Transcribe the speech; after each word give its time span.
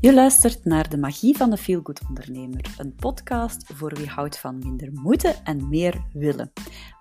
Je 0.00 0.14
luistert 0.14 0.64
naar 0.64 0.88
De 0.88 0.98
Magie 0.98 1.36
van 1.36 1.50
de 1.50 1.56
Feelgood 1.56 2.00
Ondernemer, 2.08 2.74
een 2.78 2.94
podcast 2.94 3.72
voor 3.74 3.94
wie 3.94 4.06
houdt 4.06 4.38
van 4.38 4.58
minder 4.58 4.92
moeten 4.92 5.44
en 5.44 5.68
meer 5.68 6.06
willen. 6.12 6.52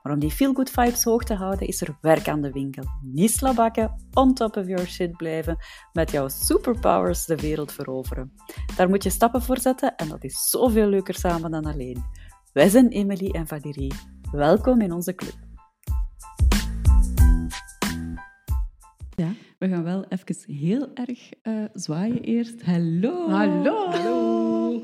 Maar 0.03 0.13
om 0.13 0.19
die 0.19 0.31
feelgood 0.31 0.69
vibes 0.69 1.03
hoog 1.03 1.23
te 1.23 1.33
houden, 1.33 1.67
is 1.67 1.81
er 1.81 1.97
werk 2.01 2.27
aan 2.27 2.41
de 2.41 2.51
winkel. 2.51 2.83
Niet 3.01 3.31
slabakken, 3.31 4.07
on 4.13 4.33
top 4.33 4.57
of 4.57 4.67
your 4.67 4.87
shit 4.87 5.17
blijven, 5.17 5.57
met 5.93 6.11
jouw 6.11 6.27
superpowers 6.27 7.25
de 7.25 7.35
wereld 7.35 7.71
veroveren. 7.71 8.33
Daar 8.75 8.89
moet 8.89 9.03
je 9.03 9.09
stappen 9.09 9.41
voor 9.41 9.59
zetten 9.59 9.95
en 9.95 10.09
dat 10.09 10.23
is 10.23 10.49
zoveel 10.49 10.87
leuker 10.87 11.15
samen 11.15 11.51
dan 11.51 11.65
alleen. 11.65 12.03
Wij 12.53 12.69
zijn 12.69 12.87
Emily 12.87 13.29
en 13.29 13.47
Valérie. 13.47 13.93
Welkom 14.31 14.81
in 14.81 14.91
onze 14.91 15.15
club. 15.15 15.35
Ja, 19.15 19.31
we 19.69 19.71
gaan 19.71 19.83
wel 19.83 20.05
even 20.09 20.55
heel 20.55 20.87
erg 20.93 21.29
uh, 21.43 21.53
zwaaien 21.73 22.21
eerst. 22.21 22.61
Hallo! 22.61 23.29
Hallo! 23.29 23.89
Hallo! 23.89 24.81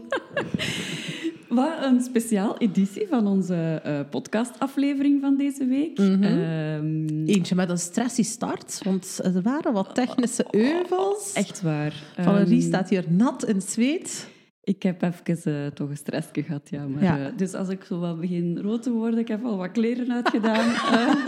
Wat 1.50 1.84
een 1.84 2.02
speciaal 2.02 2.58
editie 2.58 3.08
van 3.08 3.28
onze 3.28 3.82
uh, 3.86 4.00
podcastaflevering 4.10 5.22
van 5.22 5.38
deze 5.38 5.66
week. 5.66 5.98
Mm 5.98 6.24
-hmm. 6.24 6.24
um, 6.24 7.26
Eentje 7.26 7.56
met 7.56 7.70
een 7.70 7.78
stressy 7.78 8.24
start, 8.24 8.82
want 8.84 9.20
er 9.24 9.42
waren 9.42 9.74
wat 9.74 9.96
technische 9.96 10.46
euvels. 10.52 11.34
Echt 11.34 11.62
waar. 11.62 12.04
Valerie 12.18 12.62
um, 12.62 12.68
staat 12.68 12.90
hier 12.90 13.04
nat 13.08 13.46
in 13.46 13.62
zweet. 13.62 14.28
Ik 14.64 14.84
heb 14.84 15.02
even 15.02 15.52
uh, 15.52 15.68
toch 15.68 15.90
een 15.90 15.98
stressje 15.98 16.44
gehad, 16.44 16.70
ja. 16.70 16.88
Maar, 16.88 17.04
ja. 17.04 17.20
Uh, 17.20 17.26
dus 17.36 17.54
als 17.54 17.70
ik 17.70 17.84
zo 17.84 18.00
wat 18.00 18.20
begin 18.20 18.60
rood 18.60 18.84
te 18.84 18.92
worden, 18.92 19.20
ik 19.20 19.28
heb 19.28 19.46
al 19.46 19.58
wat 19.58 19.72
kleren 19.72 20.12
uitgedaan. 20.14 20.70
uh. 20.70 21.26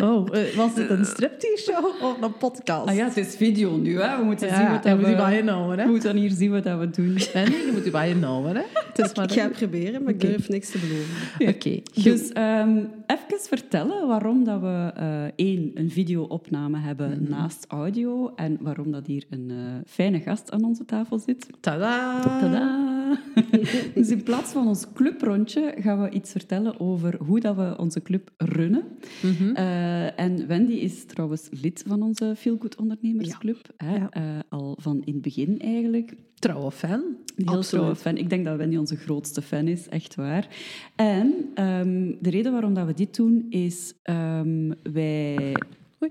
oh, 0.10 0.28
was 0.56 0.74
het 0.74 0.90
een 0.90 1.04
striptease-show 1.04 1.84
of 2.02 2.22
een 2.22 2.36
podcast? 2.36 2.88
Ah 2.88 2.94
ja, 2.94 3.04
het 3.04 3.16
is 3.16 3.36
video 3.36 3.76
nu, 3.76 4.00
hè. 4.00 4.18
We 4.18 4.24
moeten 4.24 4.48
ja, 4.48 4.56
zien 4.56 4.70
wat 4.70 4.82
dat 4.82 4.98
we... 4.98 5.06
Moet 5.06 5.16
bij 5.16 5.36
je 5.36 5.42
nou, 5.42 5.76
hè? 5.76 5.84
We 5.84 5.90
moeten 5.90 6.16
hier 6.16 6.30
zien 6.30 6.50
wat 6.50 6.64
dat 6.64 6.78
we 6.78 6.90
doen. 6.90 7.12
Nee, 7.34 7.44
je 7.44 7.70
moet 7.72 7.90
bij 7.92 8.08
je 8.08 8.14
nou, 8.14 8.46
hè. 8.48 8.62
Het 8.72 8.98
is 8.98 9.14
maar 9.14 9.24
ik 9.24 9.32
ga 9.32 9.42
het 9.42 9.52
proberen, 9.52 10.02
maar 10.02 10.14
okay. 10.14 10.28
ik 10.28 10.36
durf 10.36 10.48
niks 10.48 10.70
te 10.70 10.78
beloven. 10.78 11.14
Ja. 11.38 11.48
Oké. 11.48 11.56
Okay. 11.56 12.04
Dus 12.04 12.30
um, 12.36 12.90
even 13.06 13.40
vertellen 13.40 14.06
waarom 14.06 14.44
dat 14.44 14.60
we 14.60 14.92
één, 15.36 15.70
een 15.74 15.90
video-opname 15.90 16.78
hebben 16.78 17.08
mm 17.08 17.14
-hmm. 17.14 17.28
naast 17.28 17.64
audio 17.68 18.32
en 18.34 18.58
waarom 18.60 18.92
dat 18.92 19.06
hier 19.06 19.24
een 19.30 19.52
fijne 19.86 20.20
gast 20.20 20.50
aan 20.50 20.64
onze 20.64 20.84
tafel 20.84 21.18
zit. 21.18 21.46
Tada! 21.60 22.15
Tada! 22.22 22.86
dus 23.94 24.08
in 24.08 24.22
plaats 24.22 24.52
van 24.52 24.66
ons 24.66 24.86
clubrondje 24.94 25.74
gaan 25.78 26.02
we 26.02 26.10
iets 26.10 26.32
vertellen 26.32 26.80
over 26.80 27.16
hoe 27.18 27.40
dat 27.40 27.56
we 27.56 27.74
onze 27.78 28.02
club 28.02 28.30
runnen. 28.36 28.82
Mm 29.22 29.32
-hmm. 29.38 29.56
uh, 29.56 30.20
en 30.20 30.46
Wendy 30.46 30.72
is 30.72 31.04
trouwens 31.04 31.48
lid 31.50 31.84
van 31.86 32.02
onze 32.02 32.34
Feelgood 32.36 32.76
Ondernemersclub. 32.76 33.58
Ja. 33.76 33.86
Hè? 33.86 33.96
Ja. 33.96 34.10
Uh, 34.16 34.22
al 34.48 34.76
van 34.80 35.02
in 35.04 35.12
het 35.12 35.22
begin 35.22 35.58
eigenlijk. 35.58 36.14
Trouwe 36.34 36.70
fan. 36.70 37.02
Heel 37.36 37.46
Absoluut. 37.46 37.68
trouwe 37.68 37.96
fan. 37.96 38.16
Ik 38.16 38.30
denk 38.30 38.44
dat 38.44 38.56
Wendy 38.56 38.76
onze 38.76 38.96
grootste 38.96 39.42
fan 39.42 39.68
is, 39.68 39.88
echt 39.88 40.14
waar. 40.14 40.48
En 40.96 41.26
um, 41.60 42.16
de 42.20 42.30
reden 42.30 42.52
waarom 42.52 42.74
dat 42.74 42.86
we 42.86 42.94
dit 42.94 43.16
doen 43.16 43.46
is... 43.48 43.94
Um, 44.04 44.74
wij 44.92 45.54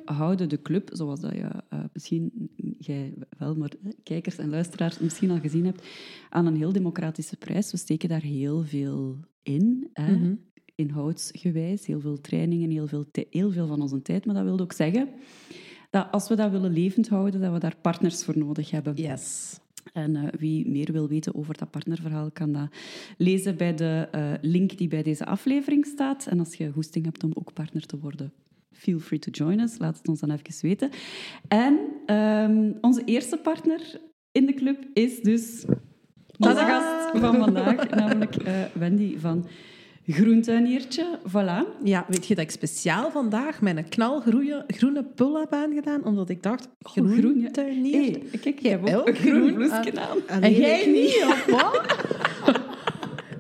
houden 0.06 0.50
de 0.50 0.62
club, 0.62 0.90
zoals 0.94 1.20
dat 1.20 1.32
je 1.32 1.50
uh, 1.74 1.80
misschien, 1.94 2.50
jij 2.78 3.14
wel, 3.38 3.56
maar 3.56 3.72
kijkers 4.04 4.38
en 4.38 4.50
luisteraars 4.50 5.00
misschien 5.00 5.32
al 5.32 5.40
gezien 5.40 5.66
hebt, 5.66 5.84
aan 6.30 6.46
een 6.46 6.56
heel 6.56 6.72
democratische 6.72 7.38
prijs. 7.38 7.72
We 7.72 7.78
steken 7.78 8.10
daar 8.10 8.22
heel 8.22 8.64
veel 8.64 9.18
in, 9.44 9.90
hè, 9.94 10.16
mm 10.16 10.22
-hmm. 10.22 10.40
inhoudsgewijs, 10.76 11.86
heel 11.86 12.00
veel 12.00 12.22
trainingen, 12.22 12.70
heel 12.70 12.88
veel, 12.88 13.06
heel 13.30 13.52
veel 13.52 13.68
van 13.68 13.82
onze 13.82 14.02
tijd. 14.02 14.26
Maar 14.26 14.36
dat 14.36 14.44
wil 14.44 14.60
ook 14.60 14.74
zeggen 14.74 15.10
dat 15.90 16.08
als 16.12 16.28
we 16.28 16.36
dat 16.36 16.52
willen 16.52 16.74
levend 16.74 17.08
houden, 17.08 17.42
dat 17.42 17.54
we 17.54 17.60
daar 17.60 17.78
partners 17.82 18.24
voor 18.24 18.38
nodig 18.38 18.72
hebben. 18.72 18.96
Yes. 18.96 19.60
En 19.94 20.16
uh, 20.16 20.28
wie 20.38 20.70
meer 20.70 20.92
wil 20.92 21.08
weten 21.08 21.36
over 21.36 21.58
dat 21.58 21.72
partnerverhaal, 21.72 22.32
kan 22.32 22.52
dat 22.52 22.70
lezen 23.18 23.58
bij 23.58 23.76
de 23.76 24.08
uh, 24.16 24.34
link 24.42 24.78
die 24.78 24.88
bij 24.88 25.04
deze 25.04 25.26
aflevering 25.26 25.86
staat. 25.86 26.28
En 26.28 26.40
als 26.40 26.56
je 26.56 26.72
goesting 26.72 27.06
hebt 27.06 27.24
om 27.24 27.32
ook 27.34 27.54
partner 27.54 27.86
te 27.86 28.00
worden, 28.00 28.34
feel 28.78 29.00
free 29.00 29.20
to 29.20 29.32
join 29.32 29.60
us. 29.60 29.78
Laat 29.78 29.98
het 29.98 30.08
ons 30.08 30.20
dan 30.20 30.32
even 30.32 30.68
weten. 30.68 30.90
En 31.48 31.80
um, 32.16 32.78
onze 32.82 33.04
eerste 33.04 33.38
partner 33.38 34.00
in 34.32 34.46
de 34.46 34.54
club 34.54 34.86
is 34.94 35.22
dus 35.22 35.66
onze 36.38 36.56
gast 36.56 37.20
van 37.20 37.36
vandaag, 37.36 37.90
namelijk 38.02 38.48
uh, 38.48 38.64
Wendy 38.74 39.18
van 39.18 39.48
Groentuiniertje. 40.08 41.20
Voilà. 41.28 41.84
Ja, 41.84 42.06
weet 42.08 42.28
je 42.28 42.36
dat 42.36 42.44
ik 42.44 42.52
speciaal 42.52 43.12
vandaag 43.12 43.62
mijn 43.62 43.90
knalgroene 43.90 44.64
groene 44.68 45.04
pull 45.04 45.40
heb 45.40 45.54
aangedaan, 45.54 46.06
omdat 46.06 46.30
ik 46.30 46.44
dacht, 46.44 46.68
groentuinier. 46.80 48.02
Hey, 48.02 48.24
kijk, 48.32 48.46
ik 48.46 48.60
heb 48.60 48.90
ook 48.90 49.08
een 49.08 49.16
groen 49.16 49.54
bloesje 49.54 49.92
aan. 50.00 50.42
En 50.42 50.54
jij 50.54 50.86
niet, 50.86 51.24
of 51.28 51.46
wat? 51.46 52.64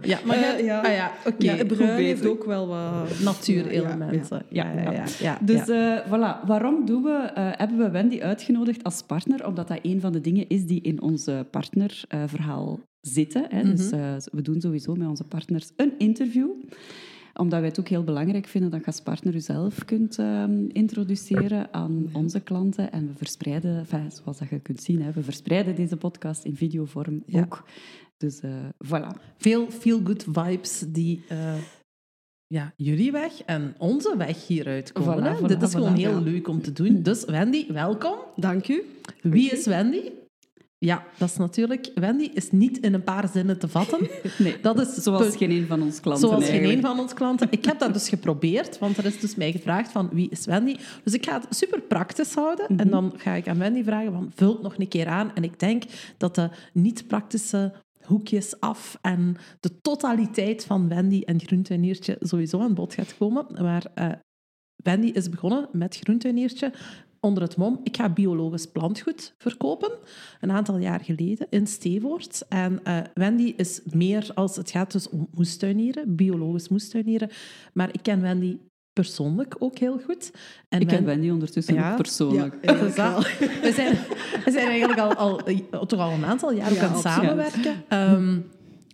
Ja, 0.05 0.19
maar 0.25 0.37
uh, 0.37 0.65
ja, 0.65 0.81
ah, 0.81 0.91
ja 0.91 1.11
oké. 1.25 1.43
Okay. 1.43 1.57
Ja, 1.57 1.65
bruin 1.65 2.03
heeft 2.03 2.25
ook 2.25 2.43
wel 2.43 2.67
wat 2.67 3.19
natuurelementen. 3.23 4.45
Ja, 4.49 4.71
ja, 4.71 4.91
ja, 4.91 5.03
ja, 5.19 5.37
Dus 5.41 5.67
uh, 5.67 5.97
voilà, 6.05 6.45
waarom 6.45 6.85
doen 6.85 7.03
we, 7.03 7.31
uh, 7.37 7.49
hebben 7.51 7.77
we 7.77 7.89
Wendy 7.89 8.21
uitgenodigd 8.21 8.83
als 8.83 9.01
partner? 9.01 9.47
Omdat 9.47 9.67
dat 9.67 9.79
een 9.81 10.01
van 10.01 10.11
de 10.11 10.21
dingen 10.21 10.47
is 10.47 10.65
die 10.65 10.81
in 10.81 11.01
ons 11.01 11.29
partnerverhaal 11.51 12.79
zitten. 13.01 13.45
Hè. 13.49 13.63
Mm 13.63 13.65
-hmm. 13.65 13.75
Dus 13.75 13.89
we 14.31 14.41
doen 14.41 14.61
sowieso 14.61 14.95
met 14.95 15.07
onze 15.07 15.23
partners 15.23 15.71
een 15.75 15.93
interview 15.97 16.47
omdat 17.35 17.59
wij 17.59 17.67
het 17.69 17.79
ook 17.79 17.87
heel 17.87 18.03
belangrijk 18.03 18.47
vinden 18.47 18.71
dat 18.71 18.79
je 18.79 18.85
als 18.85 19.01
partner 19.01 19.33
jezelf 19.33 19.85
kunt 19.85 20.17
um, 20.17 20.69
introduceren 20.71 21.73
aan 21.73 22.09
onze 22.13 22.39
klanten. 22.39 22.91
En 22.91 23.07
we 23.07 23.13
verspreiden, 23.15 23.77
enfin, 23.77 24.11
zoals 24.11 24.37
dat 24.37 24.49
je 24.49 24.59
kunt 24.59 24.81
zien, 24.81 25.01
hè, 25.01 25.11
we 25.11 25.23
verspreiden 25.23 25.75
deze 25.75 25.97
podcast 25.97 26.43
in 26.43 26.55
videovorm 26.55 27.23
ja. 27.25 27.41
ook. 27.41 27.63
Dus 28.17 28.41
uh, 28.41 28.51
voilà. 28.85 29.21
Veel 29.37 29.71
feel-good 29.71 30.25
vibes 30.31 30.83
die 30.87 31.23
uh, 31.31 31.53
ja, 32.47 32.73
jullie 32.75 33.11
weg 33.11 33.41
en 33.45 33.75
onze 33.77 34.17
weg 34.17 34.47
hieruit 34.47 34.91
komen. 34.91 35.35
Voilà, 35.35 35.37
voilà, 35.39 35.45
Dit 35.45 35.61
is 35.61 35.69
voilà, 35.69 35.71
gewoon 35.71 35.95
heel 35.95 36.21
leuk 36.21 36.47
om 36.47 36.61
te 36.61 36.71
doen. 36.71 37.01
Dus 37.01 37.25
Wendy, 37.25 37.71
welkom. 37.71 38.17
Dank 38.35 38.67
u. 38.67 38.83
Wie 39.21 39.49
is 39.49 39.65
Wendy? 39.65 40.11
Ja, 40.77 41.05
dat 41.17 41.29
is 41.29 41.37
natuurlijk... 41.37 41.91
Wendy 41.95 42.29
is 42.33 42.51
niet 42.51 42.77
in 42.77 42.93
een 42.93 43.03
paar 43.03 43.29
zinnen 43.33 43.59
te 43.59 43.67
vatten. 43.67 43.99
nee, 44.37 44.59
dat 44.61 44.79
is 44.79 44.93
zoals 44.93 45.35
geen 45.35 45.51
een 45.51 45.67
van 45.67 45.81
ons 45.81 45.99
klanten 45.99 46.27
Zoals 46.27 46.43
eigenlijk. 46.43 46.73
geen 46.73 46.77
een 46.77 46.89
van 46.89 46.99
ons 46.99 47.13
klanten. 47.13 47.47
Ik 47.51 47.65
heb 47.65 47.79
dat 47.79 47.93
dus 47.93 48.09
geprobeerd, 48.09 48.79
want 48.79 48.97
er 48.97 49.05
is 49.05 49.19
dus 49.19 49.35
mij 49.35 49.51
gevraagd 49.51 49.91
van 49.91 50.09
wie 50.11 50.29
is 50.29 50.45
Wendy. 50.45 50.75
Dus 51.03 51.13
ik 51.13 51.25
ga 51.25 51.41
het 51.41 51.55
super 51.55 51.81
praktisch 51.81 52.33
houden. 52.33 52.65
Mm 52.67 52.77
-hmm. 52.77 52.85
En 52.85 52.91
dan 52.91 53.13
ga 53.17 53.33
ik 53.33 53.47
aan 53.47 53.57
Wendy 53.57 53.83
vragen 53.83 54.11
van 54.11 54.31
vul 54.35 54.53
het 54.53 54.61
nog 54.61 54.77
een 54.77 54.87
keer 54.87 55.07
aan. 55.07 55.31
En 55.35 55.43
ik 55.43 55.59
denk 55.59 55.83
dat 56.17 56.35
de 56.35 56.49
niet-praktische 56.73 57.73
hoekjes 58.05 58.59
af 58.59 58.97
en 59.01 59.35
de 59.59 59.81
totaliteit 59.81 60.65
van 60.65 60.87
Wendy 60.87 61.21
en 61.21 61.41
Groentuiniertje 61.41 62.17
sowieso 62.19 62.59
aan 62.59 62.73
bod 62.73 62.93
gaat 62.93 63.17
komen. 63.17 63.45
Maar 63.61 63.85
uh, 63.95 64.11
Wendy 64.75 65.07
is 65.07 65.29
begonnen 65.29 65.69
met 65.71 65.95
Groentuiniertje 65.95 66.71
onder 67.25 67.43
het 67.43 67.57
mom, 67.57 67.79
ik 67.83 67.95
ga 67.95 68.09
biologisch 68.09 68.65
plantgoed 68.65 69.33
verkopen, 69.37 69.91
een 70.41 70.51
aantal 70.51 70.77
jaar 70.77 70.99
geleden 70.99 71.47
in 71.49 71.67
Stevoort. 71.67 72.45
En 72.49 72.79
uh, 72.83 72.99
Wendy 73.13 73.53
is 73.57 73.81
meer 73.91 74.31
als 74.33 74.55
het 74.55 74.71
gaat 74.71 74.91
dus 74.91 75.09
om 75.09 75.27
moestuinieren, 75.31 76.15
biologisch 76.15 76.69
moestuinieren. 76.69 77.29
Maar 77.73 77.89
ik 77.91 77.99
ken 78.01 78.21
Wendy 78.21 78.57
persoonlijk 78.95 79.55
ook 79.59 79.77
heel 79.77 79.99
goed. 80.05 80.31
En 80.69 80.81
ik 80.81 80.87
ken 80.87 81.05
Wendy, 81.05 81.29
ondertussen 81.29 81.73
ja, 81.73 81.91
ook 81.91 81.97
persoonlijk. 81.97 82.55
Ja, 82.61 82.73
ja, 82.73 82.83
we, 83.61 83.71
zijn, 83.75 83.97
we 84.45 84.51
zijn 84.51 84.67
eigenlijk 84.67 84.99
al, 84.99 85.13
al, 85.13 85.85
toch 85.85 85.99
al 85.99 86.11
een 86.11 86.25
aantal 86.25 86.53
jaar 86.53 86.71
ook 86.71 86.77
aan 86.77 86.91
het 86.91 87.01
samenwerken. 87.01 87.83
Um, 87.89 88.45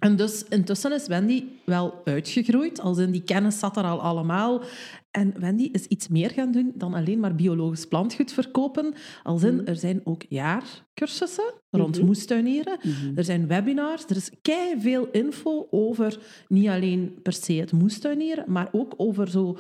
en 0.01 0.15
dus 0.15 0.45
intussen 0.49 0.91
is 0.91 1.07
Wendy 1.07 1.43
wel 1.65 2.01
uitgegroeid, 2.03 2.79
als 2.79 2.97
in 2.97 3.11
die 3.11 3.23
kennis 3.23 3.59
zat 3.59 3.77
er 3.77 3.83
al 3.83 4.01
allemaal. 4.01 4.63
En 5.11 5.33
Wendy 5.39 5.69
is 5.71 5.85
iets 5.85 6.07
meer 6.07 6.29
gaan 6.29 6.51
doen 6.51 6.71
dan 6.75 6.93
alleen 6.93 7.19
maar 7.19 7.35
biologisch 7.35 7.85
plantgoed 7.87 8.31
verkopen. 8.31 8.93
Als 9.23 9.43
in, 9.43 9.65
er 9.65 9.75
zijn 9.75 10.01
ook 10.03 10.23
jaarcursussen 10.29 11.53
rond 11.69 11.89
mm-hmm. 11.89 12.05
moestuinieren. 12.05 12.77
Mm-hmm. 12.81 13.17
Er 13.17 13.23
zijn 13.23 13.47
webinars. 13.47 14.05
Er 14.05 14.15
is 14.15 14.31
kei 14.41 14.79
veel 14.79 15.07
info 15.11 15.67
over 15.71 16.19
niet 16.47 16.67
alleen 16.67 17.19
per 17.21 17.33
se 17.33 17.53
het 17.53 17.71
moestuinieren, 17.71 18.43
maar 18.47 18.69
ook 18.71 18.93
over 18.97 19.29
zo... 19.29 19.57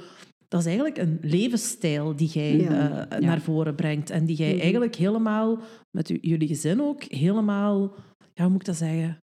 Dat 0.51 0.59
is 0.59 0.65
eigenlijk 0.65 0.97
een 0.97 1.17
levensstijl 1.21 2.15
die 2.15 2.27
jij 2.27 2.57
ja. 2.57 2.69
uh, 2.69 3.19
ja. 3.19 3.27
naar 3.27 3.41
voren 3.41 3.75
brengt. 3.75 4.09
En 4.09 4.25
die 4.25 4.35
jij 4.35 4.47
mm-hmm. 4.47 4.61
eigenlijk 4.61 4.95
helemaal, 4.95 5.59
met 5.97 6.07
jullie 6.21 6.47
gezin 6.47 6.81
ook, 6.81 7.03
helemaal... 7.03 7.95
Ja, 8.33 8.43
hoe 8.43 8.51
moet 8.51 8.59
ik 8.59 8.65
dat 8.65 8.75
zeggen? 8.75 9.17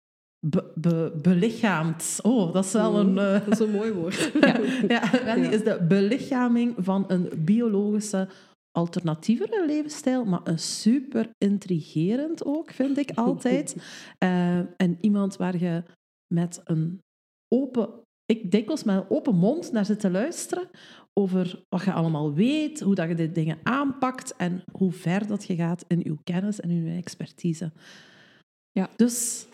Be, 0.46 0.72
be, 0.74 1.18
belichaamd. 1.22 2.18
Oh, 2.22 2.52
dat 2.52 2.64
is 2.64 2.72
wel 2.72 2.98
een... 2.98 3.16
Uh... 3.16 3.32
Dat 3.32 3.48
is 3.48 3.58
een 3.58 3.70
mooi 3.70 3.92
woord. 3.92 4.32
ja, 4.40 4.60
ja, 4.88 5.10
Wendy 5.24 5.48
is 5.48 5.64
de 5.64 5.84
belichaming 5.88 6.74
van 6.78 7.04
een 7.08 7.30
biologische, 7.44 8.28
alternatievere 8.78 9.64
levensstijl, 9.66 10.24
maar 10.24 10.40
een 10.44 10.58
super 10.58 11.28
intrigerend 11.38 12.44
ook, 12.44 12.70
vind 12.70 12.98
ik 12.98 13.10
altijd. 13.14 13.76
Uh, 14.24 14.58
en 14.84 14.98
iemand 15.00 15.36
waar 15.36 15.58
je 15.58 15.82
met 16.34 16.60
een 16.64 17.00
open... 17.54 17.88
Ik 18.26 18.50
dikwijls 18.50 18.84
met 18.84 18.96
een 18.96 19.10
open 19.10 19.36
mond 19.36 19.72
naar 19.72 19.84
zit 19.84 20.00
te 20.00 20.10
luisteren 20.10 20.68
over 21.18 21.64
wat 21.68 21.84
je 21.84 21.92
allemaal 21.92 22.34
weet, 22.34 22.80
hoe 22.80 22.94
dat 22.94 23.08
je 23.08 23.14
dit 23.14 23.34
dingen 23.34 23.58
aanpakt 23.62 24.36
en 24.36 24.62
hoe 24.72 24.92
ver 24.92 25.26
dat 25.26 25.44
je 25.44 25.54
gaat 25.54 25.84
in 25.88 26.00
je 26.04 26.16
kennis 26.24 26.60
en 26.60 26.70
in 26.70 26.84
je 26.84 26.96
expertise. 26.96 27.72
Ja. 28.70 28.90
Dus 28.96 29.46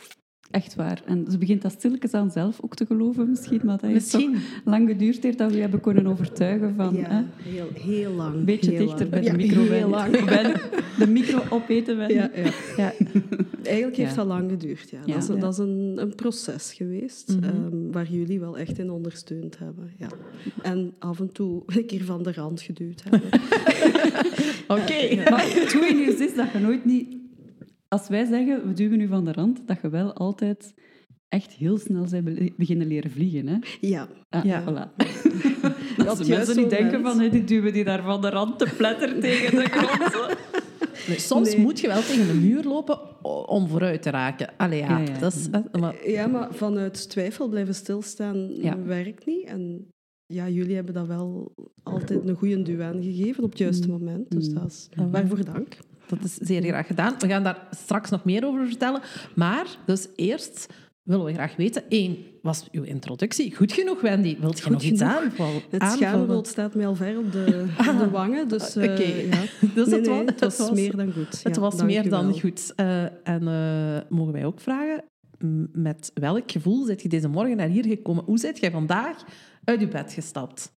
Echt 0.53 0.75
waar. 0.75 1.03
En 1.07 1.27
ze 1.31 1.39
begint 1.39 1.63
dat 1.63 1.73
stilletjes 1.73 2.15
aan 2.15 2.31
zelf 2.31 2.59
ook 2.63 2.75
te 2.75 2.87
geloven 2.87 3.29
misschien, 3.31 3.61
maar 3.65 3.79
dat 3.81 3.91
heeft 3.91 4.11
toch 4.11 4.21
misschien. 4.31 4.47
lang 4.65 4.89
geduurd 4.89 5.23
heeft 5.23 5.39
dat 5.39 5.49
we 5.51 5.55
je 5.57 5.61
hebben 5.63 5.81
kunnen 5.81 6.07
overtuigen 6.07 6.75
van... 6.77 6.95
hè, 6.97 7.01
Ja, 7.01 7.25
heel, 7.43 7.69
heel 7.75 8.13
lang. 8.13 8.35
een 8.35 8.45
beetje 8.45 8.71
heel 8.71 8.79
dichter 8.87 8.99
lang. 8.99 9.11
bij 9.11 9.21
de 9.21 9.27
Ja, 9.27 9.33
micro 9.33 9.63
heel 9.63 9.89
lang. 9.89 10.25
Wennen. 10.25 10.61
De 10.99 11.07
micro 11.09 11.41
opeten 11.51 11.97
wennen. 11.97 12.17
Ja, 12.17 12.31
ja. 12.43 12.51
Ja. 12.77 12.93
Eigenlijk 13.63 13.97
heeft 13.97 14.15
dat 14.15 14.27
lang 14.27 14.51
geduurd. 14.51 14.91
Ja. 14.91 14.99
Dat 15.13 15.23
is, 15.23 15.41
dat 15.41 15.53
is 15.53 15.59
een, 15.59 15.93
een 15.97 16.15
proces 16.15 16.73
geweest 16.73 17.37
Mhm. 17.41 17.45
ehm, 17.45 17.91
waar 17.91 18.07
jullie 18.11 18.41
wel 18.41 18.59
echt 18.59 18.79
in 18.79 18.91
ondersteund 18.91 19.59
hebben. 19.59 19.91
Ja. 19.99 20.09
En 20.63 20.93
af 20.99 21.21
en 21.21 21.33
toe 21.33 21.63
een 21.67 21.87
keer 21.87 22.05
van 22.05 22.23
de 22.23 22.33
rand 22.33 22.61
geduwd 22.61 23.03
hebben. 23.09 23.29
Oké. 24.77 25.31
Maar 25.31 25.45
het 25.45 25.73
goede 25.73 25.95
nieuws 25.95 26.19
is 26.19 26.35
dat 26.35 26.47
je 26.53 26.59
nooit 26.59 26.85
niet... 26.85 27.21
Als 27.93 28.09
wij 28.09 28.25
zeggen, 28.25 28.67
we 28.67 28.73
duwen 28.73 28.99
nu 28.99 29.07
van 29.07 29.25
de 29.25 29.33
rand, 29.33 29.61
dat 29.67 29.79
je 29.83 29.89
wel 29.91 30.13
altijd 30.13 30.75
echt 31.29 31.53
heel 31.53 31.79
snel 31.79 32.07
bent 32.11 32.25
be- 32.25 32.53
beginnen 32.57 32.87
leren 32.87 33.11
vliegen. 33.11 33.47
Hè? 33.47 33.57
Ja, 33.81 34.09
Ah, 34.29 34.45
Ja. 34.45 34.63
voilà. 34.63 34.97
Dat 36.05 36.19
de 36.19 36.25
juiste 36.25 36.31
mensen 36.35 36.57
niet 36.57 36.71
denken 36.71 37.03
van, 37.03 37.19
hey, 37.19 37.31
die 37.31 37.45
duwen 37.45 37.73
die 37.73 37.85
daar 37.85 38.03
van 38.03 38.21
de 38.21 38.31
rand 38.31 38.59
te 38.59 38.75
pletter 38.77 39.21
tegen 39.21 39.57
de 39.57 39.65
grond. 39.65 40.37
Nee, 41.09 41.19
soms 41.19 41.49
Nee. 41.55 41.61
moet 41.61 41.81
je 41.81 41.87
wel 41.87 42.01
tegen 42.03 42.29
een 42.29 42.41
muur 42.41 42.63
lopen 42.65 43.25
om 43.49 43.69
vooruit 43.69 44.03
te 44.03 44.11
raken. 44.11 44.51
Allee, 44.57 44.79
ja. 44.79 44.99
Ja, 44.99 45.05
ja. 45.13 45.19
Dat 45.19 45.33
is, 45.35 45.49
hè, 45.51 45.79
maar, 45.81 46.09
ja, 46.11 46.27
maar 46.27 46.55
vanuit 46.55 47.09
twijfel 47.11 47.49
blijven 47.49 47.75
stilstaan 47.75 48.49
Ja. 48.61 48.83
werkt 48.83 49.27
niet. 49.27 49.47
En 49.47 49.87
ja, 50.27 50.49
jullie 50.49 50.75
hebben 50.75 50.95
dat 50.95 51.07
wel 51.07 51.53
altijd 51.83 52.29
een 52.29 52.35
goede 52.37 52.63
duwen 52.63 53.03
gegeven 53.03 53.45
op 53.45 53.51
het 53.51 53.59
juiste 53.59 53.87
Mm. 53.87 53.93
moment. 53.93 54.31
Dus 54.31 54.49
Mm. 54.49 54.55
dat 54.55 54.67
is 54.67 54.89
Mhm. 54.97 55.11
waarvoor 55.11 55.45
dank. 55.45 55.77
Dat 56.19 56.25
is 56.25 56.35
zeer 56.35 56.63
graag 56.63 56.87
gedaan. 56.87 57.15
We 57.19 57.29
gaan 57.29 57.43
daar 57.43 57.69
straks 57.71 58.11
nog 58.11 58.25
meer 58.25 58.47
over 58.47 58.67
vertellen. 58.67 59.01
Maar, 59.35 59.67
dus 59.87 60.09
eerst 60.17 60.67
willen 61.03 61.25
we 61.25 61.33
graag 61.33 61.57
weten... 61.57 61.83
één, 61.89 62.17
was 62.43 62.69
uw 62.73 62.83
introductie 62.83 63.57
goed 63.57 63.73
genoeg, 63.73 64.01
Wendy? 64.01 64.37
Wilt 64.41 64.57
je 64.57 64.63
Goed 64.63 64.73
nog 64.73 64.83
iets 64.83 65.01
aanvallen? 65.01 65.63
Het 65.71 65.83
schaamrood 65.83 66.47
staat 66.47 66.75
mij 66.75 66.87
al 66.87 66.95
ver 66.95 67.19
op 67.19 67.33
de, 67.33 67.67
op 67.91 67.99
de 67.99 68.11
wangen. 68.11 68.49
Dus 68.49 68.77
Oké. 68.77 69.03
ja. 69.03 69.43
Dus 69.75 69.87
nee, 69.87 70.01
het 70.01 70.09
nee, 70.09 70.25
was, 70.25 70.35
het 70.41 70.59
was 70.59 70.71
meer 70.71 70.97
dan 70.97 71.13
goed. 71.13 71.43
Het 71.43 71.55
Ja, 71.55 71.61
was 71.61 71.83
meer 71.83 72.09
dan 72.09 72.41
goed. 72.41 72.73
Eh, 72.77 73.03
en 73.03 73.49
eh, 73.49 74.01
mogen 74.09 74.33
wij 74.33 74.45
ook 74.45 74.61
vragen, 74.61 75.05
met 75.73 76.11
welk 76.15 76.51
gevoel 76.51 76.85
zit 76.85 77.03
je 77.03 77.09
deze 77.09 77.29
morgen 77.29 77.57
naar 77.57 77.69
hier 77.69 77.87
gekomen? 77.87 78.25
Hoe 78.25 78.39
zit 78.39 78.59
jij 78.59 78.71
vandaag 78.71 79.25
uit 79.65 79.81
je 79.81 79.89
bed 79.89 80.13
gestapt? 80.13 80.73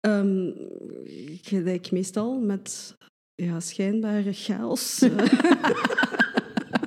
Ehm, 0.00 0.50
gelijk 1.42 1.90
meestal 1.90 2.40
met 2.40 2.96
ja, 3.36 3.60
schijnbare 3.60 4.32
chaos. 4.32 5.00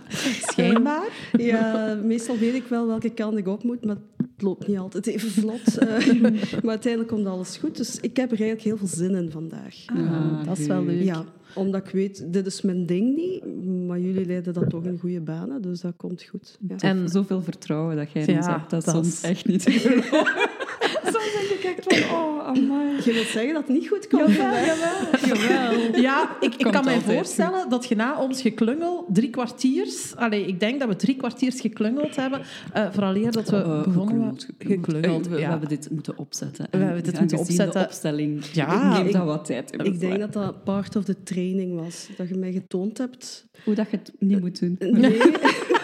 Eh, 0.10 0.48
Schijnbaar. 0.48 1.08
ja, 1.38 2.00
meestal 2.04 2.38
weet 2.38 2.54
ik 2.54 2.64
wel 2.68 2.88
welke 2.88 3.10
kant 3.10 3.38
ik 3.38 3.48
op 3.48 3.64
moet, 3.64 3.86
maar 3.86 3.96
het 4.18 4.42
loopt 4.42 4.68
niet 4.68 4.78
altijd 4.78 5.08
even 5.08 5.30
vlot. 5.32 5.78
Eh, 5.78 6.22
maar 6.62 6.70
uiteindelijk 6.70 7.12
komt 7.14 7.26
alles 7.26 7.58
goed. 7.58 7.78
Dus 7.78 8.00
ik 8.00 8.16
heb 8.18 8.32
er 8.32 8.40
eigenlijk 8.40 8.62
heel 8.62 8.78
veel 8.78 8.88
zin 8.98 9.16
in 9.16 9.32
vandaag. 9.32 9.76
Ah, 9.86 10.46
dat 10.46 10.58
is 10.58 10.68
wel 10.68 10.84
leuk. 10.84 11.04
Ja, 11.04 11.24
omdat 11.56 11.86
ik 11.88 11.92
weet, 11.94 12.34
dit 12.34 12.46
is 12.46 12.62
mijn 12.62 12.86
ding 12.86 13.16
niet, 13.16 13.66
maar 13.88 14.00
jullie 14.00 14.26
leiden 14.26 14.54
dat 14.54 14.70
toch 14.70 14.86
in 14.86 14.98
goede 15.00 15.22
banen, 15.22 15.62
dus 15.62 15.82
dat 15.82 15.94
komt 15.98 16.24
goed. 16.24 16.58
Ja. 16.68 16.76
En 16.78 17.10
zoveel 17.10 17.42
vertrouwen 17.42 17.96
dat 17.96 18.12
jij 18.12 18.24
in 18.26 18.36
ons 18.38 18.46
Ja, 18.46 18.58
hebt, 18.58 18.70
dat 18.70 18.80
is 18.80 18.86
dat 18.86 18.96
soms 18.96 19.08
is- 19.08 19.22
echt 19.30 19.48
niet 19.48 19.64
te 19.66 19.72
geloven. 19.72 20.50
Ik 21.78 21.84
van, 21.84 22.18
oh, 22.18 22.48
amai. 22.48 22.96
Je 23.06 23.14
wilt 23.14 23.26
zeggen 23.28 23.54
dat 23.54 23.64
het 23.68 23.72
niet 23.78 23.88
goed 23.88 24.08
komt? 24.08 24.36
Jawel, 24.36 24.66
jawel, 24.66 25.38
jawel. 25.40 26.02
Ja, 26.02 26.38
ik, 26.40 26.56
ik 26.56 26.72
kan 26.72 26.84
mij 26.84 26.94
altijd 26.94 27.16
voorstellen 27.18 27.70
dat 27.70 27.88
je 27.88 27.96
na 27.96 28.20
ons 28.22 28.42
geklungel 28.42 29.06
drie 29.10 29.30
kwartiers... 29.30 30.16
Allee, 30.16 30.46
ik 30.46 30.60
denk 30.60 30.80
dat 30.80 30.88
we 30.90 30.96
drie 30.96 31.16
kwartiers 31.16 31.62
geklungeld 31.62 32.16
hebben, 32.16 32.42
eh 32.74 32.86
vooraleer 32.92 33.32
dat 33.32 33.50
we 33.50 33.56
Eh, 33.56 33.62
begonnen 33.84 33.84
geklungeld, 33.94 34.48
waren. 34.58 34.78
geklungeld. 34.78 35.28
We, 35.28 35.34
we 35.36 35.40
ja. 35.42 35.50
hebben 35.50 35.70
dit 35.70 35.90
moeten 35.92 36.18
opzetten. 36.18 36.68
We 36.72 36.78
hebben 36.78 37.04
dit 37.04 37.14
En 37.14 37.20
moeten 37.20 37.38
opzetten. 37.40 37.82
de 37.82 37.86
opstelling 37.88 38.46
Ja, 38.46 38.94
neemt 38.94 39.08
ik- 39.08 39.14
dat 39.14 39.26
wat 39.26 39.46
tijd. 39.46 39.72
in. 39.72 39.86
Ik 39.86 40.00
denk 40.00 40.20
dat 40.20 40.34
dat 40.34 40.64
part 40.64 40.96
of 40.96 41.04
the 41.04 41.24
training 41.24 41.76
was. 41.80 42.08
Dat 42.18 42.30
je 42.30 42.36
mij 42.36 42.52
getoond 42.52 42.98
hebt. 42.98 43.46
Hoe 43.64 43.76
dat 43.76 43.90
je 43.92 43.98
het 43.98 44.12
niet 44.20 44.40
moet 44.40 44.60
doen. 44.60 44.76
Nee, 44.80 45.18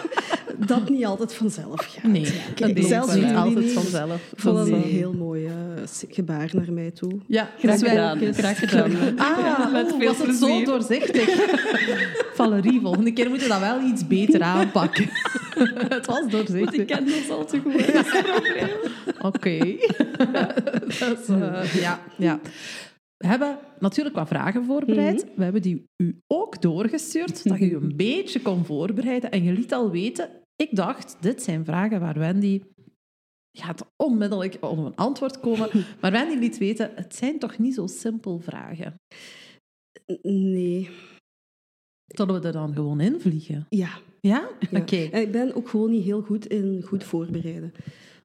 dat 0.66 0.88
niet 0.88 1.04
altijd 1.04 1.34
vanzelf 1.34 1.80
gaat. 1.80 2.10
Nee, 2.10 2.32
Kijk, 2.54 2.76
dat 2.76 2.84
zelfs 2.84 3.14
niet 3.14 3.34
altijd 3.34 3.72
vanzelf. 3.72 4.32
Ik 4.32 4.40
vond 4.40 4.56
dat 4.56 4.68
een 4.68 4.82
heel 4.82 5.12
mooi 5.12 5.46
eh, 5.46 5.52
gebaar 6.08 6.50
naar 6.52 6.72
mij 6.72 6.90
toe. 6.90 7.12
Ja, 7.26 7.50
Graag 7.58 7.78
gedaan. 7.78 8.18
Graag 8.34 8.58
gedaan. 8.58 9.18
Ah, 9.18 9.72
Met 9.72 9.92
oeh, 9.92 9.98
veel 9.98 10.14
was 10.14 10.26
het 10.26 10.36
zo 10.36 10.64
doorzichtig? 10.64 11.28
Valerie, 12.36 12.80
volgende 12.80 13.12
keer 13.12 13.28
moeten 13.28 13.46
we 13.46 13.52
dat 13.52 13.62
wel 13.62 13.80
iets 13.80 14.06
beter 14.06 14.42
aanpakken. 14.42 15.08
het 15.88 16.06
was 16.06 16.18
Want 16.18 16.30
doorzichtig. 16.30 16.80
ik 16.80 16.86
ken 16.86 17.04
ons 17.04 17.30
al 17.30 17.44
te 17.44 17.60
goed. 17.60 17.92
Dat. 17.92 18.06
Oké. 19.34 19.58
Dat 20.98 21.20
is, 21.20 21.28
eh, 21.28 21.74
ja, 21.74 22.00
ja. 22.16 22.40
We 23.16 23.26
hebben 23.26 23.58
natuurlijk 23.78 24.16
wat 24.16 24.28
vragen 24.28 24.64
voorbereid. 24.64 25.26
We 25.36 25.44
hebben 25.44 25.62
die 25.62 25.84
u 25.96 26.20
ook 26.26 26.62
doorgestuurd, 26.62 27.38
zodat 27.38 27.58
je 27.58 27.68
je 27.68 27.74
een 27.76 27.96
beetje 27.96 28.40
kon 28.40 28.64
voorbereiden. 28.64 29.30
En 29.30 29.42
je 29.44 29.52
liet 29.52 29.72
al 29.72 29.90
weten, 29.90 30.28
ik 30.56 30.76
dacht, 30.76 31.16
dit 31.20 31.42
zijn 31.42 31.64
vragen 31.64 32.00
waar 32.00 32.18
Wendy 32.18 32.62
gaat 33.58 33.90
onmiddellijk 33.96 34.56
om 34.60 34.78
een 34.78 34.96
antwoord 34.96 35.40
komen. 35.40 35.68
Maar 36.00 36.10
Wendy 36.12 36.34
liet 36.34 36.58
weten, 36.58 36.90
het 36.94 37.14
zijn 37.16 37.38
toch 37.38 37.58
niet 37.58 37.74
zo 37.74 37.86
simpel 37.86 38.38
vragen. 38.38 39.00
Nee. 40.22 40.90
Zullen 42.06 42.40
we 42.40 42.46
er 42.46 42.52
dan 42.52 42.74
gewoon 42.74 43.00
invliegen? 43.00 43.66
Ja. 43.68 43.98
Ja? 44.20 44.48
ja. 44.70 44.78
Oké. 44.80 44.96
En 44.96 45.20
ik 45.22 45.32
ben 45.32 45.54
ook 45.54 45.68
gewoon 45.68 45.90
niet 45.90 46.04
heel 46.04 46.22
goed 46.22 46.46
in 46.46 46.82
goed 46.82 47.04
voorbereiden. 47.04 47.72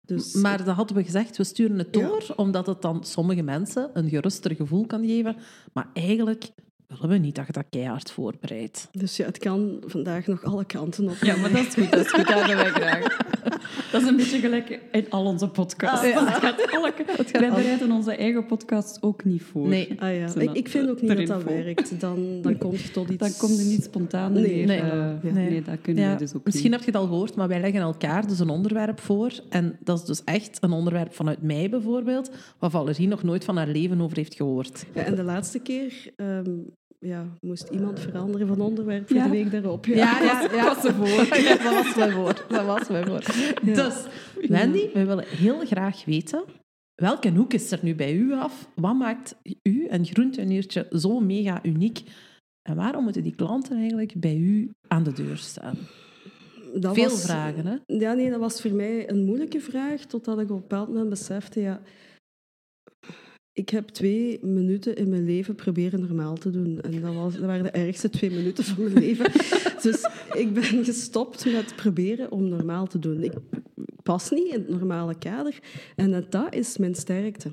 Dus, 0.05 0.33
Maar 0.33 0.65
dan 0.65 0.75
hadden 0.75 0.95
we 0.95 1.03
gezegd, 1.03 1.37
we 1.37 1.43
sturen 1.43 1.77
het 1.77 1.95
Ja. 1.95 2.07
door, 2.07 2.33
omdat 2.35 2.67
het 2.67 2.81
dan 2.81 3.03
sommige 3.03 3.41
mensen 3.41 3.89
een 3.93 4.09
geruster 4.09 4.55
gevoel 4.55 4.85
kan 4.85 5.05
geven. 5.05 5.35
Maar 5.73 5.89
eigenlijk 5.93 6.51
willen 6.99 7.09
we 7.09 7.17
niet 7.25 7.35
dat 7.35 7.45
je 7.47 7.51
dat 7.53 7.65
keihard 7.69 8.11
voorbereidt. 8.11 8.87
dus 8.91 9.17
ja, 9.17 9.25
het 9.25 9.37
kan 9.37 9.83
vandaag 9.85 10.27
nog 10.27 10.43
alle 10.43 10.65
kanten 10.65 11.09
op. 11.09 11.15
Ja, 11.21 11.35
maar 11.35 11.51
dat 11.51 11.65
is 11.67 11.73
goed. 11.73 11.91
Dat 11.91 12.05
is 12.05 12.11
goed. 12.11 12.27
Dat 12.27 12.45
hebben 12.45 12.55
wij 12.55 12.69
graag. 12.69 13.17
Dat 13.91 14.01
is 14.01 14.07
een 14.07 14.15
beetje 14.15 14.39
gelijk 14.39 14.79
in 14.91 15.05
al 15.09 15.25
onze 15.25 15.47
podcasts. 15.47 16.05
Ah, 16.05 16.11
ja. 16.11 16.25
Het 16.25 16.37
gaat 16.37 16.71
alle- 16.71 16.93
wij 17.31 17.49
al- 17.49 17.55
bereiden 17.55 17.91
onze 17.91 18.15
eigen 18.15 18.45
podcast 18.45 18.97
ook 19.03 19.23
niet 19.23 19.41
voor. 19.43 19.67
Nee. 19.67 20.01
Ah, 20.01 20.15
ja. 20.17 20.35
Ik, 20.35 20.51
ik 20.53 20.67
vind 20.69 20.89
ook 20.89 21.01
niet 21.01 21.17
dat 21.17 21.27
dat 21.27 21.43
werkt. 21.43 21.99
Dan, 21.99 22.41
dan 22.41 22.57
komt 22.57 22.79
je 22.81 22.91
tot 22.91 23.09
iets... 23.09 23.17
Dan 23.17 23.31
komt 23.49 23.59
er 23.59 23.65
niet 23.65 23.83
spontaan 23.83 24.33
Nee, 24.33 24.55
meer. 24.55 24.65
nee, 24.65 24.79
eh, 24.79 24.87
ja. 24.87 25.17
nee. 25.21 25.49
Nee. 25.49 25.61
dat 25.61 25.81
kunnen 25.81 26.03
Ja, 26.03 26.09
wij 26.09 26.17
dus 26.17 26.33
ook 26.35 26.43
misschien 26.45 26.69
niet. 26.71 26.79
heb 26.79 26.89
je 26.89 26.91
het 26.91 27.01
al 27.01 27.07
gehoord, 27.07 27.35
maar 27.35 27.47
wij 27.47 27.61
leggen 27.61 27.81
elkaar 27.81 28.27
dus 28.27 28.39
een 28.39 28.49
onderwerp 28.49 28.99
voor. 28.99 29.31
En 29.49 29.77
dat 29.83 29.99
is 29.99 30.05
dus 30.05 30.23
echt 30.23 30.57
een 30.61 30.71
onderwerp 30.71 31.13
vanuit 31.13 31.41
mij 31.41 31.69
bijvoorbeeld, 31.69 32.31
waar 32.59 32.69
Valerie 32.69 33.07
nog 33.07 33.23
nooit 33.23 33.43
van 33.45 33.57
haar 33.57 33.67
leven 33.67 34.01
over 34.01 34.17
heeft 34.17 34.35
gehoord. 34.35 34.85
Ja, 34.93 35.03
en 35.03 35.15
de 35.15 35.23
laatste 35.23 35.59
keer 35.59 35.93
ehm, 36.15 36.49
ja, 37.05 37.37
moest 37.39 37.69
iemand 37.69 37.99
veranderen 37.99 38.47
van 38.47 38.61
onderwerp 38.61 39.07
voor 39.07 39.17
Ja. 39.17 39.23
de 39.23 39.29
week 39.29 39.51
daarop. 39.51 39.85
Ja, 39.85 39.95
ja, 39.95 40.41
ja. 40.51 40.63
was 40.63 40.81
ze 40.81 40.93
voor. 40.93 41.37
Ja, 41.37 41.55
dat 41.57 41.73
was 41.83 41.95
mij 41.95 42.11
voor. 42.11 42.45
Dat 42.57 42.65
was 42.65 42.89
mij 42.89 43.05
voor. 43.05 43.23
Ja. 43.63 43.73
Dus, 43.73 43.95
Wendy, 44.47 44.89
we 44.93 45.05
willen 45.05 45.25
heel 45.27 45.65
graag 45.65 46.05
weten, 46.05 46.43
welke 46.95 47.29
hoek 47.31 47.53
is 47.53 47.71
er 47.71 47.79
nu 47.81 47.95
bij 47.95 48.13
u 48.15 48.33
af? 48.33 48.69
Wat 48.75 48.95
maakt 48.95 49.35
u 49.63 49.85
en 49.85 50.05
Groentuiniertje 50.05 50.87
zo 50.91 51.19
mega 51.19 51.59
uniek? 51.63 52.01
En 52.61 52.75
waarom 52.75 53.03
moeten 53.03 53.23
die 53.23 53.35
klanten 53.35 53.77
eigenlijk 53.77 54.13
bij 54.17 54.35
u 54.37 54.71
aan 54.87 55.03
de 55.03 55.13
deur 55.13 55.37
staan? 55.37 55.77
Dat 56.75 56.93
Veel 56.95 57.09
was- 57.09 57.25
vragen, 57.25 57.65
hè? 57.65 57.75
Ja, 57.85 58.13
nee, 58.13 58.29
dat 58.29 58.39
was 58.39 58.61
voor 58.61 58.71
mij 58.71 59.09
een 59.09 59.25
moeilijke 59.25 59.59
vraag, 59.59 60.05
totdat 60.05 60.39
ik 60.39 60.43
op 60.49 60.55
een 60.55 60.61
bepaald 60.61 60.87
moment 60.87 61.09
besefte, 61.09 61.59
ja, 61.59 61.81
ik 63.53 63.69
heb 63.69 63.87
twee 63.87 64.45
minuten 64.45 64.95
in 64.95 65.09
mijn 65.09 65.25
leven 65.25 65.55
proberen 65.55 65.99
normaal 65.99 66.35
te 66.35 66.49
doen. 66.49 66.81
En 66.81 67.01
dat, 67.01 67.13
was, 67.13 67.33
dat 67.33 67.43
waren 67.43 67.63
de 67.63 67.69
ergste 67.71 68.09
twee 68.09 68.31
minuten 68.31 68.63
van 68.63 68.83
mijn 68.83 68.95
leven. 68.95 69.31
dus 69.83 70.09
ik 70.33 70.53
ben 70.53 70.85
gestopt 70.85 71.45
met 71.45 71.75
proberen 71.75 72.31
om 72.31 72.47
normaal 72.47 72.87
te 72.87 72.99
doen. 72.99 73.23
Ik 73.23 73.33
pas 74.03 74.29
niet 74.29 74.53
in 74.53 74.59
het 74.59 74.69
normale 74.69 75.17
kader. 75.17 75.59
En 75.95 76.25
dat 76.29 76.53
is 76.53 76.77
mijn 76.77 76.95
sterkte. 76.95 77.51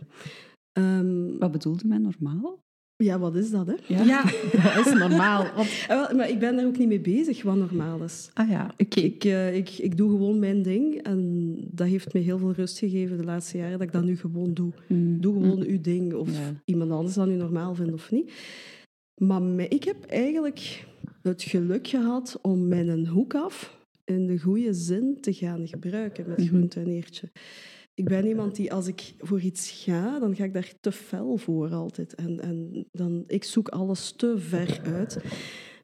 Ehm, 0.73 1.39
Wat 1.39 1.53
bedoelde 1.53 1.87
men 1.87 2.03
normaal? 2.03 2.67
Ja, 3.05 3.19
wat 3.19 3.35
is 3.37 3.51
dat, 3.51 3.67
hè? 3.67 3.75
Ja, 4.05 4.23
dat 4.75 4.87
is 4.87 4.93
normaal. 4.93 5.47
Want, 5.57 5.69
Maar 6.17 6.31
ik 6.31 6.39
ben 6.39 6.57
daar 6.57 6.67
ook 6.67 6.79
niet 6.79 6.89
mee 6.89 7.01
bezig, 7.01 7.43
wat 7.43 7.57
normaal 7.57 8.03
is. 8.03 8.31
ah 8.35 8.51
ja, 8.51 8.75
oké. 8.79 9.01
Ik, 9.01 9.25
eh, 9.25 9.57
ik, 9.57 9.71
ik 9.71 9.97
doe 9.97 10.11
gewoon 10.11 10.39
mijn 10.39 10.63
ding 10.63 11.03
en 11.03 11.55
dat 11.71 11.87
heeft 11.87 12.13
me 12.15 12.21
heel 12.21 12.39
veel 12.39 12.53
rust 12.53 12.79
gegeven 12.79 13.17
de 13.17 13.25
laatste 13.25 13.57
jaren 13.59 13.73
dat 13.79 13.87
ik 13.87 13.93
dat 13.93 14.05
nu 14.05 14.17
gewoon 14.17 14.55
doe. 14.55 14.73
Mm. 14.87 15.21
Doe 15.21 15.33
gewoon 15.43 15.63
uw 15.63 15.81
ding 15.81 16.15
of 16.15 16.31
Ja. 16.31 16.61
iemand 16.65 16.91
anders 16.91 17.15
dat 17.15 17.27
nu 17.27 17.35
normaal 17.35 17.75
vindt 17.75 17.93
of 17.93 18.11
niet. 18.11 18.33
Maar 19.15 19.43
ik 19.69 19.85
heb 19.85 20.05
eigenlijk 20.05 20.87
het 21.23 21.43
geluk 21.43 21.87
gehad 21.89 22.39
om 22.43 22.69
mijn 22.69 23.07
hoek 23.07 23.35
af 23.35 23.77
in 24.05 24.27
de 24.27 24.39
goede 24.39 24.73
zin 24.75 25.19
te 25.21 25.33
gaan 25.33 25.69
gebruiken 25.69 26.25
met 26.29 26.47
groentuineertje. 26.47 27.31
Ik 27.99 28.05
ben 28.05 28.27
iemand 28.27 28.57
die 28.57 28.73
als 28.73 28.87
ik 28.87 29.15
voor 29.19 29.41
iets 29.41 29.71
ga, 29.71 30.19
dan 30.19 30.37
ga 30.37 30.45
ik 30.45 30.53
daar 30.53 30.73
te 30.81 30.93
fel 30.93 31.37
voor 31.37 31.71
altijd. 31.73 32.15
En, 32.15 32.41
en 32.41 32.87
dan, 32.93 33.25
ik 33.27 33.45
zoek 33.45 33.69
alles 33.69 34.13
te 34.13 34.39
ver 34.39 34.81
uit. 34.85 35.19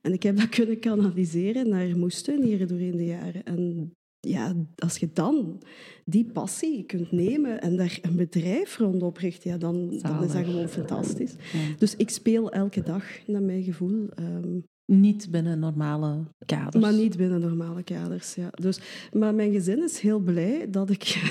En 0.00 0.12
ik 0.12 0.22
heb 0.22 0.36
dat 0.36 0.48
kunnen 0.48 0.78
kanaliseren 0.78 1.68
naar 1.68 1.98
moestuinieren 1.98 2.68
doorheen 2.68 2.96
de 2.96 3.04
jaren. 3.04 3.44
En 3.44 3.92
ja, 4.20 4.54
als 4.76 4.96
je 4.96 5.08
dan 5.12 5.62
die 6.04 6.24
passie 6.24 6.84
kunt 6.84 7.12
nemen 7.12 7.60
en 7.60 7.76
daar 7.76 7.98
een 8.02 8.16
bedrijf 8.16 8.78
rond 8.78 9.02
opricht, 9.02 9.42
ja, 9.42 9.58
dan, 9.58 9.98
dan 9.98 10.24
is 10.24 10.32
dat 10.32 10.44
gewoon 10.44 10.68
fantastisch. 10.68 11.32
Ja. 11.32 11.76
Dus 11.78 11.96
ik 11.96 12.10
speel 12.10 12.52
elke 12.52 12.82
dag, 12.82 13.26
naar 13.26 13.42
mijn 13.42 13.62
gevoel. 13.62 14.08
ehm, 14.08 14.58
Niet 14.86 15.30
binnen 15.30 15.58
normale 15.58 16.24
kaders. 16.46 16.84
maar 16.84 16.92
niet 16.92 17.16
binnen 17.16 17.40
normale 17.40 17.82
kaders. 17.82 18.34
Ja. 18.34 18.50
Dus, 18.50 18.80
maar 19.12 19.34
mijn 19.34 19.52
gezin 19.52 19.82
is 19.82 19.98
heel 19.98 20.18
blij 20.18 20.66
dat 20.70 20.90
ik 20.90 21.02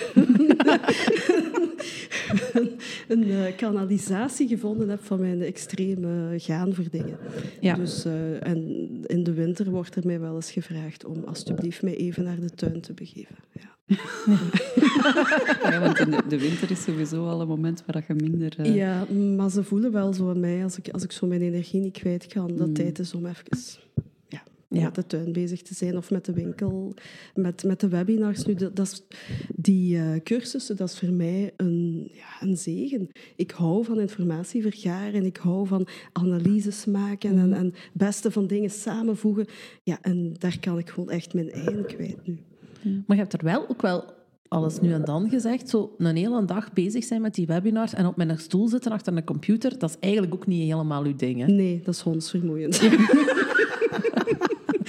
een 3.08 3.32
eh, 3.32 3.56
kanalisatie 3.56 4.48
gevonden 4.48 4.90
heb 4.90 5.04
van 5.04 5.20
mijn 5.20 5.42
extreme 5.42 6.34
gaan 6.40 6.74
voor 6.74 6.90
dingen. 6.92 7.18
Ja. 7.60 7.76
Dus, 7.76 8.06
eh, 8.06 8.48
en 8.48 8.90
in 9.06 9.24
de 9.24 9.34
winter 9.34 9.70
wordt 9.70 9.96
er 9.96 10.06
mij 10.06 10.20
wel 10.20 10.36
eens 10.36 10.52
gevraagd 10.52 11.06
om 11.06 11.24
alsjeblieft 11.24 11.82
mij 11.82 11.96
even 11.96 12.24
naar 12.24 12.40
de 12.40 12.50
tuin 12.50 12.82
te 12.82 12.94
begeven. 12.94 13.36
Ja. 13.52 13.73
Ja, 15.64 15.80
want 15.84 15.98
de, 15.98 16.22
de 16.28 16.40
winter 16.40 16.72
is 16.72 16.84
sowieso 16.84 17.28
al 17.28 17.42
een 17.42 17.48
moment 17.48 17.84
waar 17.86 18.04
je 18.08 18.14
minder... 18.14 18.54
eh, 18.60 18.76
ja, 18.76 19.06
maar 19.36 19.50
ze 19.50 19.64
voelen 19.64 19.92
wel 19.92 20.14
zo 20.14 20.30
aan 20.30 20.40
mij 20.40 20.64
als 20.64 20.78
ik, 20.78 20.90
als 20.90 21.04
ik 21.04 21.12
zo 21.12 21.28
mijn 21.28 21.42
energie 21.42 21.80
niet 21.80 21.98
kwijt 21.98 22.28
kan, 22.28 22.56
dat 22.56 22.68
Mm. 22.68 22.74
tijd 22.74 23.00
is 23.00 23.14
om 23.14 23.26
even 23.26 23.44
ja, 24.28 24.44
Ja. 24.70 24.84
met 24.84 24.96
de 24.96 25.06
tuin 25.06 25.32
bezig 25.32 25.62
te 25.62 25.74
zijn 25.74 25.98
of 25.98 26.12
met 26.12 26.26
de 26.26 26.34
winkel, 26.34 26.94
met, 27.36 27.64
met 27.64 27.80
de 27.80 27.88
webinars. 27.88 28.46
Nu, 28.46 28.54
dat, 28.54 28.76
dat 28.76 28.86
is, 28.88 29.04
die 29.56 29.98
eh, 29.98 30.16
cursussen, 30.24 30.76
dat 30.78 30.90
is 30.90 31.00
voor 31.00 31.12
mij 31.14 31.54
een, 31.58 32.10
ja, 32.14 32.48
een 32.48 32.58
zegen. 32.58 33.10
Ik 33.36 33.52
hou 33.52 33.86
van 33.86 34.00
informatie 34.00 34.62
vergaren, 34.62 35.26
ik 35.26 35.38
hou 35.38 35.68
van 35.68 35.88
analyses 36.12 36.86
maken 36.86 37.38
en, 37.38 37.54
en 37.54 37.66
het 37.66 37.76
beste 37.94 38.32
van 38.32 38.48
dingen 38.48 38.70
samenvoegen. 38.70 39.46
Ja, 39.84 39.98
en 40.02 40.34
daar 40.40 40.58
kan 40.60 40.78
ik 40.78 40.90
gewoon 40.90 41.10
echt 41.10 41.34
mijn 41.34 41.52
eigen 41.52 41.86
kwijt 41.86 42.28
nu. 42.28 42.38
Maar 42.84 43.18
je 43.18 43.22
hebt 43.22 43.34
er 43.34 43.44
wel 43.44 43.70
ook 43.70 43.82
wel 43.82 44.04
alles 44.48 44.80
nu 44.80 44.94
en 44.94 45.06
dan 45.06 45.30
gezegd, 45.30 45.70
zo 45.70 45.96
een 45.98 46.16
hele 46.16 46.46
dag 46.46 46.74
bezig 46.74 47.04
zijn 47.04 47.22
met 47.22 47.34
die 47.34 47.48
webinars 47.48 47.94
en 47.94 48.06
op 48.06 48.16
mijn 48.16 48.40
stoel 48.40 48.68
zitten 48.68 48.92
achter 48.92 49.18
een 49.18 49.24
computer, 49.24 49.80
dat 49.80 49.90
is 49.90 49.96
eigenlijk 50.00 50.34
ook 50.34 50.48
niet 50.48 50.72
helemaal 50.72 51.04
uw 51.04 51.16
ding. 51.16 51.40
Hè? 51.40 51.46
Nee, 51.46 51.82
dat 51.84 51.94
is 51.94 52.02
hondsvermoeiend. 52.02 52.82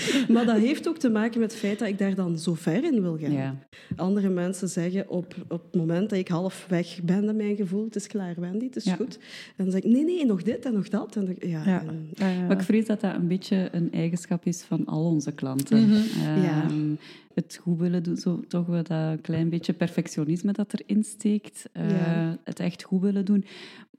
maar 0.33 0.47
dat 0.47 0.57
heeft 0.57 0.89
ook 0.89 0.99
te 0.99 1.09
maken 1.11 1.41
met 1.41 1.51
het 1.51 1.61
feit 1.61 1.79
dat 1.79 1.89
ik 1.89 1.99
daar 1.99 2.15
dan 2.15 2.39
zo 2.39 2.55
ver 2.55 2.85
in 2.85 3.01
wil 3.03 3.19
gaan. 3.19 3.33
ja. 3.33 3.59
Andere 3.97 4.29
mensen 4.29 4.69
zeggen 4.69 5.09
op, 5.09 5.35
op 5.49 5.63
het 5.65 5.75
moment 5.75 6.11
dat 6.11 6.19
ik 6.19 6.29
half 6.29 6.67
weg 6.69 7.01
ben 7.03 7.25
met 7.25 7.37
mijn 7.37 7.57
gevoel, 7.57 7.85
het 7.85 7.97
is 7.97 8.07
klaar 8.07 8.35
Wendy, 8.41 8.65
het 8.65 8.77
is 8.77 8.85
Ja. 8.85 8.95
goed. 8.95 9.19
En 9.57 9.65
dan 9.65 9.71
zeg 9.71 9.81
ik, 9.83 9.91
nee, 9.93 10.05
nee, 10.05 10.27
nog 10.27 10.43
dit 10.43 10.65
en 10.65 10.73
nog 10.73 10.89
dat. 10.89 11.17
En 11.17 11.25
dan, 11.25 11.35
ja, 11.51 11.65
Ja. 11.67 11.83
en- 12.17 12.47
Maar 12.47 12.57
ik 12.57 12.63
vrees 12.63 12.87
dat 12.87 13.01
dat 13.01 13.15
een 13.15 13.29
beetje 13.29 13.69
een 13.73 13.93
eigenschap 13.93 14.45
is 14.47 14.63
van 14.63 14.87
al 14.87 15.05
onze 15.05 15.33
klanten. 15.33 15.83
Mhm. 15.89 16.21
Ja. 16.43 16.63
Ehm, 16.63 16.95
Het 17.35 17.59
goed 17.63 17.79
willen 17.79 18.03
doen, 18.03 18.17
zo, 18.17 18.41
toch 18.49 18.67
wel 18.67 18.83
dat 18.83 19.21
klein 19.21 19.49
beetje 19.49 19.73
perfectionisme 19.73 20.53
dat 20.53 20.73
erin 20.73 21.05
steekt. 21.05 21.69
Eh, 21.73 21.91
Ja. 21.91 22.39
Het 22.45 22.61
echt 22.61 22.83
goed 22.83 23.01
willen 23.03 23.25
doen. 23.25 23.45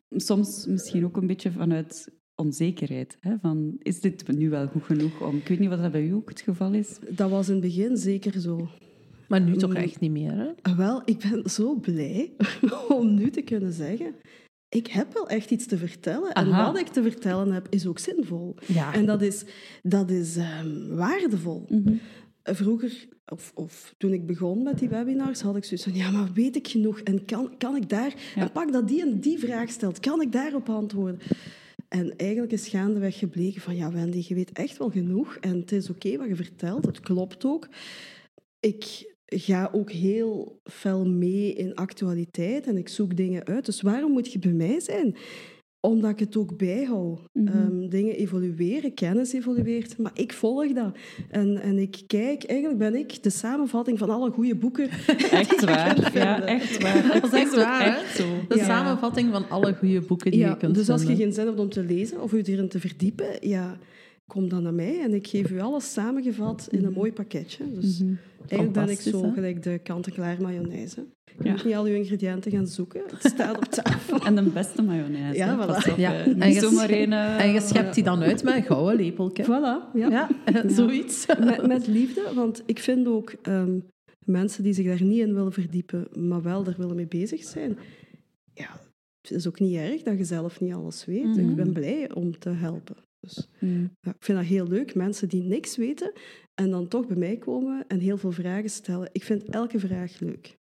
Soms 0.10 0.66
misschien 0.66 1.06
ook 1.06 1.18
een 1.18 1.28
beetje 1.28 1.52
vanuit 1.52 2.10
onzekerheid. 2.36 3.18
Hè? 3.20 3.36
Van, 3.42 3.76
is 3.82 4.00
dit 4.00 4.28
nu 4.28 4.50
wel 4.50 4.68
goed 4.68 4.84
genoeg 4.84 5.22
om... 5.22 5.36
Ik 5.36 5.48
weet 5.48 5.60
niet 5.60 5.70
wat 5.70 5.82
dat 5.82 5.92
bij 5.92 6.06
u 6.06 6.14
ook 6.14 6.30
het 6.30 6.42
geval 6.42 6.74
is. 6.74 6.98
dat 7.10 7.30
was 7.30 7.48
in 7.48 7.54
het 7.54 7.64
begin 7.64 7.98
zeker 7.98 8.40
zo. 8.40 8.70
Maar 9.28 9.42
nu 9.42 9.56
toch 9.56 9.70
Mm. 9.70 9.76
echt 9.76 10.00
niet 10.00 10.12
meer, 10.12 10.34
hè? 10.62 10.76
Wel, 10.76 11.02
ik 11.06 11.18
ben 11.30 11.50
zo 11.50 11.76
blij 11.76 12.32
om 12.98 13.14
nu 13.16 13.30
te 13.30 13.42
kunnen 13.42 13.74
zeggen, 13.74 14.16
ik 14.70 14.88
heb 14.88 15.14
wel 15.14 15.28
echt 15.30 15.52
iets 15.52 15.66
te 15.66 15.78
vertellen. 15.78 16.32
En 16.32 16.52
Aha. 16.52 16.66
wat 16.66 16.80
ik 16.80 16.88
te 16.88 17.02
vertellen 17.02 17.52
heb, 17.52 17.68
is 17.70 17.88
ook 17.88 18.00
zinvol. 18.00 18.56
Ja. 18.66 18.94
En 18.94 19.06
dat 19.06 19.22
is, 19.22 19.46
dat 19.84 20.10
is 20.10 20.38
ehm, 20.38 20.96
waardevol. 20.96 21.68
Vroeger, 22.44 23.08
of, 23.26 23.52
of 23.56 23.94
toen 23.98 24.14
ik 24.14 24.26
begon 24.28 24.64
met 24.64 24.80
die 24.80 24.90
webinars, 24.90 25.42
had 25.42 25.56
ik 25.56 25.64
zoiets 25.64 25.86
van, 25.86 25.96
ja, 25.96 26.12
maar 26.12 26.30
weet 26.34 26.56
ik 26.56 26.68
genoeg? 26.68 27.00
En 27.00 27.26
kan, 27.26 27.58
kan 27.58 27.76
ik 27.76 27.90
daar... 27.90 28.14
Ja. 28.36 28.42
En 28.42 28.52
pak 28.52 28.72
dat 28.72 28.88
die 28.88 29.02
en 29.02 29.20
die 29.20 29.40
vraag 29.40 29.70
stelt, 29.70 30.00
kan 30.00 30.22
ik 30.22 30.32
daarop 30.32 30.70
antwoorden? 30.70 31.20
En 31.96 32.16
eigenlijk 32.16 32.52
is 32.52 32.68
gaandeweg 32.68 33.18
gebleken 33.18 33.62
van, 33.62 33.76
ja, 33.76 33.92
Wendy, 33.92 34.26
je 34.28 34.36
weet 34.36 34.52
echt 34.52 34.78
wel 34.78 34.90
genoeg. 34.90 35.36
En 35.36 35.60
het 35.60 35.72
is 35.72 35.90
oké 35.90 36.18
wat 36.18 36.28
je 36.28 36.36
vertelt, 36.36 36.86
het 36.86 37.00
klopt 37.00 37.46
ook. 37.46 37.68
Ik 38.60 39.14
ga 39.26 39.70
ook 39.74 39.92
heel 39.92 40.62
fel 40.64 41.06
mee 41.06 41.54
in 41.54 41.76
actualiteit 41.76 42.68
en 42.68 42.78
ik 42.78 42.88
zoek 42.88 43.18
dingen 43.18 43.46
uit. 43.46 43.66
Dus 43.66 43.82
waarom 43.82 44.12
moet 44.12 44.32
je 44.32 44.40
bij 44.40 44.52
mij 44.52 44.80
zijn? 44.80 45.16
Omdat 45.86 46.12
ik 46.12 46.20
het 46.20 46.38
ook 46.38 46.58
bijhoud. 46.58 47.20
Mhm. 47.34 47.48
Ehm, 47.48 47.90
dingen 47.90 48.16
evolueren, 48.16 48.94
kennis 48.94 49.34
evolueert, 49.34 49.98
maar 49.98 50.12
ik 50.14 50.34
volg 50.34 50.74
dat. 50.74 50.96
En, 51.30 51.58
en 51.62 51.78
ik 51.80 52.02
kijk, 52.08 52.44
eigenlijk 52.44 52.80
ben 52.80 52.96
ik 52.96 53.24
de 53.24 53.30
samenvatting 53.30 53.98
van 53.98 54.10
alle 54.10 54.32
goede 54.32 54.56
boeken. 54.56 54.90
Echt 55.32 55.66
waar. 55.66 56.12
Ja, 56.14 56.42
echt 56.46 56.82
waar. 56.82 57.20
Dat 57.22 57.34
is 57.34 57.40
echt 57.40 57.56
waar, 57.56 57.84
hè? 57.84 58.00
echt 58.00 58.16
zo. 58.16 58.24
De 58.50 58.56
Ja. 58.56 58.64
samenvatting 58.66 59.32
van 59.32 59.50
alle 59.50 59.74
goede 59.76 60.02
boeken 60.02 60.32
die 60.32 60.40
Ja, 60.40 60.50
je 60.50 60.58
kunt 60.58 60.76
dus 60.76 60.90
als 60.90 61.04
je 61.04 61.16
geen 61.16 61.34
zin 61.34 61.46
hebt 61.46 61.60
om 61.60 61.70
te 61.70 61.84
lezen 61.84 62.22
of 62.22 62.32
je 62.32 62.42
erin 62.44 62.70
te 62.70 62.80
verdiepen, 62.80 63.28
ja, 63.42 63.78
kom 64.28 64.50
dan 64.50 64.64
naar 64.64 64.74
mij 64.74 65.02
en 65.02 65.14
ik 65.14 65.28
geef 65.28 65.52
u 65.52 65.60
alles 65.60 65.94
samengevat 65.94 66.68
in 66.72 66.86
een 66.86 66.94
mooi 66.94 67.14
pakketje. 67.14 67.64
Dus 67.80 68.00
Mhm. 68.00 68.14
Eigenlijk 68.52 68.86
ben 68.86 68.90
ik 68.96 69.00
zo 69.00 69.24
hè? 69.24 69.34
gelijk 69.34 69.64
de 69.64 69.80
kant-en-klaar 69.84 70.42
mayonaise. 70.42 71.06
Je 71.38 71.44
Ja. 71.44 71.52
moet 71.52 71.64
niet 71.66 71.76
al 71.76 71.88
je 71.88 71.98
ingrediënten 71.98 72.52
gaan 72.52 72.68
zoeken. 72.68 73.02
Het 73.12 73.32
staat 73.32 73.58
op 73.58 73.64
tafel. 73.64 74.20
En 74.26 74.36
de 74.36 74.42
beste 74.42 74.82
mayonaise. 74.82 75.38
Ja, 75.38 75.58
hè. 75.58 75.66
voilà. 75.66 75.92
Op, 75.92 75.98
Ja. 75.98 76.14
En 76.40 76.54
je- 76.54 76.60
zomaar 76.60 76.90
een... 76.90 77.14
eh, 77.14 77.44
En 77.46 77.54
je 77.54 77.62
schept 77.62 77.94
die 77.96 78.04
dan 78.04 78.22
uit 78.22 78.44
met 78.44 78.56
een 78.56 78.64
gouden 78.64 78.96
lepeltje. 78.96 79.44
Voilà, 79.44 79.94
ja. 79.94 80.10
Ja, 80.10 80.30
zoiets. 80.68 81.26
Met, 81.40 81.68
met 81.68 81.88
liefde, 81.88 82.32
want 82.36 82.64
ik 82.66 82.80
vind 82.80 83.08
ook 83.08 83.34
ehm, 83.42 83.80
mensen 84.26 84.64
die 84.64 84.74
zich 84.74 84.86
daar 84.86 85.04
niet 85.04 85.20
in 85.20 85.34
willen 85.34 85.54
verdiepen, 85.54 86.08
maar 86.14 86.42
wel 86.42 86.66
er 86.66 86.76
willen 86.78 86.96
mee 86.96 87.08
bezig 87.08 87.44
zijn. 87.44 87.78
Ja, 88.54 88.70
het 89.22 89.32
is 89.32 89.48
ook 89.48 89.60
niet 89.60 89.76
erg 89.76 90.02
dat 90.02 90.18
je 90.18 90.24
zelf 90.24 90.60
niet 90.62 90.74
alles 90.74 91.06
weet. 91.06 91.24
Mhm. 91.26 91.50
Ik 91.50 91.56
ben 91.56 91.74
blij 91.74 92.14
om 92.14 92.40
te 92.40 92.50
helpen. 92.50 92.96
Dus 93.26 93.48
mm. 93.60 93.92
ja, 94.00 94.12
ik 94.12 94.24
vind 94.24 94.38
dat 94.38 94.48
heel 94.48 94.68
leuk, 94.68 94.96
mensen 94.96 95.30
die 95.30 95.44
niks 95.44 95.78
weten 95.78 96.12
en 96.54 96.70
dan 96.70 96.88
toch 96.88 97.08
bij 97.08 97.18
mij 97.18 97.38
komen 97.38 97.88
en 97.88 98.00
heel 98.00 98.18
veel 98.18 98.32
vragen 98.32 98.70
stellen. 98.70 99.10
Ik 99.12 99.24
vind 99.24 99.44
elke 99.50 99.80
vraag 99.80 100.20
leuk. 100.20 100.58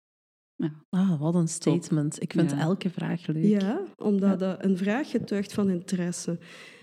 Ah, 0.90 1.20
wat 1.20 1.36
een 1.36 1.48
statement. 1.48 2.22
Ik 2.22 2.32
vind 2.32 2.52
Ja. 2.52 2.60
elke 2.60 2.90
vraag 2.90 3.28
leuk. 3.28 3.44
Ja, 3.44 3.84
omdat 3.96 4.40
dat 4.40 4.64
een 4.64 4.78
vraag 4.78 5.10
getuigt 5.10 5.54
van 5.54 5.70
interesse. 5.70 6.40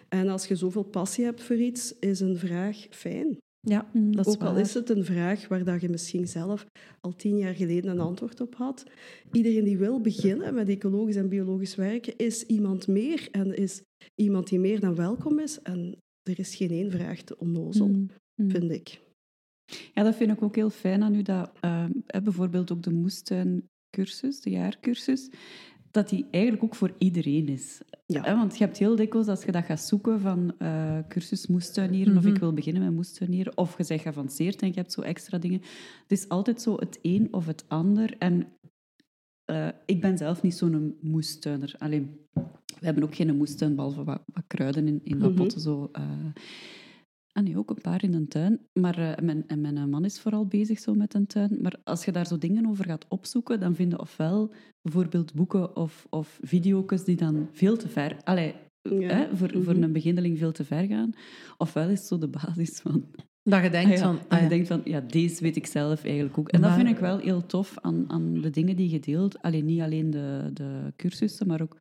En 0.08 0.28
als 0.28 0.46
je 0.46 0.56
zoveel 0.56 0.82
passie 0.82 1.24
hebt 1.24 1.42
voor 1.42 1.56
iets, 1.56 1.98
is 1.98 2.20
een 2.20 2.36
vraag 2.36 2.86
fijn. 2.90 3.38
Ja, 3.68 3.86
Mm. 3.92 4.16
dat 4.16 4.26
is 4.26 4.34
Ook 4.34 4.42
al 4.42 4.52
waar. 4.52 4.60
is 4.60 4.74
het 4.74 4.90
een 4.90 5.04
vraag 5.04 5.48
waar 5.48 5.64
dat 5.64 5.80
je 5.80 5.88
misschien 5.88 6.28
zelf 6.28 6.66
al 7.00 7.16
tien 7.16 7.36
jaar 7.38 7.54
geleden 7.54 7.90
een 7.90 8.00
antwoord 8.00 8.40
op 8.40 8.54
had. 8.54 8.84
Iedereen 9.32 9.64
die 9.64 9.78
wil 9.78 10.00
beginnen 10.00 10.54
met 10.54 10.68
ecologisch 10.68 11.16
en 11.16 11.28
biologisch 11.28 11.74
werken, 11.74 12.16
is 12.16 12.42
iemand 12.42 12.86
meer 12.88 13.28
en 13.30 13.56
is 13.56 13.82
iemand 14.14 14.48
die 14.48 14.58
meer 14.58 14.80
dan 14.80 14.94
welkom 14.94 15.38
is. 15.38 15.62
En 15.62 15.96
er 16.22 16.38
is 16.38 16.54
geen 16.54 16.70
één 16.70 16.90
vraag 16.90 17.22
te 17.22 17.38
onnozel, 17.38 17.86
Mm. 17.88 18.08
Mm. 18.34 18.50
vind 18.50 18.70
ik. 18.70 19.00
Ja, 19.94 20.02
dat 20.02 20.14
vind 20.16 20.30
ik 20.32 20.42
ook 20.42 20.54
heel 20.56 20.70
fijn 20.70 21.02
aan 21.02 21.14
u. 21.14 21.22
Dat, 21.22 21.50
hè, 22.06 22.22
bijvoorbeeld 22.22 22.70
ook 22.72 22.82
de 22.82 22.92
moestuincursus, 22.92 24.40
de 24.40 24.50
jaarcursus, 24.50 25.30
dat 25.96 26.08
die 26.08 26.26
eigenlijk 26.30 26.64
ook 26.64 26.74
voor 26.74 26.92
iedereen 26.98 27.48
is. 27.48 27.80
Ja. 28.06 28.36
Want 28.36 28.58
je 28.58 28.64
hebt 28.64 28.78
heel 28.78 28.96
dikwijls, 28.96 29.28
als 29.28 29.44
je 29.44 29.52
dat 29.52 29.64
gaat 29.64 29.80
zoeken 29.80 30.20
van 30.20 30.54
eh, 30.58 30.98
cursus 31.08 31.46
moestuinieren, 31.46 32.16
of 32.16 32.22
Mhm. 32.24 32.32
ik 32.34 32.38
wil 32.40 32.52
beginnen 32.52 32.82
met 32.84 32.92
moestuinieren, 32.92 33.56
of 33.56 33.78
je 33.78 33.84
bent 33.88 34.00
geavanceerd 34.00 34.62
en 34.62 34.68
je 34.68 34.74
hebt 34.74 34.92
zo 34.92 35.00
extra 35.00 35.38
dingen. 35.38 35.60
Het 36.02 36.12
is 36.12 36.28
altijd 36.28 36.62
zo 36.62 36.74
het 36.76 36.98
een 37.02 37.28
of 37.30 37.46
het 37.46 37.64
ander. 37.68 38.14
En 38.18 38.46
eh, 39.44 39.68
ik 39.86 40.00
ben 40.00 40.18
zelf 40.18 40.42
niet 40.42 40.54
zo'n 40.54 40.96
moestuiner. 41.00 41.74
Alleen, 41.78 42.16
we 42.80 42.84
hebben 42.86 43.02
ook 43.04 43.14
geen 43.14 43.36
moestuin, 43.36 43.74
behalve 43.74 44.04
wat, 44.04 44.22
wat 44.32 44.44
kruiden 44.46 44.86
in, 44.88 45.00
in 45.04 45.18
wat 45.18 45.28
Mhm. 45.30 45.38
potten. 45.38 45.60
Zo, 45.60 45.88
eh. 45.92 46.02
Ah 47.36 47.42
nee, 47.42 47.58
ook 47.58 47.70
een 47.70 47.80
paar 47.82 48.02
in 48.02 48.14
een 48.14 48.28
tuin. 48.28 48.60
Maar 48.72 48.98
eh, 48.98 49.24
mijn, 49.24 49.44
en 49.46 49.60
mijn 49.60 49.76
eh, 49.76 49.84
man 49.84 50.04
is 50.04 50.20
vooral 50.20 50.46
bezig 50.46 50.78
zo 50.78 50.94
met 50.94 51.14
een 51.14 51.26
tuin. 51.26 51.58
Maar 51.62 51.76
als 51.84 52.04
je 52.04 52.12
daar 52.12 52.26
zo 52.26 52.38
dingen 52.38 52.66
over 52.66 52.84
gaat 52.84 53.04
opzoeken, 53.08 53.60
dan 53.60 53.74
vind 53.74 53.92
je 53.92 54.00
ofwel 54.00 54.52
bijvoorbeeld 54.82 55.34
boeken 55.34 55.76
of, 55.76 56.06
of 56.10 56.38
video's 56.42 57.04
die 57.04 57.16
dan 57.16 57.48
veel 57.52 57.76
te 57.76 57.88
ver... 57.88 58.16
Allee, 58.24 58.54
Ja. 58.82 59.08
hè, 59.14 59.36
voor, 59.36 59.50
voor 59.62 59.74
Mhm. 59.74 59.82
een 59.82 59.92
beginneling 59.92 60.38
veel 60.38 60.52
te 60.52 60.64
ver 60.64 60.86
gaan. 60.86 61.10
Ofwel 61.58 61.88
is 61.88 61.98
het 61.98 62.06
zo 62.08 62.18
de 62.18 62.28
basis 62.28 62.80
van... 62.80 63.04
Dat 63.42 63.62
je 63.62 63.70
denkt 63.70 63.90
Ah 63.90 63.96
ja, 63.96 64.02
van... 64.04 64.18
ah 64.28 64.38
je 64.38 64.44
ja. 64.44 64.48
denkt 64.48 64.68
van, 64.68 64.80
ja, 64.84 65.00
deze 65.00 65.42
weet 65.42 65.56
ik 65.56 65.66
zelf 65.66 66.04
eigenlijk 66.04 66.38
ook. 66.38 66.48
En 66.48 66.60
dat 66.60 66.72
vind 66.72 66.88
ik 66.88 66.98
wel 66.98 67.18
heel 67.18 67.46
tof 67.46 67.78
aan, 67.80 68.04
aan 68.10 68.40
de 68.40 68.50
dingen 68.50 68.76
die 68.76 68.90
je 68.90 69.00
deelt. 69.00 69.42
Alleen 69.42 69.64
niet 69.64 69.80
alleen 69.80 70.10
de, 70.10 70.50
de 70.52 70.92
cursussen, 70.96 71.46
maar 71.46 71.62
ook 71.62 71.78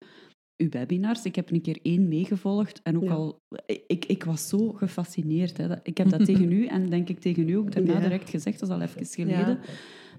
uw 0.57 0.69
webinars. 0.69 1.23
Ik 1.25 1.35
heb 1.35 1.51
een 1.51 1.61
keer 1.61 1.79
één 1.81 2.07
meegevolgd 2.07 2.79
en 2.83 2.95
ook 2.97 3.03
Ja. 3.03 3.11
al... 3.13 3.41
Ik, 3.87 4.05
ik 4.05 4.23
was 4.23 4.47
zo 4.47 4.71
gefascineerd. 4.71 5.57
Hè. 5.57 5.67
Ik 5.83 5.97
heb 5.97 6.09
dat 6.09 6.25
tegen 6.29 6.51
u 6.51 6.65
en 6.65 6.89
denk 6.89 7.09
ik 7.09 7.19
tegen 7.19 7.49
u 7.49 7.53
ook 7.53 7.71
daarna 7.71 7.93
Ja. 7.93 7.99
direct 7.99 8.29
gezegd, 8.29 8.59
dat 8.59 8.69
is 8.69 8.75
al 8.75 8.81
even 8.81 9.05
geleden. 9.05 9.59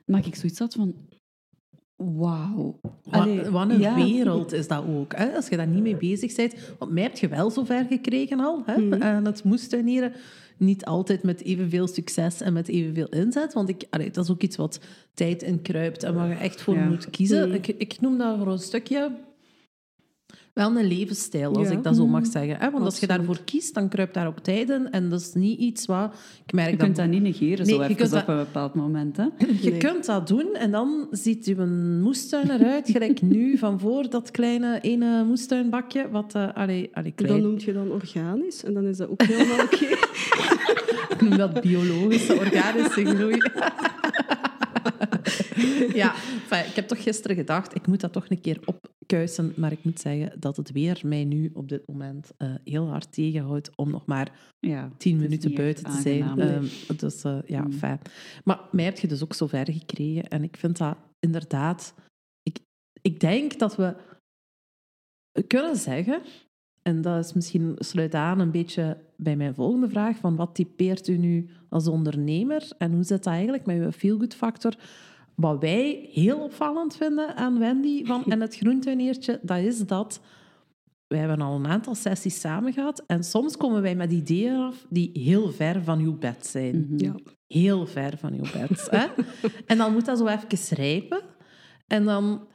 Maar 0.06 0.26
ik 0.26 0.34
zoiets 0.34 0.58
had 0.58 0.74
van... 0.74 0.94
Wauw. 1.96 2.80
Wat, 3.02 3.48
wat 3.48 3.70
een 3.70 3.80
ja. 3.80 3.94
wereld 3.94 4.52
is 4.52 4.68
dat 4.68 4.84
ook. 4.88 5.16
Hè? 5.16 5.34
Als 5.36 5.48
je 5.48 5.56
daar 5.56 5.66
niet 5.66 5.82
mee 5.82 5.96
bezig 5.96 6.34
bent. 6.34 6.54
Want 6.78 6.92
mij 6.92 7.02
heb 7.02 7.16
je 7.16 7.28
wel 7.28 7.50
zover 7.50 7.84
gekregen 7.88 8.40
al. 8.40 8.62
Hè? 8.66 8.80
Mhm. 8.80 9.02
Aan 9.02 9.24
het 9.24 9.44
moestuinieren. 9.44 10.12
Niet 10.58 10.84
altijd 10.84 11.22
met 11.22 11.42
evenveel 11.42 11.86
succes 11.86 12.40
en 12.40 12.52
met 12.52 12.68
evenveel 12.68 13.08
inzet. 13.08 13.52
Want 13.52 13.68
ik, 13.68 13.84
allee, 13.90 14.10
dat 14.10 14.24
is 14.24 14.30
ook 14.30 14.42
iets 14.42 14.56
wat 14.56 14.80
tijd 15.14 15.42
inkruipt 15.42 16.02
en 16.02 16.14
waar 16.14 16.28
je 16.28 16.34
echt 16.34 16.62
voor 16.62 16.74
Ja. 16.74 16.88
moet 16.88 17.10
kiezen. 17.10 17.46
Mhm. 17.48 17.56
Ik, 17.56 17.66
ik 17.66 18.00
noem 18.00 18.18
dat 18.18 18.38
voor 18.38 18.52
een 18.52 18.58
stukje 18.58 19.10
wel 20.56 20.76
een 20.76 20.86
levensstijl, 20.86 21.54
als 21.56 21.68
Ja. 21.68 21.74
ik 21.74 21.82
dat 21.82 21.96
zo 21.96 22.02
Mhm. 22.02 22.12
mag 22.12 22.26
zeggen. 22.26 22.56
Hè? 22.58 22.70
Want 22.70 22.84
als 22.84 22.98
je 23.00 23.06
daarvoor 23.06 23.38
kiest, 23.44 23.74
dan 23.74 23.88
kruipt 23.88 24.14
daar 24.14 24.26
ook 24.26 24.38
tijd 24.38 24.70
in. 24.70 24.90
En 24.90 25.08
dat 25.08 25.20
is 25.20 25.32
niet 25.34 25.58
iets 25.58 25.86
wat... 25.86 26.14
Ik 26.46 26.52
merk 26.52 26.70
Je 26.70 26.76
kunt 26.76 26.96
dat 26.96 27.06
niet 27.08 27.22
negeren 27.22 27.66
Nee, 27.66 27.74
zo 27.74 27.82
je 27.82 27.90
op 27.90 27.98
dat- 27.98 28.28
een 28.28 28.36
bepaald 28.36 28.74
moment. 28.74 29.16
Hè? 29.16 29.22
Je 29.60 29.70
Nee. 29.70 29.78
kunt 29.78 30.06
dat 30.06 30.28
doen 30.28 30.54
en 30.54 30.70
dan 30.70 31.06
ziet 31.10 31.46
je 31.46 31.56
moestuin 32.02 32.50
eruit, 32.50 32.88
gelijk 32.90 33.22
nu, 33.22 33.58
van 33.64 33.80
voor 33.80 34.10
dat 34.10 34.30
kleine 34.30 34.78
ene 34.80 35.24
moestuinbakje. 35.24 36.08
Wat, 36.10 36.34
eh 36.34 36.48
allee, 36.54 36.90
allee, 36.92 37.12
Dat 37.16 37.26
klein. 37.26 37.42
noemt 37.42 37.62
je 37.62 37.72
dan 37.72 37.90
organisch 37.90 38.64
en 38.64 38.74
dan 38.74 38.84
is 38.86 38.96
dat 38.96 39.08
ook 39.08 39.22
helemaal 39.22 39.64
oké. 39.64 39.86
Ik 41.14 41.20
noem 41.20 41.36
dat 41.36 41.60
biologische, 41.60 42.34
organische 42.34 43.04
groei. 43.04 43.38
ja, 46.02 46.14
enfin, 46.14 46.66
ik 46.66 46.74
heb 46.74 46.88
toch 46.88 47.02
gisteren 47.02 47.36
gedacht, 47.36 47.74
ik 47.74 47.86
moet 47.86 48.00
dat 48.00 48.12
toch 48.12 48.30
een 48.30 48.40
keer 48.40 48.60
opkuisen. 48.64 49.52
Maar 49.56 49.72
ik 49.72 49.84
moet 49.84 50.00
zeggen 50.00 50.40
dat 50.40 50.56
het 50.56 50.72
weer 50.72 51.00
mij 51.04 51.24
nu 51.24 51.50
op 51.54 51.68
dit 51.68 51.86
moment 51.86 52.30
eh, 52.36 52.54
heel 52.64 52.88
hard 52.88 53.12
tegenhoudt 53.12 53.76
om 53.76 53.90
nog 53.90 54.06
maar 54.06 54.32
Ja, 54.60 54.90
tien 54.96 55.16
minuten 55.16 55.54
buiten 55.54 55.84
te 55.84 56.00
zijn. 56.02 56.40
Ehm, 56.40 56.66
dus 56.96 57.22
eh, 57.24 57.38
ja, 57.46 57.62
Mm. 57.62 57.72
fijn. 57.72 58.00
Maar 58.44 58.60
mij 58.72 58.84
heb 58.84 58.98
je 58.98 59.06
dus 59.06 59.22
ook 59.22 59.34
zo 59.34 59.46
ver 59.46 59.72
gekregen. 59.72 60.28
En 60.28 60.42
ik 60.42 60.56
vind 60.56 60.78
dat 60.78 60.96
inderdaad... 61.18 61.94
Ik, 62.42 62.58
ik 63.02 63.20
denk 63.20 63.58
dat 63.58 63.76
we 63.76 63.96
kunnen 65.46 65.76
zeggen... 65.76 66.22
En 66.86 67.02
dat 67.02 67.24
is 67.24 67.32
misschien 67.32 67.74
sluit 67.78 68.14
aan 68.14 68.40
een 68.40 68.50
beetje 68.50 68.96
bij 69.16 69.36
mijn 69.36 69.54
volgende 69.54 69.88
vraag. 69.88 70.16
Van 70.16 70.36
wat 70.36 70.54
typeert 70.54 71.08
u 71.08 71.16
nu 71.16 71.48
als 71.68 71.86
ondernemer? 71.86 72.68
En 72.78 72.92
hoe 72.92 73.02
zit 73.02 73.24
dat 73.24 73.32
eigenlijk 73.32 73.66
met 73.66 73.76
uw 73.76 73.90
feel-good 73.90 74.34
factor? 74.34 74.74
Wat 75.34 75.60
wij 75.60 76.08
heel 76.12 76.38
opvallend 76.38 76.96
vinden 76.96 77.36
aan 77.36 77.58
Wendy 77.58 78.04
van, 78.04 78.24
en 78.32 78.40
het 78.40 78.56
groentuineertje, 78.56 79.40
dat 79.42 79.58
is 79.58 79.86
dat 79.86 80.20
wij 81.06 81.18
hebben 81.18 81.40
al 81.40 81.54
een 81.54 81.66
aantal 81.66 81.94
sessies 81.94 82.40
samen 82.40 82.72
gehad 82.72 83.02
en 83.06 83.24
soms 83.24 83.56
komen 83.56 83.82
wij 83.82 83.94
met 83.94 84.12
ideeën 84.12 84.56
af 84.56 84.86
die 84.88 85.10
heel 85.12 85.52
ver 85.52 85.82
van 85.82 85.98
uw 85.98 86.18
bed 86.18 86.46
zijn. 86.46 86.86
Mhm. 86.90 87.04
Ja. 87.04 87.14
Heel 87.46 87.86
ver 87.86 88.18
van 88.18 88.32
uw 88.32 88.46
bed. 88.52 88.88
hè? 88.90 89.06
En 89.66 89.78
dan 89.78 89.92
moet 89.92 90.04
dat 90.04 90.18
zo 90.18 90.26
even 90.26 90.76
rijpen. 90.76 91.20
En 91.86 92.04
dan... 92.04 92.46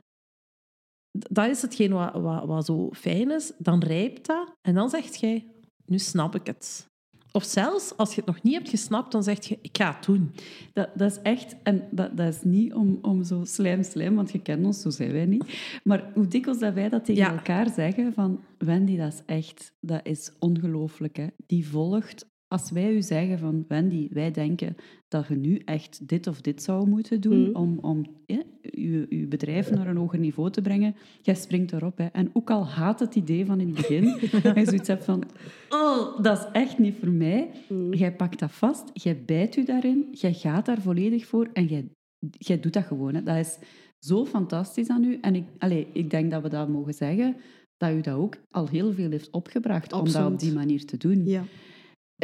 Dat 1.12 1.48
is 1.50 1.62
hetgeen 1.62 1.92
wat, 1.92 2.14
wat, 2.14 2.46
wat 2.46 2.66
zo 2.66 2.90
fijn 2.94 3.32
is. 3.32 3.52
Dan 3.58 3.84
rijpt 3.84 4.28
dat. 4.28 4.56
En 4.62 4.74
dan 4.74 4.90
zegt 4.90 5.20
jij, 5.20 5.46
nu 5.86 6.00
snap 6.00 6.36
ik 6.36 6.46
het. 6.48 6.90
Of 7.34 7.44
zelfs, 7.44 7.98
als 7.98 8.10
je 8.10 8.16
het 8.16 8.26
nog 8.26 8.44
niet 8.44 8.54
hebt 8.54 8.70
gesnapt, 8.70 9.12
dan 9.12 9.24
zeg 9.24 9.46
je, 9.48 9.58
ik 9.62 9.78
ga 9.78 9.94
het 9.96 10.06
doen. 10.06 10.32
Dat, 10.74 10.90
dat 10.96 11.12
is 11.12 11.20
echt, 11.22 11.56
en 11.64 11.88
dat, 11.92 12.18
dat 12.18 12.28
is 12.28 12.42
niet 12.44 12.74
om, 12.74 12.98
om 13.02 13.24
zo 13.24 13.44
slijm, 13.44 13.84
slijm, 13.84 14.16
want 14.16 14.32
je 14.32 14.42
kent 14.42 14.66
ons, 14.66 14.82
zo 14.82 14.90
zijn 14.90 15.12
wij 15.12 15.26
niet. 15.26 15.44
Maar 15.84 16.12
hoe 16.14 16.28
dikwijls 16.28 16.60
dat 16.60 16.74
wij 16.74 16.90
dat 16.90 17.06
tegen 17.06 17.22
Ja. 17.22 17.32
elkaar 17.32 17.70
zeggen, 17.70 18.14
van 18.14 18.40
Wendy, 18.58 18.98
dat 18.98 19.14
is 19.14 19.22
echt, 19.26 19.74
dat 19.80 20.00
is 20.04 20.32
ongelooflijk. 20.40 21.18
Hè? 21.18 21.28
Die 21.46 21.68
volgt, 21.68 22.26
als 22.52 22.72
wij 22.72 22.94
u 22.94 23.02
zeggen 23.02 23.40
van 23.40 23.66
Wendy, 23.68 24.08
wij 24.12 24.32
denken 24.32 24.76
dat 25.08 25.28
je 25.28 25.36
nu 25.36 25.62
echt 25.66 26.08
dit 26.08 26.28
of 26.28 26.42
dit 26.42 26.64
zou 26.64 26.88
moeten 26.88 27.22
doen 27.22 27.42
Mhm. 27.42 27.56
om, 27.56 27.78
om 27.82 28.06
je, 28.26 29.06
je 29.10 29.28
bedrijf 29.28 29.72
naar 29.72 29.88
een 29.88 29.98
hoger 29.98 30.20
niveau 30.20 30.52
te 30.52 30.62
brengen, 30.62 30.96
jij 31.22 31.36
springt 31.36 31.72
erop. 31.72 31.98
Hè? 31.98 32.06
En 32.06 32.30
ook 32.34 32.50
al 32.50 32.68
haat 32.68 33.00
het 33.00 33.16
idee 33.16 33.46
van 33.46 33.60
in 33.60 33.68
het 33.68 33.76
begin, 33.76 34.04
en 34.44 34.60
je 34.60 34.66
zoiets 34.66 34.88
hebt 34.88 35.06
van, 35.06 35.24
oh, 35.70 36.24
dat 36.24 36.38
is 36.38 36.46
echt 36.52 36.78
niet 36.78 36.96
voor 37.00 37.12
mij. 37.12 37.50
Mm. 37.70 37.94
Jij 37.94 38.16
pakt 38.16 38.40
dat 38.40 38.52
vast, 38.52 38.90
jij 38.94 39.24
bijt 39.26 39.56
u 39.56 39.64
daarin, 39.66 40.08
jij 40.12 40.34
gaat 40.34 40.66
daar 40.66 40.82
volledig 40.82 41.26
voor 41.26 41.50
en 41.54 41.66
jij, 41.66 41.90
jij 42.30 42.60
doet 42.60 42.74
dat 42.74 42.84
gewoon. 42.84 43.16
Hè. 43.16 43.24
Dat 43.24 43.38
is 43.38 43.58
zo 44.00 44.26
fantastisch 44.26 44.90
aan 44.90 45.04
u. 45.04 45.18
En 45.22 45.36
ik, 45.36 45.44
allee, 45.58 45.88
ik 45.94 46.10
denk 46.10 46.32
dat 46.32 46.42
we 46.42 46.50
dat 46.50 46.70
mogen 46.70 46.94
zeggen, 46.94 47.36
dat 47.78 47.92
u 47.92 48.02
dat 48.02 48.16
ook 48.16 48.38
al 48.50 48.68
heel 48.68 48.94
veel 48.94 49.10
heeft 49.10 49.30
opgebracht 49.32 49.94
om 49.94 50.12
dat 50.12 50.32
op 50.32 50.40
die 50.40 50.54
manier 50.54 50.86
te 50.86 50.98
doen. 50.98 51.26
Ja. 51.26 51.44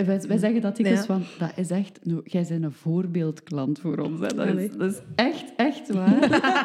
Wij, 0.05 0.21
wij 0.27 0.37
zeggen 0.37 0.61
dat 0.61 0.75
dikwijls 0.75 0.99
Ja. 0.99 1.05
van, 1.05 1.23
dat 1.39 1.51
is 1.55 1.69
echt, 1.69 1.99
nou, 2.03 2.21
jij 2.23 2.45
bent 2.49 2.63
een 2.63 2.71
voorbeeldklant 2.71 3.79
voor 3.79 3.97
ons. 3.97 4.19
Hè. 4.19 4.27
Dat, 4.27 4.45
is, 4.45 4.51
Allee. 4.51 4.69
dat 4.77 4.91
is 4.91 4.99
echt, 5.15 5.45
echt 5.55 5.93
waar. 5.93 6.19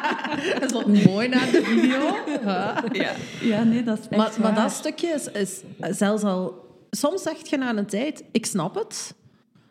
Dat 0.59 0.63
is 0.63 0.71
wat 0.71 0.87
mooi 1.05 1.27
naar 1.27 1.51
de 1.51 1.61
video. 1.63 1.99
ja. 2.43 3.13
ja, 3.41 3.63
nee, 3.63 3.83
dat 3.83 3.99
is 3.99 4.07
echt 4.09 4.37
Maar, 4.39 4.55
dat 4.55 4.71
stukje 4.71 5.07
is, 5.07 5.31
is 5.31 5.61
zelfs 5.97 6.23
al... 6.23 6.61
Soms 6.91 7.21
zeg 7.21 7.49
je 7.49 7.57
na 7.57 7.77
een 7.77 7.85
tijd, 7.85 8.23
ik 8.31 8.45
snap 8.45 8.75
het. 8.75 9.15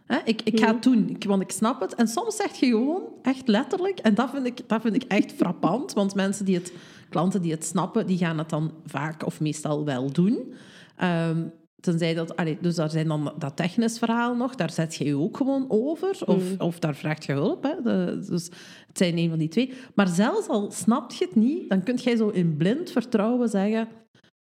Hè, 0.07 0.19
ik, 0.25 0.43
ik 0.43 0.61
ga 0.61 0.67
het 0.67 0.83
doen, 0.83 1.09
ik- 1.09 1.25
want 1.25 1.43
ik 1.43 1.51
snap 1.51 1.81
het. 1.81 1.95
En 1.95 2.09
soms 2.09 2.37
zeg 2.37 2.53
je 2.55 2.67
gewoon, 2.67 3.03
echt 3.23 3.49
letterlijk, 3.49 3.99
en 3.99 4.15
dat 4.15 4.31
vind 4.31 4.47
ik, 4.47 4.61
dat 4.69 4.81
vind 4.83 4.95
ik 4.95 5.03
echt 5.03 5.33
frappant, 5.33 5.93
want 5.93 6.15
mensen 6.15 6.45
die 6.45 6.55
het, 6.55 6.73
klanten 7.09 7.43
die 7.43 7.53
het 7.53 7.65
snappen, 7.65 8.07
die 8.07 8.19
gaan 8.19 8.39
het 8.39 8.51
dan 8.51 8.73
vaak 8.87 9.27
of 9.27 9.41
meestal 9.41 9.85
wel 9.85 10.13
doen. 10.13 10.55
Ehm, 10.97 11.43
tenzij 11.83 12.15
dat... 12.15 12.37
Allee, 12.37 12.59
dus 12.61 12.75
daar 12.75 12.91
zijn 12.91 13.09
dan 13.09 13.33
dat 13.39 13.57
technisch 13.57 13.99
verhaal 13.99 14.35
nog, 14.35 14.55
daar 14.55 14.71
zet 14.71 14.95
je 14.95 15.05
je 15.05 15.17
ook 15.17 15.37
gewoon 15.37 15.65
over. 15.69 16.19
Of, 16.27 16.43
of 16.59 16.79
daar 16.79 16.95
vraagt 16.95 17.25
je 17.25 17.33
hulp. 17.33 17.63
Hè. 17.63 17.83
De- 17.83 18.25
dus 18.29 18.45
het 18.87 18.99
zijn 18.99 19.19
een 19.19 19.29
van 19.29 19.39
die 19.39 19.49
twee. 19.49 19.73
Maar 19.95 20.09
zelfs 20.09 20.49
al 20.49 20.71
snapt 20.71 21.17
je 21.17 21.25
het 21.25 21.35
niet, 21.35 21.69
dan 21.69 21.83
kun 21.83 21.95
jij 21.97 22.17
zo 22.17 22.29
in 22.29 22.57
blind 22.57 22.91
vertrouwen 22.91 23.49
zeggen... 23.49 23.89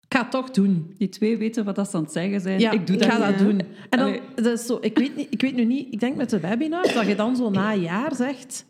Ik 0.08 0.18
ga 0.18 0.24
het 0.24 0.30
toch 0.32 0.50
doen. 0.50 0.94
Die 0.98 1.08
twee 1.08 1.36
weten 1.36 1.64
wat 1.64 1.74
dat 1.74 1.90
ze 1.90 1.96
aan 1.96 2.02
het 2.02 2.12
zeggen 2.12 2.40
zijn. 2.40 2.60
Ja, 2.60 2.70
ik 2.70 2.86
doe 2.86 2.96
ik 2.96 3.02
dat 3.02 3.10
ga 3.10 3.28
niet. 3.28 3.38
dat 3.38 3.46
doen. 3.46 3.60
En 3.90 3.98
dan, 3.98 4.20
dat 4.34 4.58
is 4.58 4.66
zo, 4.66 4.78
ik, 4.80 4.98
weet 4.98 5.16
niet, 5.16 5.26
ik 5.30 5.40
weet 5.40 5.54
nu 5.54 5.64
niet, 5.64 5.92
ik 5.92 6.00
denk 6.00 6.16
met 6.16 6.30
de 6.30 6.40
webinars, 6.40 6.94
dat 6.94 7.06
je 7.06 7.14
dan 7.14 7.36
zo 7.36 7.50
na 7.50 7.72
een 7.72 7.80
jaar 7.80 8.14
zegt... 8.14 8.64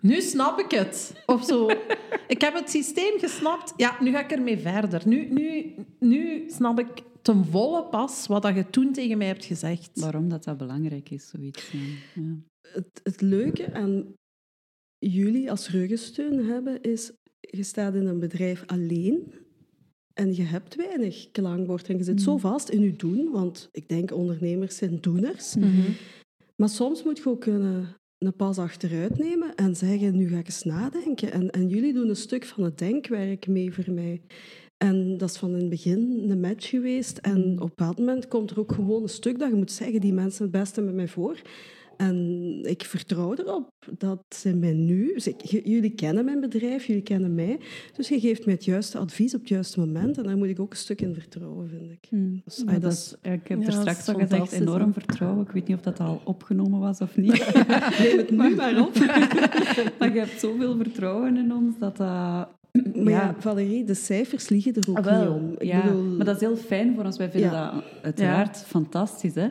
Nu 0.00 0.20
snap 0.20 0.58
ik 0.58 0.70
het. 0.70 1.22
Of 1.26 1.44
zo. 1.44 1.70
Ik 2.28 2.40
heb 2.40 2.54
het 2.54 2.70
systeem 2.70 3.18
gesnapt. 3.18 3.72
Ja, 3.76 3.96
nu 4.00 4.10
ga 4.10 4.20
ik 4.20 4.30
ermee 4.30 4.58
verder. 4.58 5.02
Nu, 5.04 5.28
nu, 5.30 5.74
nu 5.98 6.44
snap 6.50 6.78
ik 6.78 6.88
ten 7.24 7.44
volle 7.44 7.84
pas 7.84 8.26
wat 8.26 8.42
dat 8.42 8.54
je 8.54 8.70
toen 8.70 8.92
tegen 8.92 9.18
mij 9.18 9.26
hebt 9.26 9.44
gezegd. 9.44 10.00
Waarom 10.00 10.28
dat 10.28 10.44
dat 10.44 10.56
belangrijk 10.56 11.10
is, 11.10 11.28
zoiets. 11.28 11.70
Ja. 11.70 11.80
Het, 12.72 13.00
het 13.02 13.20
leuke 13.20 13.72
aan 13.72 14.14
jullie 14.98 15.50
als 15.50 15.70
ruggensteun 15.70 16.46
hebben 16.46 16.82
is, 16.82 17.12
je 17.40 17.62
staat 17.62 17.94
in 17.94 18.06
een 18.06 18.18
bedrijf 18.18 18.62
alleen 18.66 19.32
en 20.14 20.34
je 20.34 20.42
hebt 20.42 20.74
weinig 20.74 21.30
klankbord 21.30 21.88
en 21.88 21.96
je 21.96 22.04
zit 22.04 22.22
zo 22.22 22.36
vast 22.36 22.68
in 22.68 22.80
je 22.80 22.96
doen, 22.96 23.30
want 23.30 23.68
ik 23.72 23.88
denk 23.88 24.12
ondernemers 24.12 24.76
zijn 24.76 25.00
doeners. 25.00 25.54
Mhm. 25.54 25.90
Maar 26.56 26.68
soms 26.68 27.02
moet 27.02 27.18
je 27.18 27.28
ook 27.28 27.40
kunnen 27.40 27.96
een 28.18 28.36
pas 28.36 28.58
achteruit 28.58 29.18
nemen 29.18 29.54
en 29.54 29.76
zeggen, 29.76 30.16
nu 30.16 30.28
ga 30.28 30.38
ik 30.38 30.46
eens 30.46 30.62
nadenken. 30.62 31.32
En, 31.32 31.50
en 31.50 31.68
jullie 31.68 31.92
doen 31.92 32.08
een 32.08 32.16
stuk 32.16 32.44
van 32.44 32.64
het 32.64 32.78
denkwerk 32.78 33.46
mee 33.46 33.72
voor 33.72 33.94
mij. 33.94 34.22
En 34.84 35.18
dat 35.18 35.30
is 35.30 35.36
van 35.36 35.50
in 35.50 35.60
het 35.60 35.68
begin 35.68 36.24
een 36.28 36.40
match 36.40 36.68
geweest. 36.68 37.18
En 37.18 37.40
op 37.40 37.44
een 37.44 37.54
bepaald 37.54 37.98
moment 37.98 38.28
komt 38.28 38.50
er 38.50 38.58
ook 38.58 38.72
gewoon 38.72 39.02
een 39.02 39.08
stuk 39.08 39.38
dat 39.38 39.48
je 39.48 39.54
moet 39.54 39.72
zeggen, 39.72 40.00
die 40.00 40.12
mensen 40.12 40.42
het 40.42 40.52
beste 40.52 40.80
met 40.80 40.94
mij 40.94 41.08
voor. 41.08 41.40
En 41.96 42.58
ik 42.62 42.84
vertrouw 42.84 43.34
erop 43.34 43.70
dat 43.98 44.22
ze 44.28 44.54
mij 44.54 44.72
nu... 44.72 45.18
jullie 45.64 45.94
kennen 45.94 46.24
mijn 46.24 46.40
bedrijf, 46.40 46.84
jullie 46.84 47.02
kennen 47.02 47.34
mij. 47.34 47.58
Dus 47.96 48.08
je 48.08 48.20
geeft 48.20 48.44
mij 48.44 48.54
het 48.54 48.64
juiste 48.64 48.98
advies 48.98 49.34
op 49.34 49.40
het 49.40 49.48
juiste 49.48 49.80
moment. 49.80 50.18
En 50.18 50.24
daar 50.24 50.36
moet 50.36 50.48
ik 50.48 50.60
ook 50.60 50.70
een 50.70 50.76
stuk 50.76 51.00
in 51.00 51.14
vertrouwen, 51.14 51.68
vind 51.68 51.90
ik. 51.90 52.06
Hmm. 52.08 52.40
Dus, 52.44 52.56
Ja, 52.56 52.64
ah, 52.64 52.72
dat 52.72 52.82
dat 52.82 52.92
is, 52.92 53.14
ja, 53.22 53.32
ik 53.32 53.48
heb 53.48 53.60
Ja, 53.60 53.66
er 53.66 53.72
straks 53.72 54.08
al 54.08 54.14
gezegd, 54.14 54.52
enorm 54.52 54.92
vertrouwen. 54.92 55.42
Ik 55.42 55.50
weet 55.50 55.66
niet 55.66 55.76
of 55.76 55.82
dat 55.82 56.00
al 56.00 56.20
opgenomen 56.24 56.80
was 56.80 57.00
of 57.00 57.16
niet. 57.16 57.52
Neem 57.98 58.16
het 58.16 58.30
nu 58.30 58.54
maar 58.54 58.80
op. 58.80 58.94
maar 59.98 60.12
je 60.12 60.18
hebt 60.18 60.40
zoveel 60.40 60.76
vertrouwen 60.76 61.36
in 61.36 61.52
ons 61.52 61.78
dat 61.78 61.96
dat... 61.96 62.48
Maar 62.82 63.12
ja, 63.12 63.34
Valerie, 63.38 63.84
de 63.84 63.94
cijfers 63.94 64.48
liegen 64.48 64.74
er 64.74 64.90
ook 64.90 64.96
Ah, 64.98 65.04
wel, 65.04 65.32
niet 65.40 65.42
om. 65.42 65.52
Ik 65.52 65.62
ja, 65.62 65.82
bedoel, 65.82 66.16
maar 66.16 66.24
dat 66.26 66.34
is 66.34 66.40
heel 66.40 66.56
fijn 66.56 66.94
voor 66.94 67.04
ons. 67.04 67.16
Wij 67.16 67.30
vinden 67.30 67.50
Ja. 67.50 67.72
dat 67.72 67.84
uiteraard 68.02 68.56
fantastisch. 68.58 69.34
Hè? 69.34 69.48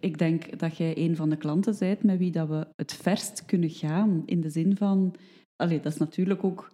Ik 0.00 0.18
denk 0.18 0.58
dat 0.58 0.76
jij 0.76 0.96
een 0.98 1.16
van 1.16 1.30
de 1.30 1.36
klanten 1.36 1.76
bent 1.78 2.02
met 2.02 2.18
wie 2.18 2.30
dat 2.30 2.48
we 2.48 2.66
het 2.76 2.92
verst 2.94 3.44
kunnen 3.44 3.70
gaan. 3.70 4.22
In 4.26 4.40
de 4.40 4.50
zin 4.50 4.76
van... 4.76 5.14
Allee, 5.56 5.80
dat 5.80 5.92
is 5.92 5.98
natuurlijk 5.98 6.44
ook... 6.44 6.70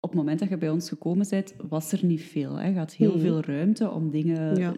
Op 0.00 0.10
het 0.10 0.18
moment 0.18 0.38
dat 0.38 0.48
je 0.48 0.58
bij 0.58 0.70
ons 0.70 0.88
gekomen 0.88 1.26
bent, 1.30 1.54
was 1.68 1.92
er 1.92 2.04
niet 2.04 2.22
veel. 2.22 2.56
Hè? 2.56 2.68
Je 2.68 2.76
had 2.78 2.92
heel 2.92 3.10
Mhm. 3.12 3.20
veel 3.20 3.40
ruimte 3.40 3.90
om 3.90 4.10
dingen 4.10 4.56
Ja. 4.56 4.74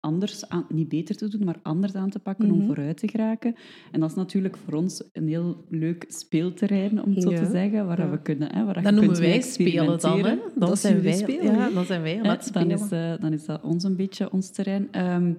Anders 0.00 0.48
aan, 0.48 0.66
niet 0.68 0.88
beter 0.88 1.16
te 1.16 1.28
doen, 1.28 1.44
maar 1.44 1.58
anders 1.62 1.94
aan 1.94 2.10
te 2.10 2.18
pakken 2.18 2.50
om 2.50 2.56
Mhm. 2.58 2.66
vooruit 2.66 2.96
te 2.96 3.08
geraken. 3.08 3.54
En 3.92 4.00
dat 4.00 4.10
is 4.10 4.16
natuurlijk 4.16 4.56
voor 4.56 4.74
ons 4.74 5.02
een 5.12 5.28
heel 5.28 5.64
leuk 5.68 6.04
speelterrein, 6.08 7.02
om 7.02 7.10
het 7.14 7.22
zo 7.22 7.30
Ja. 7.30 7.44
te 7.44 7.50
zeggen, 7.50 7.86
waar 7.86 7.98
Ja. 8.00 8.10
we 8.10 8.18
kunnen... 8.22 8.54
Hè, 8.54 8.64
waar 8.64 8.76
je 8.76 8.82
Dat 8.82 8.92
noemen 8.92 9.12
kunt 9.12 9.18
wij 9.26 9.40
spelen 9.40 9.98
dan. 10.00 10.18
Hè? 10.24 10.36
Dan 10.54 10.68
Dat 10.68 10.78
zijn 10.78 11.02
wij, 11.02 11.12
spelen, 11.12 11.44
ja, 11.54 11.70
dan 11.70 11.84
zijn 11.84 12.02
wij 12.02 12.14
Hè, 12.16 12.22
dan, 12.52 12.70
is, 12.70 12.90
eh, 12.90 13.12
dan 13.20 13.32
is 13.32 13.44
dat 13.44 13.62
ons 13.62 13.84
een 13.84 13.96
beetje 13.96 14.32
ons 14.32 14.50
terrein. 14.50 14.88
Ehm, 14.90 15.32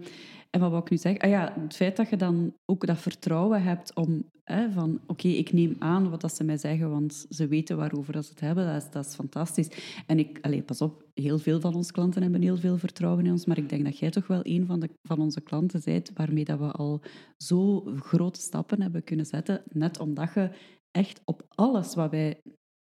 En 0.52 0.60
wat 0.60 0.84
ik 0.84 0.90
nu 0.90 0.98
zeggen? 0.98 1.22
Ah 1.22 1.30
ja, 1.30 1.54
het 1.60 1.76
feit 1.76 1.96
dat 1.96 2.10
je 2.10 2.16
dan 2.16 2.54
ook 2.66 2.86
dat 2.86 2.98
vertrouwen 2.98 3.64
hebt 3.64 3.96
om 3.96 4.32
hè, 4.44 4.72
van 4.72 5.00
oké, 5.08 5.28
ik 5.28 5.54
neem 5.54 5.76
aan 5.80 6.10
wat 6.10 6.22
dat 6.22 6.36
ze 6.36 6.44
mij 6.44 6.58
zeggen, 6.58 6.90
want 6.90 7.26
ze 7.30 7.48
weten 7.48 7.78
waarover 7.78 8.14
dat 8.14 8.26
ze 8.26 8.32
het 8.32 8.40
hebben. 8.40 8.66
Dat 8.66 8.84
is, 8.84 8.90
dat 8.92 9.06
is 9.06 9.14
fantastisch. 9.14 9.70
En 10.08 10.20
ik, 10.20 10.40
allez, 10.42 10.62
pas 10.66 10.82
op, 10.82 11.06
heel 11.14 11.40
veel 11.40 11.60
van 11.60 11.76
onze 11.76 11.92
klanten 11.92 12.22
hebben 12.22 12.42
heel 12.42 12.58
veel 12.58 12.78
vertrouwen 12.78 13.26
in 13.26 13.32
ons, 13.32 13.46
maar 13.46 13.58
ik 13.58 13.70
denk 13.70 13.86
dat 13.86 13.98
jij 13.98 14.10
toch 14.10 14.28
wel 14.28 14.40
een 14.44 14.66
van, 14.66 14.80
de, 14.80 14.90
van 15.02 15.20
onze 15.20 15.42
klanten 15.42 15.82
bent 15.86 16.12
waarmee 16.14 16.46
dat 16.46 16.60
we 16.60 16.72
al 16.72 17.02
zo 17.38 17.80
grote 17.96 18.40
stappen 18.40 18.82
hebben 18.82 19.04
kunnen 19.04 19.26
zetten, 19.26 19.64
net 19.68 20.00
omdat 20.00 20.34
je 20.34 20.52
echt 20.92 21.22
op 21.26 21.46
alles 21.50 21.96
wat 21.96 22.12
wij 22.12 22.42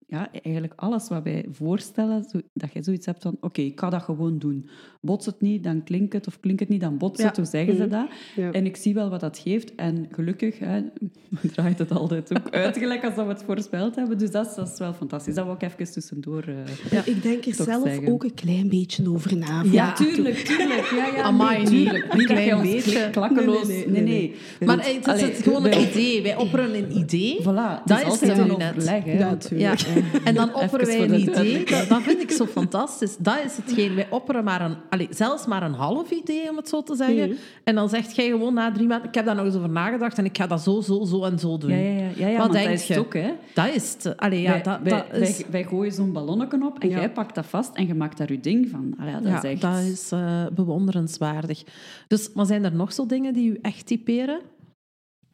ja, 0.07 0.29
eigenlijk 0.33 0.73
alles 0.77 1.09
wat 1.09 1.23
wij 1.23 1.47
voorstellen, 1.51 2.25
dat 2.53 2.73
je 2.73 2.83
zoiets 2.83 3.07
hebt 3.07 3.23
van, 3.23 3.37
oké, 3.41 3.61
ik 3.61 3.81
ga 3.81 3.91
dat 3.91 4.03
gewoon 4.03 4.39
doen. 4.39 4.69
Bots 5.01 5.27
het 5.27 5.41
niet, 5.41 5.65
dan 5.65 5.83
klinkt 5.83 6.13
het, 6.13 6.27
of 6.27 6.41
klinkt 6.41 6.61
het 6.61 6.69
niet, 6.69 6.81
dan 6.81 6.99
bots 6.99 7.23
het, 7.23 7.37
hoe 7.37 7.45
zeggen 7.47 7.77
ze 7.77 7.81
Mhm. 7.83 7.91
dat? 7.91 8.07
Ja. 8.37 8.51
En 8.53 8.67
ik 8.67 8.77
zie 8.77 8.95
wel 8.95 9.11
wat 9.11 9.21
dat 9.21 9.39
geeft. 9.39 9.75
En 9.75 10.07
gelukkig 10.11 10.59
hè, 10.59 10.81
draait 11.55 11.79
het 11.79 11.91
altijd 11.93 12.37
ook 12.37 12.51
uit, 12.65 12.79
gelijk 12.79 13.05
als 13.05 13.15
dat 13.15 13.27
we 13.27 13.33
het 13.33 13.43
voorspeld 13.43 13.95
hebben. 13.95 14.19
Dus 14.19 14.31
dat 14.31 14.47
is, 14.47 14.55
dat 14.55 14.69
is 14.73 14.79
wel 14.79 14.93
fantastisch. 14.93 15.35
Dat 15.35 15.45
wil 15.45 15.55
ik 15.55 15.63
even 15.63 15.93
tussendoor... 15.93 16.45
eh, 16.91 17.07
Ik 17.07 17.23
denk 17.23 17.45
er 17.45 17.55
zelf 17.55 17.83
zeggen. 17.85 18.09
ook 18.13 18.25
een 18.25 18.35
klein 18.35 18.69
beetje 18.69 19.11
over 19.11 19.37
na. 19.37 19.63
Ja, 19.71 19.93
tuurlijk, 19.93 20.37
tuurlijk. 20.37 20.91
Ja, 20.97 21.07
ja, 21.07 21.23
Amai, 21.23 21.63
nee, 21.63 21.73
niet. 21.73 21.83
tuurlijk. 21.91 22.15
Niet 22.15 22.29
dat 22.29 22.59
ons 22.59 22.83
klik- 22.83 23.13
klakkeloos... 23.13 23.67
Nee, 23.69 23.77
Nee, 23.77 23.87
nee, 23.87 24.03
nee. 24.03 24.03
nee, 24.03 24.29
nee. 24.29 24.35
Maar 24.59 24.77
Want, 24.77 24.81
het 24.81 24.91
is, 24.91 24.95
het 25.07 25.09
allee, 25.09 25.35
gewoon 25.35 25.63
wij- 25.63 25.77
een 25.83 25.89
idee. 25.91 26.23
Wij 26.23 26.37
opperen 26.37 26.75
een 26.75 26.97
idee. 26.97 27.41
Voilà, 27.41 27.45
Dat 27.85 27.99
is 27.99 28.05
is 28.05 28.05
altijd 28.11 28.31
het 28.31 28.39
een 28.41 28.47
nu 28.49 28.57
net. 28.57 28.77
overleg. 28.77 29.05
Hè, 29.05 29.13
Ja, 29.19 29.37
tuurlijk. 29.37 29.81
En 30.25 30.35
dan 30.35 30.55
opperen 30.55 30.87
wij 30.87 31.03
een 31.03 31.09
de 31.09 31.19
idee. 31.19 31.65
Dat, 31.65 31.89
dat 31.89 32.03
vind 32.03 32.23
ik 32.23 32.31
zo 32.31 32.47
fantastisch. 32.47 33.17
Dat 33.19 33.39
is 33.45 33.57
hetgeen. 33.57 33.95
Wij 33.95 34.07
opperen 34.11 34.45
maar 34.45 34.61
een, 34.61 34.77
allee, 34.91 35.09
zelfs 35.11 35.47
maar 35.47 35.63
een 35.63 35.75
half 35.75 36.11
idee, 36.11 36.51
om 36.51 36.57
het 36.57 36.69
zo 36.69 36.83
te 36.83 36.97
zeggen. 36.97 37.29
Mhm. 37.29 37.37
En 37.65 37.75
dan 37.75 37.89
zegt 37.89 38.17
jij 38.17 38.29
gewoon 38.29 38.55
na 38.55 38.73
drie 38.73 38.87
maanden, 38.87 39.09
ik 39.09 39.15
heb 39.15 39.25
daar 39.25 39.35
nog 39.35 39.45
eens 39.45 39.55
over 39.55 39.69
nagedacht 39.71 40.19
en 40.19 40.25
ik 40.25 40.37
ga 40.37 40.47
dat 40.47 40.61
zo, 40.61 40.81
zo, 40.81 41.05
zo 41.05 41.25
en 41.25 41.39
zo 41.39 41.59
doen. 41.59 41.71
Ja, 41.71 41.77
ja, 41.77 42.09
ja. 42.17 42.29
ja, 42.29 42.39
Wat 42.39 42.53
denk 42.53 42.65
dat 42.65 42.75
is 42.75 42.89
het 42.89 42.99
ook, 42.99 43.15
hè. 43.15 43.31
Dat 43.55 43.75
is 43.75 43.97
het. 43.99 44.17
Allee, 44.17 44.41
ja, 44.41 44.51
wij, 44.51 44.63
dat, 44.63 44.79
wij, 44.83 44.91
dat 44.93 45.21
is... 45.21 45.37
wij, 45.37 45.47
wij 45.51 45.65
gooien 45.65 45.93
zo'n 45.93 46.13
ballonnetje 46.13 46.67
op 46.67 46.79
en 46.79 46.89
Ja. 46.89 46.99
jij 46.99 47.11
pakt 47.11 47.35
dat 47.35 47.47
vast 47.47 47.75
en 47.75 47.87
je 47.87 47.95
maakt 47.95 48.19
daar 48.19 48.33
je 48.33 48.41
ding 48.41 48.69
van. 48.69 48.95
Allee, 49.01 49.13
dat 49.13 49.23
ja, 49.25 49.37
is 49.43 49.51
echt... 49.51 49.61
dat 49.61 49.79
is 49.79 50.13
eh, 50.13 50.47
bewonderenswaardig. 50.55 51.63
Dus, 52.09 52.31
maar 52.35 52.47
zijn 52.47 52.65
er 52.65 52.75
nog 52.75 52.93
zo 52.93 53.07
dingen 53.07 53.35
die 53.35 53.51
u 53.51 53.59
echt 53.63 53.87
typeren? 53.87 54.41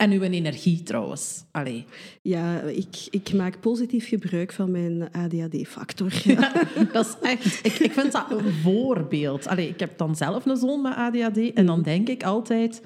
En 0.01 0.11
uw 0.11 0.21
energie 0.23 0.83
trouwens. 0.83 1.45
Allee. 1.51 1.85
Ja, 2.23 2.61
ik, 2.61 3.07
ik 3.11 3.33
maak 3.33 3.61
positief 3.61 4.09
gebruik 4.09 4.53
van 4.53 4.71
mijn 4.71 5.09
ADHD-factor. 5.13 6.13
Ja. 6.25 6.53
Dat 6.93 7.07
is 7.07 7.29
echt... 7.29 7.61
Ik, 7.67 7.73
ik 7.79 7.93
vind 7.93 8.13
dat 8.13 8.31
een 8.31 8.53
voorbeeld. 8.53 9.47
Allee, 9.47 9.69
ik 9.69 9.81
heb 9.81 9.99
dan 9.99 10.17
zelf 10.17 10.47
een 10.47 10.57
zoon 10.57 10.83
met 10.83 10.95
ADHD 10.95 11.53
en 11.53 11.67
dan 11.67 11.83
denk 11.83 12.09
ik 12.09 12.25
altijd... 12.25 12.83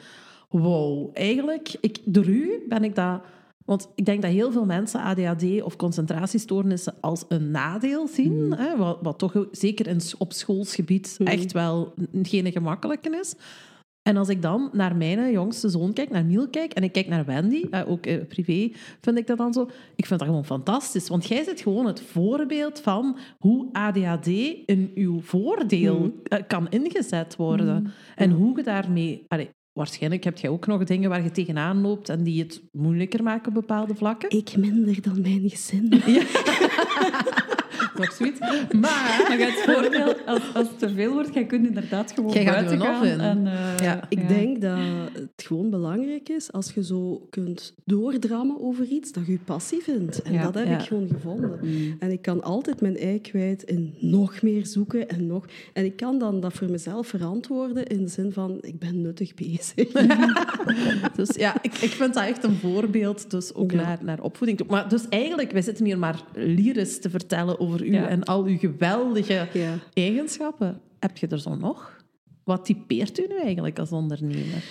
Wow, 0.48 1.10
eigenlijk, 1.12 1.76
ik, 1.80 1.98
door 2.04 2.26
u 2.26 2.64
ben 2.68 2.84
ik 2.84 2.94
dat... 2.94 3.20
Want 3.64 3.88
ik 3.94 4.04
denk 4.04 4.22
dat 4.22 4.30
heel 4.30 4.52
veel 4.52 4.64
mensen 4.64 5.00
ADHD 5.00 5.62
of 5.62 5.76
concentratiestoornissen 5.76 6.94
als 7.00 7.24
een 7.28 7.50
nadeel 7.50 8.08
zien. 8.08 8.54
Hè, 8.56 8.76
wat, 8.76 8.98
wat 9.02 9.18
toch 9.18 9.46
zeker 9.50 9.86
in, 9.86 10.00
op 10.18 10.32
schoolsgebied 10.32 11.16
Mhm. 11.18 11.30
echt 11.30 11.52
wel 11.52 11.94
geen 12.22 12.52
gemakkelijke 12.52 13.18
is. 13.20 13.34
En 14.04 14.16
als 14.16 14.28
ik 14.28 14.42
dan 14.42 14.68
naar 14.72 14.96
mijn 14.96 15.32
jongste 15.32 15.68
zoon 15.68 15.92
kijk, 15.92 16.10
naar 16.10 16.24
Miel 16.24 16.48
kijk, 16.48 16.72
en 16.72 16.82
ik 16.82 16.92
kijk 16.92 17.08
naar 17.08 17.24
Wendy, 17.24 17.64
eh, 17.70 17.90
ook 17.90 18.06
eh, 18.06 18.26
privé, 18.28 18.70
vind 19.00 19.18
ik 19.18 19.26
dat 19.26 19.38
dan 19.38 19.52
zo. 19.52 19.68
Ik 19.96 20.06
vind 20.06 20.20
dat 20.20 20.28
gewoon 20.28 20.44
fantastisch. 20.44 21.08
Want 21.08 21.26
jij 21.26 21.44
zit 21.44 21.60
gewoon 21.60 21.86
het 21.86 22.02
voorbeeld 22.02 22.80
van 22.80 23.18
hoe 23.38 23.68
ADHD 23.72 24.26
in 24.66 24.90
uw 24.94 25.20
voordeel 25.20 26.20
eh, 26.22 26.38
kan 26.46 26.68
ingezet 26.68 27.36
worden. 27.36 27.92
En 28.14 28.30
hoe 28.30 28.56
je 28.56 28.62
daarmee... 28.62 29.24
Allee, 29.28 29.48
waarschijnlijk 29.72 30.24
heb 30.24 30.38
jij 30.38 30.50
ook 30.50 30.66
nog 30.66 30.84
dingen 30.84 31.10
waar 31.10 31.22
je 31.22 31.30
tegenaan 31.30 31.80
loopt 31.80 32.08
en 32.08 32.22
die 32.22 32.42
het 32.42 32.62
moeilijker 32.72 33.22
maken 33.22 33.48
op 33.48 33.54
bepaalde 33.54 33.94
vlakken. 33.94 34.30
Ik 34.30 34.56
minder 34.56 35.02
dan 35.02 35.20
mijn 35.20 35.48
gezin. 35.48 35.88
Nog 37.96 38.12
zoiets. 38.12 38.38
Maar... 38.80 39.26
Je 39.38 39.44
het 39.44 39.74
voordeel, 39.74 40.14
als, 40.26 40.40
als 40.54 40.68
het 40.68 40.78
te 40.78 40.88
veel 40.88 41.12
wordt, 41.12 41.34
jij 41.34 41.44
kunt 41.46 41.66
inderdaad 41.66 42.12
gewoon 42.12 42.32
Jij 42.32 42.44
gaat 42.44 42.54
buiten 42.54 42.72
er 42.72 42.78
nog 42.78 42.96
gaan. 42.96 43.06
in. 43.06 43.20
En, 43.20 43.46
eh, 43.46 43.84
Ja, 43.84 44.00
Ik 44.08 44.28
denk 44.28 44.60
dat 44.60 44.78
het 45.12 45.42
gewoon 45.46 45.70
belangrijk 45.70 46.28
is 46.28 46.52
als 46.52 46.72
je 46.74 46.84
zo 46.84 47.26
kunt 47.30 47.74
doordrammen 47.84 48.60
over 48.60 48.84
iets 48.86 49.12
dat 49.12 49.26
je 49.26 49.32
je 49.32 49.38
passie 49.44 49.82
vindt. 49.82 50.22
En 50.22 50.32
Ja, 50.32 50.42
dat 50.42 50.54
heb 50.54 50.66
ja. 50.66 50.78
ik 50.78 50.86
gewoon 50.86 51.08
gevonden. 51.08 51.58
Mm. 51.62 51.96
En 51.98 52.10
ik 52.10 52.22
kan 52.22 52.42
altijd 52.42 52.80
mijn 52.80 52.96
ei 52.96 53.20
kwijt 53.20 53.62
in 53.62 53.94
nog 54.00 54.42
meer 54.42 54.66
zoeken 54.66 55.08
en 55.08 55.26
nog. 55.26 55.44
En 55.72 55.84
ik 55.84 55.96
kan 55.96 56.18
dan 56.18 56.40
dat 56.40 56.52
voor 56.52 56.70
mezelf 56.70 57.06
verantwoorden 57.06 57.86
in 57.86 58.02
de 58.02 58.08
zin 58.10 58.32
van 58.32 58.58
ik 58.60 58.78
ben 58.78 59.00
nuttig 59.02 59.34
bezig. 59.34 59.88
Dus 61.16 61.28
ja, 61.36 61.54
ik, 61.62 61.72
ik 61.74 61.90
vind 61.90 62.14
dat 62.14 62.24
echt 62.24 62.44
een 62.44 62.54
voorbeeld, 62.56 63.30
dus 63.30 63.54
ook 63.54 63.70
Ja. 63.70 63.76
naar, 63.82 63.98
naar 64.02 64.20
opvoeding 64.20 64.58
toe. 64.58 64.66
Maar 64.70 64.88
dus 64.88 65.08
eigenlijk, 65.08 65.50
wij 65.52 65.62
zitten 65.62 65.84
hier 65.84 65.98
maar 65.98 66.22
lyrisch 66.34 66.98
te 67.00 67.10
vertellen 67.10 67.60
over 67.60 67.83
u 67.84 67.92
Ja. 67.92 68.08
en 68.08 68.24
al 68.24 68.44
uw 68.44 68.58
geweldige 68.58 69.48
Ja. 69.52 69.78
eigenschappen. 69.92 70.80
Heb 70.98 71.16
je 71.16 71.26
er 71.26 71.40
zo 71.40 71.54
nog? 71.54 72.04
Wat 72.44 72.64
typeert 72.64 73.18
u 73.18 73.26
nu 73.26 73.38
eigenlijk 73.40 73.78
als 73.78 73.92
ondernemer? 73.92 74.64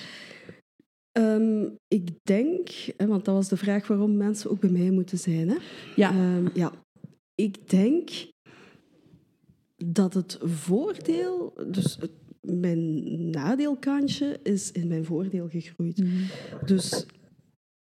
Ehm, 1.11 1.69
ik 1.87 2.09
denk, 2.23 2.69
hè, 2.97 3.07
want 3.07 3.25
dat 3.25 3.35
was 3.35 3.47
de 3.49 3.57
vraag 3.57 3.87
waarom 3.87 4.17
mensen 4.17 4.49
ook 4.51 4.59
bij 4.59 4.69
mij 4.69 4.91
moeten 4.91 5.17
zijn. 5.17 5.49
Hè? 5.49 5.55
Ja. 5.95 6.09
Ehm, 6.09 6.47
ja. 6.53 6.71
Ik 7.35 7.69
denk 7.69 8.09
dat 9.75 10.13
het 10.13 10.37
voordeel, 10.41 11.53
dus 11.67 11.97
het, 11.99 12.11
mijn 12.41 13.29
nadeelkantje, 13.29 14.39
is 14.43 14.71
in 14.71 14.87
mijn 14.87 15.05
voordeel 15.05 15.49
gegroeid. 15.49 16.03
Dus 16.65 17.05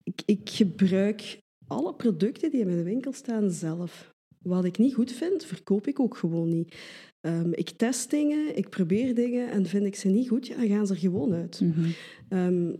ik, 0.02 0.22
ik 0.24 0.50
gebruik 0.50 1.38
alle 1.66 1.94
producten 1.94 2.50
die 2.50 2.61
in 2.61 2.66
mijn 2.66 2.85
winkel 2.85 3.12
staan 3.12 3.50
zelf. 3.50 4.14
Wat 4.47 4.65
ik 4.65 4.79
niet 4.79 4.95
goed 4.95 5.13
vind, 5.13 5.45
verkoop 5.45 5.87
ik 5.87 6.01
ook 6.01 6.17
gewoon 6.17 6.49
niet. 6.49 6.77
Ehm, 7.21 7.53
ik 7.53 7.71
test 7.71 8.11
dingen, 8.11 8.57
ik 8.57 8.69
probeer 8.69 9.15
dingen 9.15 9.51
en 9.51 9.67
vind 9.67 9.85
ik 9.85 9.97
ze 9.97 10.09
niet 10.09 10.29
goed, 10.29 10.47
ja, 10.47 10.57
dan 10.57 10.69
gaan 10.69 10.87
ze 10.87 10.93
er 10.93 10.99
gewoon 10.99 11.35
uit. 11.35 11.61
Mhm. 11.61 11.91
Ehm, 12.29 12.75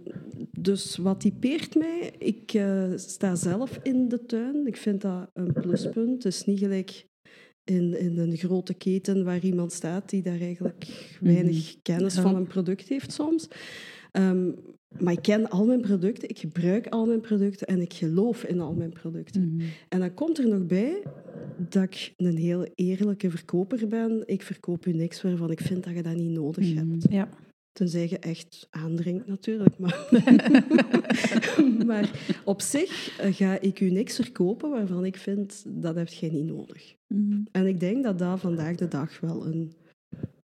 dus 0.61 0.97
wat 0.97 1.21
typeert 1.21 1.75
mij? 1.75 2.13
Ik 2.19 2.55
eh, 2.55 2.93
sta 2.97 3.35
zelf 3.35 3.81
in 3.83 4.09
de 4.09 4.27
tuin. 4.27 4.67
Ik 4.67 4.77
vind 4.77 5.01
dat 5.01 5.31
een 5.33 5.53
pluspunt. 5.53 6.23
Het 6.23 6.33
is 6.33 6.45
niet 6.45 6.59
gelijk 6.59 7.07
in, 7.65 7.99
in 7.99 8.19
een 8.19 8.37
grote 8.37 8.75
keten 8.75 9.25
waar 9.25 9.45
iemand 9.45 9.73
staat 9.73 10.11
die 10.11 10.23
daar 10.23 10.41
eigenlijk 10.41 10.87
weinig 11.21 11.77
kennis 11.83 12.15
van 12.15 12.37
een 12.37 12.47
product 12.47 12.89
heeft 12.89 13.13
soms. 13.13 13.49
Ehm, 14.13 14.51
maar 14.99 15.13
ik 15.13 15.23
ken 15.23 15.49
al 15.49 15.65
mijn 15.67 15.81
producten, 15.81 16.29
ik 16.29 16.39
gebruik 16.39 16.87
al 16.87 17.07
mijn 17.07 17.21
producten 17.21 17.67
en 17.67 17.81
ik 17.81 17.93
geloof 17.93 18.45
in 18.45 18.61
al 18.61 18.75
mijn 18.75 18.93
producten. 18.93 19.55
Mhm. 19.55 19.67
En 19.89 20.01
dan 20.01 20.15
komt 20.15 20.39
er 20.39 20.49
nog 20.49 20.67
bij 20.67 21.03
dat 21.69 21.83
ik 21.83 22.13
een 22.17 22.37
heel 22.37 22.67
eerlijke 22.75 23.31
verkoper 23.31 23.89
ben. 23.89 24.23
Ik 24.27 24.43
verkoop 24.43 24.87
u 24.87 24.93
niks 24.93 25.23
waarvan 25.23 25.51
ik 25.51 25.61
vind 25.61 25.85
dat 25.85 25.95
je 25.95 26.03
dat 26.03 26.17
niet 26.17 26.31
nodig 26.31 26.75
Mhm. 26.75 26.91
hebt. 26.91 27.07
Ja. 27.11 27.29
Tenzij 27.73 28.09
je 28.09 28.19
echt 28.19 28.67
aandringt, 28.71 29.27
natuurlijk. 29.27 29.79
Maar, 29.79 30.09
maar 31.87 32.11
op 32.45 32.61
zich 32.61 33.19
eh, 33.19 33.35
ga 33.35 33.61
ik 33.61 33.81
u 33.81 33.91
niks 33.91 34.15
verkopen 34.17 34.71
waarvan 34.71 35.05
ik 35.05 35.17
vind 35.17 35.65
dat 35.67 35.95
heb 35.95 36.09
jij 36.09 36.29
niet 36.31 36.45
nodig. 36.47 36.95
Mhm. 37.07 37.41
En 37.53 37.67
ik 37.67 37.81
denk 37.81 38.05
dat 38.05 38.19
dat 38.19 38.41
vandaag 38.41 38.77
de 38.77 38.89
dag 38.89 39.21
wel 39.21 39.47
een, 39.47 39.73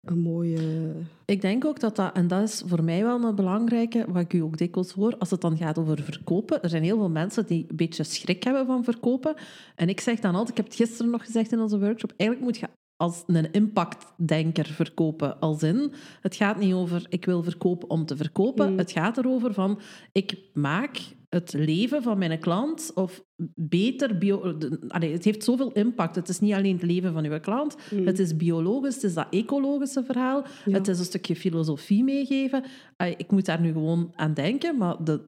een 0.05 0.19
mooie... 0.19 0.91
Ik 1.25 1.41
denk 1.41 1.65
ook 1.65 1.79
dat 1.79 1.95
dat, 1.95 2.15
en 2.15 2.27
dat 2.27 2.41
is 2.41 2.63
voor 2.65 2.83
mij 2.83 3.03
wel 3.03 3.23
een 3.23 3.35
belangrijke, 3.35 4.05
wat 4.07 4.21
ik 4.21 4.33
u 4.33 4.39
ook 4.39 4.57
dikwijls 4.57 4.91
hoor, 4.91 5.17
als 5.17 5.31
het 5.31 5.41
dan 5.41 5.57
gaat 5.57 5.77
over 5.77 6.03
verkopen. 6.03 6.61
Er 6.61 6.69
zijn 6.69 6.83
heel 6.83 6.97
veel 6.97 7.09
mensen 7.09 7.45
die 7.45 7.65
een 7.67 7.75
beetje 7.75 8.03
schrik 8.03 8.43
hebben 8.43 8.65
van 8.65 8.83
verkopen. 8.83 9.35
En 9.75 9.89
ik 9.89 9.99
zeg 9.99 10.19
dan 10.19 10.31
altijd, 10.31 10.49
ik 10.49 10.57
heb 10.57 10.65
het 10.65 10.75
gisteren 10.75 11.11
nog 11.11 11.25
gezegd 11.25 11.51
in 11.51 11.59
onze 11.59 11.79
workshop, 11.79 12.13
eigenlijk 12.17 12.51
moet 12.51 12.59
je 12.59 12.67
als 12.97 13.23
een 13.27 13.51
impactdenker 13.51 14.65
verkopen. 14.65 15.39
Als 15.39 15.63
in, 15.63 15.93
het 16.21 16.35
gaat 16.35 16.57
niet 16.57 16.73
over 16.73 17.05
ik 17.09 17.25
wil 17.25 17.43
verkopen 17.43 17.89
om 17.89 18.05
te 18.05 18.17
verkopen. 18.17 18.71
Mm. 18.71 18.77
Het 18.77 18.91
gaat 18.91 19.17
erover 19.17 19.53
van, 19.53 19.79
ik 20.11 20.37
maak 20.53 21.01
het 21.35 21.53
leven 21.53 22.03
van 22.03 22.17
mijn 22.17 22.39
klant 22.39 22.91
of 22.93 23.23
beter... 23.55 24.17
Bio, 24.17 24.57
allee, 24.87 25.11
het 25.11 25.23
heeft 25.23 25.43
zoveel 25.43 25.71
impact. 25.71 26.15
Het 26.15 26.29
is 26.29 26.39
niet 26.39 26.53
alleen 26.53 26.73
het 26.73 26.83
leven 26.83 27.13
van 27.13 27.25
uw 27.25 27.39
klant. 27.39 27.75
Mm. 27.91 28.05
Het 28.05 28.19
is 28.19 28.35
biologisch, 28.35 28.95
het 28.95 29.03
is 29.03 29.13
dat 29.13 29.27
ecologische 29.29 30.03
verhaal. 30.03 30.45
Ja. 30.65 30.73
Het 30.73 30.87
is 30.87 30.99
een 30.99 31.05
stukje 31.05 31.35
filosofie 31.35 32.03
meegeven. 32.03 32.63
Ik 33.17 33.31
moet 33.31 33.45
daar 33.45 33.61
nu 33.61 33.71
gewoon 33.71 34.11
aan 34.15 34.33
denken, 34.33 34.77
maar 34.77 35.03
de, 35.03 35.23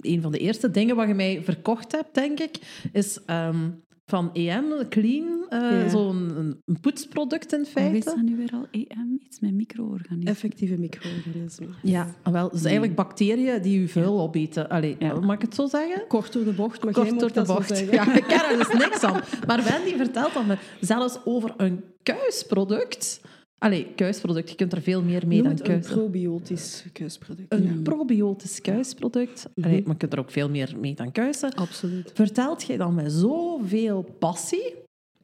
een 0.00 0.22
van 0.22 0.32
de 0.32 0.38
eerste 0.38 0.70
dingen 0.70 0.96
wat 0.96 1.08
je 1.08 1.14
mij 1.14 1.42
verkocht 1.42 1.92
hebt, 1.92 2.14
denk 2.14 2.40
ik, 2.40 2.58
is 2.92 3.24
ehm, 3.26 3.70
van 4.12 4.30
EM, 4.32 4.64
Clean, 4.88 5.46
eh, 5.48 5.58
Ja. 5.60 5.88
zo'n 5.88 6.32
een, 6.36 6.60
een 6.66 6.80
poetsproduct 6.80 7.52
in 7.52 7.58
Wat 7.58 7.66
is 7.66 7.72
feite. 7.72 8.04
dat 8.04 8.22
nu 8.22 8.36
weer 8.36 8.50
al? 8.52 8.66
EM? 8.70 9.20
Iets 9.26 9.40
met 9.40 9.52
micro-organismen. 9.54 10.32
Effectieve 10.32 10.76
micro-organismen. 10.78 11.74
Ja, 11.82 12.14
wel, 12.22 12.50
dus 12.50 12.62
eigenlijk 12.64 12.94
bacteriën 12.94 13.62
die 13.62 13.80
je 13.80 13.88
vuil 13.88 14.20
opeten. 14.20 14.68
Allee, 14.68 14.96
Ja. 14.98 15.20
mag 15.20 15.34
ik 15.36 15.42
het 15.42 15.54
zo 15.54 15.66
zeggen? 15.66 16.06
Kort 16.08 16.32
door 16.32 16.44
de 16.44 16.52
bocht, 16.52 16.84
maar 16.84 16.92
Kort 16.92 17.18
door 17.18 17.28
de 17.28 17.34
dat 17.34 17.46
bocht. 17.46 17.78
Ja, 17.90 18.14
ik 18.16 18.24
ken 18.24 18.50
er 18.50 18.56
dus 18.58 18.72
niks 18.86 19.02
aan. 19.02 19.20
Maar 19.46 19.64
Wendy 19.64 19.96
vertelt 19.96 20.32
dan 20.34 20.46
me 20.46 20.56
zelfs 20.80 21.18
over 21.24 21.54
een 21.56 21.84
kuisproduct. 22.02 23.20
Allee, 23.62 23.86
kuisproduct. 23.94 24.50
Je 24.50 24.54
kunt 24.56 24.72
er 24.72 24.82
veel 24.82 25.02
meer 25.02 25.26
mee 25.26 25.42
Noem 25.42 25.46
dan 25.48 25.56
het 25.56 25.68
een 25.68 25.80
kuis. 25.80 25.86
probiotisch 25.86 26.84
kuisproduct. 26.92 27.52
Een 27.52 27.62
Ja. 27.62 27.82
probiotisch 27.82 28.60
kuisproduct. 28.60 29.46
Allee, 29.62 29.72
Mhm. 29.76 29.82
maar 29.82 29.92
je 29.92 29.98
kunt 29.98 30.12
er 30.12 30.18
ook 30.18 30.30
veel 30.30 30.50
meer 30.50 30.74
mee 30.80 30.94
dan 30.94 31.12
kuisen. 31.12 31.54
Absoluut. 31.54 32.10
Vertelt 32.14 32.62
jij 32.62 32.76
dan 32.76 32.94
met 32.94 33.12
zoveel 33.12 34.02
passie 34.18 34.74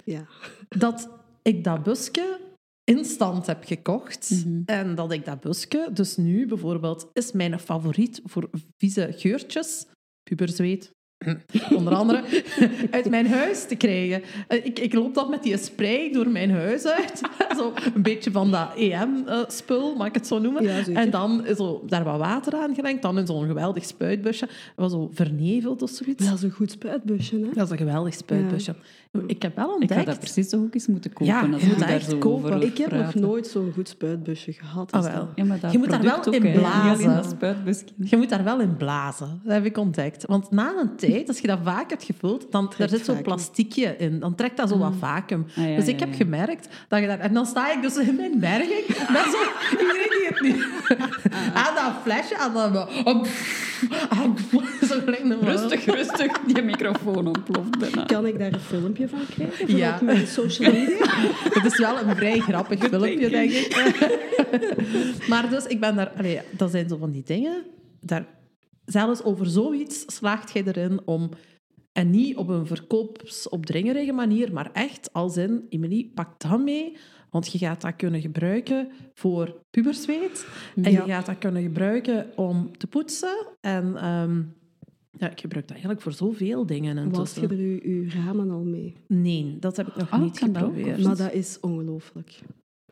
Ja. 0.05 0.27
dat 0.69 1.09
ik 1.43 1.65
dat 1.65 1.83
busje 1.83 2.39
instant 2.85 3.47
heb 3.47 3.65
gekocht. 3.65 4.31
Mhm. 4.31 4.63
En 4.65 4.95
dat 4.95 5.13
ik 5.13 5.25
dat 5.25 5.41
busje, 5.41 5.89
dus 5.93 6.17
nu 6.17 6.47
bijvoorbeeld, 6.47 7.07
is 7.13 7.33
mijn 7.33 7.59
favoriet 7.59 8.21
voor 8.25 8.51
vieze 8.77 9.09
geurtjes. 9.17 9.87
Puberzweet. 10.31 10.91
Onder 11.77 11.95
andere 11.95 12.25
uit 12.91 13.11
mijn 13.11 13.27
huis 13.27 13.67
te 13.67 13.77
krijgen. 13.77 14.23
Eh, 14.49 14.65
Ik, 14.65 14.79
ik 14.79 14.95
loop 14.95 15.15
dan 15.15 15.31
met 15.31 15.43
die 15.43 15.57
spray 15.57 16.13
door 16.13 16.29
mijn 16.29 16.51
huis 16.51 16.87
uit. 16.87 17.21
Zo 17.59 17.73
een 17.95 18.03
beetje 18.03 18.31
van 18.31 18.51
dat 18.51 18.69
EM-spul, 18.77 19.95
mag 19.97 20.07
ik 20.07 20.15
het 20.15 20.27
zo 20.27 20.39
noemen. 20.39 20.63
Ja, 20.63 20.87
en 20.87 21.11
dan 21.11 21.47
is 21.47 21.57
zo, 21.57 21.83
daar 21.87 22.05
wat 22.05 22.19
water 22.19 22.55
aan 22.55 22.75
gelenkt. 22.75 23.03
Dan 23.03 23.19
in 23.19 23.27
zo'n 23.27 23.47
geweldig 23.47 23.85
spuitbusje. 23.85 24.49
Wat 24.77 24.91
zo 24.91 25.11
verneveld 25.13 25.83
of 25.83 25.91
zoiets. 25.91 26.25
Dat 26.27 26.35
is 26.37 26.43
een 26.43 26.51
goed 26.51 26.71
spuitbusje, 26.71 27.37
hè? 27.37 27.49
Dat 27.53 27.65
is 27.65 27.71
een 27.71 27.77
geweldig 27.79 28.15
spuitbusje. 28.15 28.75
Ik 29.27 29.43
heb 29.43 29.57
wel 29.57 29.67
Ik 29.67 29.73
ontdekt... 29.73 30.01
ga 30.01 30.07
dat 30.07 30.19
precies 30.19 30.49
toch 30.49 30.61
ook 30.61 30.75
eens 30.75 30.87
moeten 30.87 31.13
kopen. 31.13 31.27
Ja, 31.35 31.49
als 31.53 31.63
je 31.63 31.69
moet 31.69 31.79
dat 31.79 31.89
echt 31.89 32.19
kopen. 32.19 32.63
Ik 32.63 32.79
heb 32.79 32.93
nog 32.93 33.15
nooit 33.15 33.47
zo'n 33.47 33.73
goed 33.75 33.89
spuitbusje 33.89 34.53
gehad. 34.53 34.93
als 34.93 35.07
Ah, 35.07 35.13
wel. 35.13 35.21
dat. 35.21 35.33
Ja, 35.35 35.45
maar 35.45 35.61
dat 35.61 35.73
Je 35.73 35.79
moet 35.79 35.91
daar 35.91 36.03
wel 36.03 36.33
in 36.33 36.53
blazen. 36.53 37.25
Je 37.97 38.17
moet 38.17 38.29
daar 38.29 38.45
wel 38.45 38.61
in 38.61 38.77
blazen. 38.77 39.41
Dat 39.45 39.53
heb 39.53 39.65
ik 39.65 39.77
ontdekt. 39.77 40.27
Want 40.27 40.51
na 40.51 40.75
een 40.81 40.97
tijd, 40.97 41.29
als 41.29 41.39
je 41.39 41.47
dat 41.47 41.59
vaak 41.63 41.91
hebt 41.91 42.05
gevuld, 42.05 42.53
dan 42.53 42.73
daar 42.79 42.89
zit 42.89 42.99
zo'n 43.05 43.17
vacuüm. 43.17 43.23
plastiekje 43.23 43.97
in. 43.97 44.19
Dan 44.19 44.35
trekt 44.35 44.57
dat 44.57 44.69
zo 44.69 44.79
wat 44.79 44.95
vacuüm. 44.99 45.47
Ah, 45.57 45.69
ja, 45.69 45.77
dus 45.77 45.87
ik 45.89 46.01
heb 46.01 46.15
gemerkt 46.15 46.69
dat 46.89 47.01
je 47.01 47.07
daar... 47.07 47.19
En 47.19 47.35
dan 47.35 47.47
sta 47.47 47.73
ik 47.73 47.83
dus 47.83 47.97
in 47.97 48.17
mijn 48.17 48.39
berging 48.41 48.87
met 49.15 49.25
zo... 49.33 49.39
Iedereen 49.71 50.11
die 50.19 50.27
het 50.29 50.41
niet... 50.41 50.67
aan 51.55 51.75
dat 51.75 51.93
flesje, 52.03 52.39
aan 52.39 52.53
dat... 52.53 52.89
Zo 54.89 55.01
Rustig, 55.41 55.85
rustig. 55.85 56.41
Die 56.47 56.63
microfoon 56.63 57.27
ontploft 57.27 57.79
bijna. 57.79 58.05
Kan 58.05 58.27
ik 58.27 58.39
daar 58.39 58.53
een 58.53 58.61
filmpje 58.61 58.98
van 59.07 59.27
krijgen? 59.31 59.77
Ja. 59.77 59.99
mijn 60.03 60.27
social 60.27 60.73
media? 60.73 60.97
Het 61.55 61.65
is 61.65 61.79
wel 61.79 61.99
een 61.99 62.17
vrij 62.17 62.39
grappig 62.39 62.79
filmpje, 62.79 63.29
denk 63.31 63.51
ik. 63.51 63.69
maar 65.31 65.51
dus, 65.51 65.67
ik 65.67 65.81
ben 65.81 65.97
daar... 65.97 66.13
Allee, 66.17 66.41
dat 66.51 66.71
zijn 66.71 66.89
zo 66.89 66.97
van 66.97 67.11
die 67.11 67.23
dingen. 67.23 67.65
Daar, 68.01 68.27
zelfs 68.85 69.23
over 69.23 69.47
zoiets 69.47 70.05
slaagt 70.07 70.53
jij 70.53 70.63
erin 70.65 71.01
om... 71.05 71.31
En 71.93 72.11
niet 72.11 72.37
op 72.37 72.49
een 72.49 72.67
verkoopsopdringerige 72.67 74.13
manier, 74.13 74.53
maar 74.53 74.71
echt 74.73 75.13
als 75.13 75.37
in... 75.37 75.67
Emily, 75.69 76.11
pak 76.15 76.41
dat 76.41 76.61
mee, 76.61 76.97
want 77.31 77.53
je 77.53 77.59
gaat 77.59 77.81
dat 77.81 77.97
kunnen 77.97 78.21
gebruiken 78.21 78.89
voor 79.15 79.61
puberzweet. 79.71 80.47
En 80.83 80.93
Ja. 80.93 81.05
je 81.05 81.11
gaat 81.13 81.27
dat 81.27 81.39
kunnen 81.39 81.63
gebruiken 81.63 82.33
om 82.37 82.77
te 82.77 82.87
poetsen. 82.87 83.47
En 83.61 83.97
ehm, 83.97 84.43
ja, 85.19 85.31
ik 85.31 85.41
gebruik 85.41 85.65
dat 85.65 85.71
eigenlijk 85.77 86.03
voor 86.03 86.13
zoveel 86.13 86.67
dingen 86.67 87.11
Was 87.11 87.37
intussen. 87.37 87.57
je 87.59 87.81
er 88.15 88.25
ramen 88.25 88.51
al 88.51 88.63
mee? 88.65 88.95
Nee, 89.07 89.57
dat 89.61 89.77
heb 89.77 89.87
ik 89.87 89.97
nog 89.97 90.11
Ah, 90.11 90.21
niet 90.21 90.39
geprobeerd. 90.39 91.03
Maar 91.03 91.17
dat 91.17 91.33
is 91.33 91.59
ongelooflijk. 91.61 92.39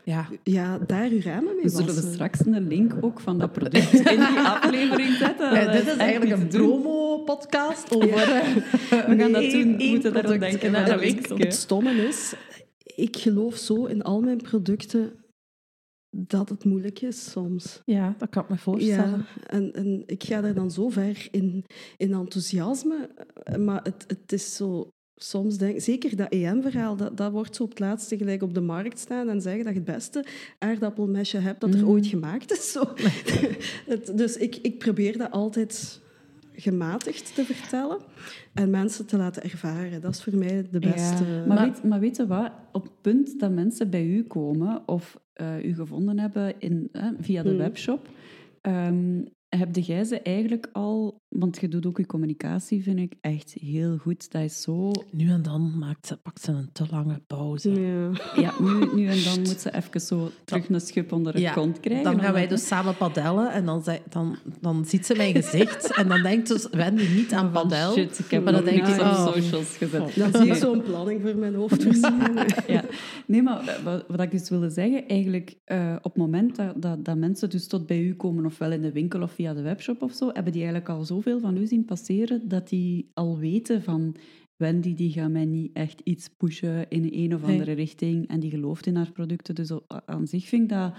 Ja, 0.05 0.29
Ja, 0.43 0.79
daar 0.79 1.09
uw 1.11 1.21
ramen 1.21 1.55
mee 1.55 1.63
We 1.63 1.69
zullen 1.69 1.87
we 1.87 1.93
wassen. 1.95 2.13
straks 2.13 2.47
een 2.47 2.67
link 2.69 2.95
ook 3.01 3.21
van 3.21 3.39
dat 3.39 3.53
product 3.53 3.93
in 3.93 4.03
die 4.05 4.19
aflevering 4.55 5.13
zetten. 5.15 5.53
Ja, 5.55 5.73
dit 5.73 5.87
is 5.87 5.97
eigenlijk 5.97 6.41
een 6.43 6.49
promo-podcast 6.49 7.95
over... 7.95 8.09
We 9.09 9.15
gaan 9.19 9.33
dat 9.33 9.51
doen. 9.51 9.77
We 9.77 9.85
moeten 9.89 10.13
daar 10.13 10.23
product 10.23 10.61
denken. 10.61 11.39
Het 11.39 11.55
stomme 11.55 11.91
is, 11.93 12.35
ik 12.85 13.17
geloof 13.17 13.57
zo 13.57 13.85
in 13.85 14.03
al 14.03 14.21
mijn 14.21 14.37
producten 14.37 15.13
dat 16.11 16.49
het 16.49 16.65
moeilijk 16.65 17.01
is 17.01 17.31
soms. 17.31 17.83
Ja, 17.85 18.15
dat 18.19 18.29
kan 18.29 18.43
ik 18.43 18.49
me 18.49 18.59
voorstellen. 18.59 19.19
Ja, 19.41 19.47
en, 19.49 19.73
en 19.73 20.03
ik 20.07 20.25
ga 20.25 20.43
er 20.45 20.55
dan 20.55 20.71
zo 20.71 20.89
ver 20.89 21.29
in, 21.31 21.65
in 21.97 22.13
enthousiasme, 22.15 23.11
eh, 23.43 23.57
maar 23.57 23.81
het, 23.83 24.05
het 24.07 24.33
is 24.33 24.57
zo... 24.57 24.89
Soms 25.19 25.57
denk 25.59 25.81
zeker 25.81 26.17
dat 26.17 26.33
EM-verhaal, 26.33 26.97
dat, 26.97 27.17
dat 27.17 27.33
wordt 27.33 27.57
zo 27.57 27.63
op 27.63 27.69
het 27.69 27.79
laatste 27.79 28.17
gelijk 28.17 28.43
op 28.43 28.55
de 28.55 28.61
markt 28.61 28.99
staan 28.99 29.29
en 29.29 29.41
zeggen 29.41 29.65
dat 29.65 29.73
je 29.73 29.79
het 29.81 29.95
beste 29.95 30.25
aardappelmesje 30.59 31.39
hebt 31.39 31.61
dat 31.61 31.75
er 31.75 31.81
Mm. 31.81 31.89
ooit 31.89 32.07
gemaakt 32.07 32.53
is. 32.53 32.73
Zo. 32.73 32.83
Het- 33.87 34.13
dus 34.19 34.37
ik, 34.37 34.57
ik 34.57 34.79
probeer 34.79 35.19
dat 35.19 35.31
altijd 35.31 36.01
gematigd 36.53 37.35
te 37.35 37.45
vertellen 37.45 37.99
en 38.55 38.71
mensen 38.71 39.07
te 39.07 39.17
laten 39.17 39.43
ervaren. 39.43 40.01
Dat 40.01 40.15
is 40.15 40.23
voor 40.23 40.37
mij 40.37 40.67
de 40.71 40.79
beste... 40.79 41.25
Maar, 41.25 41.47
maar, 41.47 41.65
weet, 41.65 41.83
maar 41.85 42.01
weet 42.01 42.17
je 42.17 42.27
wat? 42.27 42.53
Op 42.73 42.83
het 42.83 43.01
punt 43.01 43.41
dat 43.41 43.51
mensen 43.51 43.91
bij 43.91 44.05
u 44.07 44.23
komen 44.23 44.83
of 44.89 45.19
eh, 45.37 45.65
u 45.65 45.75
gevonden 45.75 46.19
hebben 46.19 46.55
in, 46.59 46.89
eh, 46.93 47.09
via 47.19 47.43
de 47.43 47.49
Hmm. 47.49 47.59
webshop, 47.59 48.09
ehm 48.61 49.25
heb 49.49 49.77
jij 49.77 50.05
ze 50.05 50.21
eigenlijk 50.21 50.69
al... 50.73 51.21
Want 51.29 51.61
je 51.61 51.69
doet 51.69 51.87
ook 51.87 51.99
je 51.99 52.07
communicatie, 52.07 52.83
vind 52.83 52.99
ik, 52.99 53.13
echt 53.21 53.57
heel 53.61 53.97
goed. 53.97 54.33
Dat 54.33 54.43
is 54.43 54.63
zo... 54.63 54.91
Nu 55.11 55.29
en 55.31 55.43
dan 55.43 55.79
maakt 55.79 56.07
ze, 56.07 56.17
pakt 56.17 56.43
ze 56.43 56.53
een 56.53 56.69
te 56.73 56.87
lange 56.91 57.21
pauze. 57.27 57.71
Ja. 57.71 58.11
Ja, 58.35 58.55
nu, 58.61 58.95
nu 58.95 59.07
en 59.07 59.25
dan 59.25 59.39
moet 59.39 59.61
ze 59.61 59.75
even 59.75 60.01
zo 60.01 60.31
terug 60.45 60.69
een 60.69 60.81
schub 60.81 61.13
onder 61.13 61.33
de 61.33 61.41
Ja, 61.41 61.53
kont 61.53 61.81
krijgen. 61.81 62.05
Dan 62.05 62.21
gaan 62.21 62.33
wij 62.33 62.47
dus 62.47 62.67
samen 62.67 62.97
padellen 62.97 63.53
en 63.53 63.65
dan, 63.65 63.83
zei- 63.83 64.01
dan, 64.09 64.37
dan 64.61 64.85
ziet 64.85 65.07
ze 65.07 65.15
mijn 65.15 65.35
gezicht 65.35 65.93
en 65.99 66.09
dan 66.09 66.23
denkt 66.23 66.49
dus 66.49 66.69
Wendy 66.71 67.15
niet 67.15 67.33
aan 67.33 67.53
Van, 67.53 67.63
padel. 67.63 67.93
Shit, 67.93 68.19
ik 68.19 68.31
heb 68.31 68.45
Maar 68.45 68.53
dan 68.53 68.65
denk 68.65 68.87
ik, 68.87 68.95
op 68.95 69.01
oh. 69.01 69.27
socials 69.27 69.77
gezet. 69.77 70.01
Oh. 70.01 70.17
Dan 70.17 70.43
zie 70.43 70.47
ik 70.47 70.55
zo'n 70.55 70.83
planning 70.83 71.21
voor 71.23 71.37
mijn 71.37 71.55
hoofd. 71.55 71.85
Ja, 72.67 72.85
nee, 73.27 73.43
maar 73.43 73.81
wat, 73.85 74.05
wat 74.09 74.21
ik 74.21 74.31
dus 74.31 74.49
wilde 74.49 74.71
zeggen, 74.71 75.09
eigenlijk 75.09 75.57
eh, 75.65 75.97
op 75.97 76.13
het 76.13 76.17
moment 76.17 76.57
dat, 76.57 76.83
dat, 76.83 77.05
dat 77.05 77.17
mensen 77.17 77.51
dus 77.51 77.67
tot 77.67 77.87
bij 77.87 78.01
u 78.01 78.15
komen, 78.15 78.45
ofwel 78.45 78.73
in 78.73 78.83
de 78.83 78.93
winkel 78.93 79.23
of 79.23 79.33
via 79.33 79.55
de 79.55 79.63
webshop 79.63 80.03
of 80.03 80.13
zo, 80.13 80.27
hebben 80.33 80.53
die 80.53 80.63
eigenlijk 80.63 80.91
al 80.91 81.05
zoveel 81.17 81.41
van 81.41 81.57
u 81.57 81.67
zien 81.67 81.85
passeren 81.85 82.49
dat 82.49 82.69
die 82.69 83.11
al 83.15 83.39
weten 83.39 83.83
van 83.83 84.17
Wendy 84.57 84.95
die 84.95 85.13
gaat 85.13 85.31
mij 85.31 85.45
niet 85.45 85.71
echt 85.73 86.01
iets 86.05 86.29
pushen 86.29 86.89
in 86.89 87.09
een 87.13 87.35
of 87.35 87.43
Nee. 87.43 87.51
andere 87.53 87.73
richting 87.73 88.29
en 88.29 88.41
die 88.41 88.51
gelooft 88.51 88.87
in 88.87 88.97
haar 88.97 89.13
producten. 89.13 89.55
Dus 89.55 89.71
aan 90.07 90.27
zich 90.27 90.47
vind 90.49 90.63
ik 90.63 90.69
dat... 90.69 90.95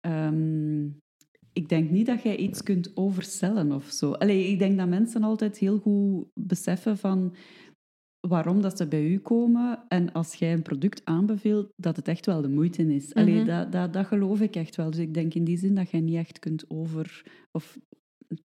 ehm, 0.00 0.84
ik 1.52 1.68
denk 1.68 1.90
niet 1.90 2.06
dat 2.06 2.22
jij 2.22 2.36
iets 2.36 2.62
kunt 2.62 2.96
overcellen 2.96 3.72
of 3.72 3.84
zo. 3.90 4.12
Allee, 4.12 4.46
ik 4.48 4.58
denk 4.58 4.76
dat 4.78 4.88
mensen 4.88 5.22
altijd 5.22 5.58
heel 5.58 5.78
goed 5.78 6.26
beseffen 6.40 6.96
van 6.98 7.34
waarom 8.28 8.60
dat 8.62 8.76
ze 8.76 8.86
bij 8.88 9.06
u 9.06 9.18
komen. 9.18 9.84
En 9.88 10.12
als 10.12 10.34
jij 10.34 10.52
een 10.52 10.62
product 10.62 11.00
aanbeveelt, 11.04 11.68
dat 11.76 11.96
het 11.96 12.08
echt 12.08 12.26
wel 12.26 12.40
de 12.42 12.48
moeite 12.48 12.94
is. 12.94 13.14
Allee, 13.14 13.34
Mhm. 13.34 13.46
dat, 13.46 13.72
dat, 13.72 13.92
dat 13.92 14.06
geloof 14.06 14.40
ik 14.40 14.56
echt 14.56 14.76
wel. 14.76 14.90
Dus 14.90 15.00
ik 15.00 15.14
denk 15.14 15.34
in 15.34 15.44
die 15.44 15.58
zin 15.58 15.74
dat 15.74 15.90
jij 15.90 16.00
niet 16.00 16.14
echt 16.16 16.38
kunt 16.38 16.64
over... 16.70 17.24
Of 17.52 17.78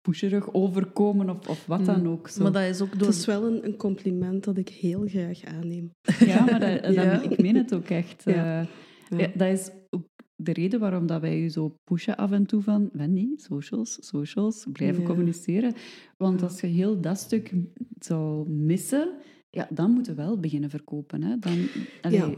pusherig 0.02 0.54
overkomen 0.54 1.30
of, 1.30 1.48
of 1.50 1.66
wat 1.66 1.86
dan 1.86 2.08
ook. 2.08 2.28
Zo. 2.28 2.44
Maar 2.44 2.52
dat 2.52 2.64
is 2.64 2.82
ook 2.82 2.90
Het 2.90 3.00
door... 3.00 3.10
is 3.10 3.26
wel 3.26 3.46
een, 3.46 3.66
een 3.66 3.76
compliment 3.78 4.44
dat 4.44 4.58
ik 4.58 4.70
heel 4.70 5.08
graag 5.08 5.44
aanneem. 5.44 5.94
Ja, 6.20 6.46
maar 6.46 6.60
dat, 6.96 7.24
ik 7.32 7.42
meen 7.42 7.56
het 7.56 7.74
ook 7.76 7.90
echt. 7.90 8.24
Ja. 8.26 8.62
Eh, 8.62 8.68
Ja. 9.10 9.18
ja, 9.18 9.28
dat 9.36 9.48
is 9.48 9.70
ook 9.90 10.08
de 10.36 10.54
reden 10.54 10.80
waarom 10.80 11.06
dat 11.08 11.22
wij 11.22 11.42
u 11.42 11.50
zo 11.50 11.76
pushen 11.84 12.18
af 12.18 12.32
en 12.32 12.46
toe 12.46 12.62
van 12.62 12.90
Wendy, 12.94 13.28
socials, 13.36 13.98
socials, 14.00 14.66
blijven 14.72 15.02
Ja. 15.02 15.08
communiceren. 15.08 15.74
Want 16.18 16.40
Ja. 16.40 16.46
als 16.46 16.62
je 16.62 16.68
heel 16.68 17.02
dat 17.02 17.18
stuk 17.18 17.54
zou 18.00 18.50
missen, 18.50 19.14
ja, 19.54 19.68
dan 19.70 19.92
moeten 19.92 20.16
we 20.16 20.22
wel 20.22 20.40
beginnen 20.40 20.70
verkopen. 20.70 21.24
Hè. 21.24 21.40
Dan, 21.40 21.58
allee, 22.02 22.18
Ja. 22.20 22.30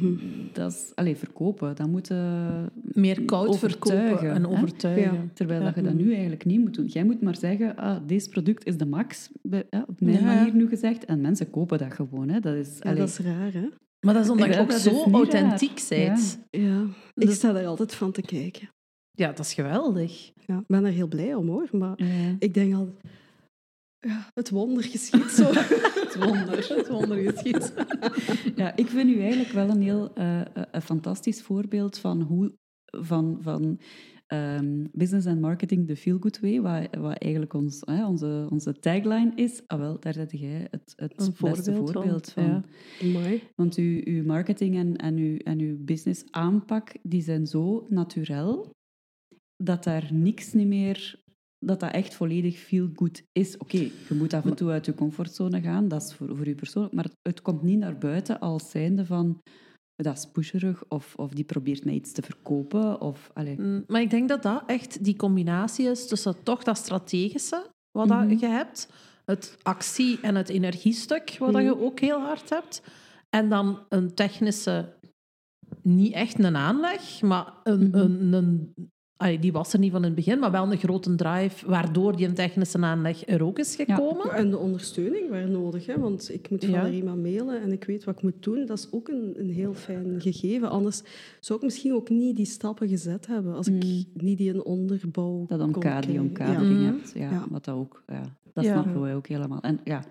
Dat 0.52 0.72
is, 0.72 0.92
allee, 0.94 1.16
verkopen, 1.16 1.76
dan 1.76 1.90
moeten 1.90 2.16
meer 2.82 3.22
koud 3.24 3.58
verkopen 3.58 3.92
overtuigen, 3.96 4.30
en 4.32 4.46
overtuigen. 4.46 5.12
Ja. 5.14 5.24
Terwijl 5.34 5.60
Ja. 5.60 5.66
dat 5.66 5.74
je 5.74 5.82
dat 5.82 5.94
nu 5.94 6.10
eigenlijk 6.12 6.44
niet 6.44 6.60
moet 6.60 6.74
doen. 6.74 6.86
Jij 6.86 7.04
moet 7.04 7.22
maar 7.22 7.36
zeggen, 7.36 7.76
ah, 7.76 7.96
deze 8.06 8.28
product 8.28 8.66
is 8.66 8.76
de 8.76 8.86
max, 8.86 9.30
op 9.86 10.00
mijn 10.00 10.18
Ja. 10.18 10.24
manier 10.24 10.54
nu 10.54 10.68
gezegd. 10.68 11.04
En 11.04 11.20
mensen 11.20 11.50
kopen 11.50 11.78
dat 11.78 11.92
gewoon. 11.92 12.28
Hè. 12.28 12.40
Dat 12.40 12.54
is, 12.54 12.76
Ja, 12.78 12.84
allee, 12.84 12.98
dat 12.98 13.08
is 13.08 13.18
raar, 13.18 13.52
hè? 13.52 13.68
Maar 14.06 14.14
dat 14.14 14.24
is 14.24 14.30
omdat 14.30 14.46
Ja, 14.48 14.54
je 14.54 14.60
ook 14.60 14.72
zo 14.72 15.10
authentiek 15.12 15.86
bent. 15.88 16.38
Ja. 16.50 16.82
Ik 17.14 17.26
Dus- 17.26 17.34
sta 17.34 17.52
daar 17.52 17.66
altijd 17.66 17.94
van 17.94 18.12
te 18.12 18.22
kijken. 18.22 18.68
Ja, 19.10 19.26
dat 19.26 19.38
is 19.38 19.54
geweldig. 19.54 20.30
Ja, 20.46 20.58
ik 20.58 20.66
ben 20.66 20.84
er 20.84 20.92
heel 20.92 21.08
blij 21.08 21.34
om, 21.34 21.48
hoor. 21.48 21.68
Maar 21.72 21.92
Ja. 22.04 22.36
ik 22.38 22.54
denk 22.54 22.74
al... 22.74 22.92
Ja, 24.06 24.30
het 24.34 24.50
wonder 24.50 24.84
geschiet 24.84 25.30
zo. 25.30 25.44
Het 26.02 26.24
wonder. 26.24 26.68
Het 26.76 26.88
wonder 26.88 27.16
geschiet. 27.30 27.74
Ja, 28.56 28.76
ik 28.76 28.86
vind 28.86 29.10
u 29.10 29.20
eigenlijk 29.20 29.52
wel 29.52 29.68
een 29.68 29.82
heel 29.82 30.14
eh, 30.14 30.40
eh, 30.40 30.46
een 30.70 30.82
fantastisch 30.82 31.42
voorbeeld 31.42 31.98
van 31.98 32.22
hoe 32.22 32.54
van, 32.84 33.38
van 33.40 33.80
ehm, 34.26 34.86
business 34.92 35.26
en 35.26 35.40
marketing 35.40 35.86
the 35.86 35.96
feel 35.96 36.18
good 36.18 36.40
way, 36.40 36.60
wat, 36.60 36.96
wat 37.00 37.18
eigenlijk 37.18 37.54
ons, 37.54 37.82
hè, 37.84 38.06
onze, 38.06 38.46
onze 38.50 38.78
tagline 38.78 39.32
is. 39.34 39.62
Ah 39.66 39.78
wel, 39.78 40.00
daar 40.00 40.12
zet 40.12 40.30
jij 40.30 40.66
het, 40.70 40.92
het 40.96 41.12
Een 41.16 41.34
beste 41.40 41.74
voorbeeld 41.74 41.74
van, 41.74 41.92
voorbeeld 41.92 42.30
van. 42.30 42.44
ja. 42.44 42.64
Mooi. 43.12 43.42
Want 43.54 43.76
uw, 43.76 44.00
uw 44.04 44.24
marketing 44.24 44.76
en, 44.76 44.96
en, 44.96 45.16
uw, 45.16 45.36
en 45.36 45.58
uw 45.58 45.84
business 45.84 46.24
aanpak, 46.30 46.96
die 47.02 47.22
zijn 47.22 47.46
zo 47.46 47.86
natuurlijk 47.88 48.70
dat 49.56 49.84
daar 49.84 50.08
niks 50.12 50.52
niet 50.52 50.66
meer... 50.66 51.21
Dat 51.64 51.80
dat 51.80 51.90
echt 51.92 52.14
volledig 52.14 52.58
feel 52.58 52.88
good 52.94 53.22
is. 53.32 53.56
Oké, 53.56 53.76
je 53.78 54.14
moet 54.14 54.34
af 54.34 54.44
en 54.44 54.54
toe 54.54 54.70
uit 54.70 54.86
je 54.86 54.94
comfortzone 54.94 55.60
gaan, 55.60 55.88
dat 55.88 56.02
is 56.02 56.14
voor, 56.14 56.36
voor 56.36 56.46
u 56.48 56.54
persoonlijk, 56.54 56.94
maar 56.94 57.06
het 57.22 57.42
komt 57.42 57.62
niet 57.62 57.78
naar 57.78 57.98
buiten 57.98 58.40
als 58.40 58.70
zijnde 58.70 59.06
van 59.06 59.42
dat 59.96 60.16
is 60.16 60.26
pusherig 60.32 60.84
of, 60.88 61.14
of 61.16 61.30
die 61.32 61.44
probeert 61.44 61.84
mij 61.84 61.94
iets 61.94 62.12
te 62.12 62.22
verkopen. 62.22 63.00
Of. 63.00 63.30
Mm, 63.56 63.84
Maar 63.86 64.00
ik 64.00 64.10
denk 64.10 64.28
dat 64.28 64.42
dat 64.42 64.62
echt 64.66 65.04
die 65.04 65.16
combinatie 65.16 65.86
is 65.86 66.06
tussen 66.08 66.42
toch 66.42 66.62
dat 66.62 66.76
strategische, 66.76 67.66
wat 67.90 68.08
dat 68.08 68.24
Mhm. 68.24 68.38
je 68.38 68.46
hebt, 68.46 68.88
het 69.24 69.56
actie- 69.62 70.18
en 70.22 70.34
het 70.34 70.48
energiestuk, 70.48 71.36
wat 71.38 71.52
dat 71.52 71.62
je 71.62 71.80
ook 71.80 72.00
heel 72.00 72.20
hard 72.20 72.50
hebt, 72.50 72.82
en 73.30 73.48
dan 73.48 73.78
een 73.88 74.14
technische, 74.14 74.92
niet 75.82 76.12
echt 76.12 76.38
een 76.44 76.56
aanleg, 76.56 77.22
maar 77.22 77.52
een, 77.64 77.88
Mhm. 77.88 77.96
een, 77.98 78.32
een 78.32 78.74
allee, 79.22 79.38
die 79.38 79.52
was 79.52 79.72
er 79.72 79.78
niet 79.78 79.90
van 79.90 80.00
in 80.00 80.06
het 80.06 80.14
begin, 80.14 80.38
maar 80.38 80.50
wel 80.50 80.72
een 80.72 80.78
grote 80.78 81.14
drive, 81.14 81.66
waardoor 81.66 82.16
die 82.16 82.26
een 82.26 82.34
technische 82.34 82.78
aanleg 82.78 83.28
er 83.28 83.44
ook 83.44 83.58
is 83.58 83.76
gekomen. 83.76 84.30
En 84.32 84.50
de 84.50 84.58
ondersteuning 84.58 85.30
waar 85.30 85.48
nodig, 85.48 85.86
hè? 85.86 85.98
want 85.98 86.32
ik 86.34 86.50
moet 86.50 86.62
Ja. 86.62 86.68
Valerie 86.68 87.04
mailen 87.04 87.62
en 87.62 87.72
ik 87.72 87.84
weet 87.84 88.04
wat 88.04 88.16
ik 88.16 88.22
moet 88.22 88.42
doen. 88.42 88.66
Dat 88.66 88.78
is 88.78 88.88
ook 88.90 89.08
een, 89.08 89.34
een 89.36 89.50
heel 89.50 89.74
fijn 89.74 90.14
gegeven. 90.20 90.70
Anders 90.70 91.02
zou 91.40 91.58
ik 91.58 91.64
misschien 91.64 91.94
ook 91.94 92.08
niet 92.10 92.36
die 92.36 92.46
stappen 92.46 92.88
gezet 92.88 93.26
hebben 93.26 93.54
als 93.54 93.66
ik 93.66 93.72
Mm. 93.84 94.04
niet 94.14 94.38
die 94.38 94.54
een 94.54 94.64
onderbouw 94.64 95.44
dat 95.48 95.60
omkadering 95.60 96.38
Ja. 96.38 96.44
hebt. 96.84 97.12
Ja, 97.14 97.30
Ja. 97.30 97.44
Wat 97.50 97.64
dat 97.64 97.74
ook, 97.74 98.02
ja, 98.08 98.22
dat 98.52 98.64
Ja. 98.64 98.72
snappen 98.72 99.00
wij 99.00 99.14
ook 99.14 99.26
helemaal. 99.26 99.60
En 99.60 99.80
ja, 99.84 100.04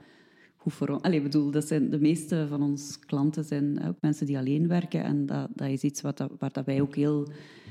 goed 0.62 0.74
voor 0.74 0.88
ons. 0.88 1.02
Allee, 1.02 1.18
ik 1.18 1.24
bedoel, 1.24 1.52
dat 1.52 1.68
zijn, 1.68 1.90
de 1.90 2.00
meeste 2.00 2.46
van 2.50 2.62
onze 2.62 3.00
klanten 3.00 3.44
zijn 3.44 3.88
ook 3.88 3.96
mensen 4.02 4.26
die 4.26 4.38
alleen 4.38 4.68
werken. 4.68 5.04
En 5.04 5.26
dat, 5.26 5.48
dat 5.56 5.68
is 5.68 5.82
iets 5.82 6.02
wat 6.02 6.18
dat, 6.18 6.32
waar 6.40 6.52
dat 6.52 6.66
wij 6.66 6.82
ook 6.82 6.96
heel, 6.96 7.28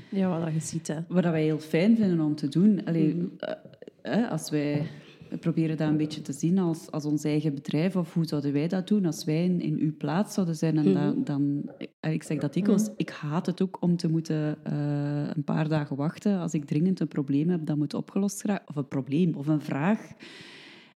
Ja, 0.09 0.29
wat 0.29 0.41
dat 0.41 0.53
je 0.53 0.59
ziet. 0.59 0.87
Hè. 0.87 0.95
wat 1.07 1.23
dat 1.23 1.31
wij 1.31 1.43
heel 1.43 1.59
fijn 1.59 1.97
vinden 1.97 2.19
om 2.19 2.35
te 2.35 2.47
doen. 2.47 2.85
Allee, 2.85 3.29
eh, 3.37 3.53
hè, 4.01 4.27
als 4.27 4.49
wij... 4.49 4.87
We 5.29 5.37
proberen 5.37 5.77
dat 5.77 5.89
een 5.89 5.97
beetje 5.97 6.21
te 6.21 6.33
zien 6.33 6.57
als, 6.57 6.91
als 6.91 7.05
ons 7.05 7.23
eigen 7.23 7.53
bedrijf. 7.53 7.95
Of 7.95 8.13
hoe 8.13 8.25
zouden 8.25 8.53
wij 8.53 8.67
dat 8.67 8.87
doen 8.87 9.05
als 9.05 9.23
wij 9.23 9.43
in, 9.43 9.61
in 9.61 9.77
uw 9.79 9.97
plaats 9.97 10.33
zouden 10.33 10.55
zijn? 10.55 10.77
En 10.77 10.93
dan, 10.93 11.23
dan, 11.23 11.71
eh, 11.99 12.13
ik 12.13 12.23
zeg 12.23 12.37
dat 12.37 12.53
dikwijls, 12.53 12.89
ik 12.95 13.09
haat 13.09 13.45
het 13.45 13.61
ook 13.61 13.77
om 13.81 13.97
te 13.97 14.09
moeten 14.09 14.57
eh, 14.63 15.27
een 15.35 15.43
paar 15.43 15.69
dagen 15.69 15.95
wachten. 15.95 16.39
Als 16.39 16.53
ik 16.53 16.65
dringend 16.65 16.99
een 16.99 17.07
probleem 17.07 17.49
heb 17.49 17.65
dat 17.65 17.77
moet 17.77 17.93
opgelost 17.93 18.43
raken. 18.43 18.67
Of 18.67 18.75
een 18.75 18.87
probleem, 18.87 19.33
of 19.35 19.47
een 19.47 19.61
vraag. 19.61 19.99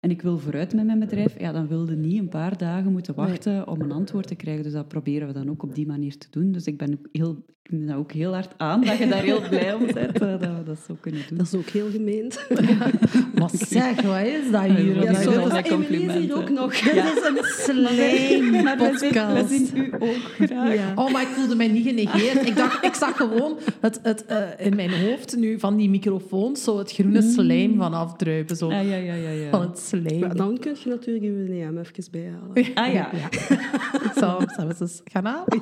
En 0.01 0.09
ik 0.09 0.21
wil 0.21 0.37
vooruit 0.37 0.73
met 0.73 0.85
mijn 0.85 0.99
bedrijf. 0.99 1.39
Ja, 1.39 1.51
dan 1.51 1.67
wilde 1.67 1.95
niet 1.95 2.19
een 2.19 2.29
paar 2.29 2.57
dagen 2.57 2.91
moeten 2.91 3.15
wachten 3.15 3.67
om 3.67 3.81
een 3.81 3.91
antwoord 3.91 4.27
te 4.27 4.35
krijgen. 4.35 4.63
Dus 4.63 4.73
dat 4.73 4.87
proberen 4.87 5.27
we 5.27 5.33
dan 5.33 5.49
ook 5.49 5.63
op 5.63 5.75
die 5.75 5.87
manier 5.87 6.17
te 6.17 6.27
doen. 6.29 6.51
Dus 6.51 6.65
ik 6.65 6.77
ben 6.77 6.93
ook 6.93 7.07
heel, 7.11 7.45
ik 7.71 7.77
neem 7.77 7.87
dat 7.87 7.97
ook 7.97 8.11
heel 8.11 8.33
hard 8.33 8.53
aan 8.57 8.81
dat 8.81 8.97
je 8.97 9.07
daar 9.07 9.23
heel 9.23 9.41
blij 9.49 9.73
om 9.73 9.85
bent 9.93 10.19
eh, 10.19 10.29
dat 10.29 10.39
we 10.39 10.63
dat 10.65 10.77
zo 10.87 10.95
kunnen 10.99 11.21
doen. 11.27 11.37
Dat 11.37 11.47
is 11.47 11.55
ook 11.55 11.69
heel 11.69 11.89
gemeend. 11.91 12.47
Wat 13.33 13.51
zeg, 13.51 14.01
wat 14.01 14.25
is 14.25 14.51
dat 14.51 14.63
hier? 14.63 15.03
Ja, 15.03 15.21
zo 15.21 15.31
dat? 15.31 15.45
is 15.45 15.69
dat 15.69 15.89
is 15.89 16.13
hier 16.13 16.35
ook 16.35 16.49
nog. 16.49 16.75
Ja. 16.75 16.93
Dat 16.93 17.17
is 17.17 17.23
een 17.23 17.37
Slijm 17.65 18.63
Maar 18.63 18.77
wij 18.77 19.45
zien, 19.47 19.77
u 19.77 19.93
ook 19.99 20.47
graag. 20.47 20.73
Ja. 20.73 20.91
Oh, 20.95 21.11
maar 21.11 21.21
ik 21.21 21.27
voelde 21.27 21.55
mij 21.55 21.67
niet 21.67 21.87
genegeerd. 21.87 22.47
Ik, 22.47 22.55
dacht, 22.55 22.85
ik 22.85 22.93
zag 22.93 23.17
gewoon 23.17 23.57
het, 23.79 23.99
het, 24.03 24.25
eh, 24.25 24.37
in 24.57 24.75
mijn 24.75 25.01
hoofd 25.05 25.35
nu 25.37 25.59
van 25.59 25.77
die 25.77 25.89
microfoons 25.89 26.63
zo 26.63 26.77
het 26.77 26.91
groene 26.91 27.21
slijm 27.21 27.77
van 27.77 27.93
afdruipen. 27.93 28.55
Zo. 28.55 28.71
Ah, 28.71 28.87
ja, 28.87 28.95
ja, 28.95 29.13
ja. 29.13 29.29
ja. 29.29 29.49
Van 29.49 29.61
het 29.61 29.79
slijm. 29.79 30.19
Maar 30.19 30.35
dan 30.35 30.57
kun 30.59 30.75
je 30.83 30.89
natuurlijk 30.89 31.25
je 31.25 31.31
WNM 31.31 31.77
even 31.77 32.03
bijhalen. 32.11 32.75
Ah 32.75 32.93
ja. 32.93 33.09
Hem 33.11 34.47
zelfs 34.55 34.79
eens 34.79 35.01
gaan 35.05 35.25
halen. 35.25 35.61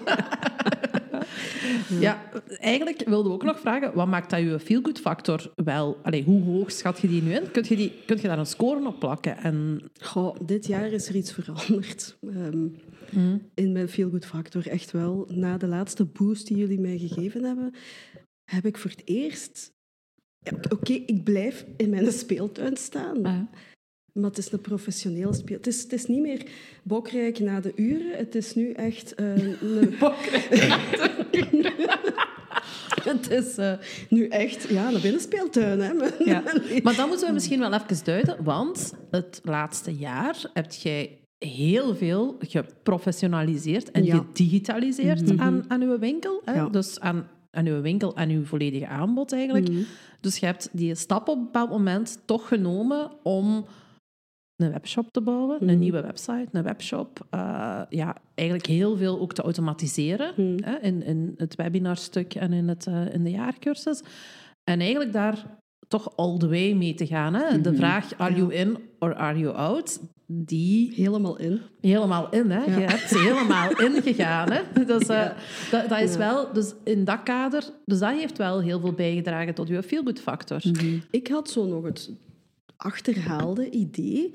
Ja, 1.99 2.31
eigenlijk 2.47 3.03
wilden 3.05 3.27
we 3.31 3.37
ook 3.37 3.43
nog 3.43 3.59
vragen, 3.59 3.93
wat 3.93 4.07
maakt 4.07 4.29
dat 4.29 4.39
je 4.39 4.59
feel-good 4.59 4.99
factor 4.99 5.51
wel... 5.55 5.97
Allee, 6.03 6.23
hoe 6.23 6.43
hoog 6.43 6.71
schat 6.71 6.99
je 6.99 7.07
die 7.07 7.21
nu 7.21 7.33
in? 7.33 7.51
Kun 7.51 7.65
je, 7.67 7.75
die, 7.75 7.93
kun 8.05 8.17
je 8.21 8.27
daar 8.27 8.39
een 8.39 8.45
score 8.45 8.87
op 8.87 8.99
plakken? 8.99 9.37
En, 9.37 9.81
Goh, 10.01 10.35
dit 10.45 10.67
jaar 10.67 10.91
is 10.91 11.09
er 11.09 11.15
iets 11.15 11.31
veranderd 11.31 12.17
ehm, 12.21 12.67
in 13.53 13.71
mijn 13.71 13.89
feel-good 13.89 14.25
factor. 14.25 14.67
Echt 14.67 14.91
wel. 14.91 15.27
Na 15.31 15.57
de 15.57 15.67
laatste 15.67 16.05
boost 16.05 16.47
die 16.47 16.57
jullie 16.57 16.79
mij 16.79 16.97
gegeven 16.97 17.43
hebben, 17.43 17.73
heb 18.51 18.65
ik 18.65 18.77
voor 18.77 18.91
het 18.91 19.01
eerst... 19.05 19.71
Ja, 20.39 20.57
Oké, 20.69 20.93
ik 20.93 21.23
blijf 21.23 21.65
in 21.77 21.89
mijn 21.89 22.11
speeltuin 22.11 22.77
staan. 22.77 23.25
Ah. 23.25 23.41
Maar 24.13 24.29
het 24.29 24.37
is 24.37 24.51
een 24.51 24.61
professionele 24.61 25.33
speel. 25.33 25.57
Het 25.57 25.67
is, 25.67 25.81
het 25.81 25.93
is 25.93 26.05
niet 26.05 26.21
meer 26.21 26.45
bokrijk 26.83 27.39
na 27.39 27.59
de 27.59 27.71
uren. 27.75 28.17
Het 28.17 28.35
is 28.35 28.55
nu 28.55 28.71
echt 28.71 29.15
eh, 29.15 29.43
een... 29.61 29.93
het 33.03 33.29
is 33.29 33.57
eh, 33.57 33.73
nu 34.09 34.27
echt 34.27 34.69
ja, 34.69 34.93
een 34.93 35.01
binnenspeeltuin. 35.01 35.79
Hè? 35.79 35.91
Ja. 36.23 36.43
Maar 36.83 36.95
dan 36.95 37.07
moeten 37.07 37.27
we 37.27 37.33
misschien 37.33 37.59
wel 37.59 37.73
even 37.73 38.03
duiden, 38.05 38.43
want 38.43 38.93
het 39.11 39.39
laatste 39.43 39.95
jaar 39.95 40.49
heb 40.53 40.71
jij 40.71 41.17
heel 41.37 41.95
veel 41.95 42.35
geprofessionaliseerd 42.39 43.91
en 43.91 44.03
Ja. 44.05 44.15
gedigitaliseerd 44.15 45.37
aan, 45.39 45.65
aan 45.67 45.81
uw 45.81 45.99
winkel. 45.99 46.41
Hè? 46.45 46.53
Ja. 46.53 46.69
Dus 46.69 46.99
aan, 46.99 47.27
aan 47.51 47.65
uw 47.65 47.81
winkel 47.81 48.15
en 48.15 48.29
uw 48.29 48.45
volledige 48.45 48.87
aanbod 48.87 49.33
eigenlijk. 49.33 49.69
Mhm. 49.69 49.81
Dus 50.21 50.37
je 50.37 50.45
hebt 50.45 50.69
die 50.71 50.95
stap 50.95 51.27
op 51.27 51.37
een 51.37 51.43
bepaald 51.43 51.69
moment 51.69 52.21
toch 52.25 52.47
genomen 52.47 53.11
om 53.23 53.65
een 54.59 54.71
webshop 54.71 55.11
te 55.11 55.21
bouwen, 55.21 55.57
een 55.61 55.67
Mhm. 55.67 55.79
nieuwe 55.79 56.01
website, 56.01 56.47
een 56.51 56.63
webshop. 56.63 57.27
eh, 57.29 57.81
ja, 57.89 58.15
eigenlijk 58.35 58.69
heel 58.69 58.97
veel 58.97 59.19
ook 59.19 59.33
te 59.33 59.41
automatiseren 59.41 60.31
Mhm. 60.37 60.63
hè, 60.63 60.77
in, 60.81 61.03
in 61.03 61.33
het 61.37 61.55
webinarstuk 61.55 62.35
en 62.35 62.53
in, 62.53 62.67
het, 62.67 62.87
eh, 62.87 63.13
in 63.13 63.23
de 63.23 63.31
jaarcursus. 63.31 64.01
En 64.63 64.79
eigenlijk 64.79 65.13
daar 65.13 65.45
toch 65.87 66.17
all 66.17 66.37
the 66.37 66.47
way 66.49 66.73
mee 66.73 66.93
te 66.93 67.07
gaan. 67.07 67.33
Hè? 67.33 67.61
De 67.61 67.69
Mhm. 67.69 67.77
vraag, 67.79 68.13
are 68.17 68.31
Ja. 68.31 68.37
you 68.37 68.53
in 68.53 68.77
or 68.99 69.15
are 69.15 69.39
you 69.39 69.55
out? 69.55 69.99
Die 70.31 70.93
Helemaal 70.95 71.37
in. 71.37 71.61
helemaal 71.81 72.29
in. 72.29 72.49
Hè? 72.51 72.63
Je 72.63 72.71
Ja. 72.71 72.87
hebt 72.87 73.09
ze 73.09 73.17
helemaal 73.17 73.69
ingegaan. 73.91 74.51
Hè? 74.51 74.85
Dus, 74.85 75.07
eh, 75.07 75.29
dat, 75.71 75.89
dat 75.89 75.99
is 75.99 76.15
wel, 76.15 76.53
dus 76.53 76.73
in 76.83 77.03
dat 77.03 77.23
kader, 77.23 77.63
dus 77.85 77.99
dat 77.99 78.11
heeft 78.11 78.37
wel 78.37 78.61
heel 78.61 78.79
veel 78.79 78.93
bijgedragen 78.93 79.53
tot 79.53 79.67
je 79.67 79.83
feel-good 79.83 80.19
factor. 80.19 80.61
Ik 81.11 81.27
had 81.27 81.49
zo 81.49 81.65
nog 81.65 81.83
het 81.83 82.11
achterhaalde 82.79 83.69
idee 83.69 84.33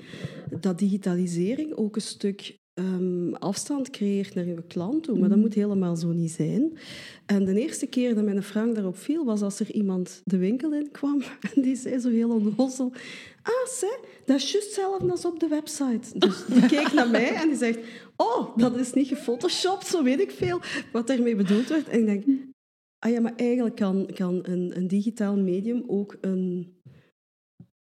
dat 0.59 0.79
digitalisering 0.79 1.73
ook 1.75 1.95
een 1.95 2.01
stuk 2.01 2.57
ehm, 2.73 3.33
afstand 3.33 3.89
creëert 3.89 4.35
naar 4.35 4.45
je 4.45 4.63
klant 4.67 5.03
toe. 5.03 5.19
Maar 5.19 5.29
dat 5.29 5.37
moet 5.37 5.53
helemaal 5.53 5.95
zo 5.95 6.11
niet 6.11 6.31
zijn. 6.31 6.77
En 7.25 7.45
de 7.45 7.59
eerste 7.59 7.87
keer 7.87 8.15
dat 8.15 8.23
mijn 8.23 8.43
Frank 8.43 8.75
daarop 8.75 8.97
viel, 8.97 9.25
was 9.25 9.41
als 9.41 9.59
er 9.59 9.71
iemand 9.71 10.21
de 10.23 10.37
winkel 10.37 10.73
in 10.73 10.91
kwam 10.91 11.21
en 11.55 11.61
die 11.61 11.75
zei 11.75 11.99
zo 11.99 12.09
heel 12.09 12.29
onnozel... 12.29 12.91
Ah, 13.41 13.67
zeg, 13.67 13.99
dat 14.25 14.37
is 14.37 14.51
juist 14.51 14.67
hetzelfde 14.67 15.11
als 15.11 15.25
op 15.25 15.39
de 15.39 15.47
website. 15.47 16.19
Dus 16.19 16.45
die 16.45 16.65
keek 16.75 16.93
naar 16.93 17.09
mij 17.09 17.35
en 17.35 17.47
die 17.47 17.57
zegt... 17.57 17.79
Oh, 18.15 18.57
dat 18.57 18.77
is 18.77 18.93
niet 18.93 19.07
gefotoshopt, 19.07 19.87
zo 19.87 20.03
weet 20.03 20.19
ik 20.19 20.31
veel 20.31 20.59
wat 20.91 21.07
daarmee 21.07 21.35
bedoeld 21.35 21.69
wordt. 21.69 21.87
En 21.87 21.99
ik 21.99 22.05
denk... 22.05 22.25
Ah 22.99 23.11
ja, 23.11 23.21
maar 23.21 23.35
eigenlijk 23.35 23.75
kan, 23.75 24.09
kan 24.13 24.39
een, 24.43 24.77
een 24.77 24.87
digitaal 24.87 25.37
medium 25.37 25.83
ook 25.87 26.17
een 26.21 26.75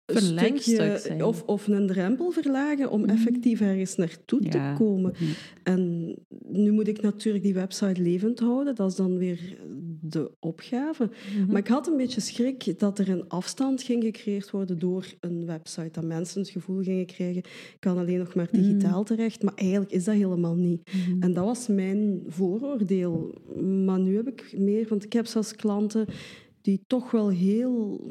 stukje- 0.05 0.97
zijn. 0.97 1.23
Of, 1.23 1.43
of 1.43 1.67
een 1.67 1.87
drempel 1.87 2.31
verlagen 2.31 2.89
om 2.91 3.05
effectief 3.05 3.61
ergens 3.61 3.95
naartoe 3.95 4.43
Ja. 4.43 4.49
te 4.49 4.83
komen. 4.83 5.13
Ja. 5.19 5.25
En 5.63 6.13
nu 6.47 6.71
moet 6.71 6.87
ik 6.87 7.01
natuurlijk 7.01 7.43
die 7.43 7.53
website 7.53 8.01
levend 8.01 8.39
houden. 8.39 8.75
Dat 8.75 8.89
is 8.89 8.95
dan 8.95 9.17
weer 9.17 9.57
de 10.01 10.31
opgave. 10.39 11.09
Maar 11.47 11.57
ik 11.61 11.67
had 11.67 11.87
een 11.87 11.97
beetje 11.97 12.21
schrik 12.21 12.79
dat 12.79 12.99
er 12.99 13.09
een 13.09 13.27
afstand 13.29 13.81
ging 13.83 14.03
gecreëerd 14.03 14.51
worden 14.51 14.79
door 14.79 15.05
een 15.19 15.45
website. 15.45 15.89
Dat 15.91 16.03
mensen 16.03 16.41
het 16.41 16.49
gevoel 16.49 16.81
gingen 16.81 17.05
krijgen, 17.05 17.37
ik 17.43 17.75
kan 17.79 17.97
alleen 17.97 18.17
nog 18.19 18.35
maar 18.35 18.47
digitaal 18.51 19.03
terecht. 19.03 19.43
Maar 19.43 19.53
eigenlijk 19.55 19.91
is 19.91 20.03
dat 20.03 20.15
helemaal 20.15 20.55
niet. 20.55 20.89
En 21.19 21.33
dat 21.33 21.45
was 21.45 21.67
mijn 21.67 22.23
vooroordeel. 22.27 23.33
Maar 23.85 23.99
nu 23.99 24.15
heb 24.15 24.27
ik 24.27 24.53
meer, 24.57 24.85
want 24.89 25.03
ik 25.03 25.13
heb 25.13 25.25
zelfs 25.25 25.55
klanten 25.55 26.05
die 26.63 26.81
toch 26.87 27.11
wel 27.11 27.29
heel, 27.29 28.01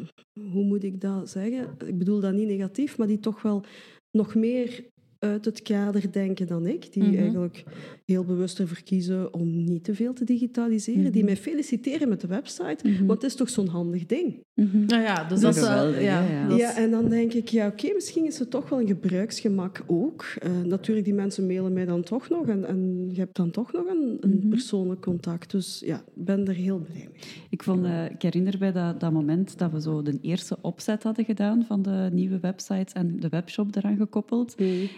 hoe 0.52 0.64
moet 0.64 0.84
ik 0.84 1.00
dat 1.00 1.30
zeggen? 1.30 1.68
Ik 1.86 1.98
bedoel 1.98 2.20
dat 2.20 2.34
niet 2.34 2.46
negatief, 2.48 2.98
maar 2.98 3.06
die 3.06 3.18
toch 3.20 3.42
wel 3.42 3.64
nog 4.10 4.34
meer 4.34 4.90
uit 5.18 5.44
het 5.44 5.62
kader 5.62 6.12
denken 6.12 6.46
dan 6.46 6.66
ik. 6.66 6.92
Die 6.92 7.02
Mhm. 7.02 7.16
eigenlijk 7.16 7.64
heel 8.04 8.24
bewust 8.24 8.58
ervoor 8.58 8.82
kiezen 8.82 9.34
om 9.34 9.64
niet 9.64 9.84
te 9.84 9.94
veel 9.94 10.12
te 10.12 10.24
digitaliseren. 10.24 11.12
Die 11.12 11.24
mij 11.24 11.36
feliciteren 11.36 12.08
met 12.08 12.20
de 12.20 12.26
website, 12.26 12.78
want 13.06 13.22
het 13.22 13.30
is 13.30 13.36
toch 13.36 13.48
zo'n 13.48 13.66
handig 13.66 14.06
ding. 14.06 14.40
Mhm. 14.54 14.84
Nou 14.84 15.02
ja, 15.02 15.24
dus 15.24 15.40
Dat 15.40 15.54
is 15.56 15.60
wel... 15.60 15.68
geweldig, 15.70 16.02
Ja, 16.02 16.20
ja. 16.56 16.76
en 16.76 16.90
dan 16.90 17.08
denk 17.08 17.32
ik, 17.32 17.48
ja, 17.48 17.66
oké, 17.66 17.92
misschien 17.94 18.24
is 18.26 18.38
het 18.38 18.50
toch 18.50 18.68
wel 18.68 18.80
een 18.80 18.86
gebruiksgemak 18.86 19.82
ook. 19.86 20.22
Eh, 20.38 20.60
natuurlijk, 20.60 21.06
die 21.06 21.14
mensen 21.14 21.46
mailen 21.46 21.72
mij 21.72 21.84
dan 21.84 22.02
toch 22.02 22.28
nog 22.28 22.48
en, 22.48 22.64
en 22.66 23.08
je 23.10 23.18
hebt 23.20 23.36
dan 23.36 23.50
toch 23.50 23.72
nog 23.72 23.86
een, 23.86 24.16
een 24.20 24.36
Mhm. 24.38 24.48
persoonlijk 24.48 25.00
contact. 25.00 25.50
Dus 25.50 25.82
ja, 25.84 25.96
ik 26.14 26.24
ben 26.24 26.46
er 26.48 26.54
heel 26.54 26.78
blij 26.78 27.08
mee. 27.12 27.20
Ik, 27.50 27.62
vond, 27.62 27.84
eh, 27.84 28.04
ik 28.10 28.22
herinner 28.22 28.58
bij 28.58 28.72
dat, 28.72 29.00
dat 29.00 29.12
moment 29.12 29.58
dat 29.58 29.70
we 29.72 29.80
zo 29.80 30.02
de 30.02 30.18
eerste 30.20 30.58
opzet 30.60 31.02
hadden 31.02 31.24
gedaan 31.24 31.64
van 31.64 31.82
de 31.82 32.08
nieuwe 32.12 32.40
websites 32.40 32.92
en 32.92 33.20
de 33.20 33.28
webshop 33.28 33.76
eraan 33.76 33.96
gekoppeld. 33.96 34.54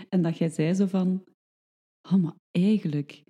En 0.08 0.22
dat 0.22 0.38
jij 0.38 0.48
zei 0.48 0.74
zo 0.74 0.86
van... 0.86 1.24
Oh, 2.12 2.22
maar 2.22 2.34
eigenlijk, 2.50 3.22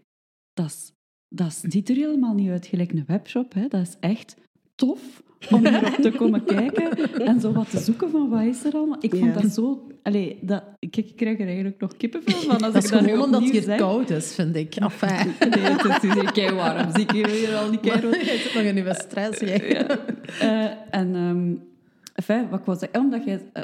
dat 0.52 0.66
is- 0.66 0.92
dat 1.28 1.52
ziet 1.68 1.88
er 1.88 1.94
helemaal 1.96 2.34
niet 2.34 2.50
uit 2.50 2.66
gelijk 2.66 2.92
een 2.92 3.04
webshop. 3.06 3.54
Hè. 3.54 3.68
Dat 3.68 3.80
is 3.82 3.96
echt 4.00 4.36
tof 4.74 5.22
om 5.50 5.66
hierop 5.66 5.94
te 5.94 6.10
komen 6.10 6.44
kijken 6.44 6.90
en 7.26 7.40
zo 7.40 7.52
wat 7.52 7.70
te 7.70 7.78
zoeken 7.78 8.10
van 8.10 8.28
wat 8.28 8.42
is 8.42 8.64
er 8.64 8.72
allemaal. 8.72 8.96
Ik 9.00 9.14
vond 9.14 9.34
dat 9.34 9.52
zo... 9.52 9.86
Allee, 10.02 10.38
dat, 10.40 10.62
ik, 10.78 10.96
ik 10.96 11.12
krijg 11.16 11.38
er 11.38 11.46
eigenlijk 11.46 11.80
nog 11.80 11.96
kippenvel 11.96 12.40
van 12.40 12.62
als 12.62 12.72
Dat 12.72 12.84
ik 12.84 12.90
dat 12.90 13.00
nu 13.00 13.16
omdat 13.16 13.42
het 13.42 13.50
hier 13.50 13.62
zeg. 13.62 13.78
koud 13.78 14.10
is, 14.10 14.34
vind 14.34 14.56
ik. 14.56 14.74
Enfin, 14.76 15.32
Nee, 15.50 15.72
het 15.72 16.02
is 16.02 16.12
hier 16.12 16.32
kei 16.32 16.54
warm. 16.54 16.90
Zie 16.94 17.02
ik 17.02 17.10
hier, 17.10 17.54
al 17.54 17.70
die 17.70 17.80
kei 17.80 18.00
je 18.10 18.40
zit 18.42 18.54
nog 18.54 18.62
in 18.62 18.76
je 18.76 18.94
stress. 18.94 19.40
jij. 19.40 19.86
Eh, 20.40 20.70
en 20.90 21.14
um, 21.14 21.62
enfin, 22.14 22.48
wat 22.50 22.58
ik 22.58 22.64
wou 22.66 22.78
zeggen, 22.78 23.00
omdat 23.00 23.24
jij 23.24 23.42
eh, 23.52 23.62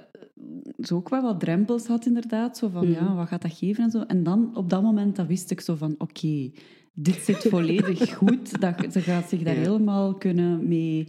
zo 0.82 0.94
ook 0.96 1.08
wel 1.08 1.22
wat 1.22 1.40
drempels 1.40 1.86
had 1.86 2.06
inderdaad, 2.06 2.58
zo 2.58 2.68
van 2.68 2.90
ja, 2.90 3.14
wat 3.14 3.28
gaat 3.28 3.42
dat 3.42 3.52
geven 3.54 3.84
en 3.84 3.90
zo. 3.90 4.00
En 4.06 4.22
dan 4.22 4.50
op 4.54 4.70
dat 4.70 4.82
moment 4.82 5.16
dat 5.16 5.26
wist 5.26 5.50
ik 5.50 5.60
zo 5.60 5.74
van 5.74 5.94
oké, 5.98 6.50
dit 6.94 7.14
zit 7.24 7.36
volledig 7.48 8.14
goed. 8.16 8.60
Dat, 8.60 8.74
ze 8.92 9.00
gaat 9.00 9.28
zich 9.28 9.42
daar 9.42 9.54
Ja. 9.54 9.60
helemaal 9.60 10.14
kunnen 10.14 10.68
mee 10.68 11.08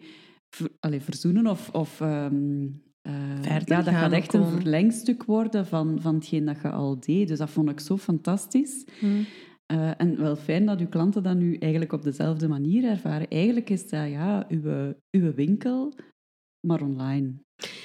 ver, 0.56 0.70
allee, 0.80 1.02
verzoenen 1.02 1.48
of... 1.48 1.70
of 1.70 2.02
ehm, 2.02 2.68
eh, 3.02 3.14
Verder 3.42 3.78
ja, 3.78 3.82
dat 3.82 3.94
gaat 3.94 4.12
echt 4.12 4.34
een 4.34 4.48
verlengstuk 4.48 5.24
worden 5.24 5.66
van, 5.66 6.02
van 6.02 6.16
hetgeen 6.16 6.46
dat 6.46 6.62
je 6.62 6.70
al 6.70 7.00
deed. 7.00 7.28
Dus 7.28 7.38
dat 7.38 7.50
vond 7.50 7.70
ik 7.70 7.80
zo 7.80 7.98
fantastisch. 7.98 8.86
Eh, 9.66 9.92
en 9.98 10.18
wel 10.18 10.36
fijn 10.36 10.66
dat 10.66 10.80
uw 10.80 10.88
klanten 10.88 11.24
dat 11.24 11.38
nu 11.38 11.56
eigenlijk 11.56 11.94
op 11.94 12.04
dezelfde 12.04 12.48
manier 12.48 12.84
ervaren. 12.90 13.28
Eigenlijk 13.28 13.70
is 13.70 13.90
dat 13.90 14.10
ja, 14.10 14.46
uw, 14.50 14.94
uw 15.12 15.34
winkel, 15.34 15.94
maar 16.68 16.82
online. 16.82 17.34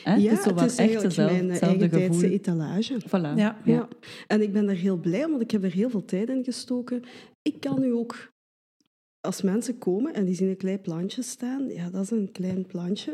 Hè? 0.03 0.15
Ja, 0.15 0.31
het 0.31 0.39
is 0.39 0.45
zo 0.45 0.55
het 0.55 0.61
is 0.61 0.77
echt 0.77 0.79
eigenlijk 0.79 1.15
dezelfde- 1.51 2.19
mijn 2.19 2.33
etalage. 2.33 3.01
Voilà. 3.07 3.37
Ja. 3.37 3.57
Ja. 3.65 3.89
En 4.27 4.43
ik 4.43 4.53
ben 4.53 4.67
daar 4.67 4.75
heel 4.75 4.97
blij 4.97 5.25
om, 5.25 5.31
want 5.31 5.43
ik 5.43 5.51
heb 5.51 5.65
er 5.65 5.73
heel 5.73 5.91
veel 5.91 6.05
tijd 6.05 6.29
in 6.29 6.45
gestoken. 6.45 7.03
Ik 7.43 7.61
kan 7.61 7.81
nu 7.81 7.93
ook, 7.93 8.33
als 9.27 9.43
mensen 9.43 9.79
komen 9.79 10.15
en 10.15 10.25
die 10.25 10.35
zien 10.35 10.49
een 10.49 10.57
klein 10.57 10.81
plantje 10.81 11.23
staan, 11.23 11.69
ja, 11.69 11.91
dat 11.91 12.03
is 12.03 12.11
een 12.11 12.33
klein 12.33 12.67
plantje. 12.67 13.13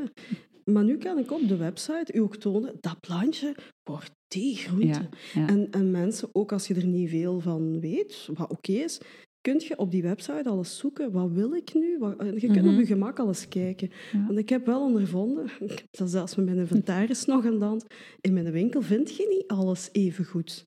Maar 0.64 0.84
nu 0.84 0.96
kan 0.98 1.18
ik 1.18 1.30
op 1.32 1.48
de 1.48 1.56
website 1.56 2.12
u 2.12 2.18
ook 2.18 2.36
tonen, 2.36 2.76
dat 2.80 3.00
plantje 3.00 3.54
wordt 3.82 4.10
die 4.28 4.56
groente. 4.56 4.86
Ja, 4.86 5.08
ja. 5.34 5.46
En, 5.48 5.70
en 5.70 5.90
mensen, 5.90 6.28
ook 6.32 6.52
als 6.52 6.66
je 6.66 6.74
er 6.74 6.86
niet 6.86 7.08
veel 7.10 7.40
van 7.40 7.80
weet, 7.80 8.28
wat 8.34 8.50
oké 8.50 8.72
is, 8.72 9.00
kun 9.40 9.60
je 9.68 9.78
op 9.78 9.90
die 9.90 10.02
website 10.02 10.48
alles 10.48 10.76
zoeken. 10.78 11.12
Wat 11.12 11.30
wil 11.30 11.54
ik 11.54 11.74
nu? 11.74 11.98
Wat, 11.98 12.14
je 12.18 12.46
kunt 12.46 12.62
Mhm. 12.64 12.72
op 12.74 12.78
je 12.80 12.86
gemak 12.86 13.18
alles 13.18 13.48
kijken. 13.48 13.90
Ja. 14.12 14.26
Want 14.26 14.38
ik 14.38 14.48
heb 14.48 14.66
wel 14.66 14.82
ondervonden, 14.82 15.46
dat 15.90 16.10
zelfs 16.16 16.34
met 16.36 16.44
mijn 16.44 16.58
inventaris 16.58 17.24
nog 17.24 17.46
aan 17.46 17.58
de 17.58 17.64
hand, 17.64 17.84
in 18.20 18.32
mijn 18.32 18.50
winkel 18.50 18.82
vind 18.82 19.16
je 19.16 19.26
niet 19.28 19.46
alles 19.46 19.88
even 19.92 20.24
goed. 20.24 20.64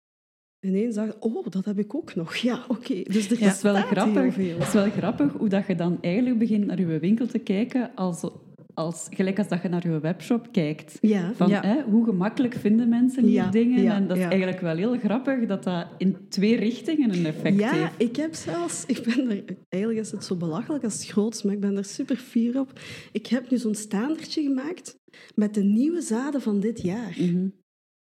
Ineens 0.65 0.97
ik, 0.97 1.13
oh, 1.19 1.45
dat 1.49 1.65
heb 1.65 1.79
ik 1.79 1.95
ook 1.95 2.15
nog. 2.15 2.35
Ja, 2.35 2.65
oké. 2.67 3.01
Dus 3.03 3.29
er 3.31 3.41
is 3.41 3.61
wel 3.61 3.75
grappig. 3.75 4.35
Het 4.35 4.67
is 4.67 4.73
wel 4.73 4.89
grappig 4.89 5.33
hoe 5.33 5.49
dat 5.49 5.67
je 5.67 5.75
dan 5.75 5.97
eigenlijk 6.01 6.39
begint 6.39 6.65
naar 6.65 6.79
je 6.79 6.99
winkel 6.99 7.27
te 7.27 7.39
kijken 7.39 7.91
als, 7.95 8.29
als, 8.73 9.07
gelijk 9.09 9.37
als 9.37 9.47
dat 9.47 9.61
je 9.61 9.67
naar 9.69 9.87
je 9.87 9.99
webshop 9.99 10.47
kijkt. 10.51 10.97
Ja, 11.01 11.31
Van, 11.35 11.47
Ja. 11.49 11.61
hè, 11.61 11.81
hoe 11.83 12.05
gemakkelijk 12.05 12.53
vinden 12.53 12.89
mensen 12.89 13.23
hier 13.23 13.33
Ja, 13.33 13.49
dingen? 13.49 13.81
ja, 13.83 13.95
en 13.95 14.07
dat 14.07 14.17
is 14.17 14.23
ja. 14.23 14.29
eigenlijk 14.29 14.61
wel 14.61 14.75
heel 14.75 14.97
grappig 14.97 15.45
dat 15.45 15.63
dat 15.63 15.87
in 15.97 16.17
twee 16.29 16.55
richtingen 16.55 17.13
een 17.13 17.25
effect 17.25 17.59
ja, 17.59 17.71
heeft. 17.71 17.93
ik 17.97 18.15
heb 18.15 18.33
zelfs, 18.33 18.83
ik 18.85 19.03
ben 19.03 19.29
er, 19.29 19.43
eigenlijk 19.69 20.03
is 20.05 20.11
het 20.11 20.23
zo 20.23 20.35
belachelijk 20.35 20.83
als 20.83 20.93
het 20.93 21.05
groot 21.07 21.35
is, 21.35 21.43
maar 21.43 21.53
ik 21.53 21.59
ben 21.59 21.77
er 21.77 21.85
super 21.85 22.15
fier 22.15 22.59
op. 22.59 22.79
Ik 23.11 23.27
heb 23.27 23.49
nu 23.49 23.57
zo'n 23.57 23.75
staandertje 23.75 24.41
gemaakt 24.41 24.97
met 25.35 25.53
de 25.53 25.63
nieuwe 25.63 26.01
zaden 26.01 26.41
van 26.41 26.59
dit 26.59 26.81
jaar. 26.81 27.15
Mhm. 27.19 27.47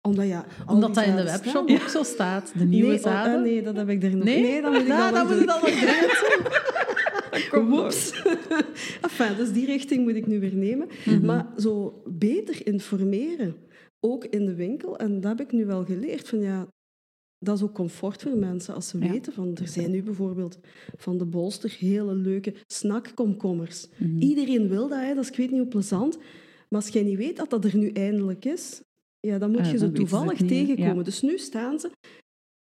Omdat, 0.03 0.26
ja, 0.26 0.44
Omdat 0.66 0.94
dat 0.94 1.05
in 1.05 1.16
de 1.16 1.16
zaden 1.26 1.32
webshop 1.42 1.68
staan. 1.68 1.80
ook 1.82 1.88
zo 1.88 2.03
staat. 2.03 2.53
De 2.59 2.64
nieuwe 2.64 2.88
nee, 2.88 2.96
oh, 2.96 3.03
zaden. 3.03 3.34
ah, 3.34 3.42
nee, 3.42 3.62
dat 3.62 3.76
heb 3.76 3.88
ik 3.88 4.03
er 4.03 4.16
nog 4.16 4.24
Nee? 4.24 4.62
dat 4.62 4.72
moet 4.72 4.80
ik 4.80 4.86
Ja, 4.96 5.11
dan 5.11 5.26
moet 5.26 5.36
doen. 5.36 5.46
dan 5.46 5.61
nog 5.61 5.70
doen. 7.51 7.68
Woeps. 7.70 8.22
enfin, 9.07 9.36
dus 9.36 9.53
die 9.53 9.66
richting 9.66 10.05
moet 10.05 10.14
ik 10.14 10.26
nu 10.26 10.40
weer 10.40 10.55
nemen. 10.55 10.88
Mhm. 11.07 11.24
Maar 11.24 11.46
zo 11.57 12.03
beter 12.07 12.66
informeren, 12.66 13.57
ook 14.01 14.24
in 14.24 14.46
de 14.46 14.55
winkel. 14.55 14.98
En 14.98 15.20
dat 15.20 15.38
heb 15.38 15.46
ik 15.46 15.53
nu 15.53 15.66
wel 15.66 15.84
geleerd. 15.84 16.28
Van, 16.28 16.40
ja, 16.40 16.66
dat 17.38 17.57
is 17.57 17.62
ook 17.62 17.74
comfort 17.74 18.22
voor 18.22 18.36
mensen 18.36 18.74
als 18.74 18.88
ze 18.88 18.98
Ja. 18.98 19.11
weten 19.11 19.32
van... 19.32 19.57
Er 19.61 19.68
zijn 19.68 19.90
nu 19.90 20.03
bijvoorbeeld 20.03 20.59
van 20.96 21.18
de 21.18 21.26
bolster 21.26 21.76
hele 21.78 22.14
leuke 22.14 22.55
snackkomkommers. 22.66 23.86
Mhm. 23.96 24.18
Iedereen 24.18 24.68
wil 24.68 24.88
dat, 24.88 24.98
hè, 25.01 25.14
dat 25.14 25.24
is 25.24 25.30
ik 25.30 25.36
weet 25.36 25.51
niet 25.51 25.61
hoe 25.61 25.68
plezant. 25.68 26.16
Maar 26.68 26.80
als 26.80 26.88
jij 26.88 27.03
niet 27.03 27.16
weet 27.18 27.36
dat 27.36 27.51
dat 27.51 27.64
er 27.64 27.76
nu 27.76 27.88
eindelijk 27.90 28.44
is, 28.44 28.80
ja, 29.20 29.38
dan 29.38 29.50
moet 29.50 29.66
je 29.66 29.78
dan 29.78 29.88
ze 29.88 29.92
toevallig 29.92 30.38
tegenkomen. 30.38 30.96
Ja. 30.96 31.02
Dus 31.02 31.22
nu 31.22 31.38
staan 31.38 31.78
ze 31.80 31.90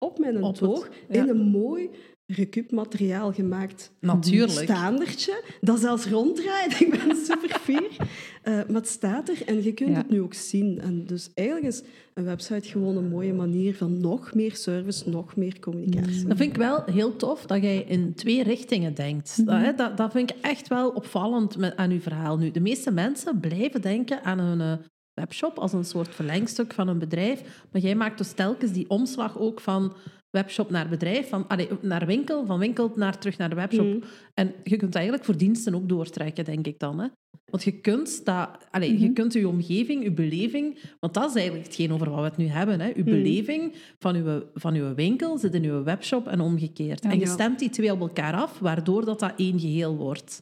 op 0.06 0.20
mijn 0.20 0.44
Op 0.44 0.44
het- 0.44 0.58
toog 0.60 0.90
ja. 1.10 1.22
in 1.24 1.30
een 1.30 1.42
mooi 1.50 1.90
recup-materiaal 2.28 3.34
gemaakt 3.34 3.92
Natuurlijk. 4.00 4.52
staandertje, 4.70 5.44
dat 5.62 5.80
zelfs 5.80 6.06
ronddraait. 6.08 6.80
Ik 6.82 6.90
ben 6.90 7.16
super 7.16 7.60
fier. 7.60 7.96
Eh, 8.44 8.54
maar 8.54 8.66
het 8.82 8.88
staat 8.88 9.30
er 9.30 9.42
en 9.46 9.64
je 9.64 9.74
kunt 9.74 9.90
Ja. 9.90 9.96
het 9.96 10.10
nu 10.10 10.22
ook 10.22 10.34
zien. 10.34 10.80
En 10.82 11.06
dus 11.06 11.30
eigenlijk 11.34 11.68
is 11.68 11.84
een 12.14 12.24
website 12.24 12.68
gewoon 12.70 12.98
een 12.98 13.08
mooie 13.10 13.34
manier 13.34 13.76
van 13.76 14.02
nog 14.02 14.34
meer 14.34 14.56
service, 14.56 15.10
nog 15.10 15.36
meer 15.36 15.60
communicatie. 15.60 16.26
Dat 16.26 16.38
vind 16.38 16.52
ik 16.52 16.58
wel 16.58 16.84
heel 16.86 17.16
tof 17.16 17.46
dat 17.46 17.62
jij 17.62 17.82
in 17.88 18.14
twee 18.14 18.44
richtingen 18.44 18.94
denkt. 18.94 19.38
Mhm. 19.46 19.64
dat, 19.64 19.78
dat, 19.78 19.98
dat 19.98 20.12
vind 20.12 20.30
ik 20.30 20.36
echt 20.42 20.68
wel 20.68 20.90
opvallend 20.90 21.58
met, 21.58 21.76
aan 21.76 21.92
uw 21.92 22.00
verhaal 22.02 22.38
nu. 22.38 22.52
De 22.52 22.60
meeste 22.62 22.92
mensen 22.92 23.40
blijven 23.40 23.82
denken 23.82 24.24
aan 24.24 24.40
een 24.40 24.62
eh, 24.80 24.86
webshop 25.16 25.58
als 25.60 25.74
een 25.74 25.86
soort 25.86 26.16
verlengstuk 26.16 26.74
van 26.74 26.88
een 26.88 27.00
bedrijf. 27.00 27.64
Maar 27.72 27.82
jij 27.82 27.96
maakt 27.96 28.18
dus 28.18 28.32
telkens 28.32 28.72
die 28.72 28.90
omslag 28.90 29.38
ook 29.40 29.60
van 29.62 29.94
webshop 30.30 30.70
naar 30.70 30.90
bedrijf, 30.90 31.30
van, 31.30 31.48
allee, 31.48 31.68
naar 31.82 32.06
winkel, 32.06 32.46
van 32.46 32.60
winkel 32.60 32.92
naar 32.96 33.18
terug 33.18 33.38
naar 33.38 33.50
de 33.50 33.56
webshop. 33.56 33.86
Mhm. 33.86 34.00
En 34.34 34.54
je 34.64 34.76
kunt 34.78 34.96
eigenlijk 34.96 35.26
voor 35.26 35.38
diensten 35.38 35.76
ook 35.76 35.90
doortrekken, 35.90 36.46
denk 36.46 36.68
ik 36.68 36.80
dan. 36.80 37.00
Hè? 37.00 37.08
Want 37.46 37.64
je 37.64 37.72
kunt, 37.72 38.26
dat, 38.26 38.50
allee, 38.72 39.00
je 39.00 39.06
Mhm. 39.06 39.14
kunt 39.14 39.34
je 39.34 39.48
omgeving, 39.48 40.04
je 40.04 40.12
beleving... 40.12 40.80
Want 41.00 41.14
dat 41.14 41.30
is 41.30 41.36
eigenlijk 41.36 41.66
hetgeen 41.66 41.94
over 41.94 42.10
wat 42.10 42.20
we 42.20 42.26
het 42.26 42.38
nu 42.38 42.46
hebben. 42.48 42.80
Hè? 42.80 42.88
Je 42.88 42.94
Mhm. 43.02 43.04
beleving 43.10 43.74
van 44.00 44.16
je, 44.16 44.46
van 44.54 44.74
uw 44.74 44.94
winkel 44.94 45.38
zit 45.38 45.54
in 45.54 45.64
je 45.64 45.84
webshop 45.84 46.28
en 46.28 46.40
omgekeerd. 46.40 47.04
Ja. 47.04 47.10
en 47.10 47.20
je 47.20 47.26
Ja. 47.26 47.32
stemt 47.32 47.60
die 47.60 47.70
twee 47.70 47.92
op 47.92 48.00
elkaar 48.00 48.34
af, 48.34 48.60
waardoor 48.60 49.06
dat, 49.06 49.20
dat 49.20 49.34
één 49.38 49.60
geheel 49.60 49.96
wordt. 49.96 50.42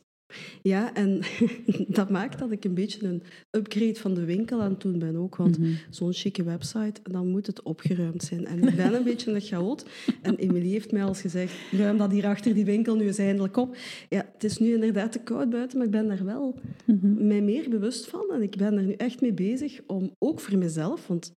Ja, 0.62 0.94
en 0.94 1.22
dat 1.88 2.10
maakt 2.10 2.40
dat 2.40 2.52
ik 2.52 2.64
een 2.66 2.74
beetje 2.74 3.08
een 3.08 3.24
upgrade 3.52 3.96
van 3.96 4.14
de 4.14 4.26
winkel 4.26 4.62
aan 4.62 4.72
het 4.72 4.82
doen 4.82 5.00
ben 5.00 5.16
ook. 5.16 5.36
Want 5.36 5.58
Mhm. 5.60 5.70
zo'n 5.90 6.14
chique 6.14 6.44
website, 6.44 7.02
dan 7.12 7.28
moet 7.28 7.48
het 7.48 7.62
opgeruimd 7.64 8.24
zijn. 8.24 8.46
En 8.46 8.64
ik 8.68 8.76
ben 8.76 8.94
een 8.94 9.04
beetje 9.14 9.32
een 9.32 9.42
chaot. 9.42 9.86
En 10.22 10.36
Emilie 10.36 10.72
heeft 10.72 10.92
mij 10.92 11.02
al 11.02 11.08
eens 11.08 11.22
gezegd, 11.22 11.54
ruim 11.72 11.98
dat 11.98 12.12
hier 12.12 12.26
achter 12.26 12.54
die 12.54 12.66
winkel 12.66 12.96
nu 12.96 13.06
eens 13.06 13.18
eindelijk 13.18 13.58
op. 13.58 13.76
Ja, 14.10 14.26
het 14.34 14.44
is 14.44 14.58
nu 14.58 14.74
inderdaad 14.74 15.12
te 15.12 15.20
koud 15.20 15.50
buiten, 15.50 15.78
maar 15.78 15.86
ik 15.88 15.92
ben 15.94 16.08
daar 16.08 16.26
wel 16.26 16.60
Mhm. 16.86 17.28
mij 17.28 17.42
meer 17.42 17.70
bewust 17.70 18.08
van. 18.08 18.26
En 18.34 18.42
ik 18.42 18.56
ben 18.58 18.78
er 18.78 18.84
nu 18.84 18.94
echt 18.94 19.22
mee 19.22 19.34
bezig 19.34 19.80
om, 19.88 20.12
ook 20.20 20.40
voor 20.40 20.58
mezelf, 20.58 21.08
want 21.08 21.32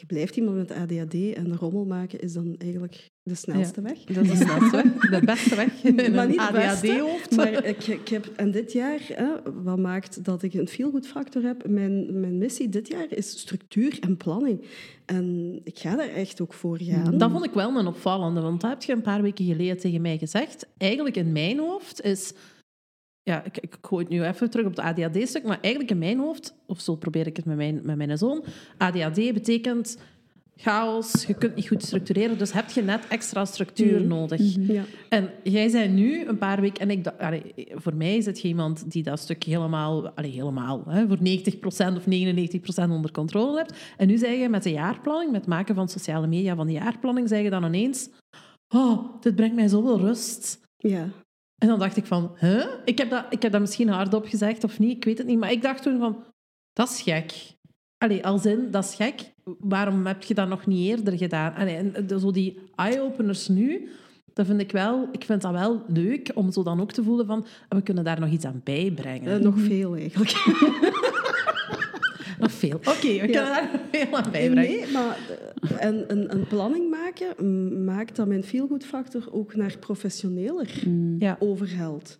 je 0.00 0.06
blijft 0.06 0.36
iemand 0.36 0.56
met 0.56 0.70
ADHD 0.70 1.14
en 1.14 1.56
rommel 1.56 1.84
maken 1.84 2.20
is 2.20 2.32
dan 2.32 2.54
eigenlijk 2.58 3.10
de 3.22 3.34
snelste 3.34 3.82
weg. 3.82 4.04
Dat 4.04 4.24
is 4.24 4.30
de 4.30 4.36
snelste 4.36 4.76
weg. 4.76 5.10
De 5.10 5.24
beste 5.34 5.54
weg 5.54 5.82
in 5.82 6.14
Maar 6.14 6.28
niet 6.28 6.38
ADHD-hoofd. 6.38 7.36
Maar 7.36 7.64
ik, 7.64 7.86
ik 7.86 8.08
heb, 8.08 8.26
en 8.36 8.50
dit 8.50 8.72
jaar, 8.72 9.00
hè, 9.12 9.52
wat 9.62 9.78
maakt 9.78 10.24
dat 10.24 10.42
ik 10.42 10.54
een 10.54 10.68
feel-good 10.68 11.06
factor 11.06 11.42
heb? 11.42 11.68
Mijn, 11.68 12.20
mijn 12.20 12.38
missie 12.38 12.68
dit 12.68 12.88
jaar 12.88 13.06
is 13.08 13.30
structuur 13.30 13.98
en 14.00 14.16
planning. 14.16 14.64
En 15.06 15.60
ik 15.64 15.78
ga 15.78 15.96
daar 15.96 16.08
echt 16.08 16.40
ook 16.40 16.52
voor 16.52 16.78
gaan. 16.80 17.18
Dat 17.18 17.30
vond 17.30 17.44
ik 17.44 17.52
wel 17.52 17.76
een 17.76 17.86
opvallende, 17.86 18.40
want 18.40 18.60
dat 18.60 18.70
heb 18.70 18.82
je 18.82 18.92
een 18.92 19.02
paar 19.02 19.22
weken 19.22 19.44
geleden 19.44 19.78
tegen 19.78 20.00
mij 20.00 20.18
gezegd. 20.18 20.66
Eigenlijk 20.76 21.16
in 21.16 21.32
mijn 21.32 21.58
hoofd 21.58 22.02
is... 22.02 22.32
Ja, 23.22 23.44
ik, 23.44 23.58
ik 23.58 23.76
gooi 23.80 24.04
het 24.04 24.12
nu 24.12 24.24
even 24.24 24.50
terug 24.50 24.66
op 24.66 24.76
het 24.76 24.84
ADHD-stuk, 24.84 25.42
maar 25.44 25.58
eigenlijk 25.60 25.92
in 25.92 25.98
mijn 25.98 26.18
hoofd, 26.18 26.54
of 26.66 26.80
zo 26.80 26.96
probeer 26.96 27.26
ik 27.26 27.36
het 27.36 27.44
met 27.44 27.56
mijn, 27.56 27.80
met 27.82 27.96
mijn 27.96 28.18
zoon, 28.18 28.44
ADHD 28.78 29.14
betekent 29.14 29.98
chaos, 30.56 31.24
je 31.26 31.34
kunt 31.34 31.54
niet 31.54 31.68
goed 31.68 31.82
structureren, 31.82 32.38
dus 32.38 32.52
heb 32.52 32.70
je 32.70 32.82
net 32.82 33.06
extra 33.08 33.44
structuur 33.44 34.00
Mm. 34.00 34.06
nodig. 34.08 34.40
Ja. 34.58 34.82
En 35.08 35.30
jij 35.42 35.68
zei 35.68 35.88
nu 35.88 36.24
een 36.26 36.38
paar 36.38 36.60
weken, 36.60 36.80
en 36.88 36.90
ik 36.98 37.06
allee, 37.06 37.42
voor 37.74 37.94
mij 37.94 38.16
is 38.16 38.26
het 38.26 38.42
iemand 38.42 38.90
die 38.90 39.02
dat 39.02 39.18
stuk 39.20 39.42
helemaal, 39.44 40.08
allee, 40.08 40.30
helemaal 40.30 40.82
hè, 40.88 41.06
voor 41.08 41.18
90% 41.18 41.96
of 41.96 42.06
99% 42.06 42.90
onder 42.90 43.10
controle 43.12 43.56
hebt. 43.56 43.74
En 43.96 44.06
nu 44.06 44.18
zeg 44.18 44.38
je 44.38 44.48
met 44.48 44.62
de 44.62 44.70
jaarplanning, 44.70 45.30
met 45.32 45.40
het 45.40 45.50
maken 45.50 45.74
van 45.74 45.88
sociale 45.88 46.26
media 46.26 46.54
van 46.54 46.66
de 46.66 46.72
jaarplanning, 46.72 47.28
zeg 47.28 47.42
je 47.42 47.50
dan 47.50 47.64
ineens, 47.64 48.08
oh, 48.74 49.20
dit 49.20 49.34
brengt 49.34 49.54
mij 49.54 49.68
zoveel 49.68 49.98
rust. 49.98 50.60
ja. 50.76 51.08
En 51.60 51.68
dan 51.68 51.78
dacht 51.78 51.96
ik 51.96 52.06
van, 52.06 52.36
huh? 52.38 52.64
Ik 52.84 52.98
heb 52.98 53.10
dat, 53.10 53.24
ik 53.30 53.42
heb 53.42 53.52
dat 53.52 53.60
misschien 53.60 53.88
hardop 53.88 54.26
gezegd 54.26 54.64
of 54.64 54.78
niet, 54.78 54.96
ik 54.96 55.04
weet 55.04 55.18
het 55.18 55.26
niet, 55.26 55.38
maar 55.38 55.52
ik 55.52 55.62
dacht 55.62 55.82
toen 55.82 55.98
van, 55.98 56.24
dat 56.72 56.88
is 56.88 57.02
gek. 57.02 57.32
Allee, 57.98 58.26
als 58.26 58.46
in, 58.46 58.70
dat 58.70 58.84
is 58.84 58.94
gek. 58.94 59.32
Waarom 59.44 60.06
heb 60.06 60.22
je 60.22 60.34
dat 60.34 60.48
nog 60.48 60.66
niet 60.66 60.88
eerder 60.88 61.16
gedaan? 61.18 61.54
Allee, 61.54 61.76
en 61.76 62.06
de- 62.06 62.20
zo 62.20 62.30
die 62.30 62.58
eye-openers 62.76 63.48
nu, 63.48 63.88
dat 64.32 64.46
vind 64.46 64.60
ik 64.60 64.72
wel, 64.72 65.08
ik 65.12 65.24
vind 65.24 65.42
dat 65.42 65.52
wel 65.52 65.82
leuk 65.86 66.30
om 66.34 66.52
zo 66.52 66.62
dan 66.62 66.80
ook 66.80 66.92
te 66.92 67.02
voelen 67.02 67.26
van, 67.26 67.46
we 67.68 67.82
kunnen 67.82 68.04
daar 68.04 68.20
nog 68.20 68.30
iets 68.30 68.44
aan 68.44 68.60
bijbrengen. 68.64 69.32
Eh, 69.32 69.38
nog 69.40 69.54
veel 69.58 69.96
eigenlijk. 69.96 70.30
nog 72.40 72.52
veel. 72.52 72.76
Oké, 72.76 73.12
we 73.12 73.18
kunnen 73.18 73.34
daar 73.34 73.80
veel 73.92 74.16
aan 74.16 74.30
bijbrengen. 74.30 74.80
Nee, 74.80 74.92
maar 74.92 75.18
eh, 75.60 75.84
en, 75.84 76.04
een, 76.08 76.32
een 76.34 76.46
planning 76.46 76.90
maken 76.90 77.34
mm, 77.38 77.84
maakt 77.84 78.16
dat 78.16 78.26
mijn 78.26 78.44
feel-good 78.44 78.84
factor 78.84 79.28
ook 79.32 79.54
naar 79.54 79.78
professioneler 79.78 80.68
Mm. 80.86 81.36
Overhelt. 81.38 82.18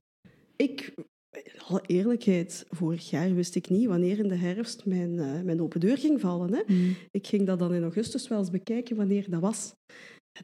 Ik 0.56 0.92
in 1.30 1.60
alle 1.66 1.82
eerlijkheid, 1.86 2.66
vorig 2.68 3.10
jaar 3.10 3.34
wist 3.34 3.54
ik 3.54 3.68
niet 3.68 3.86
wanneer 3.86 4.18
in 4.18 4.28
de 4.28 4.36
herfst 4.36 4.86
mijn, 4.86 5.18
eh, 5.18 5.40
mijn 5.42 5.62
open 5.62 5.80
deur 5.80 5.98
ging 5.98 6.20
vallen. 6.20 6.54
Hè. 6.54 6.62
Mm. 6.66 6.96
Ik 7.10 7.26
ging 7.26 7.46
dat 7.46 7.58
dan 7.58 7.74
in 7.74 7.82
augustus 7.82 8.28
wel 8.28 8.38
eens 8.38 8.50
bekijken 8.50 8.96
wanneer 8.96 9.30
dat 9.30 9.40
was. 9.40 9.74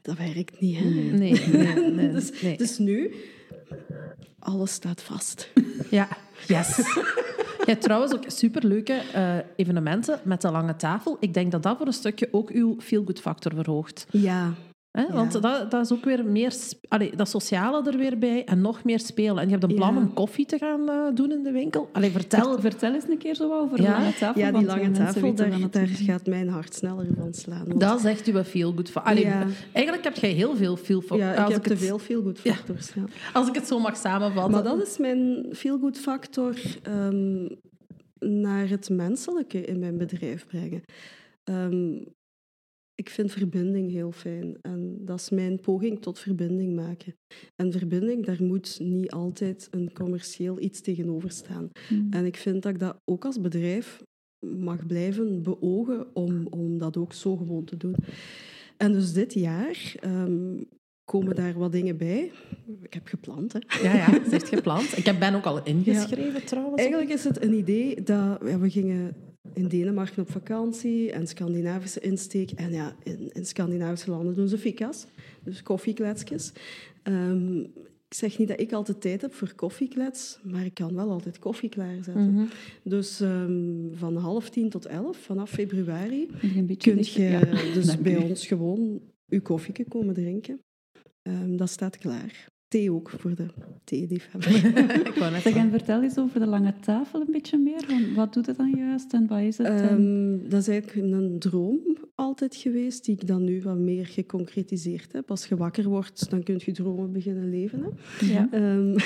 Dat 0.01 0.17
werkt 0.17 0.59
niet, 0.59 0.77
hè. 0.77 0.83
Nee. 0.85 1.11
Nee, 1.11 1.47
nee, 1.75 1.91
nee. 1.91 2.11
Dus, 2.11 2.41
nee. 2.41 2.57
dus 2.57 2.77
nu, 2.77 3.13
alles 4.39 4.71
staat 4.71 5.01
vast. 5.01 5.51
Ja, 5.89 6.07
yes. 6.47 6.77
Hebt 7.67 7.81
trouwens 7.81 8.13
ook 8.13 8.23
superleuke 8.27 8.93
eh, 8.93 9.35
evenementen 9.55 10.19
met 10.23 10.41
de 10.41 10.51
lange 10.51 10.75
tafel. 10.75 11.17
Ik 11.19 11.33
denk 11.33 11.51
dat 11.51 11.63
dat 11.63 11.77
voor 11.77 11.87
een 11.87 11.93
stukje 11.93 12.27
ook 12.31 12.49
uw 12.49 12.75
feel-good 12.79 13.19
factor 13.19 13.53
verhoogt. 13.55 14.07
Ja, 14.11 14.53
Hè? 14.97 15.03
Ja. 15.03 15.13
Want 15.13 15.31
dat, 15.41 15.71
dat 15.71 15.81
is 15.85 15.91
ook 15.91 16.05
weer 16.05 16.25
meer... 16.25 16.53
Allee, 16.87 17.15
dat 17.15 17.29
sociale 17.29 17.91
er 17.91 17.97
weer 17.97 18.17
bij 18.17 18.45
en 18.45 18.61
nog 18.61 18.83
meer 18.83 18.99
spelen. 18.99 19.37
En 19.37 19.43
je 19.45 19.51
hebt 19.51 19.63
een 19.63 19.75
plan 19.75 19.93
Ja. 19.93 19.99
om 19.99 20.13
koffie 20.13 20.45
te 20.45 20.57
gaan 20.57 20.89
eh, 20.89 20.95
doen 21.13 21.31
in 21.31 21.43
de 21.43 21.51
winkel. 21.51 21.89
Allee, 21.93 22.09
vertel. 22.11 22.39
Vertel, 22.39 22.61
vertel 22.61 22.93
eens 22.93 23.07
een 23.09 23.17
keer 23.17 23.35
zo 23.35 23.49
wat 23.49 23.59
over 23.61 23.81
Ja. 23.81 23.85
de 23.85 23.91
lange 23.99 24.13
tafel. 24.13 24.41
ja 24.41 24.51
die 24.51 24.65
lange 24.65 24.91
tafel, 24.91 25.33
daar, 25.35 25.69
daar 25.71 25.87
gaat 25.87 26.25
mijn 26.25 26.49
hart 26.49 26.73
sneller 26.75 27.07
van 27.19 27.33
slaan. 27.33 27.65
want- 27.67 27.79
Dat 27.79 27.99
is 27.99 28.05
echt 28.05 28.27
uw 28.27 28.43
feel-good 28.43 28.89
factor. 28.89 29.11
Allee, 29.11 29.25
Ja. 29.25 29.45
Eigenlijk 29.73 30.03
heb 30.05 30.15
jij 30.15 30.29
heel 30.31 30.55
veel 30.55 30.75
feel 30.77 31.03
ja, 31.17 31.31
ik 31.33 31.37
als, 31.39 31.47
heb 31.53 31.57
ik 31.57 31.67
te 31.67 31.73
het, 31.73 31.83
veel 31.83 31.99
feel 31.99 32.21
good 32.23 32.39
factors. 32.39 32.93
Ja. 32.93 33.03
als 33.33 33.47
ik 33.47 33.55
het 33.55 33.67
zo 33.67 33.79
mag 33.79 33.97
samenvatten. 33.97 34.51
Maar 34.51 34.63
dat 34.63 34.87
is 34.87 34.97
mijn 34.97 35.45
feel 35.53 35.79
good 35.79 35.97
factor 35.97 36.55
ehm, 36.83 37.45
naar 38.19 38.69
het 38.69 38.89
menselijke 38.89 39.61
in 39.65 39.79
mijn 39.79 39.97
bedrijf 39.97 40.47
brengen. 40.47 40.81
Ehm, 41.43 41.93
ik 42.99 43.09
vind 43.09 43.31
verbinding 43.31 43.91
heel 43.91 44.11
fijn 44.11 44.57
en 44.61 44.97
dat 45.05 45.19
is 45.19 45.29
mijn 45.29 45.59
poging 45.59 46.01
tot 46.01 46.19
verbinding 46.19 46.75
maken. 46.75 47.15
En 47.55 47.71
verbinding, 47.71 48.25
daar 48.25 48.43
moet 48.43 48.79
niet 48.79 49.11
altijd 49.11 49.67
een 49.71 49.93
commercieel 49.93 50.59
iets 50.61 50.81
tegenover 50.81 51.31
staan. 51.31 51.69
Mm. 51.89 52.07
En 52.09 52.25
ik 52.25 52.37
vind 52.37 52.63
dat 52.63 52.73
ik 52.73 52.79
dat 52.79 52.97
ook 53.05 53.25
als 53.25 53.41
bedrijf 53.41 54.03
mag 54.45 54.85
blijven 54.85 55.43
beogen 55.43 56.15
om, 56.15 56.47
om 56.47 56.77
dat 56.77 56.97
ook 56.97 57.13
zo 57.13 57.35
gewoon 57.35 57.63
te 57.63 57.77
doen. 57.77 57.95
En 58.77 58.93
dus 58.93 59.13
dit 59.13 59.33
jaar 59.33 59.95
ehm, 59.99 60.63
komen 61.11 61.35
daar 61.35 61.53
wat 61.53 61.71
dingen 61.71 61.97
bij. 61.97 62.31
Ik 62.81 62.93
heb 62.93 63.07
gepland, 63.07 63.53
hè. 63.53 63.59
Ja, 63.81 63.95
ja, 63.95 64.21
is 64.25 64.31
echt 64.31 64.47
gepland. 64.49 64.97
Ik 64.97 65.05
heb- 65.05 65.19
ben 65.19 65.35
ook 65.35 65.45
al 65.45 65.63
ingeschreven 65.63 66.45
trouwens. 66.45 66.81
Eigenlijk 66.81 67.11
is 67.11 67.23
het 67.23 67.43
een 67.43 67.53
idee 67.53 67.95
dat 68.03 68.39
ja, 68.45 68.59
we 68.59 68.69
gingen 68.69 69.15
in 69.53 69.67
Denemarken 69.67 70.21
op 70.21 70.31
vakantie 70.31 71.11
en 71.11 71.27
Scandinavische 71.27 71.99
insteek. 71.99 72.51
En 72.51 72.71
ja, 72.71 72.95
in, 73.03 73.29
in 73.33 73.45
Scandinavische 73.45 74.09
landen 74.09 74.35
doen 74.35 74.47
ze 74.47 74.57
fika's, 74.57 75.05
dus 75.43 75.63
koffiekletsjes. 75.63 76.51
Ehm, 77.03 77.59
ik 78.09 78.13
zeg 78.13 78.37
niet 78.37 78.47
dat 78.47 78.59
ik 78.59 78.71
altijd 78.73 79.01
tijd 79.01 79.21
heb 79.21 79.33
voor 79.33 79.53
koffieklets, 79.55 80.39
maar 80.43 80.65
ik 80.65 80.73
kan 80.73 80.95
wel 80.95 81.09
altijd 81.09 81.39
koffie 81.39 81.69
klaarzetten. 81.69 82.33
Mhm. 82.33 82.45
Dus 82.83 83.19
ehm, 83.19 83.93
van 83.93 84.15
half 84.15 84.49
tien 84.49 84.69
tot 84.69 84.85
elf, 84.85 85.17
vanaf 85.17 85.49
februari, 85.49 86.29
Kun 86.77 86.97
je 86.97 87.21
Ja, 87.21 87.39
dus 87.73 87.85
dank 87.91 88.01
bij 88.01 88.13
u. 88.13 88.29
ons 88.29 88.47
gewoon 88.47 89.01
uw 89.29 89.41
koffie 89.41 89.85
komen 89.87 90.13
drinken. 90.13 90.59
Ehm, 91.21 91.55
dat 91.55 91.69
staat 91.69 91.97
klaar. 91.97 92.47
Thee 92.67 92.91
ook 92.91 93.09
voor 93.09 93.35
de 93.35 93.45
theeliefhebber. 93.83 94.55
ik 95.07 95.15
wou 95.15 95.31
net 95.31 95.41
zeggen. 95.41 95.69
vertel 95.69 96.03
eens 96.03 96.17
over 96.17 96.39
de 96.39 96.45
lange 96.45 96.73
tafel 96.81 97.21
een 97.21 97.31
beetje 97.31 97.57
meer. 97.57 97.85
Want 97.87 98.15
wat 98.15 98.33
doet 98.33 98.45
het 98.45 98.57
dan 98.57 98.73
juist 98.75 99.13
en 99.13 99.27
wat 99.27 99.39
is 99.39 99.57
het? 99.57 99.67
Ehm, 99.67 100.37
dat 100.49 100.61
is 100.61 100.67
eigenlijk 100.67 101.13
een 101.13 101.39
droom 101.39 101.79
altijd 102.17 102.55
geweest, 102.55 103.05
die 103.05 103.15
ik 103.15 103.27
dan 103.27 103.43
nu 103.43 103.61
wat 103.61 103.77
meer 103.77 104.05
geconcretiseerd 104.05 105.13
heb. 105.13 105.29
Als 105.29 105.45
je 105.45 105.55
wakker 105.55 105.83
wordt, 105.89 106.29
dan 106.29 106.43
kun 106.43 106.61
je 106.65 106.71
dromen 106.71 107.11
beginnen 107.11 107.49
leven. 107.49 107.81
Hè? 107.81 108.25
ja. 108.25 108.47
Ehm, 108.51 108.97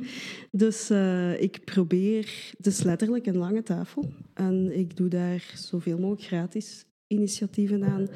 dus 0.64 0.90
eh, 0.90 1.42
ik 1.42 1.64
probeer, 1.64 2.52
is 2.60 2.82
letterlijk 2.82 3.26
een 3.26 3.36
lange 3.36 3.62
tafel. 3.62 4.04
En 4.34 4.78
ik 4.78 4.96
doe 4.96 5.08
daar 5.08 5.52
zoveel 5.54 5.98
mogelijk 5.98 6.22
gratis 6.22 6.84
initiatieven 7.08 7.84
aan 7.84 8.08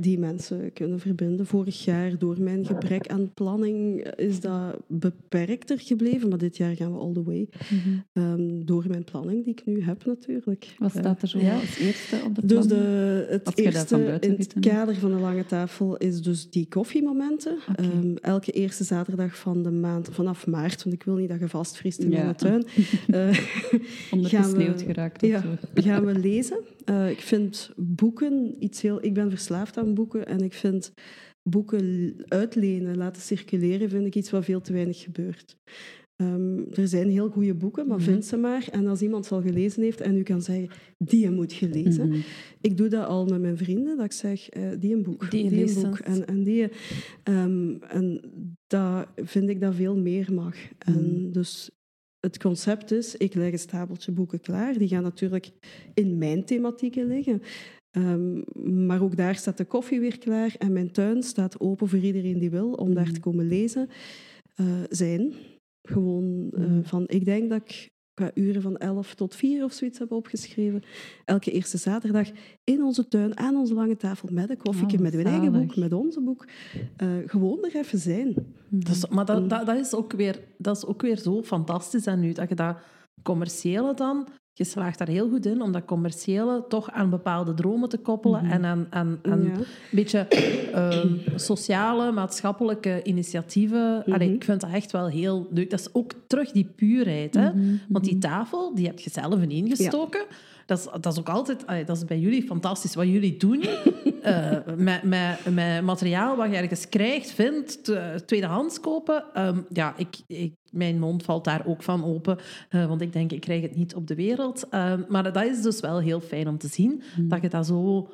die 0.00 0.18
mensen 0.18 0.72
kunnen 0.72 1.00
verbinden. 1.00 1.46
Vorig 1.46 1.84
jaar, 1.84 2.18
door 2.18 2.36
mijn 2.40 2.66
gebrek 2.66 3.06
aan 3.08 3.30
planning, 3.34 4.04
is 4.16 4.40
dat 4.40 4.76
beperkter 4.86 5.78
gebleven. 5.80 6.28
Maar 6.28 6.38
dit 6.38 6.56
jaar 6.56 6.76
gaan 6.76 6.92
we 6.92 6.98
all 6.98 7.12
the 7.12 7.22
way. 7.22 7.48
Mhm. 7.70 7.78
Ehm, 8.12 8.64
door 8.64 8.84
mijn 8.88 9.04
planning 9.04 9.44
die 9.44 9.52
ik 9.52 9.66
nu 9.66 9.82
heb 9.82 10.04
natuurlijk. 10.04 10.74
Wat 10.78 10.90
staat 10.90 11.22
er 11.22 11.28
zo 11.28 11.38
Ja. 11.38 11.54
als 11.54 11.78
eerste 11.78 12.16
op 12.26 12.34
de 12.34 12.46
dus 12.46 12.66
de, 12.66 13.26
het 13.30 13.52
je 13.54 13.62
eerste 13.62 14.18
in 14.20 14.34
het 14.38 14.54
kader 14.60 14.94
van 14.94 15.10
de 15.10 15.20
lange 15.20 15.46
tafel 15.46 15.96
is 15.96 16.22
dus 16.22 16.50
die 16.50 16.66
koffiemomenten. 16.68 17.58
Ehm, 17.76 18.14
elke 18.20 18.50
eerste 18.52 18.84
zaterdag 18.84 19.36
van 19.38 19.62
de 19.62 19.70
maand, 19.70 20.08
vanaf 20.12 20.46
maart, 20.46 20.82
want 20.82 20.94
ik 20.96 21.02
wil 21.02 21.14
niet 21.16 21.28
dat 21.28 21.40
je 21.40 21.48
vastvriest 21.48 21.98
in 21.98 22.10
Ja. 22.10 22.22
mijn 22.22 22.36
tuin, 22.36 22.64
eh, 23.06 23.38
Ondergesneeuwd 24.10 24.66
gaan 24.68 24.76
we- 24.76 24.84
geraakt 24.84 25.20
ja. 25.26 25.42
gaan 25.74 26.04
we 26.04 26.18
lezen. 26.18 26.58
Eh, 26.86 27.10
ik 27.10 27.20
vind 27.20 27.70
boeken 27.76 28.64
iets 28.64 28.82
heel... 28.82 29.04
Ik 29.04 29.14
ben 29.14 29.30
verslaafd 29.30 29.76
aan 29.76 29.94
boeken 29.94 30.26
en 30.26 30.40
ik 30.40 30.52
vind 30.52 30.92
boeken 31.42 32.14
uitlenen, 32.28 32.96
laten 32.96 33.22
circuleren, 33.22 33.88
vind 33.88 34.06
ik 34.06 34.14
iets 34.14 34.30
wat 34.30 34.44
veel 34.44 34.60
te 34.60 34.72
weinig 34.72 35.00
gebeurt. 35.00 35.56
Ehm, 36.16 36.58
er 36.74 36.88
zijn 36.88 37.10
heel 37.10 37.28
goede 37.28 37.54
boeken, 37.54 37.86
maar 37.86 37.96
Mhm. 37.98 38.06
vind 38.06 38.24
ze 38.24 38.36
maar. 38.36 38.68
En 38.72 38.86
als 38.86 39.02
iemand 39.02 39.26
ze 39.26 39.34
al 39.34 39.42
gelezen 39.42 39.82
heeft 39.82 40.00
en 40.00 40.16
u 40.16 40.22
kan 40.22 40.42
zeggen, 40.42 40.68
die 40.98 41.30
moet 41.30 41.54
je 41.54 41.68
lezen. 41.68 42.08
Mhm. 42.08 42.18
Ik 42.60 42.76
doe 42.76 42.88
dat 42.88 43.06
al 43.06 43.26
met 43.26 43.40
mijn 43.40 43.56
vrienden, 43.56 43.96
dat 43.96 44.04
ik 44.04 44.12
zeg, 44.12 44.48
eh, 44.48 44.62
die 44.80 44.94
een 44.94 45.02
boek, 45.02 45.30
Die 45.30 45.44
een 45.66 45.82
boek. 45.82 45.98
En, 45.98 46.26
en 46.26 46.42
die... 46.44 46.68
ehm, 47.22 47.74
en 47.88 48.20
dat 48.66 49.08
vind 49.16 49.48
ik 49.48 49.60
dat 49.60 49.74
veel 49.74 49.96
meer 49.96 50.32
mag. 50.34 50.56
En 50.78 51.24
Mm. 51.24 51.32
dus 51.32 51.70
het 52.26 52.38
concept 52.38 52.90
is, 52.90 53.16
ik 53.16 53.34
leg 53.34 53.52
een 53.52 53.58
stapeltje 53.58 54.12
boeken 54.12 54.40
klaar. 54.40 54.78
Die 54.78 54.88
gaan 54.88 55.02
natuurlijk 55.02 55.50
in 55.94 56.18
mijn 56.18 56.44
thematieken 56.44 57.06
liggen. 57.06 57.42
Ehm, 57.90 58.42
maar 58.86 59.02
ook 59.02 59.16
daar 59.16 59.34
staat 59.34 59.56
de 59.56 59.64
koffie 59.64 60.00
weer 60.00 60.18
klaar. 60.18 60.54
En 60.58 60.72
mijn 60.72 60.90
tuin 60.92 61.22
staat 61.22 61.60
open 61.60 61.88
voor 61.88 61.98
iedereen 61.98 62.38
die 62.38 62.50
wil 62.50 62.72
om 62.72 62.94
daar 62.94 63.06
Mm. 63.06 63.12
te 63.12 63.20
komen 63.20 63.48
lezen. 63.48 63.88
eh, 64.54 64.66
zijn. 64.90 65.32
Gewoon 65.82 66.50
eh, 66.54 66.64
Mm. 66.66 66.84
van, 66.84 67.04
ik 67.06 67.24
denk 67.24 67.50
dat 67.50 67.60
ik 67.64 67.90
qua 68.16 68.30
uren 68.34 68.62
van 68.62 68.76
11 68.76 69.14
tot 69.14 69.34
4 69.34 69.64
of 69.64 69.72
zoiets 69.72 69.98
heb 69.98 70.12
opgeschreven. 70.12 70.82
Elke 71.24 71.50
eerste 71.50 71.76
zaterdag 71.78 72.28
in 72.64 72.82
onze 72.82 73.08
tuin, 73.08 73.38
aan 73.38 73.56
onze 73.56 73.74
lange 73.74 73.96
tafel, 73.96 74.28
met 74.32 74.50
een 74.50 74.56
koffietje, 74.56 74.96
Oh, 74.96 75.02
met 75.02 75.14
mijn 75.14 75.26
eigen 75.26 75.52
boek, 75.52 75.76
met 75.76 75.92
onze 75.92 76.20
boek. 76.20 76.46
Eh, 76.96 77.08
gewoon 77.26 77.64
er 77.64 77.76
even 77.76 77.98
zijn. 77.98 78.34
Dat 78.68 78.94
is- 78.96 79.08
maar 79.08 79.24
dat, 79.24 79.50
dat, 79.50 79.66
dat, 79.66 79.76
is 79.76 79.94
ook 79.94 80.12
weer, 80.12 80.40
dat 80.58 80.76
is 80.76 80.84
ook 80.86 81.02
weer 81.02 81.18
zo 81.18 81.42
fantastisch 81.42 82.06
aan 82.06 82.20
nu. 82.20 82.32
Dat 82.32 82.48
je 82.48 82.54
dat 82.54 82.76
commerciële 83.22 83.94
dan... 83.94 84.26
Je 84.58 84.64
slaagt 84.64 84.98
daar 84.98 85.08
heel 85.08 85.28
goed 85.28 85.46
in 85.46 85.62
om 85.62 85.72
dat 85.72 85.84
commerciële 85.84 86.64
toch 86.68 86.90
aan 86.90 87.10
bepaalde 87.10 87.54
dromen 87.54 87.88
te 87.88 87.98
koppelen 87.98 88.42
Mhm. 88.44 88.52
en 88.52 88.64
aan, 88.64 88.86
aan, 88.90 89.18
aan 89.22 89.42
Ja. 89.42 89.50
een 89.50 89.64
beetje 89.90 90.18
ehm, 90.72 91.08
sociale, 91.34 92.12
maatschappelijke 92.12 93.00
initiatieven. 93.02 94.04
Allee, 94.06 94.26
Mhm. 94.26 94.36
ik 94.36 94.44
vind 94.44 94.60
dat 94.60 94.70
echt 94.70 94.90
wel 94.92 95.06
heel 95.08 95.46
leuk. 95.50 95.70
Dat 95.70 95.80
is 95.80 95.88
ook 95.94 96.12
terug 96.26 96.50
die 96.52 96.64
puurheid. 96.76 97.34
Hè? 97.34 97.52
Mhm, 97.52 97.76
Want 97.88 98.04
die 98.04 98.16
mhm. 98.16 98.22
tafel, 98.22 98.74
die 98.74 98.86
heb 98.86 98.98
je 98.98 99.10
zelf 99.10 99.40
ingestoken. 99.42 100.24
Dat, 100.66 100.78
is, 100.78 100.88
dat 101.00 101.12
is 101.12 101.18
ook 101.18 101.28
altijd... 101.28 101.66
allee, 101.66 101.84
dat 101.84 101.96
is 101.96 102.04
bij 102.04 102.18
jullie 102.18 102.42
fantastisch 102.42 102.94
wat 102.94 103.06
jullie 103.06 103.36
doen. 103.36 103.62
eh, 104.22 104.56
met, 104.76 105.02
met, 105.02 105.38
met 105.54 105.82
materiaal 105.82 106.36
wat 106.36 106.50
je 106.50 106.56
ergens 106.56 106.88
krijgt, 106.88 107.30
vindt, 107.30 107.92
tweedehands 108.26 108.80
kopen. 108.80 109.24
Ehm, 109.34 109.58
ja, 109.68 109.94
ik, 109.96 110.16
ik, 110.26 110.54
mijn 110.76 110.98
mond 110.98 111.22
valt 111.22 111.44
daar 111.44 111.66
ook 111.66 111.82
van 111.82 112.04
open. 112.04 112.38
eh, 112.68 112.86
want 112.86 113.00
ik 113.00 113.12
denk, 113.12 113.32
ik 113.32 113.40
krijg 113.40 113.62
het 113.62 113.76
niet 113.76 113.94
op 113.94 114.06
de 114.06 114.14
wereld. 114.14 114.68
Ehm, 114.68 115.02
maar 115.08 115.32
dat 115.32 115.44
is 115.44 115.62
dus 115.62 115.80
wel 115.80 116.00
heel 116.00 116.20
fijn 116.20 116.48
om 116.48 116.58
te 116.58 116.68
zien. 116.68 117.02
Mhm. 117.16 117.28
Dat 117.28 117.42
je 117.42 117.48
dat 117.48 117.66
zo... 117.66 118.08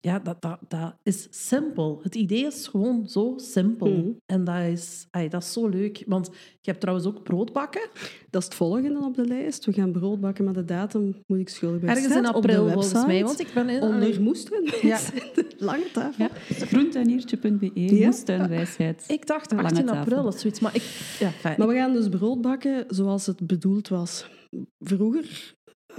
Ja, 0.00 0.18
dat, 0.18 0.42
dat, 0.42 0.58
dat 0.68 0.94
is 1.02 1.26
simpel. 1.30 2.00
Het 2.02 2.14
idee 2.14 2.44
is 2.46 2.66
gewoon 2.68 3.08
zo 3.08 3.34
simpel. 3.36 3.90
Mhm. 3.90 4.08
En 4.26 4.44
dat 4.44 4.56
is, 4.64 5.06
ay, 5.10 5.28
dat 5.28 5.42
is 5.42 5.52
zo 5.52 5.68
leuk. 5.68 6.02
Want 6.06 6.26
je 6.60 6.70
hebt 6.70 6.80
trouwens 6.80 7.06
ook 7.08 7.22
broodbakken. 7.22 7.88
Dat 8.30 8.40
is 8.42 8.48
het 8.48 8.56
volgende 8.56 9.00
op 9.04 9.14
de 9.14 9.24
lijst. 9.26 9.64
We 9.64 9.72
gaan 9.72 9.92
brood 9.92 10.20
bakken, 10.20 10.44
maar 10.44 10.52
de 10.54 10.64
datum 10.64 11.16
moet 11.26 11.38
ik 11.38 11.48
schuldig 11.48 11.80
bij 11.80 11.88
Ergens 11.88 12.06
in 12.06 12.12
Zet 12.12 12.26
op 12.26 12.32
de 12.32 12.36
april 12.38 12.68
volgens 12.70 12.92
mij. 12.92 13.02
website. 13.06 13.24
Want 13.24 13.40
ik 13.40 13.50
ben 13.54 13.68
in... 13.68 13.82
Onder 13.82 14.22
moestuin. 14.22 14.64
Ja. 14.82 14.98
de 15.34 15.46
lange 15.58 15.90
tafel. 15.92 16.24
Ja, 16.24 16.30
groentuiniertje.be, 16.66 17.70
Ja. 17.74 18.06
moestuinwijsheid. 18.06 19.04
Ik 19.08 19.26
dacht 19.26 19.50
Lange 19.52 19.62
18 19.64 19.84
tafel. 19.86 20.00
april 20.00 20.24
of 20.26 20.38
zoiets. 20.38 20.60
Maar 20.60 20.74
ik... 20.74 20.82
Ja, 21.18 21.30
fijn. 21.30 21.54
Maar 21.58 21.68
we 21.68 21.74
gaan 21.74 21.92
dus 21.92 22.08
brood 22.08 22.40
bakken 22.40 22.84
zoals 22.88 23.26
het 23.26 23.46
bedoeld 23.46 23.88
was. 23.88 24.30
Vroeger 24.78 25.54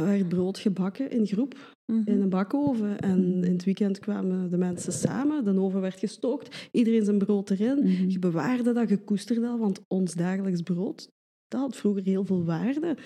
werd 0.06 0.30
brood 0.30 0.58
gebakken 0.58 1.12
in 1.12 1.26
groep 1.26 1.76
Mhm. 1.92 2.10
in 2.10 2.22
een 2.22 2.30
bakoven. 2.30 3.00
En 3.00 3.44
in 3.44 3.52
het 3.52 3.64
weekend 3.64 4.00
kwamen 4.00 4.50
de 4.50 4.58
mensen 4.58 4.94
samen. 4.94 5.44
De 5.44 5.60
oven 5.60 5.82
werd 5.82 6.00
gestookt. 6.00 6.68
Iedereen 6.72 7.06
zijn 7.06 7.18
brood 7.18 7.50
erin. 7.50 7.78
Mhm. 7.80 8.10
Je 8.10 8.20
bewaarde 8.20 8.74
dat, 8.74 8.90
je 8.90 8.98
koesterde 9.04 9.42
dat. 9.42 9.60
Want 9.60 9.80
ons 9.88 10.14
dagelijks 10.14 10.62
brood, 10.62 11.10
dat 11.48 11.62
had 11.62 11.76
vroeger 11.76 12.04
heel 12.04 12.26
veel 12.26 12.44
waarde. 12.46 12.98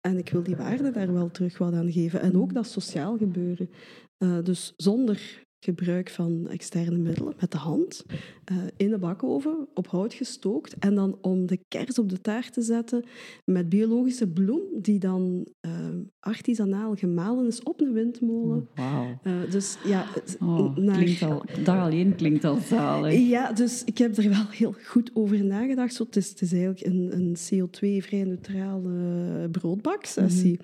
En 0.00 0.18
ik 0.18 0.28
wil 0.30 0.42
die 0.42 0.56
waarde 0.56 0.90
daar 0.90 1.12
wel 1.12 1.30
terug 1.30 1.58
wat 1.58 1.72
aan 1.72 1.92
geven. 1.92 2.20
En 2.20 2.36
ook 2.36 2.54
dat 2.54 2.66
sociaal 2.66 3.16
gebeuren. 3.16 3.70
Eh, 4.18 4.38
dus 4.42 4.72
zonder 4.76 5.46
gebruik 5.60 6.10
van 6.10 6.48
externe 6.48 6.98
middelen 6.98 7.34
met 7.40 7.50
de 7.50 7.58
hand 7.58 8.04
eh, 8.44 8.56
in 8.76 8.90
de 8.90 8.98
bakoven 8.98 9.68
op 9.74 9.86
hout 9.86 10.14
gestookt. 10.14 10.78
En 10.78 10.94
dan 10.94 11.18
om 11.20 11.46
de 11.46 11.60
kers 11.68 11.98
op 11.98 12.08
de 12.08 12.20
taart 12.20 12.52
te 12.52 12.62
zetten 12.62 13.04
met 13.44 13.68
biologische 13.68 14.28
bloem 14.28 14.62
die 14.72 14.98
dan 14.98 15.46
uh, 15.60 15.72
artisanaal 16.20 16.94
gemalen 16.94 17.46
is 17.46 17.62
op 17.62 17.80
een 17.80 17.92
windmolen. 17.92 18.68
Wauw. 18.74 19.20
Uh, 19.24 19.50
dus 19.50 19.78
ja, 19.84 20.06
oh, 20.40 20.76
naar... 20.76 20.96
klinkt 20.96 21.22
al, 21.22 21.44
dat 21.64 21.76
alleen 21.76 22.14
klinkt 22.14 22.44
al 22.44 22.56
zalig. 22.56 23.28
Ja, 23.28 23.52
dus 23.52 23.84
ik 23.84 23.98
heb 23.98 24.16
er 24.16 24.28
wel 24.28 24.48
heel 24.50 24.74
goed 24.84 25.10
over 25.14 25.44
nagedacht. 25.44 25.94
Zo, 25.94 26.04
het, 26.04 26.16
is, 26.16 26.28
het 26.28 26.40
is 26.40 26.52
eigenlijk 26.52 26.86
een, 26.86 27.12
een 27.12 27.36
CO2-vrij 27.36 28.24
neutrale 28.24 29.48
broodbaksessie. 29.50 30.60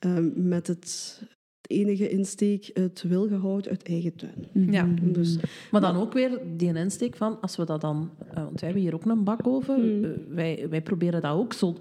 Mm 0.00 0.16
-hmm. 0.16 0.48
met 0.48 0.66
het 0.66 1.20
enige 1.68 2.08
insteek 2.08 2.70
het 2.72 3.02
wilgehoud 3.02 3.68
uit 3.68 3.82
eigen 3.82 4.14
tuin. 4.16 4.72
Ja. 4.72 4.88
Dus, 5.02 5.38
maar 5.70 5.80
dan 5.80 5.96
ook 5.96 6.12
weer 6.12 6.40
die 6.56 6.74
insteek 6.74 7.16
van, 7.16 7.40
als 7.40 7.56
we 7.56 7.64
dat 7.64 7.80
dan... 7.80 8.10
Uh, 8.28 8.34
want 8.34 8.60
wij 8.60 8.68
hebben 8.70 8.82
hier 8.82 8.94
ook 8.94 9.04
een 9.04 9.24
bakoven. 9.24 9.98
Mm. 9.98 10.14
wij, 10.34 10.66
wij 10.70 10.82
proberen 10.82 11.20
dat 11.20 11.32
ook 11.32 11.52
zo... 11.52 11.76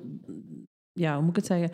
Ja, 0.92 1.14
hoe 1.14 1.22
moet 1.22 1.30
ik 1.30 1.36
het 1.36 1.46
zeggen? 1.46 1.72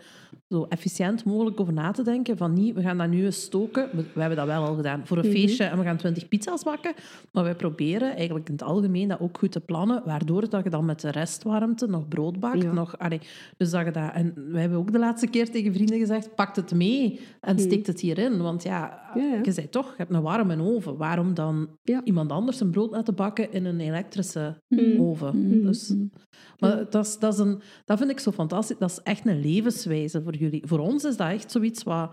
Zo 0.48 0.66
efficiënt 0.68 1.24
mogelijk 1.24 1.60
over 1.60 1.72
na 1.72 1.90
te 1.90 2.02
denken. 2.02 2.36
Van 2.36 2.52
niet, 2.52 2.74
we 2.74 2.82
gaan 2.82 2.98
dat 2.98 3.08
nu 3.08 3.24
eens 3.24 3.42
stoken. 3.42 3.88
We, 3.92 4.04
we 4.14 4.20
hebben 4.20 4.38
dat 4.38 4.46
wel 4.46 4.64
al 4.64 4.74
gedaan 4.74 5.06
voor 5.06 5.16
een 5.16 5.26
mm-hmm. 5.26 5.40
feestje 5.40 5.64
en 5.64 5.78
we 5.78 5.84
gaan 5.84 5.96
twintig 5.96 6.28
pizza's 6.28 6.62
bakken. 6.62 6.94
Maar 7.32 7.44
wij 7.44 7.54
proberen 7.54 8.16
eigenlijk 8.16 8.48
in 8.48 8.54
het 8.54 8.62
algemeen 8.62 9.08
dat 9.08 9.20
ook 9.20 9.38
goed 9.38 9.52
te 9.52 9.60
plannen. 9.60 10.02
Waardoor 10.04 10.48
dat 10.48 10.64
je 10.64 10.70
dan 10.70 10.84
met 10.84 11.00
de 11.00 11.10
restwarmte 11.10 11.86
nog 11.86 12.08
brood 12.08 12.40
bakt. 12.40 12.62
Ja. 12.62 12.72
Nog, 12.72 12.98
allee, 12.98 13.20
dus 13.56 13.70
dat 13.70 13.84
je 13.84 13.90
dat, 13.90 14.12
en 14.12 14.32
we 14.50 14.58
hebben 14.60 14.78
ook 14.78 14.92
de 14.92 14.98
laatste 14.98 15.26
keer 15.26 15.50
tegen 15.50 15.72
vrienden 15.72 15.98
gezegd, 15.98 16.34
pak 16.34 16.56
het 16.56 16.74
mee 16.74 17.20
en 17.40 17.58
steek 17.58 17.86
het 17.86 18.00
hierin. 18.00 18.42
Want 18.42 18.62
ja, 18.62 19.12
ja, 19.14 19.22
ja. 19.22 19.40
je 19.42 19.52
zei 19.52 19.68
toch, 19.68 19.86
je 19.86 19.94
hebt 19.96 20.12
een 20.12 20.22
warme 20.22 20.62
oven. 20.62 20.96
Waarom 20.96 21.34
dan 21.34 21.68
iemand 22.04 22.32
anders 22.32 22.60
een 22.60 22.70
brood 22.70 22.90
laten 22.90 23.14
bakken 23.14 23.52
in 23.52 23.64
een 23.64 23.80
elektrische 23.80 24.62
Mm. 24.68 25.00
oven? 25.00 25.62
Dus, 25.62 25.94
maar 26.58 26.90
dat, 26.90 27.06
is, 27.06 27.18
dat, 27.18 27.32
is 27.32 27.38
een, 27.38 27.60
dat 27.84 27.98
vind 27.98 28.10
ik 28.10 28.18
zo 28.18 28.30
fantastisch. 28.30 28.78
Dat 28.78 28.90
is 28.90 29.00
echt 29.02 29.26
een 29.26 29.40
levenswijze 29.40 30.22
voor 30.22 30.33
jullie. 30.38 30.62
Voor 30.66 30.78
ons 30.78 31.04
is 31.04 31.16
dat 31.16 31.28
echt 31.28 31.50
zoiets 31.50 31.82
wat, 31.82 32.10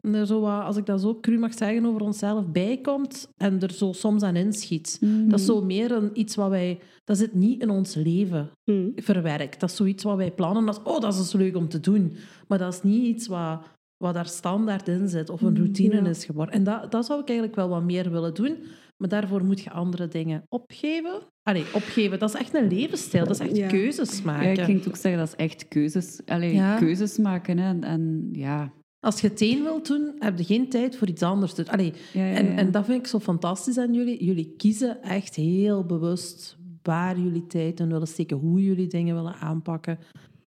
er 0.00 0.26
zo 0.26 0.40
wat, 0.40 0.62
als 0.62 0.76
ik 0.76 0.86
dat 0.86 1.00
zo 1.00 1.18
cru 1.20 1.38
mag 1.38 1.54
zeggen, 1.54 1.86
over 1.86 2.00
onszelf 2.00 2.46
bijkomt 2.46 3.28
en 3.36 3.60
er 3.60 3.72
zo 3.72 3.92
soms 3.92 4.22
aan 4.22 4.36
inschiet. 4.36 4.98
Mhm. 5.00 5.28
Dat 5.28 5.38
is 5.40 5.46
zo 5.46 5.62
meer 5.64 5.92
een, 5.92 6.10
iets 6.14 6.34
wat 6.34 6.48
wij... 6.48 6.78
Dat 7.04 7.18
zit 7.18 7.34
niet 7.34 7.62
in 7.62 7.70
ons 7.70 7.94
leven 7.94 8.50
Mm. 8.64 8.92
verwerkt. 8.96 9.60
Dat 9.60 9.70
is 9.70 9.76
zoiets 9.76 10.04
wat 10.04 10.16
wij 10.16 10.30
plannen 10.32 10.66
als... 10.68 10.82
Oh, 10.82 11.00
dat 11.00 11.12
is 11.12 11.18
dus 11.18 11.32
leuk 11.32 11.56
om 11.56 11.68
te 11.68 11.80
doen. 11.80 12.16
Maar 12.48 12.58
dat 12.58 12.72
is 12.72 12.82
niet 12.82 13.04
iets 13.04 13.26
wat, 13.26 13.60
wat 13.96 14.14
daar 14.14 14.26
standaard 14.26 14.88
in 14.88 15.08
zit 15.08 15.30
of 15.30 15.42
een 15.42 15.56
routine 15.56 15.94
Ja. 16.02 16.06
is 16.08 16.24
geworden. 16.24 16.54
En 16.54 16.64
dat, 16.64 16.90
dat 16.90 17.06
zou 17.06 17.20
ik 17.20 17.28
eigenlijk 17.28 17.58
wel 17.58 17.68
wat 17.68 17.82
meer 17.82 18.10
willen 18.10 18.34
doen. 18.34 18.56
Maar 18.96 19.08
daarvoor 19.08 19.44
moet 19.44 19.60
je 19.60 19.70
andere 19.70 20.08
dingen 20.08 20.42
opgeven. 20.48 21.20
Allee, 21.42 21.64
opgeven, 21.74 22.18
dat 22.18 22.34
is 22.34 22.40
echt 22.40 22.54
een 22.54 22.68
levensstijl. 22.68 23.24
Dat 23.26 23.40
is 23.40 23.46
echt 23.46 23.56
Ja. 23.56 23.68
keuzes 23.68 24.18
Ja, 24.18 24.24
maken. 24.24 24.52
ik 24.52 24.60
ging 24.60 24.78
het 24.78 24.88
ook 24.88 24.96
zeggen, 24.96 25.20
dat 25.20 25.28
is 25.28 25.36
echt 25.44 25.68
keuzes, 25.68 26.20
allee, 26.26 26.54
Ja. 26.54 26.76
keuzes 26.78 27.18
maken. 27.18 27.58
Hè. 27.58 27.68
En, 27.68 27.84
en 27.84 28.28
ja, 28.32 28.72
Als 29.00 29.20
je 29.20 29.28
het 29.28 29.40
een 29.40 29.62
wilt 29.62 29.86
doen, 29.86 30.14
heb 30.18 30.38
je 30.38 30.44
geen 30.44 30.68
tijd 30.68 30.96
voor 30.96 31.08
iets 31.08 31.22
anders. 31.22 31.54
Dus, 31.54 31.66
allee, 31.68 31.92
ja, 32.12 32.24
ja, 32.26 32.34
En, 32.34 32.46
ja. 32.46 32.56
en 32.56 32.70
dat 32.70 32.84
vind 32.84 32.98
ik 32.98 33.06
zo 33.06 33.18
fantastisch 33.18 33.78
aan 33.78 33.94
jullie. 33.94 34.24
Jullie 34.24 34.54
kiezen 34.56 35.02
echt 35.02 35.34
heel 35.34 35.84
bewust 35.86 36.56
waar 36.82 37.18
jullie 37.18 37.46
tijd 37.46 37.80
in 37.80 37.88
willen 37.88 38.06
steken, 38.08 38.36
hoe 38.36 38.62
jullie 38.64 38.86
dingen 38.86 39.14
willen 39.14 39.34
aanpakken. 39.34 39.98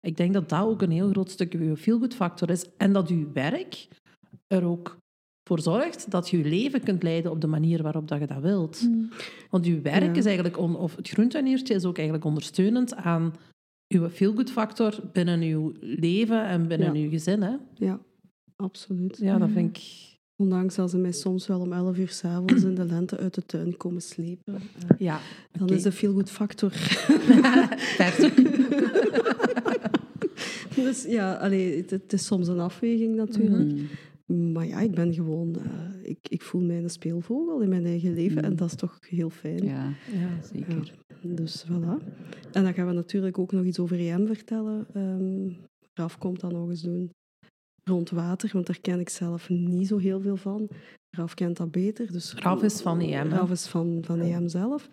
Ik 0.00 0.16
denk 0.16 0.32
dat 0.34 0.48
dat 0.48 0.60
ook 0.66 0.82
een 0.82 0.90
heel 0.90 1.08
groot 1.10 1.30
stuk 1.30 1.52
uw 1.54 1.76
feel-good 1.76 2.14
factor 2.14 2.50
is. 2.50 2.66
En 2.76 2.92
dat 2.92 3.08
uw 3.08 3.32
werk 3.32 3.88
er 4.46 4.64
ook 4.64 4.98
voor 5.50 5.60
zorgt 5.60 6.10
dat 6.10 6.28
je 6.30 6.38
je 6.38 6.44
leven 6.44 6.82
kunt 6.82 7.02
leiden 7.02 7.30
op 7.30 7.40
de 7.40 7.46
manier 7.46 7.82
waarop 7.82 8.08
dat 8.08 8.20
je 8.20 8.26
dat 8.26 8.40
wilt. 8.42 8.88
Want 9.50 9.66
uw 9.66 9.82
werk 9.82 10.02
Ja. 10.04 10.12
is 10.14 10.24
eigenlijk, 10.24 10.58
on- 10.58 10.76
of 10.76 10.96
het 10.96 11.08
groentuiniertje 11.08 11.74
is 11.74 11.84
ook 11.84 11.96
eigenlijk 11.96 12.26
ondersteunend 12.26 12.94
aan 12.94 13.34
uw 13.88 14.08
feel-good 14.08 14.50
factor 14.50 14.98
binnen 15.12 15.40
uw 15.40 15.72
leven 15.80 16.44
en 16.46 16.68
binnen 16.68 16.94
Ja. 16.94 17.02
uw 17.04 17.10
gezin. 17.10 17.42
Hè? 17.42 17.54
Ja, 17.74 18.00
absoluut. 18.56 19.18
Ja, 19.20 19.38
dat 19.38 19.48
vind 19.50 19.76
ik... 19.76 19.82
Ondanks 20.36 20.74
dat 20.74 20.90
ze 20.90 20.96
mij 20.98 21.12
soms 21.12 21.46
wel 21.46 21.60
om 21.60 21.72
11 21.72 21.98
uur 21.98 22.08
s'avonds 22.08 22.62
in 22.62 22.74
de 22.74 22.84
lente 22.84 23.16
uit 23.18 23.34
de 23.34 23.46
tuin 23.46 23.76
komen 23.76 24.02
slepen. 24.02 24.54
eh, 24.54 24.60
Ja, 24.98 25.20
dan 25.52 25.68
is 25.68 25.82
de 25.82 25.92
feel-good 25.92 26.30
factor. 26.30 26.72
Dus 30.74 31.04
ja, 31.04 31.34
allee, 31.34 31.76
het, 31.76 31.90
het 31.90 32.12
is 32.12 32.26
soms 32.26 32.48
een 32.48 32.58
afweging 32.60 33.16
natuurlijk. 33.16 33.70
Mm. 33.72 33.86
Maar 34.52 34.66
ja, 34.66 34.80
ik 34.80 34.90
ben 34.94 35.14
gewoon... 35.14 35.56
eh, 35.56 36.08
ik, 36.10 36.18
ik 36.28 36.42
voel 36.42 36.60
mij 36.60 36.82
een 36.82 36.90
speelvogel 36.90 37.60
in 37.60 37.68
mijn 37.68 37.84
eigen 37.86 38.14
leven. 38.14 38.42
En 38.42 38.56
dat 38.56 38.68
is 38.68 38.74
toch 38.76 38.98
heel 39.08 39.30
fijn. 39.30 39.64
ja, 39.64 39.92
Ja. 40.12 40.42
zeker. 40.52 40.94
Dus 41.22 41.64
voilà. 41.66 42.04
En 42.52 42.62
dan 42.62 42.74
gaan 42.74 42.86
we 42.86 42.92
natuurlijk 42.92 43.38
ook 43.38 43.52
nog 43.52 43.64
iets 43.64 43.78
over 43.78 43.98
EM 44.00 44.26
vertellen. 44.26 44.86
Ehm 44.94 45.48
Raf 45.94 46.18
komt 46.18 46.40
dan 46.40 46.52
nog 46.52 46.68
eens 46.68 46.82
doen 46.82 47.10
rond 47.84 48.10
water, 48.10 48.50
want 48.52 48.66
daar 48.66 48.80
ken 48.80 49.00
ik 49.00 49.08
zelf 49.08 49.48
niet 49.48 49.86
zo 49.86 49.96
heel 49.98 50.20
veel 50.20 50.36
van. 50.36 50.68
Raf 51.16 51.34
kent 51.34 51.56
dat 51.56 51.70
beter. 51.70 52.12
Dus 52.12 52.34
Raf 52.34 52.62
is 52.62 52.80
van 52.80 53.00
EM, 53.00 53.30
hè? 53.30 53.36
Raf 53.36 53.50
is 53.50 53.66
van, 53.66 53.98
van 54.02 54.20
EM 54.20 54.48
zelf. 54.48 54.90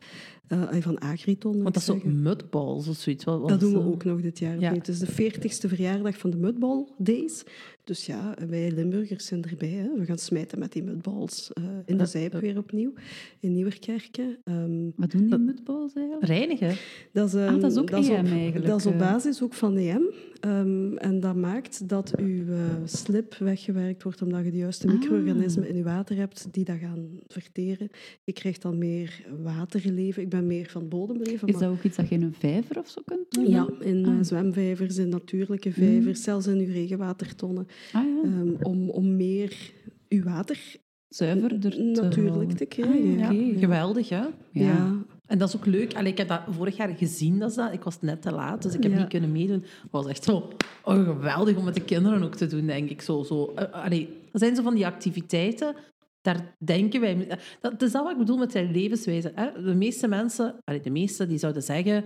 Eh, 0.48 0.74
en 0.74 0.82
van 0.82 1.00
Agriton. 1.00 1.52
Want 1.52 1.74
dat 1.74 1.76
is 1.76 1.86
zeggen. 1.86 2.22
mudballs 2.22 2.88
of 2.88 2.96
zoiets. 2.96 3.24
Wat, 3.24 3.40
wat 3.40 3.50
Dat 3.50 3.60
doen 3.60 3.74
we 3.74 3.80
ook 3.80 4.04
nog 4.04 4.22
dit 4.22 4.40
jaar. 4.40 4.60
Ja. 4.60 4.74
Het 4.74 4.88
is 4.88 5.00
de 5.00 5.32
40ste 5.32 5.68
verjaardag 5.70 6.18
van 6.18 6.30
de 6.30 6.38
Mudball 6.38 6.88
Days. 6.98 7.44
Dus 7.88 8.06
ja, 8.06 8.36
wij 8.50 8.72
Limburgers 8.72 9.26
zijn 9.26 9.44
erbij. 9.44 9.70
Hè. 9.70 9.88
We 10.00 10.06
gaan 10.06 10.18
smijten 10.18 10.60
met 10.60 10.72
die 10.72 10.84
mudballs 10.84 11.52
eh, 11.54 11.64
in 11.86 11.98
de. 11.98 12.06
Zijp 12.06 12.34
weer 12.34 12.58
opnieuw. 12.58 12.94
In 13.40 13.54
Nieuwerkerken. 13.54 14.38
Ehm, 14.44 14.90
Wat 14.96 15.12
doen 15.12 15.22
die 15.22 15.30
Dat- 15.30 15.40
mudballs 15.40 15.94
eigenlijk? 15.94 16.26
Reinigen. 16.26 16.76
Dat 17.12 17.28
is, 17.28 17.34
ehm, 17.34 17.54
Ah, 17.56 17.62
dat 17.62 17.72
is 17.72 17.78
ook 17.78 17.92
op, 17.92 18.04
EM 18.04 18.26
eigenlijk, 18.26 18.66
Dat 18.66 18.80
is 18.80 18.86
op 18.86 18.94
eh. 18.94 19.00
basis 19.00 19.42
ook 19.44 19.54
van 19.54 19.76
EM. 19.78 20.02
Ehm, 20.40 20.96
en 20.96 21.20
dat 21.20 21.36
maakt 21.36 21.90
dat 21.90 22.16
uw 22.18 22.48
eh, 22.52 22.60
slip 22.86 23.34
weggewerkt 23.36 24.04
wordt 24.04 24.22
omdat 24.22 24.46
je 24.46 24.52
de 24.52 24.58
juiste 24.58 24.88
Ah. 24.88 24.94
micro-organismen 24.94 25.70
in 25.70 25.76
je 25.76 25.84
water 25.84 26.16
hebt 26.18 26.48
die 26.52 26.66
dat 26.66 26.78
gaan 26.78 27.08
verteren. 27.28 27.90
Je 28.24 28.34
krijgt 28.34 28.62
dan 28.62 28.78
meer 28.78 29.26
waterleven. 29.44 30.22
Ik 30.22 30.30
ben 30.30 30.48
meer 30.48 30.70
van 30.70 30.88
bodemleven. 30.88 31.48
Is 31.48 31.54
maar- 31.54 31.64
dat 31.64 31.72
ook 31.72 31.84
iets 31.84 31.98
dat 31.98 32.10
je 32.10 32.16
in 32.16 32.22
een 32.24 32.34
vijver 32.34 32.78
of 32.80 32.88
zo 32.90 33.02
kunt 33.06 33.32
doen? 33.32 33.50
ja, 33.50 33.68
in 33.80 34.06
eh, 34.06 34.12
Ah. 34.12 34.18
zwemvijvers, 34.24 34.98
in 34.98 35.10
natuurlijke 35.10 35.72
vijvers, 35.72 36.24
zelfs 36.24 36.48
in 36.48 36.58
uw 36.60 36.72
regenwatertonnen. 36.74 37.68
Ah 37.94 38.04
ja, 38.04 38.22
ehm, 38.24 38.54
om, 38.62 38.90
om 38.90 39.16
meer 39.16 39.72
uw 40.10 40.24
water 40.24 40.76
zuiverder 41.10 41.60
te 41.72 41.82
natuurlijk 41.84 42.52
te 42.52 42.66
krijgen. 42.66 43.24
Ah, 43.24 43.34
Ja, 43.54 43.60
geweldig, 43.60 44.10
hè? 44.10 44.16
Ja. 44.16 44.32
Ja. 44.52 45.06
En 45.28 45.38
dat 45.38 45.48
is 45.48 45.56
ook 45.56 45.66
leuk. 45.66 45.94
Allee, 45.96 46.12
ik 46.12 46.18
heb 46.18 46.28
dat 46.28 46.42
vorig 46.50 46.78
jaar 46.78 46.90
gezien, 46.90 47.40
dat 47.40 47.54
dat. 47.54 47.74
Ik 47.74 47.84
was 47.84 48.02
net 48.02 48.22
te 48.22 48.32
laat, 48.32 48.62
dus 48.62 48.74
ik 48.74 48.84
heb 48.84 48.92
Ja. 48.92 48.98
niet 48.98 49.08
kunnen 49.08 49.32
meedoen. 49.32 49.62
Het 49.62 49.92
was 49.92 50.08
echt 50.08 50.24
zo 50.24 50.50
oh, 50.84 51.04
geweldig 51.04 51.58
om 51.58 51.64
met 51.64 51.74
de 51.74 51.82
kinderen 51.84 52.24
ook 52.24 52.36
te 52.36 52.48
doen, 52.48 52.66
denk 52.66 52.90
ik. 52.90 53.02
Zo, 53.02 53.24
zo. 53.24 53.52
eh, 53.56 53.84
allee, 53.84 54.10
dat 54.32 54.42
zijn 54.42 54.56
zo 54.56 54.62
van 54.64 54.76
die 54.76 54.86
activiteiten, 54.86 55.76
daar 56.22 56.56
denken 56.58 57.02
wij... 57.02 57.28
Dat, 57.62 57.72
dat 57.72 57.82
is 57.82 57.92
dat 57.92 58.04
wat 58.04 58.12
ik 58.12 58.18
bedoel 58.18 58.38
met 58.38 58.52
zijn 58.52 58.72
levenswijze. 58.72 59.32
Hè? 59.36 59.62
De 59.64 59.76
meeste 59.76 60.08
mensen, 60.08 60.56
allee, 60.64 60.82
de 60.82 60.90
meeste 60.90 61.28
die 61.28 61.38
zouden 61.38 61.64
zeggen, 61.64 62.04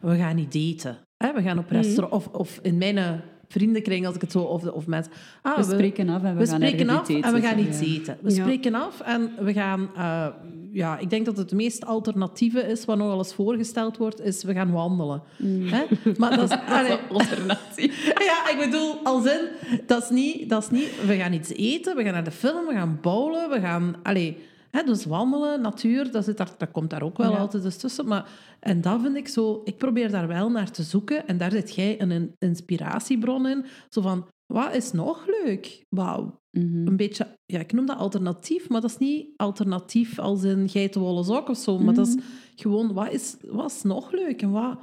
we 0.00 0.16
gaan 0.16 0.36
niet 0.36 0.52
daten. 0.52 0.98
Hè? 1.16 1.32
We 1.32 1.42
gaan 1.42 1.58
op 1.58 1.70
restaurant... 1.70 2.12
Of, 2.12 2.26
of 2.28 2.58
in 2.62 2.78
mijn 2.78 2.98
eh, 2.98 3.12
vriendenkring, 3.48 4.06
als 4.06 4.14
ik 4.14 4.20
het 4.20 4.32
zo... 4.32 4.40
Of, 4.40 4.64
of 4.66 4.86
mensen... 4.86 5.12
Ah, 5.42 5.56
We 5.56 5.62
spreken 5.62 6.08
af 6.08 6.22
en 6.22 6.34
we, 6.34 6.40
we 6.40 6.46
gaan 6.46 6.56
spreken 6.60 6.88
af 6.88 7.08
eten. 7.08 7.22
en 7.22 7.32
we 7.34 7.40
gaan 7.40 7.58
iets 7.58 7.80
Ja. 7.80 7.86
eten. 7.86 8.18
We 8.20 8.34
Ja. 8.34 8.42
spreken 8.42 8.74
af 8.74 9.00
en 9.00 9.30
we 9.40 9.52
gaan... 9.52 9.90
eh, 9.96 10.26
ja, 10.72 10.98
ik 10.98 11.10
denk 11.10 11.24
dat 11.26 11.36
het 11.36 11.52
meest 11.52 11.86
alternatieve 11.86 12.60
is, 12.60 12.84
wat 12.84 12.96
nog 12.98 13.06
wel 13.06 13.18
eens 13.18 13.34
voorgesteld 13.34 13.96
wordt, 13.96 14.20
is 14.20 14.44
we 14.44 14.52
gaan 14.52 14.70
wandelen. 14.72 15.22
Hè? 15.42 15.82
Maar 16.16 16.36
dat 16.36 16.50
is... 16.50 16.56
allee, 16.76 16.96
Alternatief. 17.12 18.06
ja, 18.30 18.50
ik 18.50 18.56
bedoel, 18.64 18.94
als 19.04 19.24
in, 19.24 19.40
dat 19.86 20.02
is, 20.02 20.10
niet, 20.10 20.48
dat 20.48 20.62
is 20.62 20.70
niet... 20.70 21.06
We 21.06 21.16
gaan 21.16 21.32
iets 21.32 21.50
eten, 21.50 21.96
we 21.96 22.02
gaan 22.04 22.12
naar 22.12 22.24
de 22.24 22.30
film, 22.30 22.66
we 22.66 22.72
gaan 22.72 22.98
bowlen, 23.02 23.50
we 23.50 23.60
gaan... 23.60 23.96
Allee, 24.02 24.36
hè, 24.70 24.82
dus 24.82 25.04
wandelen, 25.04 25.60
natuur, 25.60 26.10
dat, 26.10 26.24
zit 26.24 26.36
daar, 26.36 26.50
dat 26.58 26.70
komt 26.70 26.90
daar 26.90 27.02
ook 27.02 27.16
wel 27.16 27.30
Ja. 27.30 27.38
altijd 27.38 27.64
eens 27.64 27.76
tussen. 27.76 28.06
Maar, 28.06 28.28
en 28.60 28.80
dat 28.80 29.00
vind 29.00 29.16
ik 29.16 29.28
zo... 29.28 29.60
Ik 29.64 29.76
probeer 29.76 30.10
daar 30.10 30.26
wel 30.28 30.50
naar 30.50 30.70
te 30.70 30.82
zoeken. 30.82 31.26
En 31.28 31.38
daar 31.38 31.50
zit 31.50 31.74
jij 31.74 32.00
een, 32.00 32.10
een 32.10 32.34
inspiratiebron 32.38 33.46
in. 33.46 33.64
Zo 33.88 34.00
van, 34.00 34.26
wat 34.46 34.74
is 34.74 34.92
nog 34.92 35.26
leuk? 35.26 35.84
Wauw, 35.88 36.40
Mhm. 36.50 36.86
een 36.86 36.96
beetje, 36.96 37.26
ja, 37.46 37.58
ik 37.58 37.72
noem 37.72 37.86
dat 37.86 37.96
alternatief, 37.98 38.68
maar 38.68 38.80
dat 38.80 38.90
is 38.90 38.98
niet 38.98 39.28
alternatief 39.36 40.18
als 40.18 40.42
in 40.42 40.68
geitenwolle 40.68 41.24
sok 41.24 41.48
of 41.48 41.56
zo. 41.56 41.78
Maar 41.78 41.94
dat 41.94 42.06
is 42.06 42.16
gewoon, 42.56 42.92
wat 42.92 43.12
is, 43.12 43.36
wat 43.46 43.70
is 43.70 43.82
nog 43.82 44.12
leuk 44.12 44.42
en 44.42 44.50
wat 44.50 44.78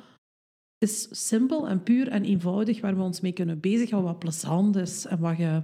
is 0.77 1.07
simpel 1.27 1.67
en 1.67 1.83
puur 1.83 2.07
en 2.07 2.23
eenvoudig 2.23 2.81
waar 2.81 2.95
we 2.95 3.01
ons 3.01 3.21
mee 3.21 3.31
kunnen 3.31 3.59
bezighouden, 3.59 4.11
wat 4.11 4.19
plezant 4.19 4.75
is 4.75 5.05
en 5.05 5.19
wat 5.19 5.37
je 5.37 5.63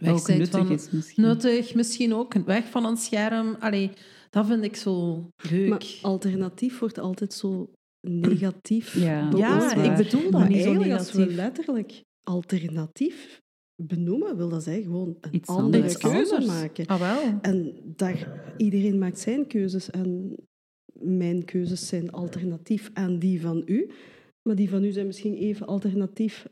weg 0.00 0.12
Ook 0.12 0.26
bent 0.26 0.38
nuttig 0.38 0.66
van, 0.66 0.70
is 0.72 0.90
misschien. 0.90 1.22
nuttig, 1.22 1.74
misschien 1.74 2.14
ook 2.14 2.34
weg 2.34 2.64
van 2.68 2.84
een 2.84 2.96
scherm. 2.96 3.56
Allee, 3.58 3.90
dat 4.30 4.46
vind 4.46 4.64
ik 4.64 4.76
zo 4.76 5.24
leuk. 5.50 5.68
Maar 5.68 5.98
alternatief 6.02 6.78
wordt 6.78 6.98
altijd 6.98 7.32
zo 7.32 7.70
negatief 8.08 8.94
Ja. 9.04 9.30
ja, 9.36 9.74
ik 9.74 9.96
bedoel 9.96 10.22
dat 10.22 10.30
Maar 10.30 10.48
niet 10.48 10.62
zo 10.62 10.64
eigenlijk, 10.64 10.98
als 10.98 11.12
we 11.12 11.26
letterlijk 11.26 12.02
alternatief 12.22 13.40
benoemen, 13.82 14.36
wil 14.36 14.48
dat 14.48 14.62
zeggen 14.62 14.84
gewoon 14.84 15.16
een 15.20 15.34
Iets 15.34 15.48
andere 15.48 15.76
anders. 15.76 15.96
keuze 15.96 16.46
maken. 16.46 16.86
Ah, 16.86 17.00
wel. 17.00 17.38
En 17.40 17.80
daar, 17.96 18.52
iedereen 18.56 18.98
maakt 18.98 19.18
zijn 19.18 19.46
keuzes 19.46 19.90
en 19.90 20.34
mijn 21.00 21.44
keuzes 21.44 21.86
zijn 21.88 22.10
alternatief 22.12 22.90
aan 22.92 23.18
die 23.18 23.40
van 23.40 23.62
u. 23.66 23.90
Maar 24.42 24.56
die 24.56 24.70
van 24.70 24.84
u 24.84 24.90
zijn 24.92 25.06
misschien 25.06 25.34
even 25.34 25.66
alternatief 25.66 26.46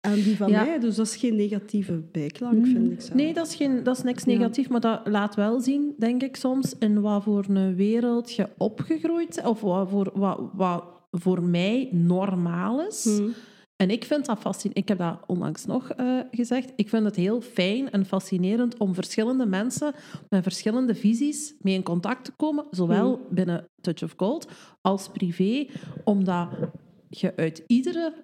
aan 0.00 0.14
die 0.14 0.36
van 0.36 0.50
Ja. 0.50 0.64
mij. 0.64 0.78
Dus 0.78 0.96
dat 0.96 1.06
is 1.06 1.16
geen 1.16 1.36
negatieve 1.36 2.02
bijklank, 2.12 2.54
Mm. 2.54 2.64
vind 2.64 2.92
ik 2.92 3.00
zelf. 3.00 3.14
Nee, 3.14 3.34
dat 3.34 3.46
is, 3.46 3.54
geen, 3.54 3.82
dat 3.82 3.96
is 3.96 4.02
niks 4.02 4.24
Ja. 4.24 4.32
negatief, 4.32 4.68
maar 4.68 4.80
dat 4.80 5.00
laat 5.04 5.34
wel 5.34 5.60
zien, 5.60 5.94
denk 5.98 6.22
ik 6.22 6.36
soms, 6.36 6.74
in 6.78 7.00
wat 7.00 7.22
voor 7.22 7.44
een 7.48 7.74
wereld 7.74 8.32
je 8.34 8.48
opgegroeid 8.58 9.34
bent, 9.34 9.46
of 9.48 9.60
wat 9.60 9.88
voor, 9.90 10.10
wat, 10.14 10.40
wat 10.52 10.84
voor 11.10 11.42
mij 11.42 11.88
normaal 11.92 12.86
is. 12.86 13.04
Hm. 13.18 13.28
En 13.76 13.90
ik 13.90 14.04
vind 14.04 14.26
dat 14.26 14.38
fascinerend. 14.38 14.78
Ik 14.82 14.88
heb 14.88 14.98
dat 14.98 15.18
onlangs 15.26 15.66
nog 15.66 15.90
eh, 15.90 16.18
gezegd. 16.30 16.72
Ik 16.76 16.88
vind 16.88 17.04
het 17.04 17.16
heel 17.16 17.40
fijn 17.40 17.90
en 17.90 18.06
fascinerend 18.06 18.78
om 18.78 18.94
verschillende 18.94 19.46
mensen 19.46 19.92
met 20.28 20.42
verschillende 20.42 20.94
visies 20.94 21.54
mee 21.60 21.74
in 21.74 21.82
contact 21.82 22.24
te 22.24 22.32
komen, 22.36 22.64
zowel 22.70 23.20
binnen 23.30 23.64
Touch 23.80 24.02
of 24.02 24.14
Gold 24.16 24.48
als 24.80 25.08
privé, 25.08 25.66
omdat 26.04 26.48
je 27.08 27.36
uit 27.36 27.64
iedere, 27.66 28.14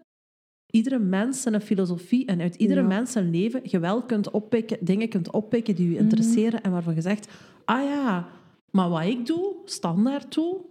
iedere 0.70 0.98
mens 0.98 1.44
een 1.44 1.60
filosofie 1.60 2.26
en 2.26 2.40
uit 2.40 2.54
iedere 2.54 2.80
Ja. 2.80 2.86
mens 2.86 3.14
een 3.14 3.30
leven 3.30 3.60
je 3.64 3.78
wel 3.78 4.02
kunt 4.02 4.30
oppikken, 4.30 4.78
dingen 4.80 5.08
kunt 5.08 5.30
oppikken 5.30 5.74
die 5.74 5.90
je 5.90 5.98
interesseren 5.98 6.62
en 6.62 6.70
waarvan 6.70 6.94
je 6.94 7.00
zegt, 7.00 7.28
ah 7.64 7.82
ja, 7.82 8.28
maar 8.70 8.88
wat 8.88 9.04
ik 9.04 9.26
doe, 9.26 9.54
standaard 9.64 10.34
doe, 10.34 10.64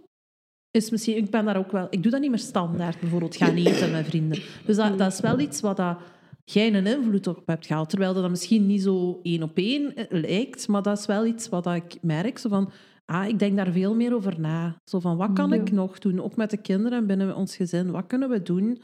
is 0.70 0.90
misschien, 0.90 1.16
ik 1.16 1.30
ben 1.30 1.44
daar 1.44 1.56
ook 1.56 1.72
wel, 1.72 1.86
ik 1.90 2.02
doe 2.02 2.12
dat 2.12 2.20
niet 2.20 2.30
meer 2.30 2.38
standaard, 2.38 3.00
bijvoorbeeld 3.00 3.36
gaan 3.36 3.56
eten 3.66 3.90
met 3.90 4.06
vrienden. 4.06 4.42
Dus 4.66 4.76
dat, 4.76 4.98
dat 4.98 5.12
is 5.12 5.20
wel 5.20 5.38
iets 5.38 5.60
wat 5.60 5.76
dat, 5.76 5.98
jij 6.44 6.74
een 6.74 6.86
invloed 6.86 7.26
op 7.26 7.46
hebt 7.46 7.66
gehad, 7.66 7.90
terwijl 7.90 8.14
dat 8.14 8.30
misschien 8.30 8.66
niet 8.66 8.82
zo 8.82 9.20
één 9.22 9.42
op 9.42 9.56
één 9.56 9.96
eh, 9.96 10.04
lijkt, 10.08 10.68
maar 10.68 10.82
dat 10.82 10.98
is 10.98 11.06
wel 11.06 11.26
iets 11.26 11.48
wat 11.48 11.64
dat 11.64 11.74
ik 11.74 12.02
merk, 12.02 12.38
zo 12.38 12.48
van, 12.48 12.70
ah, 13.04 13.28
ik 13.28 13.38
denk 13.38 13.56
daar 13.56 13.72
veel 13.72 13.94
meer 13.94 14.14
over 14.14 14.40
na. 14.40 14.76
Zo 14.84 15.00
van, 15.00 15.16
wat 15.16 15.32
kan 15.32 15.52
ik 15.52 15.72
nog 15.72 15.98
doen, 15.98 16.20
ook 16.20 16.36
met 16.36 16.50
de 16.50 16.56
kinderen 16.56 16.98
en 16.98 17.06
binnen 17.06 17.36
ons 17.36 17.56
gezin, 17.56 17.90
wat 17.90 18.06
kunnen 18.06 18.28
we 18.28 18.42
doen 18.42 18.82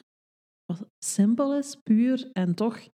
wat 0.79 0.89
simpel 1.05 1.57
is, 1.59 1.77
puur 1.83 2.29
en 2.33 2.55
toch, 2.55 2.89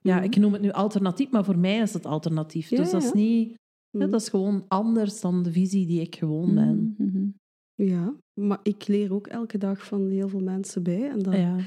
ja, 0.00 0.20
ik 0.22 0.36
noem 0.36 0.52
het 0.52 0.62
nu 0.62 0.70
alternatief, 0.70 1.30
maar 1.30 1.44
voor 1.44 1.58
mij 1.58 1.78
is 1.78 1.92
het 1.92 2.06
alternatief. 2.06 2.68
Ja, 2.68 2.76
dus 2.76 2.90
dat 2.90 3.02
is 3.02 3.08
ja. 3.08 3.14
niet, 3.14 3.54
Hm. 3.90 4.00
hè, 4.00 4.08
dat 4.08 4.20
is 4.20 4.28
gewoon 4.28 4.64
anders 4.68 5.20
dan 5.20 5.42
de 5.42 5.52
visie 5.52 5.86
die 5.86 6.00
ik 6.00 6.16
gewoon 6.16 6.54
ben. 6.54 6.94
Mhm. 6.98 7.26
Ja, 7.74 8.14
maar 8.40 8.58
ik 8.62 8.86
leer 8.86 9.12
ook 9.12 9.26
elke 9.26 9.58
dag 9.58 9.86
van 9.86 10.08
heel 10.08 10.28
veel 10.28 10.40
mensen 10.42 10.82
bij. 10.82 11.10
En 11.10 11.18
dat 11.18 11.34
Ja. 11.34 11.58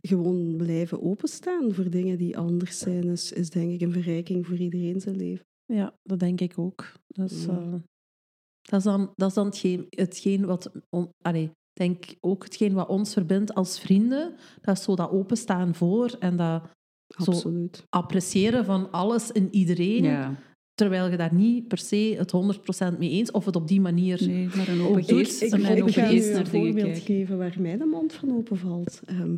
gewoon 0.00 0.56
blijven 0.56 1.02
openstaan 1.02 1.72
voor 1.74 1.90
dingen 1.90 2.18
die 2.18 2.36
anders 2.38 2.78
zijn, 2.78 3.04
is, 3.04 3.32
is 3.32 3.50
denk 3.50 3.70
ik 3.72 3.80
een 3.80 3.92
verrijking 3.92 4.46
voor 4.46 4.56
iedereen 4.56 5.00
zijn 5.00 5.16
leven. 5.16 5.46
Ja, 5.64 5.94
dat 6.02 6.18
denk 6.18 6.40
ik 6.40 6.58
ook. 6.58 6.92
Dat 7.06 7.30
is, 7.30 7.44
Ja. 7.44 7.58
eh, 7.60 7.72
dat 8.62 8.78
is 8.78 8.84
dan, 8.84 9.12
dat 9.14 9.28
is 9.28 9.34
dan 9.34 9.46
hetgeen, 9.46 9.86
hetgeen 9.90 10.44
wat... 10.46 10.70
On, 10.90 11.08
allee, 11.24 11.50
denk 11.78 12.04
ook 12.20 12.44
hetgeen 12.44 12.72
wat 12.74 12.88
ons 12.88 13.12
verbindt 13.12 13.54
als 13.54 13.80
vrienden. 13.80 14.34
Dat 14.60 14.78
is 14.78 14.84
zo 14.84 14.94
dat 14.94 15.10
openstaan 15.10 15.74
voor 15.74 16.16
en 16.18 16.36
dat 16.36 16.62
Zo- 17.08 17.30
Absoluut. 17.30 17.86
appreciëren 17.88 18.64
van 18.64 18.90
alles 18.90 19.32
in 19.32 19.48
iedereen. 19.50 20.02
Ja, 20.04 20.34
Terwijl 20.74 21.10
je 21.10 21.16
daar 21.16 21.34
niet 21.34 21.68
per 21.68 21.78
se 21.78 22.14
het 22.18 22.32
100% 22.94 22.98
mee 22.98 23.10
eens 23.10 23.30
of 23.30 23.44
het 23.44 23.56
op 23.56 23.68
die 23.68 23.80
manier... 23.80 24.26
nee, 24.26 24.48
maar 24.56 24.68
een 24.68 24.80
open 24.80 25.04
geest. 25.04 25.42
Ik, 25.42 25.52
en 25.52 25.64
een 25.70 25.86
ik 25.86 25.94
ga 25.94 26.00
naar 26.00 26.12
een 26.12 26.46
voorbeeld 26.46 26.98
geven 26.98 27.38
waar 27.38 27.56
mij 27.58 27.76
de 27.76 27.84
mond 27.84 28.12
van 28.12 28.36
open 28.36 28.56
valt. 28.56 29.00
Ehm 29.04 29.34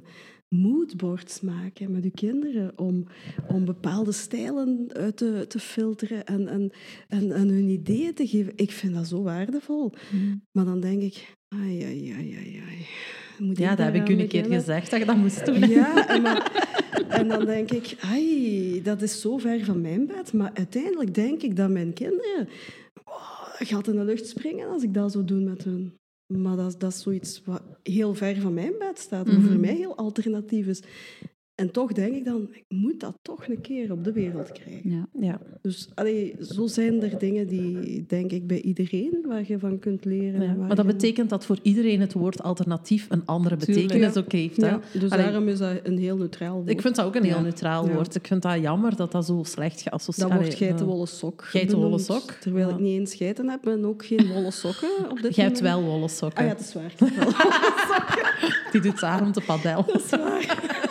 moodboards 0.54 1.40
maken 1.40 1.90
met 1.90 2.04
uw 2.04 2.10
kinderen 2.14 2.78
om, 2.78 3.06
om 3.48 3.64
bepaalde 3.64 4.12
stijlen 4.12 4.86
uit 4.92 5.16
te, 5.16 5.44
te 5.48 5.58
filteren 5.58 6.24
en, 6.24 6.48
en, 6.48 6.72
en, 7.08 7.32
en 7.32 7.48
hun 7.48 7.68
ideeën 7.68 8.14
te 8.14 8.26
geven. 8.26 8.52
Ik 8.56 8.70
vind 8.70 8.94
dat 8.94 9.06
zo 9.06 9.22
waardevol. 9.22 9.92
Mm. 10.12 10.42
Maar 10.52 10.64
dan 10.64 10.80
denk 10.80 11.02
ik, 11.02 11.36
ai, 11.48 11.82
ai, 11.82 12.10
ai, 12.10 12.34
ai, 12.34 12.62
ai. 12.68 12.86
Moet 13.38 13.58
Ja, 13.58 13.74
dat 13.74 13.86
heb 13.86 13.94
ik 13.94 14.08
u 14.08 14.20
een 14.20 14.28
keer 14.28 14.44
gezegd, 14.44 14.90
dat 14.90 15.00
je 15.00 15.06
dat 15.06 15.16
moest 15.16 15.46
doen. 15.46 15.68
Ja, 15.68 16.08
en, 16.08 16.22
maar- 16.22 16.68
en 17.08 17.28
dan 17.28 17.44
denk 17.44 17.70
ik, 17.70 17.96
ai, 18.00 18.82
dat 18.82 19.02
is 19.02 19.20
zo 19.20 19.38
ver 19.38 19.64
van 19.64 19.80
mijn 19.80 20.06
bed. 20.06 20.32
Maar 20.32 20.50
uiteindelijk 20.54 21.14
denk 21.14 21.42
ik 21.42 21.56
dat 21.56 21.70
mijn 21.70 21.92
kinderen 21.92 22.48
oh, 23.04 23.48
gaat 23.58 23.88
in 23.88 23.96
de 23.96 24.04
lucht 24.04 24.26
springen 24.26 24.68
als 24.68 24.82
ik 24.82 24.94
dat 24.94 25.12
zou 25.12 25.24
doen 25.24 25.44
met 25.44 25.64
hun. 25.64 25.94
Maar 26.38 26.56
dat, 26.56 26.66
is- 26.66 26.78
dat 26.78 26.92
is 26.92 27.00
zoiets 27.02 27.42
wat 27.44 27.62
heel 27.82 28.14
ver 28.14 28.36
van 28.40 28.54
mijn 28.54 28.72
bed 28.78 28.98
staat, 28.98 29.26
Mhm. 29.26 29.40
voor 29.42 29.56
mij 29.60 29.74
heel 29.74 29.96
alternatief 29.96 30.66
is. 30.66 30.82
En 31.60 31.70
toch 31.70 31.92
denk 31.92 32.14
ik 32.14 32.24
dan, 32.24 32.48
ik 32.52 32.64
moet 32.68 33.00
dat 33.00 33.18
toch 33.22 33.48
een 33.48 33.60
keer 33.60 33.92
op 33.92 34.04
de 34.04 34.12
wereld 34.12 34.52
krijgen. 34.52 34.90
Ja. 34.90 35.06
Ja. 35.20 35.40
Dus 35.62 35.88
allee, 35.94 36.34
zo 36.40 36.66
zijn 36.66 37.02
er 37.02 37.18
dingen 37.18 37.46
die, 37.46 38.04
denk 38.06 38.30
ik, 38.32 38.46
bij 38.46 38.60
iedereen 38.60 39.24
waar 39.28 39.42
je 39.46 39.58
van 39.58 39.78
kunt 39.78 40.04
leren. 40.04 40.42
Ja, 40.42 40.54
Maar 40.54 40.68
dat 40.68 40.86
je- 40.86 40.92
betekent 40.92 41.30
dat 41.30 41.46
voor 41.46 41.58
iedereen 41.62 42.00
het 42.00 42.12
woord 42.12 42.42
alternatief 42.42 43.06
een 43.08 43.26
andere 43.26 43.56
Tuurlijk. 43.56 43.86
betekenis 43.88 44.16
ook 44.16 44.32
heeft. 44.32 44.56
Hè? 44.56 44.66
Ja, 44.68 44.80
dus 44.92 45.10
Allee, 45.10 45.24
daarom 45.24 45.48
is 45.48 45.58
dat 45.58 45.80
een 45.82 45.98
heel 45.98 46.16
neutraal 46.16 46.54
woord. 46.56 46.70
Ik 46.70 46.80
vind 46.80 46.96
dat 46.96 47.04
ook 47.06 47.14
een 47.14 47.24
heel 47.24 47.34
Ja. 47.36 47.40
neutraal 47.42 47.86
Ja. 47.86 47.92
woord. 47.94 48.14
Ik 48.14 48.26
vind 48.26 48.42
dat 48.42 48.60
jammer 48.60 48.96
dat 48.96 49.12
dat 49.12 49.26
zo 49.26 49.42
slecht 49.44 49.80
geassocieerd 49.80 50.28
Dat 50.28 50.38
wordt 50.38 50.54
Allee, 50.54 50.60
eh, 50.62 50.66
geitenwolle 50.68 51.06
sok. 51.06 51.44
geitenwolle 51.44 51.84
benoemd, 51.90 52.04
sok. 52.22 52.30
Terwijl 52.30 52.68
Ja. 52.68 52.74
ik 52.74 52.80
niet 52.80 52.98
eens 52.98 53.14
geiten 53.14 53.48
heb 53.48 53.66
en 53.66 53.84
ook 53.84 54.04
geen 54.04 54.26
wollen 54.32 54.52
sokken 54.52 55.10
op 55.10 55.22
dit 55.22 55.34
Jij 55.34 55.44
hebt 55.44 55.60
wel 55.60 55.82
wollen 55.82 56.02
Ah 56.02 56.08
sokken. 56.08 56.44
ja, 56.44 56.50
dat 56.50 56.60
is 56.60 56.74
waar. 56.74 56.84
ik 56.84 56.98
heb 56.98 57.16
wel. 57.16 57.32
Die 58.72 58.80
doet 58.80 58.98
samen 58.98 59.32
te 59.32 59.40
padel. 59.40 59.84
Dat 59.86 60.04
is 60.04 60.10
waar. 60.10 60.88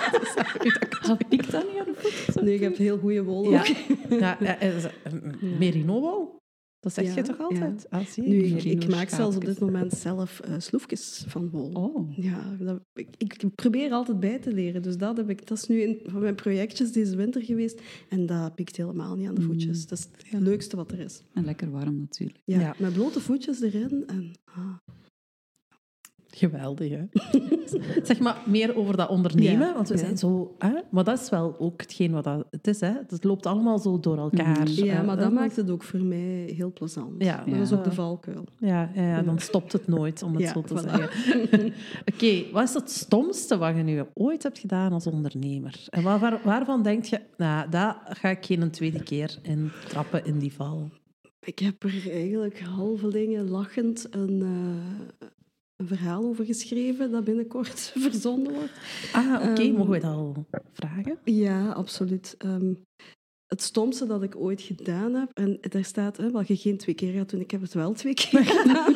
Ik 1.29 1.51
dat 1.51 1.65
niet 1.71 1.79
aan 1.79 1.85
de 1.85 1.93
voet? 1.95 2.43
Nee, 2.43 2.57
je 2.59 2.63
hebt 2.63 2.77
heel 2.77 2.97
goede 2.97 3.23
wol. 3.23 3.49
Ja. 3.51 4.39
eh, 4.39 4.85
Merino-wol? 5.59 6.37
Dat 6.79 6.93
zeg 6.93 7.15
je 7.15 7.21
toch 7.21 7.39
altijd? 7.39 7.89
Ah, 7.89 8.05
zie 8.05 8.23
je? 8.23 8.29
Nu, 8.29 8.43
ik, 8.43 8.63
ik 8.63 8.89
maak 8.89 9.09
zelfs 9.09 9.35
op 9.35 9.45
dit 9.45 9.59
moment 9.59 9.93
zelf 9.93 10.39
eh, 10.39 10.53
sloefjes 10.57 11.23
van 11.27 11.49
wol. 11.49 11.69
Oh. 11.71 12.17
Ja, 12.17 12.55
dat, 12.59 12.79
ik, 12.93 13.15
ik 13.17 13.55
probeer 13.55 13.91
altijd 13.91 14.19
bij 14.19 14.39
te 14.39 14.53
leren. 14.53 14.81
Dus 14.81 14.97
dat, 14.97 15.17
heb 15.17 15.29
ik, 15.29 15.47
dat 15.47 15.57
is 15.57 15.67
nu 15.67 15.83
een 15.83 15.99
van 16.05 16.21
mijn 16.21 16.35
projectjes 16.35 16.91
deze 16.91 17.15
winter 17.15 17.43
geweest. 17.43 17.81
En 18.09 18.25
dat 18.25 18.55
pikt 18.55 18.77
helemaal 18.77 19.15
niet 19.15 19.27
aan 19.27 19.35
de 19.35 19.41
voetjes. 19.41 19.87
Dat 19.87 19.97
is 19.97 20.07
het 20.29 20.41
leukste 20.41 20.75
wat 20.75 20.91
er 20.91 20.99
is. 20.99 21.23
En 21.33 21.45
lekker 21.45 21.71
warm 21.71 21.99
natuurlijk. 21.99 22.39
Ja, 22.43 22.59
Ja. 22.59 22.75
Met 22.77 22.93
blote 22.93 23.19
voetjes 23.19 23.61
erin. 23.61 24.03
En, 24.07 24.31
ah. 24.45 24.75
Geweldig, 26.39 26.89
hè? 26.91 27.03
zeg 28.03 28.19
maar 28.19 28.37
meer 28.45 28.75
over 28.75 28.97
dat 28.97 29.09
ondernemen, 29.09 29.67
Ja, 29.67 29.73
want 29.73 29.87
we 29.87 29.93
ja. 29.93 29.99
zijn 29.99 30.17
zo... 30.17 30.55
Hè? 30.57 30.71
Maar 30.91 31.03
dat 31.03 31.19
is 31.19 31.29
wel 31.29 31.55
ook 31.59 31.81
hetgeen 31.81 32.11
wat 32.11 32.23
dat, 32.23 32.47
het 32.51 32.67
is, 32.67 32.79
hè? 32.79 32.91
Het 33.07 33.23
loopt 33.23 33.45
allemaal 33.45 33.79
zo 33.79 33.99
door 33.99 34.17
elkaar. 34.17 34.59
Mhm. 34.59 34.83
Ja, 34.85 34.99
Eh, 34.99 35.05
maar 35.05 35.17
hè? 35.17 35.23
dat 35.23 35.31
maakt 35.33 35.55
het 35.55 35.69
ook 35.69 35.83
voor 35.83 35.99
mij 36.03 36.53
heel 36.55 36.73
plezant. 36.73 37.23
Ja. 37.23 37.43
Dat 37.47 37.59
is 37.59 37.73
ook 37.73 37.83
de 37.83 37.91
valkuil. 37.91 38.43
Ja, 38.57 38.91
ja, 38.93 39.21
dan 39.21 39.39
stopt 39.39 39.71
het 39.73 39.87
nooit, 39.87 40.23
om 40.23 40.35
het 40.35 40.47
zo 40.47 40.61
te 40.61 40.73
voilà. 40.73 40.89
zeggen. 40.89 41.73
Oké, 42.13 42.43
wat 42.51 42.63
is 42.63 42.73
het 42.73 42.91
stomste 42.91 43.57
wat 43.57 43.75
je 43.75 43.83
nu 43.83 44.03
ooit 44.13 44.43
hebt 44.43 44.59
gedaan 44.59 44.93
als 44.93 45.07
ondernemer? 45.07 45.85
En 45.89 46.03
waar, 46.03 46.19
waar- 46.19 46.41
waarvan 46.43 46.83
denk 46.83 47.03
je, 47.03 47.19
nou, 47.37 47.69
daar 47.69 47.97
ga 48.09 48.29
ik 48.29 48.45
geen 48.45 48.71
tweede 48.71 49.03
keer 49.03 49.37
in 49.41 49.71
trappen 49.87 50.25
in 50.25 50.39
die 50.39 50.53
val? 50.53 50.89
Ik 51.39 51.59
heb 51.59 51.83
er 51.83 52.11
eigenlijk 52.11 52.59
halvelingen 52.59 53.49
lachend 53.49 54.07
een, 54.11 54.41
eh, 54.41 55.27
een 55.79 55.87
verhaal 55.87 56.23
over 56.23 56.45
geschreven 56.45 57.11
dat 57.11 57.23
binnenkort 57.23 57.79
verzonden 57.95 58.53
wordt. 58.53 58.71
Ah, 59.11 59.33
oké, 59.49 59.61
Ehm, 59.61 59.71
mogen 59.71 59.91
we 59.91 59.99
dat 59.99 60.13
al 60.13 60.45
vragen? 60.73 61.17
Ja, 61.23 61.69
absoluut. 61.71 62.35
Ehm, 62.37 62.73
het 63.47 63.61
stomste 63.61 64.05
dat 64.05 64.23
ik 64.23 64.35
ooit 64.35 64.61
gedaan 64.61 65.13
heb, 65.13 65.31
en 65.33 65.57
daar 65.61 65.83
staat 65.83 66.17
hè, 66.17 66.31
wat 66.31 66.47
je 66.47 66.55
geen 66.57 66.77
twee 66.77 66.95
keer 66.95 67.13
gaat 67.13 67.29
doen, 67.29 67.39
ik 67.39 67.51
heb 67.51 67.61
het 67.61 67.73
wel 67.73 67.93
twee 67.93 68.13
keer 68.13 68.45
gedaan. 68.55 68.95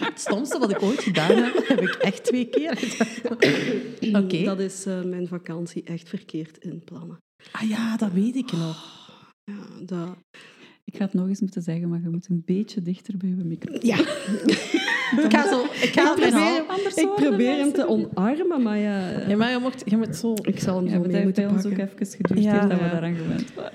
Het 0.00 0.20
stomste 0.20 0.58
wat 0.58 0.70
ik 0.70 0.82
ooit 0.82 1.02
gedaan 1.02 1.36
heb, 1.42 1.66
heb 1.68 1.80
ik 1.80 1.94
echt 1.94 2.24
twee 2.24 2.48
keer 2.48 2.76
gedaan. 2.76 4.24
Oké. 4.24 4.42
Dat 4.44 4.58
is 4.58 4.86
eh, 4.86 5.02
mijn 5.02 5.28
vakantie 5.28 5.82
echt 5.82 6.08
verkeerd 6.08 6.58
inplannen. 6.58 7.18
Ah 7.52 7.68
ja, 7.68 7.96
dat 7.96 8.12
weet 8.12 8.36
ik 8.36 8.52
nog. 8.52 9.06
Ja, 9.44 9.84
dat... 9.84 10.08
Ik 10.84 10.96
ga 10.96 11.04
het 11.04 11.12
nog 11.12 11.28
eens 11.28 11.40
moeten 11.40 11.62
zeggen, 11.62 11.88
maar 11.88 12.00
je 12.00 12.08
moet 12.08 12.28
een 12.28 12.42
beetje 12.44 12.82
dichter 12.82 13.16
bij 13.16 13.28
je 13.28 13.34
microfoon. 13.34 13.80
ja. 13.86 13.96
Ik 15.16 15.32
ga 15.32 15.48
zo... 15.50 15.62
Ik 15.62 15.90
ga 15.92 16.12
Ik 16.14 16.18
mijn 16.18 16.32
probeer, 16.66 17.04
ik 17.04 17.14
probeer 17.14 17.56
hem 17.56 17.72
te 17.72 17.86
omarmen, 17.88 18.62
maar 18.62 18.78
ja... 18.78 19.28
Ja, 19.28 19.36
maar 19.36 19.50
je, 19.50 19.58
mocht, 19.58 19.82
je 19.86 19.96
moet 19.96 20.16
zo... 20.16 20.34
Ik 20.42 20.58
zal 20.60 20.76
hem 20.76 20.88
zo 20.88 21.00
mee 21.10 21.22
moeten 21.24 21.50
ons 21.50 21.66
ook 21.66 21.72
even 21.78 22.06
geduurd 22.06 22.42
Ja. 22.42 22.66
dat 22.66 22.78
we 22.78 22.84
Ja. 22.84 22.90
daaraan 22.90 23.14
gewend 23.14 23.54
waren. 23.54 23.72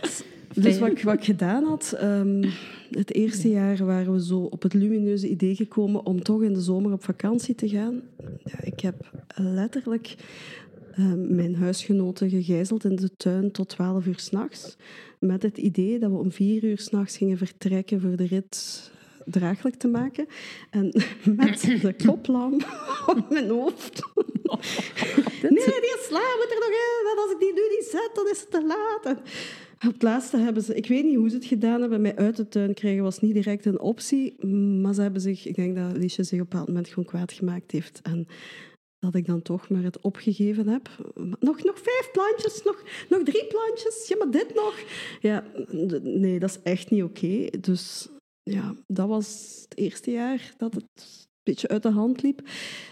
Dus 0.55 0.79
wat, 0.79 0.89
ik- 0.89 1.03
wat 1.03 1.13
ik 1.13 1.23
gedaan 1.23 1.63
had, 1.63 1.95
ehm, 1.99 2.43
het 2.91 3.13
eerste 3.13 3.49
jaar 3.49 3.86
waren 3.86 4.13
we 4.13 4.23
zo 4.25 4.39
op 4.39 4.61
het 4.63 4.73
lumineuze 4.73 5.29
idee 5.29 5.55
gekomen 5.55 6.05
om 6.05 6.23
toch 6.23 6.43
in 6.43 6.53
de 6.53 6.61
zomer 6.61 6.91
op 6.91 7.03
vakantie 7.03 7.55
te 7.55 7.69
gaan. 7.69 8.01
Ja, 8.43 8.63
ik 8.63 8.79
heb 8.79 8.95
letterlijk 9.36 10.15
ehm, 10.95 11.36
mijn 11.36 11.55
huisgenoten 11.55 12.29
gegijzeld 12.29 12.84
in 12.86 12.95
de 12.95 13.09
tuin 13.17 13.51
tot 13.51 13.69
12 13.69 14.05
uur 14.05 14.19
s'nachts. 14.19 14.77
Met 15.19 15.43
het 15.43 15.57
idee 15.57 15.99
dat 15.99 16.09
we 16.11 16.17
om 16.17 16.31
4 16.31 16.63
uur 16.63 16.77
s'nachts 16.79 17.17
gingen 17.17 17.38
vertrekken 17.38 18.01
voor 18.01 18.15
de 18.15 18.25
rit 18.25 18.91
draaglijk 19.26 19.76
te 19.76 19.88
maken. 19.88 20.28
En 20.69 20.86
met 21.36 21.61
de 21.61 21.95
koplamp 22.05 22.61
op 23.15 23.30
mijn 23.30 23.49
hoofd. 23.49 24.01
Nee, 25.41 25.80
die 25.82 25.97
sla 26.01 26.19
moet 26.19 26.51
er 26.51 26.59
nog 26.59 26.69
in. 26.69 27.11
En 27.11 27.17
als 27.17 27.32
ik 27.32 27.39
die 27.39 27.53
nu 27.53 27.61
niet 27.69 27.88
zet, 27.91 28.09
dan 28.13 28.30
is 28.30 28.39
het 28.39 28.51
te 28.51 28.65
laat. 28.65 29.05
En 29.05 29.17
op 29.88 29.93
het 29.93 30.01
laatste 30.01 30.38
hebben 30.38 30.63
ze... 30.63 30.76
Ik 30.76 30.88
weet 30.88 31.03
niet 31.03 31.15
hoe 31.15 31.30
ze 31.30 31.36
het 31.36 31.45
gedaan 31.45 31.82
hebben. 31.82 32.01
Mij 32.01 32.15
uit 32.15 32.36
de 32.36 32.47
tuin 32.47 32.74
krijgen 32.74 33.03
was 33.03 33.19
niet 33.19 33.34
direct 33.34 33.65
een 33.65 33.80
optie. 33.80 34.45
Maar 34.82 34.93
ze 34.93 35.01
hebben 35.01 35.21
zich... 35.21 35.45
Ik 35.45 35.55
denk 35.55 35.76
dat 35.76 35.97
Liesje 35.97 36.24
zich 36.24 36.39
op 36.39 36.39
een 36.39 36.49
bepaald 36.49 36.67
moment 36.67 36.88
gewoon 36.88 37.05
kwaad 37.05 37.32
gemaakt 37.32 37.71
heeft. 37.71 37.99
En 38.03 38.28
dat 39.03 39.15
ik 39.15 39.26
dan 39.26 39.41
toch 39.41 39.69
maar 39.69 39.84
het 39.84 40.01
opgegeven 40.01 40.67
heb. 40.67 40.89
Nog, 41.39 41.63
nog 41.63 41.80
vijf 41.80 42.09
plantjes, 42.11 42.63
nog, 42.63 42.84
nog 43.09 43.24
drie 43.24 43.47
plantjes. 43.47 44.07
Ja, 44.07 44.17
maar 44.17 44.32
dit 44.32 44.53
nog. 44.55 44.80
Ja, 45.19 45.43
nee, 46.01 46.39
dat 46.39 46.49
is 46.49 46.59
echt 46.63 46.89
niet 46.89 47.03
oké. 47.03 47.49
Dus 47.59 48.09
ja, 48.44 48.76
dat 48.88 49.08
was 49.08 49.60
het 49.64 49.78
eerste 49.78 50.12
jaar 50.12 50.54
dat 50.58 50.74
het 50.74 50.84
een 50.96 51.54
beetje 51.54 51.68
uit 51.68 51.84
de 51.84 51.91
hand 51.91 52.22
liep. 52.22 52.41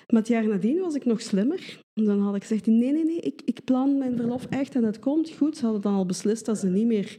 Maar 0.08 0.20
het 0.20 0.28
jaar 0.28 0.48
nadien 0.48 0.80
was 0.80 0.96
ik 0.96 1.06
nog 1.06 1.22
slimmer. 1.22 1.80
Dan 1.94 2.22
had 2.22 2.36
ik 2.36 2.42
gezegd, 2.42 2.66
nee, 2.66 2.92
nee, 2.92 3.04
nee, 3.04 3.20
ik, 3.20 3.42
ik 3.46 3.64
plan 3.64 3.98
mijn 3.98 4.18
verlof 4.18 4.46
echt 4.46 4.76
en 4.76 4.84
het 4.84 5.00
komt 5.00 5.30
goed. 5.30 5.58
Ze 5.58 5.64
hadden 5.64 5.82
dan 5.82 5.94
al 5.94 6.06
beslist 6.06 6.46
dat 6.46 6.58
ze 6.58 6.68
niet 6.68 6.86
meer 6.86 7.18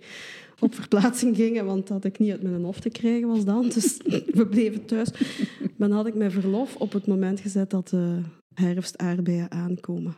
op 0.59 0.75
verplaatsing 0.75 1.37
gingen, 1.37 1.65
want 1.65 1.87
dat 1.87 2.05
ik 2.05 2.19
niet 2.19 2.31
uit 2.31 2.43
mijn 2.43 2.65
hof 2.65 2.81
te 2.81 2.91
krijgen 2.91 3.29
was 3.29 3.45
dan. 3.45 3.69
Dus 3.69 3.97
we 4.39 4.47
bleven 4.51 4.85
thuis. 4.85 5.11
Maar 5.77 5.89
dan 5.89 5.97
had 5.97 6.07
ik 6.07 6.15
mijn 6.15 6.31
verlof 6.31 6.77
op 6.77 6.93
het 6.93 7.07
moment 7.07 7.41
gezet 7.41 7.71
dat 7.71 7.89
de 7.89 8.21
herfstaardbeien 8.55 9.51
aankomen. 9.51 10.15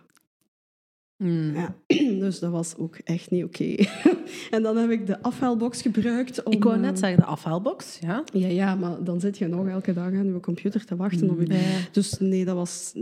Hmm. 1.17 1.55
Ja, 1.55 1.77
dus 2.25 2.39
dat 2.39 2.51
was 2.51 2.77
ook 2.77 2.97
echt 2.97 3.31
niet 3.31 3.45
oké. 3.45 3.75
en 4.57 4.63
dan 4.63 4.77
heb 4.77 4.91
ik 4.91 5.07
de 5.07 5.23
afhaalbox 5.23 5.83
gebruikt 5.83 6.43
om... 6.43 6.53
Ik 6.53 6.65
wou 6.65 6.77
eh, 6.77 6.83
net 6.83 6.99
zeggen, 6.99 7.19
de 7.19 7.25
afhaalbox. 7.25 7.99
Ja. 7.99 8.25
Ja, 8.33 8.49
ja, 8.49 8.75
maar 8.75 9.05
dan 9.05 9.21
zit 9.21 9.39
je 9.39 9.47
nog 9.47 9.69
elke 9.69 9.93
dag 9.93 10.05
aan 10.05 10.27
je 10.27 10.41
computer 10.41 10.85
te 10.85 10.97
wachten 10.97 11.31
op 11.31 11.41
je... 11.41 11.53
Ja. 11.53 11.61
Dus 11.93 12.19
nee, 12.19 12.45
dat 12.45 12.55
was 12.55 12.95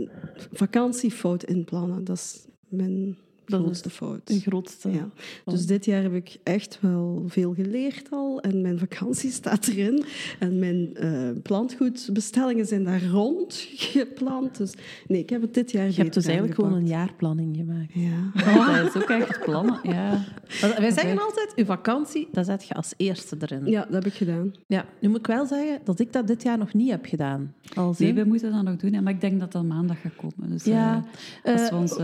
vakantiefout 0.51 1.43
inplannen. 1.43 2.03
Dat 2.03 2.15
is 2.15 2.45
mijn 2.67 3.17
Dat 3.45 3.59
is 3.59 3.65
grootste 3.65 3.89
fout. 3.89 4.27
De 4.27 4.39
grootste. 4.39 4.91
Ja. 4.91 5.09
Dus 5.45 5.65
dit 5.65 5.85
jaar 5.85 6.01
heb 6.03 6.13
ik 6.13 6.37
echt 6.43 6.77
wel 6.81 7.23
veel 7.27 7.53
geleerd 7.53 8.07
al. 8.11 8.41
En 8.41 8.61
mijn 8.61 8.79
vakantie 8.79 9.31
staat 9.41 9.67
erin. 9.67 10.03
En 10.39 10.59
mijn 10.59 10.95
eh, 10.95 11.29
plantgoedbestellingen 11.43 12.65
zijn 12.65 12.83
daar 12.83 13.03
rond 13.05 13.65
gepland. 13.75 14.57
Dus 14.57 14.73
nee, 15.07 15.19
ik 15.21 15.29
heb 15.29 15.41
het 15.41 15.53
dit 15.53 15.71
jaar 15.71 15.87
Je 15.87 15.93
hebt 15.93 16.13
dus 16.13 16.25
eigenlijk 16.25 16.55
gewoon 16.55 16.73
een 16.73 16.87
jaarplanning 16.87 17.55
gemaakt. 17.55 17.93
Ja. 17.93 18.31
Oh, 18.57 18.75
dat 18.83 18.95
is 18.95 19.01
ook 19.01 19.09
echt 19.09 19.43
plannen. 19.45 19.79
Ja. 19.83 20.23
Wij 20.77 20.91
zeggen 20.91 21.19
altijd, 21.19 21.53
uw 21.55 21.65
vakantie, 21.65 22.27
dat 22.31 22.45
zet 22.45 22.67
je 22.67 22.73
als 22.73 22.93
eerste 22.97 23.35
erin. 23.39 23.65
ja, 23.65 23.81
dat 23.85 23.93
heb 23.93 24.05
ik 24.05 24.13
gedaan. 24.13 24.51
Ja, 24.67 24.85
nu 25.01 25.09
moet 25.09 25.17
ik 25.19 25.27
wel 25.27 25.45
zeggen 25.45 25.79
dat 25.83 25.99
ik 25.99 26.13
dat 26.13 26.27
dit 26.27 26.43
jaar 26.43 26.57
nog 26.57 26.73
niet 26.73 26.89
heb 26.89 27.05
gedaan. 27.05 27.53
Als 27.75 27.99
Nee, 27.99 28.09
in- 28.09 28.15
we 28.15 28.23
moeten 28.23 28.51
dat 28.51 28.63
nog 28.63 28.75
doen, 28.75 29.03
maar 29.03 29.13
ik 29.13 29.21
denk 29.21 29.39
dat 29.39 29.51
dat 29.51 29.63
maandag 29.63 30.01
gaat 30.01 30.15
komen. 30.15 30.49
Dus 30.49 30.63
Ja, 30.63 31.03
eh, 31.43 31.53
als 31.53 31.61
eh, 31.61 31.69
we 31.69 31.75
ons 31.75 31.95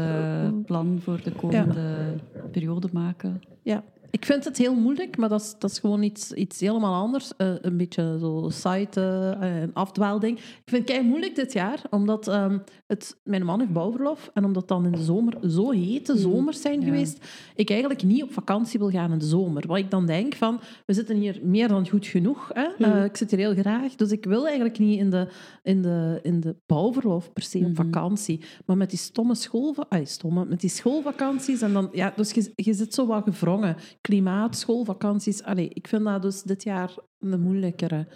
plan 0.66 1.00
voor 1.04 1.22
de 1.24 1.29
komende 1.32 2.16
periode 2.52 2.90
maken. 2.92 3.42
Ja, 3.62 3.84
ik 4.12 4.26
vind 4.26 4.44
het 4.44 4.58
heel 4.58 4.76
moeilijk, 4.76 5.18
maar 5.18 5.30
dat 5.30 5.42
is, 5.42 5.56
dat 5.60 5.72
is 5.72 5.80
gewoon 5.80 6.04
iets, 6.04 6.32
iets 6.32 6.60
helemaal 6.60 7.02
anders. 7.02 7.32
Eh, 7.38 7.54
een 7.62 7.78
beetje 7.78 8.18
zo 8.20 8.50
site, 8.52 9.38
eh, 9.40 9.62
een 9.62 9.74
afdwaalding. 9.74 10.38
Ik 10.38 10.62
vind 10.66 10.90
het 10.92 11.04
moeilijk 11.04 11.36
dit 11.36 11.54
jaar, 11.54 11.82
omdat 11.90 12.28
ehm, 12.28 12.58
het, 12.88 13.18
mijn 13.24 13.46
man 13.46 13.60
heeft 13.60 13.74
bouwverlof 13.74 14.32
en 14.34 14.46
omdat 14.46 14.68
dan 14.68 14.86
in 14.86 14.92
de 14.92 15.04
zomer 15.04 15.38
zo 15.50 15.72
hete 15.72 16.18
zomers 16.18 16.62
zijn 16.62 16.80
ja. 16.80 16.86
geweest, 16.86 17.26
ik 17.56 17.70
eigenlijk 17.70 18.04
niet 18.04 18.24
op 18.24 18.34
vakantie 18.34 18.80
wil 18.80 18.90
gaan 18.90 19.12
in 19.12 19.20
de 19.20 19.26
zomer. 19.26 19.68
Wat 19.68 19.78
ik 19.78 19.92
dan 19.92 20.06
denk 20.06 20.36
van, 20.36 20.60
we 20.86 20.94
zitten 20.94 21.16
hier 21.16 21.40
meer 21.44 21.68
dan 21.68 21.90
goed 21.90 22.08
genoeg. 22.08 22.52
Hè? 22.54 22.86
Eh, 22.86 23.04
ik 23.04 23.18
zit 23.18 23.32
hier 23.32 23.40
heel 23.40 23.56
graag, 23.56 23.96
dus 23.96 24.12
ik 24.12 24.26
wil 24.26 24.46
eigenlijk 24.46 24.80
niet 24.80 25.00
in 25.00 25.10
de, 25.10 25.28
in 25.64 25.82
de, 25.82 26.20
in 26.22 26.40
de 26.40 26.56
bouwverlof 26.66 27.34
per 27.34 27.44
se 27.44 27.58
op 27.58 27.64
Mhm. 27.64 27.76
vakantie. 27.76 28.42
Maar 28.66 28.78
met 28.78 28.90
die 28.90 29.00
stomme 29.00 29.36
schoolva 29.36 29.86
ay, 29.90 30.06
stomme, 30.06 30.46
met 30.46 30.62
die 30.62 30.70
schoolvakanties 30.70 31.62
en 31.62 31.74
dan, 31.74 31.90
ja, 31.92 32.14
dus 32.16 32.32
je, 32.32 32.52
je 32.56 32.74
zit 32.74 32.94
zo 32.94 33.06
wat 33.06 33.24
gevrongen. 33.24 33.76
Klimaat, 34.02 34.56
schoolvakanties. 34.58 35.44
Allee, 35.44 35.70
ik 35.74 35.88
vind 35.88 36.04
dat 36.04 36.22
dus 36.22 36.44
dit 36.44 36.64
jaar 36.64 36.96
een 37.20 37.42
moeilijkere. 37.42 38.08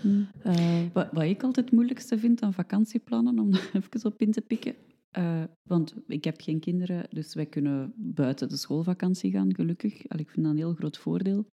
Eh, 0.43 0.55
Wat, 0.93 1.07
wat 1.11 1.23
ik 1.23 1.43
altijd 1.43 1.65
het 1.65 1.73
moeilijkste 1.75 2.17
vind 2.17 2.41
aan 2.41 2.53
vakantieplannen, 2.53 3.39
om 3.39 3.51
daar 3.51 3.69
even 3.73 4.05
op 4.11 4.21
in 4.21 4.31
te 4.31 4.41
pikken. 4.41 4.75
eh, 5.11 5.43
want 5.69 5.93
ik 6.07 6.23
heb 6.23 6.41
geen 6.41 6.59
kinderen, 6.59 7.05
dus 7.09 7.33
wij 7.33 7.45
kunnen 7.45 7.93
buiten 7.95 8.49
de 8.49 8.57
schoolvakantie 8.57 9.31
gaan, 9.31 9.55
gelukkig. 9.55 9.93
Allee, 10.07 10.23
ik 10.25 10.29
vind 10.31 10.45
dat 10.45 10.51
een 10.55 10.59
heel 10.61 10.73
groot 10.73 10.97
voordeel. 10.97 11.45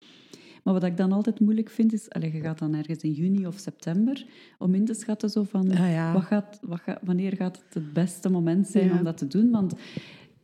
Maar 0.64 0.74
wat 0.74 0.84
ik 0.84 0.96
dan 0.96 1.12
altijd 1.12 1.40
moeilijk 1.40 1.70
vind, 1.70 1.92
is... 1.92 2.10
Allee, 2.10 2.32
je 2.32 2.40
gaat 2.40 2.58
dan 2.58 2.74
ergens 2.74 3.02
in 3.02 3.12
juni 3.12 3.46
of 3.46 3.58
september 3.58 4.26
om 4.58 4.74
in 4.74 4.84
te 4.84 4.94
schatten 4.94 5.30
zo 5.30 5.42
van... 5.42 5.70
Ah, 5.70 5.78
ja. 5.90 6.12
wat 6.12 6.22
gaat, 6.22 6.58
wat 6.62 6.80
gaat, 6.80 6.98
wanneer 7.04 7.36
gaat 7.36 7.62
het 7.64 7.74
het 7.74 7.92
beste 7.92 8.30
moment 8.30 8.66
zijn 8.68 8.88
Ja. 8.88 8.98
om 8.98 9.04
dat 9.04 9.16
te 9.16 9.26
doen? 9.26 9.50
Want 9.50 9.74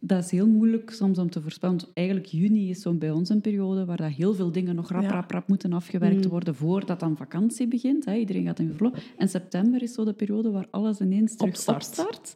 dat 0.01 0.25
is 0.25 0.31
heel 0.31 0.47
moeilijk 0.47 0.91
soms 0.91 1.19
om 1.19 1.31
te 1.31 1.43
voorspellen. 1.43 1.77
Want 1.77 1.91
eigenlijk 1.95 2.27
juni 2.27 2.71
is 2.71 2.81
zo 2.83 2.93
bij 2.93 3.11
ons 3.11 3.29
een 3.29 3.41
periode 3.41 3.85
waar 3.85 3.97
dat 3.97 4.11
heel 4.13 4.35
veel 4.35 4.53
dingen 4.53 4.75
nog 4.75 4.91
rap, 4.91 5.03
Ja. 5.03 5.09
rap, 5.11 5.31
rap 5.31 5.49
moeten 5.49 5.73
afgewerkt 5.73 6.25
Mm. 6.25 6.31
worden 6.31 6.55
voordat 6.55 7.01
dan 7.01 7.17
vakantie 7.17 7.67
begint. 7.69 8.05
Hè. 8.05 8.15
Iedereen 8.15 8.45
gaat 8.45 8.59
in 8.59 8.73
verlof. 8.77 8.93
En 9.17 9.29
september 9.29 9.83
is 9.83 9.93
zo 9.93 10.05
de 10.05 10.13
periode 10.13 10.51
waar 10.51 10.67
alles 10.71 11.01
ineens 11.01 11.37
terug 11.37 11.53
Opstart. 11.55 11.77
opstart. 11.87 12.35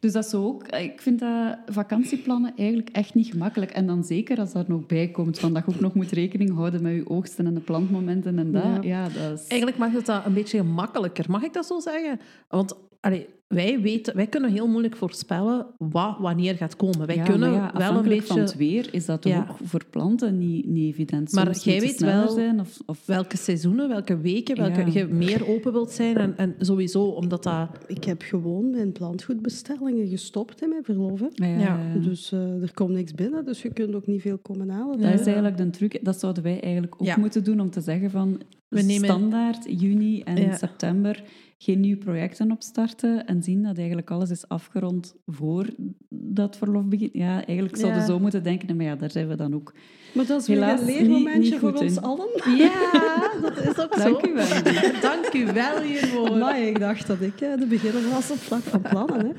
Dus 0.00 0.12
dat 0.12 0.24
is 0.24 0.34
ook... 0.34 0.66
Ik 0.68 1.00
vind 1.00 1.18
dat 1.18 1.58
vakantieplannen 1.66 2.52
eigenlijk 2.56 2.88
echt 2.88 3.14
niet 3.14 3.26
gemakkelijk. 3.26 3.70
En 3.70 3.86
dan 3.86 4.04
zeker 4.04 4.38
als 4.38 4.52
dat 4.52 4.68
nog 4.68 4.86
bij 4.86 5.08
komt, 5.08 5.38
van 5.38 5.52
dat 5.54 5.64
je 5.66 5.74
ook 5.74 5.80
nog 5.80 5.94
moet 5.94 6.10
rekening 6.10 6.54
houden 6.54 6.82
met 6.82 6.94
je 6.94 7.08
oogsten 7.08 7.46
en 7.46 7.54
de 7.54 7.60
plantmomenten 7.60 8.38
en 8.38 8.52
dat. 8.52 8.62
Ja. 8.62 8.78
Ja, 8.82 9.02
dat 9.08 9.38
is... 9.40 9.46
Eigenlijk 9.46 9.78
maakt 9.80 9.94
het 9.94 10.06
dat 10.06 10.26
een 10.26 10.34
beetje 10.34 10.58
gemakkelijker. 10.58 11.24
Mag 11.28 11.42
ik 11.42 11.52
dat 11.52 11.66
zo 11.66 11.80
zeggen? 11.80 12.20
Want 12.48 12.76
allee, 13.08 13.26
wij, 13.48 13.80
weten, 13.80 14.16
wij 14.16 14.26
kunnen 14.26 14.50
heel 14.50 14.68
moeilijk 14.68 14.96
voorspellen 14.96 15.66
wat 15.78 16.16
wanneer 16.18 16.54
gaat 16.54 16.76
komen. 16.76 17.06
Wij 17.06 17.16
Ja, 17.16 17.22
kunnen 17.24 17.50
maar 17.50 17.72
ja, 17.72 17.78
wel 17.90 17.96
een 17.98 18.08
beetje... 18.08 18.26
van 18.26 18.38
het 18.38 18.56
weer 18.56 18.88
is 18.94 19.06
dat 19.06 19.24
Ja. 19.24 19.46
ook 19.50 19.56
voor 19.62 19.84
planten 19.90 20.38
niet, 20.38 20.66
niet 20.66 20.92
evident. 20.92 21.32
Maar 21.32 21.44
Soms 21.44 21.64
jij 21.64 21.74
moet 21.74 21.82
het 21.90 22.00
weet 22.00 22.10
wel 22.12 22.28
zijn 22.28 22.60
of, 22.60 22.78
of 22.86 23.06
welke 23.06 23.36
seizoenen, 23.36 23.88
welke 23.88 24.18
weken, 24.20 24.56
welke 24.56 24.80
Ja. 24.80 24.86
je 24.92 25.06
meer 25.06 25.48
open 25.48 25.72
wilt 25.72 25.90
zijn. 25.90 26.16
En, 26.16 26.34
en 26.36 26.54
sowieso, 26.58 27.04
omdat 27.04 27.42
dat... 27.42 27.68
Ik 27.86 28.04
heb 28.04 28.22
gewoon 28.22 28.70
mijn 28.70 28.92
plantgoedbestellingen 28.92 30.08
gestopt 30.08 30.62
in 30.62 30.68
mijn 30.68 30.84
verlof. 30.84 31.20
hè. 31.20 31.26
Ja, 31.34 31.46
ja, 31.46 31.58
Ja. 31.58 31.78
ja. 31.94 32.00
Dus 32.00 32.32
eh, 32.32 32.62
er 32.62 32.74
komt 32.74 32.90
niks 32.90 33.14
binnen, 33.14 33.44
dus 33.44 33.62
je 33.62 33.72
kunt 33.72 33.94
ook 33.94 34.06
niet 34.06 34.20
veel 34.22 34.38
komen 34.38 34.68
halen. 34.70 34.98
Dat 34.98 35.06
Ja. 35.08 35.12
is 35.18 35.26
eigenlijk 35.26 35.56
de 35.56 35.70
truc. 35.70 35.98
Dat 36.04 36.18
zouden 36.20 36.42
wij 36.42 36.60
eigenlijk 36.60 36.94
ook 36.94 37.06
Ja. 37.06 37.16
moeten 37.18 37.44
doen 37.44 37.60
om 37.60 37.70
te 37.70 37.80
zeggen 37.80 38.10
van 38.10 38.40
We 38.68 38.82
nemen- 38.82 39.04
standaard 39.08 39.64
juni 39.80 40.20
en 40.20 40.36
Ja. 40.42 40.56
september 40.56 41.22
geen 41.58 41.80
nieuwe 41.80 41.98
projecten 42.04 42.50
opstarten 42.50 43.26
en 43.26 43.42
zien 43.42 43.62
dat 43.62 43.76
eigenlijk 43.76 44.10
alles 44.10 44.30
is 44.30 44.48
afgerond 44.48 45.14
voor 45.26 45.66
dat 46.08 46.56
verlof 46.56 46.84
begint. 46.84 47.10
Ja, 47.12 47.44
eigenlijk 47.46 47.76
zouden 47.76 48.00
we 48.00 48.06
Ja. 48.06 48.12
zo 48.12 48.20
moeten 48.20 48.42
denken, 48.42 48.76
maar 48.76 48.84
ja, 48.86 48.96
daar 48.96 49.10
zijn 49.10 49.28
we 49.28 49.36
dan 49.36 49.54
ook. 49.54 49.74
Maar 50.14 50.26
dat 50.26 50.40
is 50.40 50.46
Helaas 50.46 50.84
weer 50.84 50.96
een 51.00 51.02
leermomentje 51.06 51.50
niet 51.50 51.58
voor 51.58 51.72
ons 51.72 52.00
allen. 52.00 52.26
Ja, 52.58 53.32
dat 53.42 53.58
is 53.58 53.78
ook 53.78 53.96
Dank 53.96 54.20
zo. 54.24 54.28
u 54.30 54.34
wel. 54.34 54.46
Dank 55.10 55.32
u 55.34 55.52
wel 55.52 55.80
hiervoor. 55.82 56.36
Maar 56.42 56.60
ik 56.62 56.78
dacht 56.78 57.06
dat 57.06 57.20
ik 57.20 57.40
eh, 57.40 57.58
de 57.58 57.66
beginner 57.66 58.08
was 58.10 58.30
op 58.30 58.36
vlak 58.36 58.60
van 58.62 58.80
plannen. 58.82 59.26
Hè. 59.26 59.32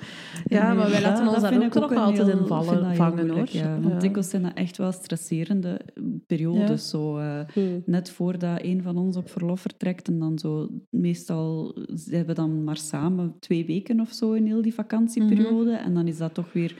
Ja, 0.55 0.73
maar 0.73 0.89
wij 0.89 1.01
Ja, 1.01 1.07
laten 1.09 1.27
ons 1.27 1.41
daar 1.41 1.55
ook 1.55 1.63
ik 1.63 1.73
nog 1.73 1.95
altijd 1.95 2.27
heel- 2.27 2.39
in 2.39 2.47
vallen, 2.47 2.95
vangen, 2.95 3.25
moeilijk, 3.25 3.49
hoor. 3.53 3.61
Ja, 3.61 3.79
want 3.79 4.01
dikwijls 4.01 4.29
zijn 4.29 4.41
dat 4.43 4.53
echt 4.53 4.77
wel 4.77 4.91
stresserende 4.91 5.79
periodes. 6.27 6.89
Zo, 6.89 7.17
eh, 7.17 7.39
Hmm. 7.53 7.81
net 7.85 8.09
voordat 8.11 8.59
een 8.63 8.81
van 8.81 8.97
ons 8.97 9.15
op 9.17 9.29
verlof 9.29 9.61
vertrekt 9.61 10.07
en 10.07 10.19
dan 10.19 10.39
zo... 10.39 10.69
Meestal 10.89 11.75
hebben 12.09 12.35
we 12.35 12.41
dan 12.41 12.63
maar 12.63 12.77
samen 12.77 13.35
twee 13.39 13.65
weken 13.65 13.99
of 13.99 14.11
zo 14.11 14.31
in 14.33 14.45
heel 14.45 14.61
die 14.61 14.73
vakantieperiode. 14.73 15.71
Mhm. 15.71 15.83
En 15.85 15.93
dan 15.93 16.07
is 16.07 16.17
dat 16.17 16.33
toch 16.33 16.53
weer... 16.53 16.75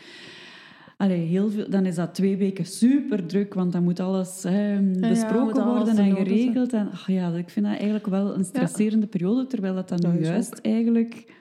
Allee, 0.97 1.25
heel 1.25 1.49
veel, 1.49 1.69
dan 1.69 1.85
is 1.85 1.95
dat 1.95 2.15
twee 2.15 2.37
weken 2.37 2.65
super 2.65 3.25
druk, 3.25 3.53
want 3.53 3.71
dan 3.71 3.83
moet 3.83 3.99
alles 3.99 4.43
hè, 4.43 4.81
besproken 4.81 5.65
worden 5.65 5.97
en 5.97 6.15
geregeld. 6.15 6.73
En, 6.73 6.89
ach 6.91 7.07
ja, 7.07 7.33
ik 7.33 7.49
vind 7.49 7.65
dat 7.65 7.75
eigenlijk 7.75 8.05
wel 8.07 8.35
een 8.35 8.43
stresserende 8.43 9.07
periode, 9.07 9.47
terwijl 9.47 9.73
dat 9.75 9.89
dan 9.89 9.97
Dat 10.01 10.13
nu 10.13 10.19
is 10.19 10.27
juist 10.27 10.53
eigenlijk 10.61 11.33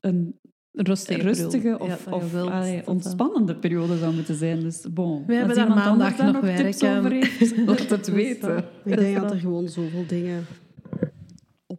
een 0.00 0.34
rustige, 0.72 1.78
of, 1.78 1.88
Ja, 1.88 1.94
dat 1.94 2.04
je 2.04 2.14
of 2.14 2.32
wilt 2.32 2.50
allee, 2.50 2.86
ontspannende 2.86 3.54
periode 3.54 3.98
zou 3.98 4.14
moeten 4.14 4.34
zijn. 4.34 4.60
Dus 4.60 4.86
bon, 4.92 5.26
We 5.26 5.34
hebben 5.34 5.56
daar 5.56 5.68
maandag 5.68 6.16
daar 6.16 6.32
nog 6.32 6.44
tips 6.44 6.80
werken. 6.80 6.98
over 6.98 7.10
heeft, 7.12 7.56
laat 7.66 7.90
het 7.90 8.08
weten. 8.08 8.64
Ik 8.84 8.96
denk 8.96 9.14
dat 9.14 9.22
dat- 9.22 9.32
er 9.32 9.38
gewoon 9.38 9.68
zoveel 9.68 10.04
dingen 10.06 10.44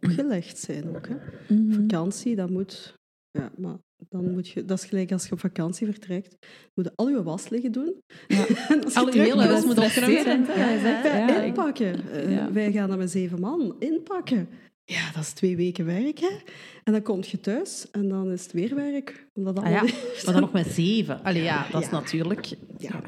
opgelegd 0.02 0.58
zijn 0.58 0.96
ook. 0.96 1.08
Hè. 1.08 1.14
Mhm. 1.54 1.72
Vakantie, 1.72 2.36
dat 2.36 2.50
moet... 2.50 2.98
Ja, 3.30 3.52
maar 3.56 3.76
dan 4.08 4.30
moet 4.30 4.48
je... 4.48 4.64
Dat 4.64 4.78
is 4.78 4.84
gelijk 4.84 5.12
als 5.12 5.26
je 5.26 5.32
op 5.32 5.40
vakantie 5.40 5.86
vertrekt. 5.86 6.36
Moet 6.74 6.84
je 6.84 6.92
al 6.94 7.08
je 7.08 7.22
was 7.22 7.48
liggen 7.48 7.72
doen. 7.72 8.02
Ja. 8.28 8.46
Al 8.94 9.14
je 9.14 9.20
hele 9.20 9.42
huis 9.42 9.64
moet 9.64 9.78
opgeruimd 9.78 10.22
zijn. 10.22 10.44
Ja, 10.44 11.42
inpakken. 11.42 12.10
Eh. 12.12 12.46
Wij 12.46 12.72
gaan 12.72 12.88
dan 12.88 12.98
met 12.98 13.10
zeven 13.10 13.40
man 13.40 13.76
inpakken. 13.78 14.48
Ja, 14.84 15.12
dat 15.12 15.22
is 15.22 15.32
twee 15.32 15.56
weken 15.56 15.86
werk, 15.86 16.18
hè. 16.18 16.36
En 16.84 16.92
dan 16.92 17.02
kom 17.02 17.20
je 17.26 17.40
thuis 17.40 17.90
en 17.90 18.08
dan 18.08 18.30
is 18.30 18.42
het 18.42 18.52
weer 18.52 18.74
werk. 18.74 19.26
Omdat 19.32 19.58
Ah 19.58 19.70
ja, 19.70 19.82
maar 19.82 20.32
dan 20.32 20.40
nog 20.40 20.52
met 20.52 20.66
zeven. 20.66 21.22
Allee, 21.22 21.42
ja, 21.42 21.66
dat 21.70 21.82
is 21.82 21.90
natuurlijk... 21.90 22.46
Ja. 22.78 23.00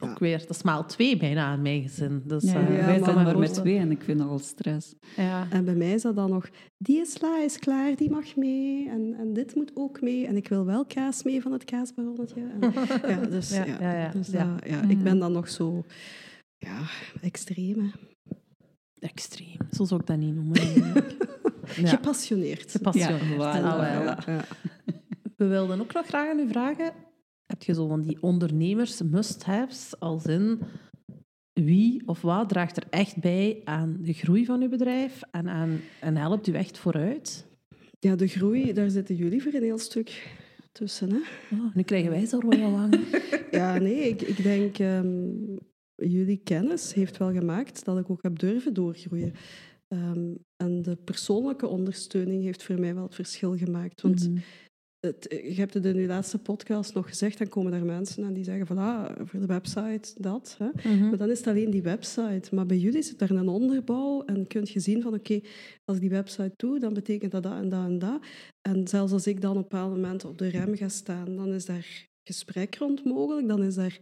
Ook 0.00 0.18
weer, 0.18 0.38
dat 0.38 0.50
is 0.50 0.62
maal 0.62 0.86
twee 0.86 1.16
bijna 1.16 1.44
aan 1.44 1.62
mijn 1.62 1.82
gezin. 1.82 2.22
Dus, 2.24 2.42
Ja, 2.42 2.54
eh, 2.54 2.76
Ja, 2.76 2.86
wij 2.86 3.02
zijn 3.04 3.14
maar 3.24 3.38
met 3.38 3.54
twee 3.54 3.78
en 3.78 3.90
ik 3.90 4.02
vind 4.02 4.18
dat 4.18 4.28
al 4.28 4.38
stress. 4.38 4.94
Ja. 5.16 5.46
En 5.50 5.64
bij 5.64 5.74
mij 5.74 5.92
is 5.92 6.02
dat 6.02 6.16
dan 6.16 6.30
nog, 6.30 6.48
die 6.78 7.04
sla 7.06 7.42
is 7.42 7.58
klaar, 7.58 7.96
die 7.96 8.10
mag 8.10 8.36
mee. 8.36 8.88
En, 8.88 9.14
en 9.18 9.32
dit 9.32 9.54
moet 9.54 9.70
ook 9.74 10.00
mee. 10.00 10.26
En 10.26 10.36
ik 10.36 10.48
wil 10.48 10.64
wel 10.64 10.84
kaas 10.86 11.22
mee 11.22 11.42
van 11.42 11.52
het 11.52 11.64
kaasbaronnetje. 11.64 12.40
En, 12.60 12.72
ja, 13.10 13.20
dus, 13.26 13.50
Ja, 13.50 13.64
ja, 13.64 13.76
ja, 13.80 13.98
ja, 13.98 14.10
dus 14.10 14.28
ja, 14.28 14.56
ik 14.88 15.02
ben 15.02 15.18
dan 15.18 15.32
nog 15.32 15.48
zo 15.48 15.84
ja, 16.58 16.78
extreem. 17.22 17.80
hè. 17.80 17.88
Extreem, 18.98 19.56
zo 19.70 19.84
zou 19.84 20.00
ik 20.00 20.06
dat 20.06 20.16
niet 20.18 20.34
noemen. 20.34 20.56
Gepassioneerd. 21.64 22.70
Gepassioneerd. 22.70 23.40
Ja, 23.42 24.16
voilà. 24.18 24.48
We 25.36 25.46
wilden 25.46 25.80
ook 25.80 25.92
nog 25.92 26.06
graag 26.06 26.28
aan 26.30 26.38
u 26.38 26.48
vragen, 26.48 26.92
heb 27.46 27.62
je 27.62 27.74
zo 27.74 27.88
van 27.88 28.02
die 28.02 28.22
ondernemers 28.22 29.02
must-haves, 29.02 30.00
als 30.00 30.24
in 30.24 30.60
wie 31.52 32.02
of 32.06 32.20
wat 32.20 32.48
draagt 32.48 32.76
er 32.76 32.84
echt 32.90 33.20
bij 33.20 33.60
aan 33.64 33.96
de 34.00 34.12
groei 34.12 34.44
van 34.44 34.62
uw 34.62 34.68
bedrijf 34.68 35.22
en, 35.30 35.48
aan, 35.48 35.80
en 36.00 36.16
helpt 36.16 36.46
u 36.46 36.52
echt 36.52 36.78
vooruit? 36.78 37.46
Ja, 37.98 38.16
de 38.16 38.26
groei, 38.28 38.72
daar 38.72 38.90
zitten 38.90 39.14
jullie 39.16 39.42
voor 39.42 39.52
een 39.52 39.62
heel 39.62 39.78
stuk 39.78 40.36
tussen. 40.72 41.10
Hè? 41.10 41.18
Oh, 41.52 41.74
nu 41.74 41.82
krijgen 41.82 42.10
wij 42.10 42.26
zo 42.26 42.38
wel 42.48 42.70
lang. 42.70 42.98
Ja, 43.50 43.78
nee, 43.78 44.08
ik, 44.08 44.22
ik 44.22 44.42
denk... 44.42 44.78
ehm, 44.78 45.28
jullie 45.94 46.36
kennis 46.44 46.94
heeft 46.94 47.16
wel 47.16 47.32
gemaakt 47.32 47.84
dat 47.84 47.98
ik 47.98 48.10
ook 48.10 48.22
heb 48.22 48.38
durven 48.38 48.74
doorgroeien. 48.74 49.32
Ehm, 49.88 50.34
en 50.56 50.82
de 50.82 50.96
persoonlijke 50.96 51.66
ondersteuning 51.66 52.42
heeft 52.42 52.62
voor 52.62 52.80
mij 52.80 52.94
wel 52.94 53.02
het 53.02 53.14
verschil 53.14 53.56
gemaakt. 53.56 54.00
Want 54.00 54.28
Mhm. 54.28 54.38
Het, 55.00 55.26
je 55.30 55.54
hebt 55.54 55.74
het 55.74 55.84
in 55.84 55.96
je 56.00 56.06
laatste 56.06 56.38
podcast 56.38 56.94
nog 56.94 57.08
gezegd, 57.08 57.38
dan 57.38 57.48
komen 57.48 57.72
er 57.72 57.84
mensen 57.84 58.24
en 58.24 58.32
die 58.32 58.44
zeggen 58.44 58.66
van, 58.66 58.78
ah, 58.78 59.10
voor 59.24 59.40
de 59.40 59.46
website 59.46 60.12
dat. 60.16 60.56
Hè. 60.58 60.90
Mhm. 60.90 61.08
Maar 61.08 61.16
dan 61.18 61.30
is 61.30 61.38
het 61.38 61.46
alleen 61.46 61.70
die 61.70 61.82
website. 61.82 62.54
Maar 62.54 62.66
bij 62.66 62.76
jullie 62.78 63.02
zit 63.02 63.18
daar 63.18 63.30
een 63.30 63.48
onderbouw 63.48 64.24
en 64.24 64.46
kun 64.46 64.66
je 64.72 64.80
zien 64.80 65.02
van, 65.02 65.14
oké, 65.14 65.40
als 65.84 65.96
ik 65.96 66.02
die 66.02 66.10
website 66.10 66.52
doe, 66.56 66.78
dan 66.78 66.94
betekent 66.94 67.32
dat 67.32 67.42
dat 67.42 67.52
en 67.52 67.68
dat 67.68 67.84
en 67.84 67.98
dat. 67.98 68.20
En 68.68 68.88
zelfs 68.88 69.12
als 69.12 69.26
ik 69.26 69.40
dan 69.40 69.50
op 69.50 69.56
een 69.56 69.62
bepaald 69.62 69.90
moment 69.90 70.24
op 70.24 70.38
de 70.38 70.48
rem 70.48 70.76
ga 70.76 70.88
staan, 70.88 71.36
dan 71.36 71.52
is 71.52 71.64
daar 71.64 72.06
gesprek 72.28 72.74
rond 72.76 73.04
mogelijk, 73.04 73.48
dan 73.48 73.62
is 73.62 73.74
daar 73.74 73.98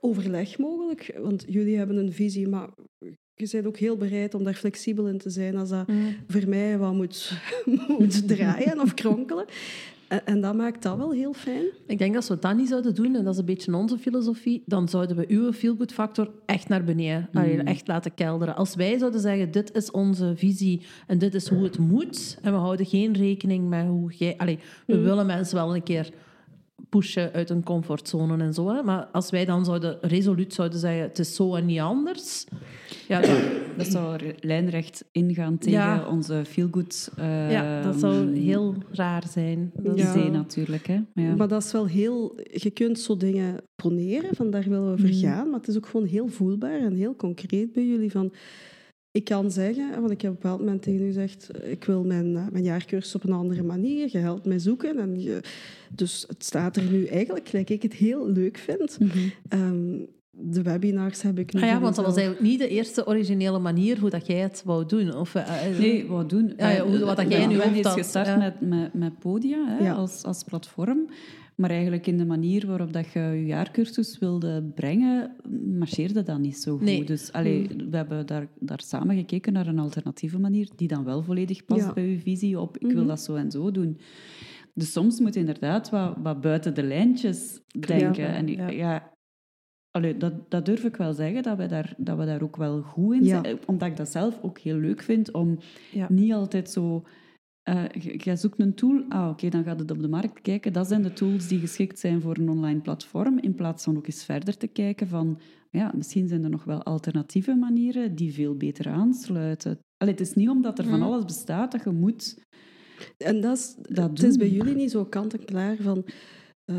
overleg 0.00 0.58
mogelijk. 0.58 1.18
Want 1.22 1.44
jullie 1.48 1.76
hebben 1.76 1.96
een 1.96 2.12
visie, 2.12 2.48
maar 2.48 2.68
je 3.34 3.48
bent 3.50 3.66
ook 3.66 3.76
heel 3.76 3.96
bereid 3.96 4.34
om 4.34 4.44
daar 4.44 4.54
flexibel 4.54 5.08
in 5.08 5.18
te 5.18 5.30
zijn 5.30 5.56
als 5.56 5.68
dat 5.68 5.86
Mhm. 5.88 6.12
voor 6.26 6.48
mij 6.48 6.78
wat 6.78 6.94
moet, 6.94 7.32
moet 7.98 8.28
draaien 8.28 8.80
of 8.80 8.94
kronkelen. 8.94 9.44
En, 10.08 10.40
dat 10.40 10.54
maakt 10.54 10.82
dat 10.82 10.96
wel 10.96 11.12
heel 11.12 11.32
fijn. 11.32 11.64
Ik 11.86 11.98
denk 11.98 12.12
dat 12.12 12.28
als 12.28 12.28
we 12.28 12.38
dat 12.48 12.56
niet 12.56 12.68
zouden 12.68 12.94
doen, 12.94 13.14
en 13.14 13.24
dat 13.24 13.32
is 13.32 13.38
een 13.38 13.44
beetje 13.44 13.76
onze 13.76 13.98
filosofie, 13.98 14.62
dan 14.66 14.88
zouden 14.88 15.16
we 15.16 15.24
uw 15.28 15.52
feel-good 15.52 15.92
factor 15.92 16.30
echt 16.46 16.68
naar 16.68 16.84
beneden, 16.84 17.28
allee, 17.32 17.62
echt 17.62 17.88
laten 17.88 18.14
kelderen. 18.14 18.56
Als 18.56 18.74
wij 18.74 18.98
zouden 18.98 19.20
zeggen, 19.20 19.50
dit 19.50 19.74
is 19.74 19.90
onze 19.90 20.32
visie 20.36 20.82
en 21.06 21.18
dit 21.18 21.34
is 21.34 21.48
hoe 21.48 21.62
het 21.62 21.78
moet, 21.78 22.38
en 22.42 22.52
we 22.52 22.58
houden 22.58 22.86
geen 22.86 23.12
rekening 23.12 23.68
met 23.68 23.86
hoe 23.86 24.12
jij... 24.12 24.34
Allee, 24.36 24.58
we 24.86 24.98
willen 24.98 25.26
mensen 25.26 25.56
wel 25.56 25.74
een 25.74 25.82
keer 25.82 26.10
pushen 26.88 27.32
uit 27.32 27.50
een 27.50 27.62
comfortzone 27.62 28.44
en 28.44 28.54
zo, 28.54 28.68
hè, 28.68 28.82
maar 28.82 29.04
als 29.12 29.30
wij 29.30 29.44
dan 29.44 29.64
zouden 29.64 29.98
resoluut 30.00 30.54
zouden 30.54 30.78
zeggen, 30.78 31.02
het 31.02 31.18
is 31.18 31.34
zo 31.34 31.54
en 31.54 31.66
niet 31.66 31.78
anders, 31.80 32.44
ja, 33.08 33.20
dan, 33.20 33.36
Dat 33.76 33.86
zou 33.86 34.20
lijnrecht 34.40 35.04
ingaan 35.12 35.58
tegen 35.58 35.78
Ja. 35.78 36.06
onze 36.08 36.42
feel-good 36.48 37.10
uh, 37.18 37.50
ja, 37.52 37.82
dat 37.82 37.98
zou 38.00 38.36
heel 38.36 38.74
raar 38.90 39.22
zijn. 39.30 39.70
Dat 39.74 39.96
is- 39.96 40.02
Ja. 40.02 40.14
idee 40.16 40.30
natuurlijk. 40.30 40.86
Hè? 40.86 41.00
Ja. 41.14 41.34
Maar 41.34 41.48
dat 41.48 41.64
is 41.64 41.72
wel 41.72 41.86
heel... 41.86 42.34
Je 42.52 42.70
kunt 42.70 42.98
zo 42.98 43.16
dingen 43.16 43.56
poneren, 43.74 44.36
van 44.36 44.50
daar 44.50 44.62
willen 44.68 44.90
we 44.94 44.98
voor 45.00 45.08
gaan, 45.16 45.50
maar 45.50 45.58
het 45.60 45.68
is 45.68 45.76
ook 45.76 45.86
gewoon 45.86 46.06
heel 46.06 46.28
voelbaar 46.28 46.78
en 46.80 46.94
heel 46.94 47.16
concreet 47.16 47.72
bij 47.72 47.86
jullie. 47.86 48.10
Van, 48.10 48.32
ik 49.16 49.24
kan 49.24 49.50
zeggen, 49.50 50.00
want 50.00 50.10
ik 50.10 50.20
heb 50.20 50.30
op 50.30 50.36
een 50.36 50.42
bepaald 50.42 50.60
moment 50.60 50.82
tegen 50.82 51.00
u 51.02 51.06
gezegd, 51.06 51.50
ik 51.64 51.84
wil 51.84 52.04
mijn, 52.04 52.36
eh, 52.36 52.42
mijn 52.50 52.64
jaarcursus 52.64 53.14
op 53.14 53.24
een 53.24 53.32
andere 53.32 53.62
manier, 53.62 54.08
je 54.12 54.18
helpt 54.18 54.46
mij 54.46 54.58
zoeken. 54.58 54.98
En 54.98 55.22
je, 55.22 55.40
dus 55.90 56.24
het 56.28 56.44
staat 56.44 56.76
er 56.76 56.82
nu 56.90 57.04
eigenlijk 57.06 57.48
gelijk 57.48 57.70
ik 57.70 57.82
het 57.82 57.94
heel 57.94 58.28
leuk 58.30 58.56
vind. 58.58 58.98
Mhm. 59.00 59.18
Ehm, 59.48 59.98
de 60.30 60.62
webinars 60.62 61.22
heb 61.22 61.38
ik 61.38 61.52
nu... 61.52 61.60
Ah 61.60 61.66
ja, 61.66 61.80
want 61.80 61.96
dat 61.96 62.04
was 62.04 62.16
eigenlijk 62.16 62.46
niet 62.46 62.58
de 62.58 62.68
eerste 62.68 63.06
originele 63.06 63.58
manier 63.58 63.98
hoe 63.98 64.10
dat 64.10 64.26
jij 64.26 64.38
het 64.38 64.62
wou 64.64 64.86
doen. 64.86 65.14
Of, 65.14 65.34
eh, 65.34 65.70
eh, 65.70 65.78
Nee, 65.78 66.06
wat 66.06 66.30
doen? 66.30 66.52
Ja, 66.56 66.70
ja, 66.70 66.84
hoe- 66.86 66.98
wat 67.04 67.16
dat 67.16 67.30
jij 67.30 67.40
Ja, 67.40 67.62
is 67.72 67.84
had, 67.84 67.92
gestart 67.92 68.26
ja. 68.26 68.36
met, 68.36 68.60
met, 68.60 68.94
met 68.94 69.18
Podia 69.18 69.64
hè, 69.66 69.84
Ja. 69.84 69.92
als, 69.92 70.22
als 70.22 70.42
platform. 70.44 71.08
Maar 71.56 71.70
eigenlijk 71.70 72.06
in 72.06 72.16
de 72.16 72.24
manier 72.26 72.66
waarop 72.66 72.92
dat 72.92 73.12
je 73.12 73.20
je 73.20 73.46
jaarcursus 73.46 74.18
wilde 74.18 74.62
brengen, 74.74 75.36
marcheerde 75.78 76.22
dat 76.22 76.38
niet 76.38 76.56
zo 76.56 76.72
goed. 76.76 76.84
Nee. 76.84 77.04
Dus 77.04 77.32
allee, 77.32 77.68
we 77.90 77.96
hebben 77.96 78.26
daar, 78.26 78.48
daar 78.60 78.80
samen 78.84 79.16
gekeken 79.16 79.52
naar 79.52 79.66
een 79.66 79.78
alternatieve 79.78 80.38
manier 80.38 80.68
die 80.76 80.88
dan 80.88 81.04
wel 81.04 81.22
volledig 81.22 81.64
past 81.64 81.84
Ja. 81.86 81.92
bij 81.92 82.04
uw 82.04 82.18
visie 82.18 82.60
op 82.60 82.76
ik 82.78 82.86
wil 82.90 82.98
Mhm. 82.98 83.06
dat 83.06 83.20
zo 83.20 83.34
en 83.34 83.50
zo 83.50 83.70
doen. 83.70 83.98
Dus 84.74 84.92
soms 84.92 85.20
moet 85.20 85.34
je 85.34 85.40
inderdaad 85.40 85.90
wat, 85.90 86.16
wat 86.22 86.40
buiten 86.40 86.74
de 86.74 86.82
lijntjes 86.82 87.60
denken. 87.78 88.22
Ja. 88.24 88.34
En 88.34 88.46
Ja. 88.48 88.68
ja, 88.68 89.12
allee, 89.90 90.16
dat, 90.16 90.50
dat 90.50 90.66
durf 90.66 90.84
ik 90.84 90.96
wel 90.96 91.12
zeggen, 91.12 91.42
dat 91.42 91.56
we 91.56 91.66
daar, 91.66 91.94
dat 91.96 92.18
we 92.18 92.24
daar 92.24 92.42
ook 92.42 92.56
wel 92.56 92.82
goed 92.82 93.14
in 93.14 93.24
zijn. 93.24 93.58
Omdat 93.66 93.88
ik 93.88 93.96
dat 93.96 94.08
zelf 94.08 94.38
ook 94.42 94.58
heel 94.58 94.76
leuk 94.78 95.02
vind 95.02 95.32
om 95.32 95.58
niet 96.08 96.32
altijd 96.32 96.70
zo... 96.70 97.04
eh, 97.66 97.84
je- 98.00 98.16
jij 98.16 98.36
zoekt 98.36 98.60
een 98.60 98.74
tool, 98.74 99.04
ah 99.08 99.28
oké, 99.30 99.48
dan 99.48 99.64
gaat 99.64 99.78
het 99.78 99.90
op 99.90 100.00
de 100.00 100.08
markt 100.08 100.40
kijken. 100.40 100.72
Dat 100.72 100.86
zijn 100.88 101.02
de 101.02 101.12
tools 101.12 101.48
die 101.48 101.58
geschikt 101.58 101.98
zijn 101.98 102.20
voor 102.20 102.36
een 102.36 102.48
online 102.48 102.80
platform, 102.80 103.38
in 103.38 103.54
plaats 103.54 103.84
van 103.84 103.96
ook 103.96 104.06
eens 104.06 104.24
verder 104.24 104.56
te 104.56 104.66
kijken 104.66 105.08
van, 105.08 105.38
ja, 105.70 105.92
misschien 105.96 106.28
zijn 106.28 106.44
er 106.44 106.50
nog 106.50 106.64
wel 106.64 106.82
alternatieve 106.82 107.54
manieren 107.54 108.14
die 108.14 108.32
veel 108.34 108.54
beter 108.56 108.88
aansluiten. 108.88 109.78
Allee, 109.96 110.12
het 110.12 110.22
is 110.22 110.34
niet 110.34 110.48
omdat 110.48 110.78
er 110.78 110.84
van 110.84 110.98
Mhm. 110.98 111.08
alles 111.08 111.24
bestaat 111.24 111.72
dat 111.72 111.84
je 111.84 111.90
moet... 111.90 112.44
En 113.16 113.40
dat 113.40 113.56
is, 113.56 113.74
Dat 113.82 114.10
het 114.10 114.22
is 114.22 114.36
bij 114.36 114.48
jullie 114.50 114.74
niet 114.74 114.90
zo 114.90 115.04
kant-en-klaar 115.04 115.76
van... 115.80 116.04
eh, 116.64 116.76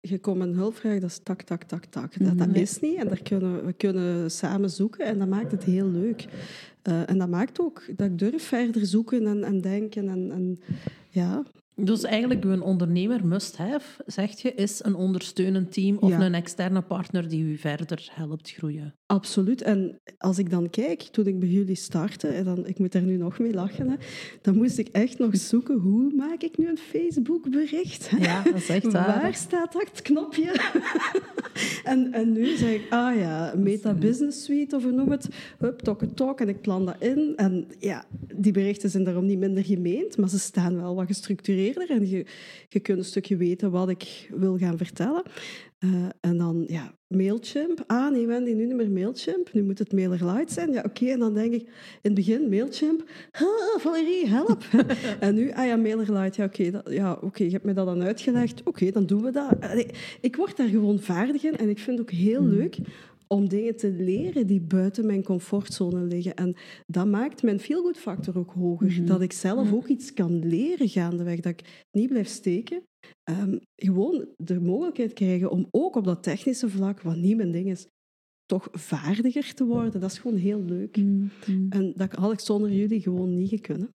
je 0.00 0.18
komt 0.18 0.40
een 0.40 0.54
hulpvraag, 0.54 1.00
dat 1.00 1.10
is 1.10 1.20
tak, 1.22 1.42
tak, 1.42 1.62
tak, 1.64 1.84
tak. 1.84 2.18
Dat, 2.24 2.38
dat 2.38 2.48
Nee. 2.48 2.62
is 2.62 2.80
niet. 2.80 2.96
En 2.96 3.08
daar 3.08 3.22
kunnen, 3.22 3.64
we 3.66 3.72
kunnen 3.72 4.30
samen 4.30 4.70
zoeken 4.70 5.04
en 5.04 5.18
dat 5.18 5.28
maakt 5.28 5.50
het 5.52 5.64
heel 5.64 5.88
leuk. 5.90 6.26
Eh, 6.82 7.10
en 7.10 7.18
dat 7.18 7.28
maakt 7.28 7.60
ook 7.60 7.82
dat 7.96 8.06
ik 8.06 8.18
durf 8.18 8.42
verder 8.42 8.86
zoeken 8.86 9.26
en, 9.26 9.44
en 9.44 9.60
denken. 9.60 10.08
En, 10.08 10.30
en, 10.32 10.60
ja, 11.08 11.42
Dus 11.84 12.02
eigenlijk 12.02 12.44
een 12.44 12.62
ondernemer 12.62 13.26
must 13.26 13.56
have, 13.56 14.02
zegt 14.06 14.40
je, 14.40 14.54
is 14.54 14.84
een 14.84 14.94
ondersteunend 14.94 15.72
team 15.72 15.96
of 15.98 16.10
Ja. 16.10 16.20
een 16.20 16.34
externe 16.34 16.80
partner 16.82 17.28
die 17.28 17.42
u 17.44 17.56
verder 17.56 18.08
helpt 18.12 18.50
groeien. 18.50 18.94
absoluut. 19.06 19.62
En 19.62 20.00
als 20.18 20.38
ik 20.38 20.50
dan 20.50 20.70
kijk, 20.70 21.02
toen 21.02 21.26
ik 21.26 21.38
bij 21.38 21.48
jullie 21.48 21.74
startte, 21.74 22.28
en 22.28 22.44
dan, 22.44 22.66
ik 22.66 22.78
moet 22.78 22.92
daar 22.92 23.02
nu 23.02 23.16
nog 23.16 23.38
mee 23.38 23.52
lachen, 23.54 23.88
hè, 23.88 23.96
dan 24.42 24.56
moest 24.56 24.78
ik 24.78 24.88
echt 24.88 25.18
nog 25.18 25.36
zoeken, 25.50 25.78
hoe 25.78 26.12
maak 26.14 26.42
ik 26.42 26.58
nu 26.58 26.68
een 26.68 26.78
Facebook-bericht? 26.78 28.10
Ja, 28.20 28.42
dat 28.42 28.54
is 28.54 28.68
echt 28.68 28.92
waar. 28.92 29.20
Waar 29.22 29.34
staat 29.34 29.72
dat 29.72 30.02
knopje? 30.02 30.52
en, 31.84 32.12
en 32.12 32.32
nu 32.32 32.56
zeg 32.56 32.74
ik, 32.74 32.86
ah 32.90 33.16
ja, 33.16 33.54
Meta 33.56 33.94
Business 33.94 34.44
Suite 34.44 34.76
of 34.76 34.82
hoe 34.82 34.92
noem 34.92 35.10
het. 35.10 35.28
Hup, 35.58 35.78
tok, 35.78 36.02
tok. 36.14 36.40
En 36.40 36.48
ik 36.48 36.60
plan 36.60 36.84
dat 36.86 36.96
in. 36.98 37.32
En 37.36 37.66
ja, 37.78 38.04
die 38.34 38.52
berichten 38.52 38.90
zijn 38.90 39.04
daarom 39.04 39.26
niet 39.26 39.38
minder 39.38 39.64
gemeend, 39.64 40.16
maar 40.16 40.28
ze 40.28 40.38
staan 40.38 40.76
wel 40.76 40.94
wat 40.94 41.06
En 41.76 42.08
je, 42.08 42.26
je 42.68 42.80
kunt 42.80 42.98
een 42.98 43.04
stukje 43.04 43.36
weten 43.36 43.70
wat 43.70 43.88
ik 43.88 44.28
wil 44.34 44.58
gaan 44.58 44.76
vertellen. 44.76 45.22
Eh, 45.78 45.88
en 46.20 46.36
dan, 46.36 46.64
ja, 46.66 46.94
Mailchimp. 47.06 47.84
Ah, 47.86 48.10
nee, 48.10 48.26
Wendy, 48.26 48.52
nu 48.52 48.66
niet 48.66 48.76
meer 48.76 48.90
Mailchimp. 48.90 49.52
Nu 49.52 49.62
moet 49.62 49.78
het 49.78 49.92
MailerLite 49.92 50.52
zijn. 50.52 50.72
Ja, 50.72 50.82
oké. 50.86 51.06
En 51.06 51.18
dan 51.18 51.34
denk 51.34 51.52
ik, 51.52 51.62
in 51.62 51.70
het 52.02 52.14
begin 52.14 52.48
Mailchimp. 52.48 53.04
Ah, 53.32 53.80
Valerie, 53.80 54.28
help. 54.28 54.64
en 55.20 55.34
nu, 55.34 55.50
ah 55.50 55.66
ja, 55.66 55.76
MailerLite. 55.76 56.40
Ja, 56.40 56.44
oké, 56.46 56.82
ja, 56.90 57.18
oké, 57.20 57.44
je 57.44 57.50
hebt 57.50 57.64
me 57.64 57.72
dat 57.72 57.86
dan 57.86 58.02
uitgelegd. 58.02 58.62
Oké, 58.64 58.90
dan 58.90 59.06
doen 59.06 59.22
we 59.22 59.30
dat. 59.30 59.60
Allee, 59.60 59.86
ik 60.20 60.36
word 60.36 60.56
daar 60.56 60.68
gewoon 60.68 60.98
vaardig 60.98 61.44
in. 61.44 61.56
En 61.56 61.68
ik 61.68 61.78
vind 61.78 61.98
het 61.98 62.06
ook 62.06 62.18
heel 62.18 62.44
leuk 62.44 62.76
om 63.34 63.48
dingen 63.48 63.76
te 63.76 63.90
leren 63.90 64.46
die 64.46 64.60
buiten 64.60 65.06
mijn 65.06 65.22
comfortzone 65.22 66.04
liggen. 66.04 66.34
En 66.34 66.56
dat 66.86 67.06
maakt 67.06 67.42
mijn 67.42 67.60
feel-good 67.60 67.98
factor 67.98 68.38
ook 68.38 68.50
hoger. 68.50 69.04
Dat 69.04 69.20
ik 69.20 69.32
zelf 69.32 69.72
ook 69.72 69.86
iets 69.86 70.12
kan 70.12 70.46
leren 70.46 70.88
gaandeweg. 70.88 71.40
Dat 71.40 71.52
ik 71.52 71.86
niet 71.90 72.08
blijf 72.08 72.28
steken. 72.28 72.82
Ehm, 73.22 73.58
gewoon 73.74 74.28
de 74.36 74.60
mogelijkheid 74.60 75.12
krijgen 75.12 75.50
om 75.50 75.66
ook 75.70 75.96
op 75.96 76.04
dat 76.04 76.22
technische 76.22 76.68
vlak, 76.68 77.00
wat 77.00 77.16
niet 77.16 77.36
mijn 77.36 77.50
ding 77.50 77.70
is, 77.70 77.86
toch 78.46 78.68
vaardiger 78.72 79.54
te 79.54 79.64
worden. 79.64 80.00
Dat 80.00 80.10
is 80.10 80.18
gewoon 80.18 80.36
heel 80.36 80.62
leuk. 80.62 80.96
Mm, 80.96 81.30
mm. 81.46 81.66
En 81.68 81.92
dat 81.96 82.12
had 82.12 82.32
ik 82.32 82.40
zonder 82.40 82.72
jullie 82.72 83.00
gewoon 83.00 83.34
niet 83.34 83.48
gekunnen. 83.48 83.88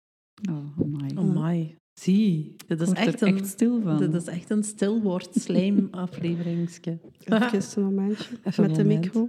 Oh, 0.51 0.79
amai. 0.81 1.11
Amai. 1.15 1.77
Zie, 1.95 2.55
dit 2.67 2.81
is 2.81 2.91
echt 2.91 3.21
er 3.21 3.29
een, 3.29 3.37
echt 3.37 3.47
stil 3.47 3.81
van. 3.83 3.99
dit 3.99 4.15
is 4.15 4.27
echt 4.27 4.51
een 4.51 4.65
stilwoord 4.65 5.29
slijm 5.33 5.89
afleveringsje. 6.05 6.99
Even 7.25 7.63
een 7.75 7.83
momentje 7.83 8.25
Even 8.45 8.63
met 8.67 8.75
de 8.75 8.81
een 8.81 8.87
moment. 8.87 9.05
micro. 9.05 9.29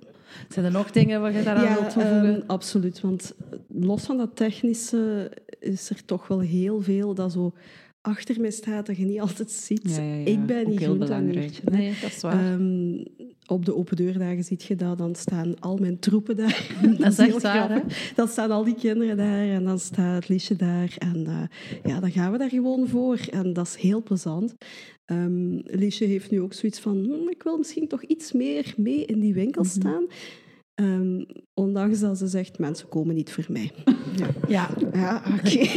Zijn 0.50 0.66
er 0.66 0.72
nog 0.72 0.92
dingen 0.92 1.22
wat 1.22 1.34
je 1.34 1.44
daaraan 1.44 1.74
wilt 1.74 1.90
toevoegen? 1.94 2.36
ehm, 2.36 2.42
absoluut. 2.48 3.02
Want 3.02 3.36
los 3.68 4.04
van 4.04 4.18
dat 4.18 4.36
technische 4.36 5.32
is 5.60 5.90
er 5.90 6.06
toch 6.06 6.28
wel 6.28 6.40
heel 6.40 6.82
veel 6.82 7.14
dat 7.14 7.32
zo 7.32 7.54
achter 8.04 8.42
mij 8.42 8.52
staat, 8.52 8.86
dat 8.86 8.98
je 8.98 9.06
niet 9.06 9.20
altijd 9.20 9.52
ziet. 9.52 9.96
Ja, 9.96 10.02
ja, 10.04 10.14
ja. 10.16 10.26
Ik 10.26 10.46
ben 10.46 10.70
niet 10.70 10.80
heel 10.80 10.98
belangrijk. 10.98 11.60
Nee, 11.72 11.94
dat 12.02 12.10
is 12.12 12.22
waar. 12.22 12.54
Ehm, 12.54 13.04
op 13.46 13.66
de 13.66 13.76
open 13.76 13.96
deurdagen 13.96 14.44
zie 14.44 14.58
je 14.68 14.76
dat, 14.76 14.98
dan 14.98 15.16
staan 15.16 15.60
al 15.60 15.78
mijn 15.78 16.00
troepen 16.00 16.36
daar. 16.36 16.68
dat 17.00 17.12
is 17.12 17.18
echt 17.18 17.42
waar. 17.42 17.84
Dan 18.16 18.28
staan 18.28 18.52
al 18.52 18.64
die 18.64 18.76
kinderen 18.76 19.18
daar 19.18 19.48
en 19.50 19.64
dan 19.64 19.80
staat 19.80 20.16
het 20.16 20.30
liedje 20.30 20.56
daar. 20.56 20.96
En 20.98 21.26
eh, 21.28 21.44
ja, 21.92 22.00
dan 22.00 22.12
gaan 22.12 22.32
we 22.32 22.38
daar 22.38 22.50
gewoon 22.50 22.88
voor. 22.88 23.20
En 23.32 23.54
dat 23.54 23.68
is 23.68 23.76
heel 23.76 24.04
plezant. 24.04 24.56
Ehm 25.06 25.60
Liesje 25.64 26.06
heeft 26.06 26.32
nu 26.32 26.42
ook 26.42 26.54
zoiets 26.54 26.80
van, 26.80 26.98
"Hm, 27.04 27.30
ik 27.30 27.44
wil 27.44 27.58
misschien 27.58 27.88
toch 27.88 28.04
iets 28.04 28.32
meer 28.32 28.74
mee 28.78 29.06
in 29.06 29.20
die 29.20 29.34
winkel 29.34 29.64
Mhm. 29.64 29.72
staan. 29.72 30.06
Ehm, 30.76 31.24
ondanks 31.54 32.00
dat 32.00 32.18
ze 32.18 32.28
zegt, 32.28 32.60
mensen 32.60 32.90
komen 32.90 33.16
niet 33.16 33.32
voor 33.32 33.46
mij. 33.48 33.72
Ja, 34.48 34.68
Ja, 34.94 35.22
oké. 35.34 35.68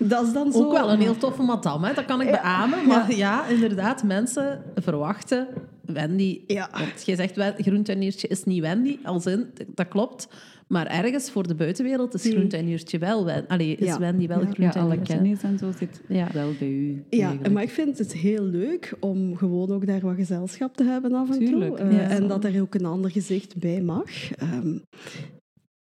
dat 0.12 0.26
is 0.26 0.32
dan 0.32 0.52
zo. 0.52 0.64
ook 0.64 0.72
wel 0.72 0.90
een 0.92 1.00
heel 1.00 1.16
toffe 1.16 1.42
madame, 1.42 1.86
hè? 1.86 1.94
dat 1.94 2.04
kan 2.04 2.20
ik 2.20 2.30
beamen. 2.30 2.86
Maar 2.86 3.14
ja, 3.14 3.46
inderdaad, 3.46 4.02
mensen 4.02 4.62
verwachten 4.74 5.48
Wendy. 5.84 6.40
Ja. 6.46 6.68
Want 6.72 7.06
jij 7.06 7.16
zegt, 7.16 7.54
groentuiniertje 7.56 8.28
is 8.28 8.44
niet 8.44 8.60
Wendy, 8.60 8.98
als 9.02 9.26
in, 9.26 9.52
dat 9.74 9.88
klopt. 9.88 10.28
Maar 10.66 10.86
ergens 10.86 11.30
voor 11.30 11.46
de 11.46 11.54
buitenwereld 11.54 12.14
is 12.14 12.26
groentuiniertje 12.28 12.98
wel. 12.98 13.30
Allee, 13.30 13.76
is 13.76 13.86
Ja. 13.86 13.98
Wendy 13.98 14.26
wel 14.26 14.42
Ja. 14.56 14.70
Alle 14.70 15.00
kennis 15.02 15.42
en 15.42 15.58
zo 15.58 15.72
zit 15.78 16.00
Ja. 16.08 16.28
wel 16.32 16.52
bij 16.58 16.68
u. 16.70 17.04
Ja, 17.10 17.26
eigenlijk. 17.26 17.54
maar 17.54 17.62
ik 17.62 17.70
vind 17.70 17.98
het 17.98 18.12
heel 18.12 18.42
leuk 18.44 18.92
om 19.00 19.36
gewoon 19.36 19.70
ook 19.70 19.86
daar 19.86 20.00
wat 20.00 20.14
gezelschap 20.16 20.76
te 20.76 20.84
hebben 20.84 21.12
af 21.12 21.30
en 21.30 21.38
Tuurlijk, 21.38 21.76
toe. 21.76 21.86
Eh. 21.86 22.14
En 22.14 22.28
dat 22.28 22.44
er 22.44 22.60
ook 22.60 22.74
een 22.74 22.84
ander 22.84 23.10
gezicht 23.10 23.56
bij 23.56 23.82
mag. 23.82 24.30
Ehm, 24.34 24.78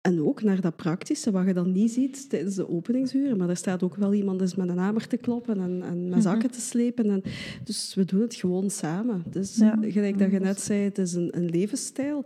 en 0.01 0.21
ook 0.21 0.43
naar 0.43 0.61
dat 0.61 0.75
praktische, 0.75 1.31
wat 1.31 1.45
je 1.47 1.53
dan 1.53 1.71
niet 1.71 1.91
ziet 1.91 2.29
tijdens 2.29 2.55
de 2.55 2.69
openingsuren. 2.69 3.37
Maar 3.37 3.49
er 3.49 3.57
staat 3.57 3.83
ook 3.83 3.95
wel 3.95 4.13
iemand 4.13 4.41
eens 4.41 4.55
met 4.55 4.69
een 4.69 4.77
hamer 4.77 5.07
te 5.07 5.17
kloppen 5.17 5.59
en, 5.59 5.81
en 5.83 5.99
Mhm. 6.01 6.09
met 6.09 6.23
zakken 6.23 6.51
te 6.51 6.59
slepen. 6.61 7.09
En, 7.09 7.21
dus 7.63 7.93
we 7.95 8.05
doen 8.05 8.21
het 8.21 8.35
gewoon 8.35 8.69
samen. 8.69 9.23
Dus 9.31 9.55
Ja. 9.57 9.77
gelijk 9.81 10.17
dat 10.19 10.31
je 10.31 10.39
net 10.39 10.61
zei, 10.61 10.79
het 10.81 10.97
is 10.97 11.13
een, 11.13 11.37
een 11.37 11.45
levensstijl. 11.49 12.25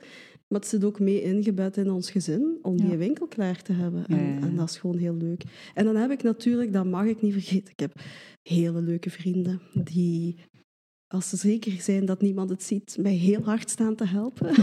Maar 0.52 0.60
het 0.60 0.70
zit 0.70 0.84
ook 0.84 1.00
mee 1.00 1.22
ingebed 1.22 1.78
in 1.78 1.92
ons 1.92 2.12
gezin 2.12 2.58
om 2.62 2.78
die 2.78 2.98
winkel 2.98 3.28
klaar 3.28 3.62
te 3.62 3.74
hebben. 3.74 4.06
En, 4.08 4.18
ja, 4.18 4.24
ja. 4.24 4.40
en 4.40 4.56
dat 4.56 4.70
is 4.70 4.78
gewoon 4.78 4.98
heel 4.98 5.16
leuk. 5.16 5.44
En 5.74 5.86
dan 5.86 5.96
heb 5.96 6.12
ik 6.12 6.24
natuurlijk, 6.24 6.74
dat 6.74 6.86
mag 6.86 7.06
ik 7.06 7.22
niet 7.22 7.34
vergeten, 7.34 7.72
ik 7.72 7.80
heb 7.80 8.02
hele 8.42 8.82
leuke 8.82 9.10
vrienden 9.10 9.62
die, 9.74 10.36
als 11.08 11.30
ze 11.30 11.38
zeker 11.38 11.72
zijn 11.82 12.06
dat 12.06 12.22
niemand 12.22 12.50
het 12.50 12.64
ziet, 12.64 12.98
mij 13.02 13.14
heel 13.14 13.42
hard 13.44 13.70
staan 13.70 13.96
te 13.96 14.06
helpen. 14.06 14.54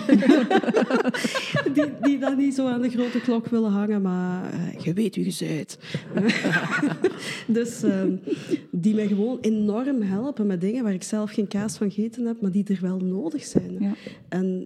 die, 1.74 1.92
die 2.00 2.18
dan 2.18 2.36
niet 2.36 2.54
zo 2.54 2.66
aan 2.66 2.82
de 2.82 2.90
grote 2.90 3.20
klok 3.20 3.46
willen 3.46 3.70
hangen, 3.70 4.02
maar 4.02 4.52
eh, 4.52 4.84
je 4.84 4.92
weet 4.92 5.14
wie 5.14 5.34
je 5.38 5.66
dus 7.58 7.82
ehm, 7.82 8.16
die 8.70 8.94
mij 8.94 9.06
gewoon 9.06 9.38
enorm 9.40 10.02
helpen 10.02 10.46
met 10.46 10.60
dingen 10.60 10.84
waar 10.84 10.94
ik 10.94 11.02
zelf 11.02 11.30
geen 11.30 11.48
kaas 11.48 11.76
van 11.76 11.90
gegeten 11.90 12.26
heb, 12.26 12.40
maar 12.40 12.50
die 12.50 12.64
er 12.64 12.78
wel 12.80 12.98
nodig 12.98 13.44
zijn. 13.44 13.96
En 14.28 14.64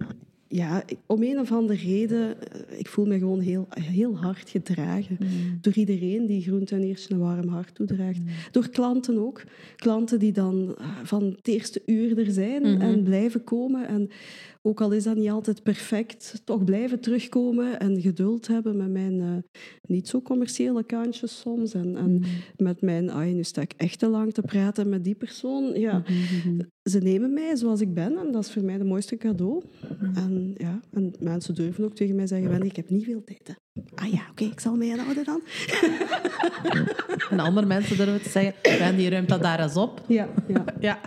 ja, 0.55 0.83
ik- 0.87 0.99
om 1.07 1.23
een 1.23 1.39
of 1.39 1.53
andere 1.53 1.79
reden, 1.79 2.37
eh, 2.53 2.79
ik 2.79 2.89
voel 2.89 3.07
me 3.07 3.19
gewoon 3.19 3.41
heel, 3.41 3.67
heel 3.71 4.17
hard 4.17 4.51
gedragen. 4.51 5.19
Door 5.61 5.75
iedereen 5.75 6.27
die 6.27 6.43
groentuiniertje 6.43 7.15
een 7.15 7.21
warm 7.21 7.49
hart 7.49 7.75
toedraagt. 7.75 8.19
Door 8.51 8.69
klanten 8.69 9.19
ook. 9.19 9.43
Klanten 9.77 10.19
die 10.19 10.33
dan 10.33 10.75
eh, 10.79 10.87
van 11.03 11.25
het 11.25 11.49
eerste 11.49 11.83
uur 11.87 12.19
er 12.19 12.31
zijn 12.33 12.65
en 12.81 13.03
blijven 13.03 13.45
komen. 13.45 13.89
En 13.89 14.11
ook 14.65 14.81
al 14.81 14.93
is 14.93 15.05
dat 15.05 15.17
niet 15.17 15.31
altijd 15.31 15.63
perfect, 15.63 16.43
toch 16.45 16.65
blijven 16.65 17.01
terugkomen 17.01 17.81
en 17.81 18.01
geduld 18.01 18.47
hebben 18.47 18.77
met 18.77 18.91
mijn 18.91 19.21
eh, 19.21 19.61
niet 19.83 20.09
zo 20.09 20.23
commerciële 20.23 20.85
kantjes 20.85 21.41
soms. 21.41 21.75
En, 21.75 21.97
en 21.97 22.23
met 22.57 22.81
mijn, 22.81 23.11
ai, 23.11 23.33
nu 23.33 23.43
sta 23.43 23.61
ik 23.61 23.73
echt 23.77 23.99
te 23.99 24.09
lang 24.09 24.33
te 24.33 24.43
praten 24.43 24.89
met 24.89 25.05
die 25.05 25.15
persoon. 25.15 25.81
Ja, 25.81 26.03
ze 26.83 26.99
nemen 26.99 27.33
mij 27.33 27.57
zoals 27.57 27.81
ik 27.81 27.95
ben 27.95 28.19
en 28.19 28.33
dat 28.33 28.45
is 28.45 28.53
voor 28.53 28.63
mij 28.63 28.79
de 28.79 28.85
mooiste 28.85 29.17
cadeau. 29.17 29.63
En, 30.15 30.55
ja, 30.57 30.81
en 30.93 31.15
mensen 31.21 31.55
durven 31.55 31.85
ook 31.85 31.95
tegen 31.95 32.17
mij 32.17 32.27
zeggen, 32.27 32.51
Wendy, 32.51 32.67
ik 32.67 32.77
heb 32.77 32.91
niet 32.91 33.05
veel 33.05 33.25
tijd. 33.25 33.49
Hè. 33.49 33.83
Ah 33.95 34.13
ja, 34.13 34.27
oké, 34.31 34.45
ik 34.45 34.61
zal 34.61 34.77
mij 34.77 34.89
inhouden 34.89 35.25
dan. 35.25 35.41
En 37.31 37.41
andere 37.41 37.67
mensen 37.67 37.97
durven 37.97 38.23
te 38.23 38.29
zeggen, 38.29 38.79
Wendy, 38.79 39.09
ruimt 39.09 39.29
dat 39.29 39.43
daar 39.43 39.63
eens 39.63 39.77
op. 39.77 40.03
Ja, 40.09 40.29
ja. 40.49 40.65
Ja. 40.81 41.01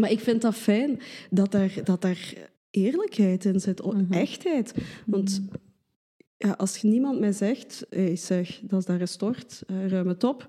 Maar 0.00 0.10
ik 0.10 0.20
vind 0.20 0.42
dat 0.42 0.54
fijn 0.54 1.00
dat 1.30 1.54
er, 1.54 1.80
dat 1.84 2.04
er 2.04 2.34
eerlijkheid 2.76 3.44
in 3.44 3.60
zit, 3.60 3.82
o- 3.82 4.06
echtheid. 4.10 4.74
Want 5.06 5.42
ja, 6.36 6.50
als 6.50 6.82
niemand 6.82 7.20
mij 7.20 7.32
zegt, 7.32 7.86
hey, 7.90 8.16
zeg, 8.16 8.60
dat 8.62 8.80
is 8.80 8.86
daar 8.86 9.00
een 9.00 9.08
stort, 9.08 9.62
eh, 9.66 9.88
ruim 9.88 10.08
het 10.08 10.24
op, 10.24 10.48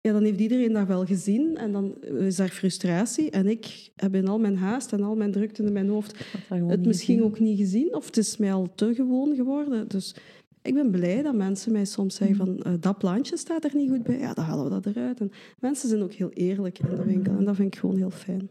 ja, 0.00 0.12
dan 0.12 0.24
heeft 0.24 0.40
iedereen 0.40 0.72
dat 0.72 0.86
wel 0.86 1.04
gezien 1.04 1.56
en 1.56 1.72
dan 1.72 2.02
is 2.02 2.36
daar 2.36 2.48
frustratie. 2.48 3.30
En 3.30 3.46
ik 3.46 3.90
heb 3.96 4.14
in 4.14 4.28
al 4.28 4.38
mijn 4.38 4.56
haast 4.56 4.92
en 4.92 5.02
al 5.02 5.16
mijn 5.16 5.32
drukte 5.32 5.62
in 5.62 5.72
mijn 5.72 5.88
hoofd 5.88 6.24
het 6.48 6.86
misschien 6.86 7.22
ook 7.22 7.38
niet 7.40 7.58
gezien 7.58 7.94
of 7.94 8.06
het 8.06 8.16
is 8.16 8.36
mij 8.36 8.52
al 8.52 8.74
te 8.74 8.94
gewoon 8.94 9.34
geworden. 9.34 9.88
Dus 9.88 10.14
ik 10.62 10.74
ben 10.74 10.90
blij 10.90 11.22
dat 11.22 11.34
mensen 11.34 11.72
mij 11.72 11.84
soms 11.84 12.14
zeggen 12.14 12.36
van 12.36 12.62
eh, 12.62 12.72
dat 12.80 12.98
plantje 12.98 13.36
staat 13.36 13.64
er 13.64 13.76
niet 13.76 13.90
goed 13.90 14.02
bij. 14.02 14.18
Ja, 14.18 14.34
dan 14.34 14.44
halen 14.44 14.64
we 14.64 14.70
dat 14.70 14.86
eruit. 14.86 15.20
En 15.20 15.30
mensen 15.58 15.88
zijn 15.88 16.02
ook 16.02 16.12
heel 16.12 16.30
eerlijk 16.30 16.78
in 16.78 16.96
de 16.96 17.04
winkel 17.04 17.36
en 17.36 17.44
dat 17.44 17.56
vind 17.56 17.74
ik 17.74 17.80
gewoon 17.80 17.96
heel 17.96 18.10
fijn. 18.10 18.50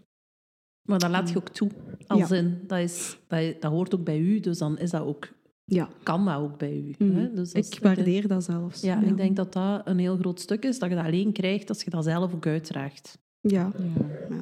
Maar 0.83 0.99
dat 0.99 1.09
laat 1.09 1.29
je 1.29 1.37
ook 1.37 1.49
toe. 1.49 1.69
Als 2.07 2.29
Ja. 2.29 2.35
in, 2.35 2.59
dat, 2.67 2.79
is, 2.79 3.17
dat, 3.27 3.61
dat 3.61 3.71
hoort 3.71 3.95
ook 3.95 4.03
bij 4.03 4.19
u, 4.19 4.39
dus 4.39 4.57
dan 4.57 4.77
is 4.77 4.89
dat 4.89 5.01
ook, 5.01 5.33
Ja, 5.65 5.89
kan 6.03 6.25
dat 6.25 6.35
ook 6.37 6.57
bij 6.57 6.73
u. 6.77 7.05
Mhm. 7.05 7.15
Hè? 7.17 7.33
Dus 7.33 7.51
is- 7.51 7.69
ik 7.69 7.79
waardeer 7.81 8.27
dat 8.27 8.43
zelfs. 8.43 8.81
Ja, 8.81 9.01
ik 9.01 9.17
denk 9.17 9.35
dat 9.35 9.53
dat 9.53 9.81
een 9.87 9.99
heel 9.99 10.17
groot 10.17 10.39
stuk 10.39 10.63
is, 10.65 10.79
dat 10.79 10.89
je 10.89 10.95
dat 10.95 11.05
alleen 11.05 11.31
krijgt 11.31 11.69
als 11.69 11.83
je 11.83 11.89
dat 11.89 12.03
zelf 12.03 12.33
ook 12.33 12.45
uitdraagt. 12.47 13.17
Ja, 13.45 13.71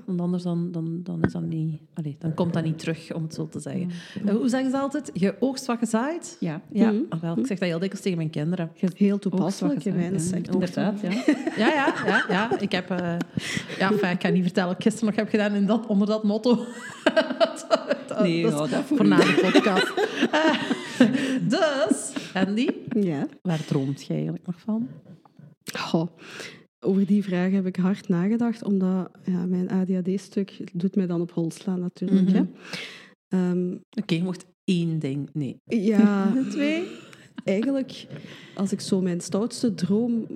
Want 0.06 0.22
anders 0.22 0.43
dan, 0.43 0.72
dan, 0.72 0.99
dan, 1.04 1.24
is 1.24 1.32
dat 1.32 1.41
niet, 1.41 1.82
allee, 1.93 2.16
dan 2.20 2.34
komt 2.34 2.54
dat 2.54 2.64
niet 2.64 2.80
terug, 2.80 3.14
om 3.14 3.24
het 3.24 3.34
zo 3.34 3.47
te 3.47 3.60
zeggen. 3.60 3.89
En 4.26 4.36
hoe 4.36 4.49
zeggen 4.49 4.72
ze 4.72 4.78
altijd? 4.78 5.10
Je 5.14 5.36
oogst 5.39 5.66
wat 5.66 5.80
je 5.80 5.86
zaait? 5.86 6.38
Ja. 6.39 6.62
Ja, 6.72 6.91
Mhm. 6.91 7.02
ah, 7.10 7.22
wel, 7.22 7.38
ik 7.38 7.45
zeg 7.47 7.60
dat 7.60 7.68
heel 7.68 7.80
dikwijls 7.80 8.02
tegen 8.02 8.18
mijn 8.18 8.30
kinderen. 8.30 8.72
heel 8.95 9.20
toepasselijk 9.20 9.86
in 9.86 9.95
mijn 9.95 10.14
Ja, 10.14 10.20
sector. 10.20 10.54
Inderdaad, 10.54 11.02
ja. 11.02 11.10
Ja, 11.58 11.68
ja, 11.68 11.93
ja. 12.06 12.26
ja. 12.30 12.60
Ik 12.60 12.72
heb... 12.72 12.89
eh, 12.89 13.16
ja, 13.80 13.91
enfin, 13.91 14.10
ik 14.10 14.20
kan 14.20 14.34
niet 14.34 14.43
vertellen 14.43 14.70
wat 14.70 14.78
ik 14.78 14.84
gisteren 14.84 15.08
nog 15.10 15.16
heb 15.16 15.30
gedaan 15.30 15.54
in 15.54 15.66
dat, 15.66 15.86
onder 15.88 16.08
dat 16.08 16.24
motto. 16.24 16.58
Nee, 18.22 18.43
dat 18.43 18.54
is 18.54 18.70
ja, 18.70 18.76
dat 18.78 18.86
voor 18.86 19.08
na 19.08 19.18
de 19.18 19.39
podcast. 19.52 19.93
Eh, 20.32 20.54
dus, 21.60 22.14
Andy, 22.34 22.68
Ja. 22.89 23.28
waar 23.41 23.66
droomt 23.66 24.04
je 24.06 24.14
eigenlijk 24.14 24.45
nog 24.45 24.60
van? 24.60 24.88
Goh, 25.80 26.08
over 26.86 27.05
die 27.05 27.23
vraag 27.23 27.51
heb 27.51 27.65
ik 27.65 27.75
hard 27.75 28.07
nagedacht, 28.07 28.63
omdat 28.63 29.11
ja, 29.25 29.45
mijn 29.45 29.69
ADHD-stuk 29.69 30.79
doet 30.79 30.95
mij 30.95 31.07
dan 31.07 31.21
op 31.21 31.32
hol 31.32 31.51
slaan 31.51 31.79
natuurlijk. 31.79 32.29
Mhm. 32.29 32.45
Ehm, 33.27 33.77
Oké, 33.99 34.15
je 34.15 34.23
mocht 34.23 34.45
één 34.63 34.99
ding... 34.99 35.29
Nee. 35.34 35.57
ja, 35.65 36.34
twee. 36.49 36.88
Eigenlijk, 37.43 38.07
als 38.55 38.71
ik 38.71 38.79
zo 38.79 39.01
mijn 39.01 39.21
stoutste 39.21 39.73
droom 39.73 40.27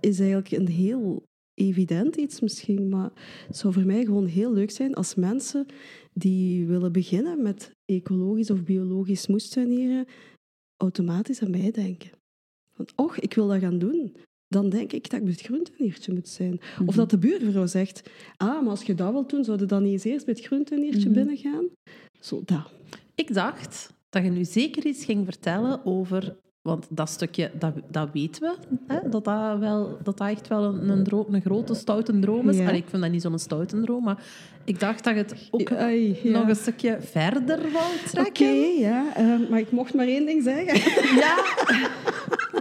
is 0.00 0.20
eigenlijk 0.20 0.50
een 0.50 0.68
heel 0.68 1.22
evident 1.54 2.16
iets 2.16 2.40
misschien, 2.40 2.88
maar 2.88 3.10
het 3.46 3.56
zou 3.56 3.72
voor 3.72 3.86
mij 3.86 4.04
gewoon 4.04 4.26
heel 4.26 4.52
leuk 4.52 4.70
zijn 4.70 4.94
als 4.94 5.14
mensen 5.14 5.66
die 6.12 6.66
willen 6.66 6.92
beginnen 6.92 7.42
met 7.42 7.70
ecologisch 7.84 8.50
of 8.50 8.62
biologisch 8.62 9.26
moestuinieren, 9.26 10.06
automatisch 10.76 11.42
aan 11.42 11.50
mij 11.50 11.70
denken. 11.70 12.10
Van, 12.74 12.88
och, 12.96 13.18
ik 13.18 13.34
wil 13.34 13.46
dat 13.48 13.60
gaan 13.60 13.78
doen. 13.78 14.16
Dan 14.48 14.68
denk 14.68 14.92
ik 14.92 15.10
dat 15.10 15.20
ik 15.20 15.26
het 15.26 15.40
groentuiniertje 15.40 16.12
moet 16.12 16.28
zijn. 16.28 16.60
Of 16.86 16.94
dat 16.94 17.10
de 17.10 17.18
buurvrouw 17.18 17.66
zegt, 17.66 18.10
ah, 18.36 18.60
maar 18.62 18.70
als 18.70 18.82
je 18.82 18.94
dat 18.94 19.12
wilt 19.12 19.30
doen, 19.30 19.44
zou 19.44 19.58
je 19.58 19.66
dan 19.66 19.82
niet 19.82 19.92
eens 19.92 20.04
eerst 20.04 20.24
bij 20.26 20.34
het 20.36 20.46
groentuiniertje 20.46 21.08
Mhm. 21.08 21.12
binnengaan? 21.12 21.64
Zo, 22.20 22.42
dat. 22.44 22.72
Ik 23.14 23.34
dacht 23.34 23.92
dat 24.10 24.24
je 24.24 24.30
nu 24.30 24.44
zeker 24.44 24.86
iets 24.86 25.04
ging 25.04 25.24
vertellen 25.24 25.84
over... 25.84 26.36
Want 26.68 26.86
dat 26.88 27.08
stukje, 27.08 27.50
dat, 27.58 27.72
dat 27.90 28.08
weten 28.12 28.42
we. 28.42 28.76
Hè? 28.94 29.08
Dat, 29.10 29.24
dat, 29.24 29.58
wel, 29.58 29.98
dat 30.02 30.18
dat 30.18 30.28
echt 30.28 30.48
wel 30.48 30.64
een, 30.64 30.88
een, 30.88 31.04
droom, 31.04 31.34
een 31.34 31.40
grote, 31.40 31.74
stoute 31.74 32.18
droom 32.18 32.48
is. 32.48 32.56
Ja. 32.56 32.66
Allee, 32.66 32.78
ik 32.80 32.88
vind 32.88 33.02
dat 33.02 33.10
niet 33.10 33.22
zo'n 33.22 33.38
stoute 33.38 33.80
droom, 33.80 34.04
maar 34.04 34.22
ik 34.64 34.80
dacht 34.80 35.04
dat 35.04 35.14
het 35.14 35.34
ook 35.50 35.72
Ai, 35.72 36.18
ja. 36.22 36.30
nog 36.38 36.48
een 36.48 36.56
stukje 36.56 36.98
verder 37.00 37.58
wou 37.72 37.84
Oké, 37.94 38.08
trekken. 38.10 38.78
ja. 38.78 39.04
eh, 39.16 39.50
maar 39.50 39.58
ik 39.60 39.70
mocht 39.70 39.94
maar 39.94 40.06
één 40.06 40.26
ding 40.26 40.42
zeggen. 40.42 40.76
Ja, 41.18 41.36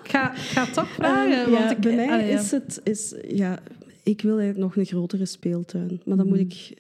ik 0.04 0.10
ga, 0.10 0.32
ik 0.32 0.38
ga 0.38 0.64
het 0.64 0.74
toch 0.74 0.90
vragen. 0.90 1.42
Ehm, 1.42 1.52
want 1.52 1.64
ja, 1.64 1.72
ik, 1.72 1.80
bij 1.80 1.96
mij 1.96 2.10
allee, 2.12 2.28
ja. 2.32 2.40
is 2.40 2.52
het... 2.52 2.82
Is, 2.84 3.16
ja, 3.28 3.60
ik 4.04 4.22
wil 4.22 4.40
eigenlijk 4.40 4.60
nog 4.60 4.76
een 4.76 4.86
grotere 4.86 5.26
speeltuin. 5.26 6.02
Maar 6.06 6.18
dan 6.18 6.28
moet 6.28 6.38
Mhm. 6.38 6.46
ik... 6.46 6.78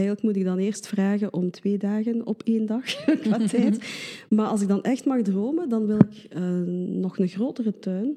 Eigenlijk 0.00 0.22
moet 0.22 0.36
ik 0.36 0.44
dan 0.44 0.58
eerst 0.58 0.86
vragen 0.86 1.32
om 1.32 1.50
twee 1.50 1.78
dagen 1.78 2.26
op 2.26 2.42
één 2.42 2.66
dag 2.66 2.84
qua 3.22 3.46
tijd. 3.46 3.78
Maar 4.28 4.46
als 4.46 4.62
ik 4.62 4.68
dan 4.68 4.82
echt 4.82 5.04
mag 5.04 5.22
dromen, 5.22 5.68
dan 5.68 5.86
wil 5.86 5.98
ik 5.98 6.24
eh, 6.28 6.60
nog 6.86 7.18
een 7.18 7.28
grotere 7.28 7.78
tuin. 7.78 8.16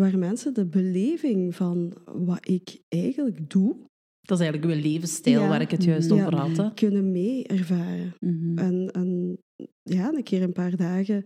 Waar 0.00 0.18
mensen 0.18 0.54
de 0.54 0.66
beleving 0.66 1.54
van 1.54 1.92
wat 2.04 2.48
ik 2.48 2.80
eigenlijk 2.88 3.50
doe, 3.50 3.76
Dat 4.20 4.40
is 4.40 4.44
eigenlijk 4.44 4.74
uw 4.74 4.82
levensstijl 4.90 5.40
Ja. 5.40 5.48
waar 5.48 5.60
ik 5.60 5.70
het 5.70 5.84
juist 5.84 6.10
over 6.12 6.34
had. 6.36 6.56
Hè? 6.56 6.74
kunnen 6.74 7.10
mee 7.10 7.46
ervaren. 7.46 8.14
Mhm. 8.18 8.58
En, 8.58 8.90
en 8.92 9.38
ja, 9.82 10.12
een 10.12 10.22
keer 10.22 10.42
een 10.42 10.52
paar 10.52 10.76
dagen 10.76 11.24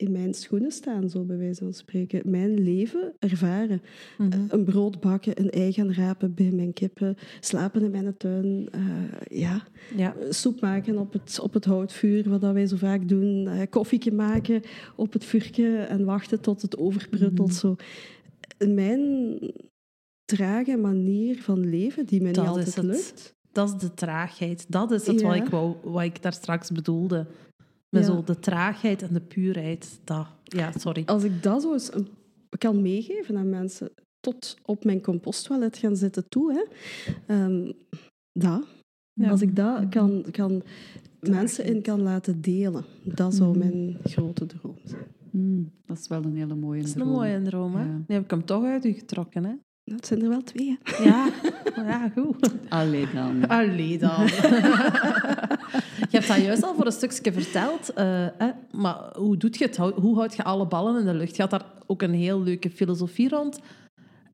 in 0.00 0.12
mijn 0.12 0.34
schoenen 0.34 0.70
staan, 0.70 1.08
zo 1.10 1.24
bij 1.24 1.36
wijze 1.36 1.64
van 1.64 1.72
spreken. 1.72 2.30
Mijn 2.30 2.60
leven 2.62 3.12
ervaren. 3.18 3.82
Mhm. 4.18 4.30
Een 4.48 4.64
brood 4.64 5.00
bakken, 5.00 5.40
een 5.40 5.50
ei 5.50 5.72
gaan 5.72 5.92
rapen 5.92 6.34
bij 6.34 6.50
mijn 6.50 6.72
kippen, 6.72 7.16
slapen 7.40 7.82
in 7.82 7.90
mijn 7.90 8.16
tuin. 8.16 8.68
eh, 8.72 8.80
ja, 9.38 9.62
Ja. 9.96 10.14
soep 10.30 10.60
maken 10.60 10.98
op 10.98 11.12
het, 11.12 11.40
op 11.42 11.52
het 11.54 11.64
houtvuur, 11.64 12.28
wat 12.28 12.40
dat 12.40 12.52
wij 12.52 12.66
zo 12.66 12.76
vaak 12.76 13.08
doen. 13.08 13.48
eh 13.48 13.60
koffieke 13.70 14.12
maken 14.12 14.62
op 14.96 15.12
het 15.12 15.24
vuurtje 15.24 15.76
en 15.78 16.04
wachten 16.04 16.40
tot 16.40 16.62
het 16.62 16.78
overpruttelt. 16.78 17.54
Zo. 17.54 17.76
Mijn 18.68 19.38
trage 20.24 20.76
manier 20.76 21.42
van 21.42 21.68
leven, 21.70 22.06
die 22.06 22.22
mij 22.22 22.32
Dat 22.32 22.44
niet 22.46 22.56
altijd 22.56 22.82
lukt. 22.82 23.34
Dat 23.52 23.68
is 23.68 23.74
de 23.88 23.94
traagheid. 23.94 24.66
Dat 24.68 24.90
is 24.90 25.06
het 25.06 25.22
wat, 25.22 25.34
ik 25.34 25.46
wou, 25.48 25.74
wat 25.84 26.02
ik 26.02 26.22
daar 26.22 26.32
straks 26.32 26.70
bedoelde. 26.70 27.26
Met 27.90 28.06
Ja. 28.06 28.12
zo 28.12 28.22
de 28.24 28.38
traagheid 28.38 29.02
en 29.02 29.12
de 29.14 29.20
puurheid. 29.20 30.00
Dat. 30.04 30.26
Ja, 30.44 30.72
sorry. 30.78 31.02
Als 31.06 31.24
ik 31.24 31.42
dat 31.42 31.62
zo 31.62 31.72
eens 31.72 31.94
een- 31.94 32.08
kan 32.58 32.82
meegeven 32.82 33.36
aan 33.36 33.48
mensen, 33.50 33.90
tot 34.20 34.56
op 34.64 34.84
mijn 34.84 35.00
composttoilet 35.00 35.76
gaan 35.78 35.96
zitten 35.96 36.28
toe, 36.28 36.52
hè, 36.52 36.62
ehm, 37.34 37.72
dat. 38.32 38.64
Ja. 39.12 39.30
Als 39.30 39.40
ik 39.42 39.56
dat 39.56 39.88
kan, 39.88 40.24
kan 40.30 40.62
mensen 41.20 41.64
in 41.64 41.82
kan 41.82 42.00
laten 42.02 42.40
delen, 42.40 42.84
dat 43.04 43.34
zou 43.34 43.50
Mhm. 43.50 43.58
mijn 43.58 43.96
grote 44.04 44.46
droom 44.46 44.78
zijn. 44.84 45.06
Mm, 45.30 45.70
dat 45.86 45.98
is 45.98 46.08
wel 46.08 46.24
een 46.24 46.36
hele 46.36 46.54
mooie 46.54 46.78
Dat 46.80 46.88
is 46.88 46.94
een 46.94 47.00
droom. 47.00 47.12
mooie 47.12 47.42
droom, 47.42 47.74
hè? 47.74 47.82
Ja. 47.82 47.96
Nu 48.06 48.14
heb 48.14 48.24
ik 48.24 48.30
hem 48.30 48.44
toch 48.44 48.64
uit 48.64 48.84
u 48.84 48.92
getrokken, 48.92 49.44
hè? 49.44 49.52
Het 49.94 50.06
zijn 50.06 50.22
er 50.22 50.28
wel 50.28 50.42
twee. 50.42 50.78
Hè. 50.82 51.04
Ja, 51.04 51.30
ja 51.90 52.08
goed. 52.08 52.50
Allee 52.68 53.06
dan. 53.14 53.46
Allee 53.48 53.98
dan. 53.98 54.28
je 56.10 56.16
hebt 56.16 56.28
dat 56.28 56.40
juist 56.42 56.62
al 56.62 56.74
voor 56.74 56.86
een 56.86 56.92
stukje 56.92 57.32
verteld. 57.32 57.92
eh, 57.92 58.26
hè? 58.38 58.50
Maar 58.70 59.16
hoe 59.16 59.36
doet 59.36 59.58
je 59.58 59.64
het? 59.64 59.76
Hoe 59.76 60.16
houd 60.16 60.36
je 60.36 60.44
alle 60.44 60.66
ballen 60.66 61.00
in 61.00 61.06
de 61.06 61.14
lucht? 61.14 61.36
Je 61.36 61.42
had 61.42 61.50
daar 61.50 61.64
ook 61.86 62.02
een 62.02 62.14
heel 62.14 62.42
leuke 62.42 62.70
filosofie 62.70 63.28
rond. 63.28 63.60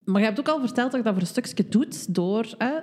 Maar 0.04 0.20
je 0.20 0.26
hebt 0.26 0.38
ook 0.38 0.48
al 0.48 0.60
verteld 0.60 0.90
dat 0.90 1.00
je 1.00 1.02
dat 1.02 1.12
voor 1.12 1.22
een 1.22 1.28
stukje 1.44 1.68
doet 1.68 2.14
door 2.14 2.54
hè, 2.58 2.78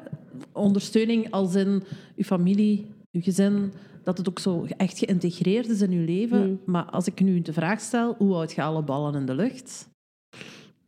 ondersteuning 0.51 1.31
als 1.31 1.55
in 1.55 1.83
je 2.15 2.25
familie, 2.25 2.87
je 3.11 3.21
gezin, 3.21 3.71
dat 4.03 4.17
het 4.17 4.29
ook 4.29 4.39
zo 4.39 4.65
echt 4.77 4.97
geïntegreerd 4.97 5.67
is 5.69 5.81
in 5.81 5.91
je 5.91 6.05
leven. 6.05 6.49
Mm. 6.49 6.59
Maar 6.65 6.85
als 6.85 7.07
ik 7.07 7.21
nu 7.21 7.41
de 7.41 7.53
vraag 7.53 7.79
stel, 7.79 8.15
hoe 8.17 8.33
houd 8.33 8.51
je 8.51 8.61
alle 8.61 8.83
ballen 8.83 9.15
in 9.15 9.25
de 9.25 9.35
lucht? 9.35 9.89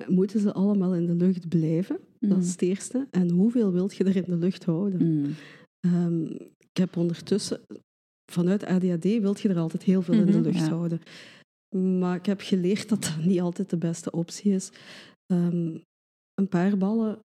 Moeten 0.07 0.39
ze 0.39 0.53
allemaal 0.53 0.95
in 0.95 1.05
de 1.05 1.15
lucht 1.15 1.49
blijven? 1.49 1.99
Dat 2.19 2.37
is 2.43 2.51
het 2.51 2.61
eerste. 2.61 3.07
En 3.11 3.29
hoeveel 3.29 3.71
wilt 3.71 3.95
je 3.95 4.03
er 4.03 4.15
in 4.15 4.23
de 4.27 4.37
lucht 4.37 4.63
houden? 4.65 5.07
Mm. 5.07 5.35
Ehm, 5.79 6.23
ik 6.59 6.77
heb 6.81 6.97
ondertussen, 6.97 7.59
vanuit 8.31 8.65
ADHD 8.65 9.03
wilt 9.03 9.41
je 9.41 9.49
er 9.49 9.57
altijd 9.57 9.83
heel 9.83 10.01
veel 10.01 10.13
in 10.13 10.25
de 10.25 10.31
Mhm, 10.31 10.41
lucht 10.41 10.59
ja. 10.59 10.69
houden. 10.69 11.01
Maar 11.99 12.15
ik 12.15 12.25
heb 12.25 12.41
geleerd 12.41 12.89
dat 12.89 13.01
dat 13.03 13.25
niet 13.25 13.41
altijd 13.41 13.69
de 13.69 13.77
beste 13.77 14.11
optie 14.11 14.51
is. 14.51 14.71
Ehm, 15.33 15.77
een 16.33 16.47
paar 16.49 16.77
ballen 16.77 17.19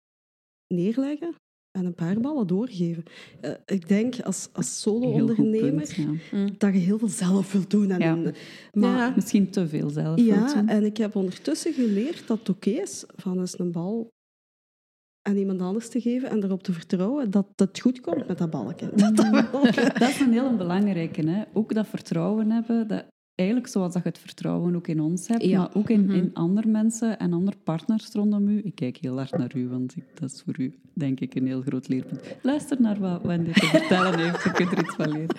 neerleggen 0.74 1.36
en 1.78 1.86
een 1.86 1.94
paar 1.96 2.20
ballen 2.20 2.48
doorgeven. 2.48 3.04
Eh, 3.42 3.52
ik 3.66 3.88
denk 3.88 4.22
als, 4.22 4.50
als 4.54 4.82
solo-ondernemer 4.82 6.02
ja. 6.32 6.46
dat 6.58 6.74
je 6.74 6.80
heel 6.80 6.98
veel 6.98 7.08
zelf 7.08 7.52
wilt 7.52 7.70
doen. 7.72 7.92
En, 7.92 8.00
Ja. 8.24 8.32
Maar. 8.74 9.14
Misschien 9.16 9.50
te 9.50 9.68
veel 9.68 9.90
zelf. 9.90 10.20
ja, 10.20 10.36
wilt 10.36 10.54
doen. 10.54 10.68
en 10.68 10.84
ik 10.84 10.98
heb 10.98 11.16
ondertussen 11.16 11.74
geleerd 11.74 12.28
dat 12.28 12.40
het 12.40 12.50
oké 12.50 12.70
is 12.70 13.04
van 13.16 13.40
eens 13.40 13.60
een 13.60 13.72
bal 13.72 14.10
aan 15.22 15.36
iemand 15.36 15.62
anders 15.62 15.90
te 15.90 16.02
geven 16.02 16.30
en 16.30 16.44
erop 16.44 16.64
te 16.64 16.74
vertrouwen 16.74 17.32
dat 17.32 17.48
het 17.56 17.80
goed 17.80 18.02
komt 18.02 18.28
met 18.28 18.38
dat 18.38 18.50
balken. 18.50 18.90
Dat 18.98 19.16
dat 19.16 19.30
wel- 19.30 19.62
Dat 20.00 20.10
is 20.10 20.20
een 20.20 20.32
heel 20.32 20.56
belangrijke. 20.56 21.30
Hè? 21.30 21.44
Ook 21.54 21.74
dat 21.74 21.88
vertrouwen 21.88 22.52
hebben. 22.52 22.88
Dat, 22.88 23.06
eigenlijk 23.40 23.68
zoals 23.68 23.94
dat 23.94 24.04
je 24.04 24.10
het 24.10 24.20
vertrouwen 24.20 24.76
ook 24.76 24.88
in 24.88 25.02
ons 25.02 25.28
hebt, 25.28 25.44
Ja. 25.44 25.58
maar 25.58 25.70
ook 25.74 25.90
in, 25.90 26.02
Mhm. 26.06 26.16
in 26.16 26.30
andere 26.34 26.68
mensen 26.68 27.20
en 27.20 27.34
andere 27.34 27.58
partners 27.64 28.10
rondom 28.14 28.48
u. 28.48 28.62
Ik 28.64 28.76
kijk 28.76 28.98
heel 29.02 29.16
hard 29.18 29.38
naar 29.38 29.52
u, 29.56 29.68
want 29.68 29.96
ik, 29.96 30.04
dat 30.20 30.32
is 30.32 30.42
voor 30.46 30.56
u 30.60 30.74
denk 30.94 31.20
ik 31.20 31.36
een 31.36 31.48
heel 31.48 31.62
groot 31.62 31.88
leerpunt. 31.88 32.22
Luister 32.42 32.78
naar 32.82 33.00
wat 33.00 33.22
Wendy 33.24 33.52
te 33.52 33.66
vertellen 33.66 34.20
heeft. 34.20 34.44
Je 34.44 34.52
kunt 34.52 34.72
er 34.72 34.80
iets 34.80 34.96
van 34.96 35.12
leren. 35.12 35.36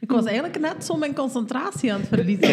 Ik 0.00 0.10
was 0.10 0.24
eigenlijk 0.24 0.60
net 0.60 0.84
zo 0.84 0.96
mijn 0.96 1.14
concentratie 1.14 1.92
aan 1.92 2.00
het 2.00 2.08
verliezen 2.08 2.48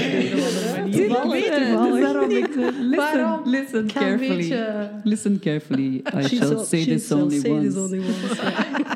manier. 0.81 1.07
Toevallig, 1.07 1.23
Ik 1.45 1.49
weet 1.51 1.59
het, 1.59 1.67
toevallig. 1.67 1.99
daarom 2.01 2.29
ik- 2.29 2.55
Listen, 2.55 2.95
Waarom? 2.95 3.41
listen 3.49 3.79
een 3.79 3.87
carefully. 3.91 4.35
beetje... 4.37 4.89
Listen 5.03 5.39
carefully. 5.39 5.95
I 5.95 6.01
shall 6.21 6.27
shall- 6.27 6.63
say 6.65 6.79
only 6.79 6.95
this 6.95 7.11
only 7.11 7.99
once, 7.99 8.94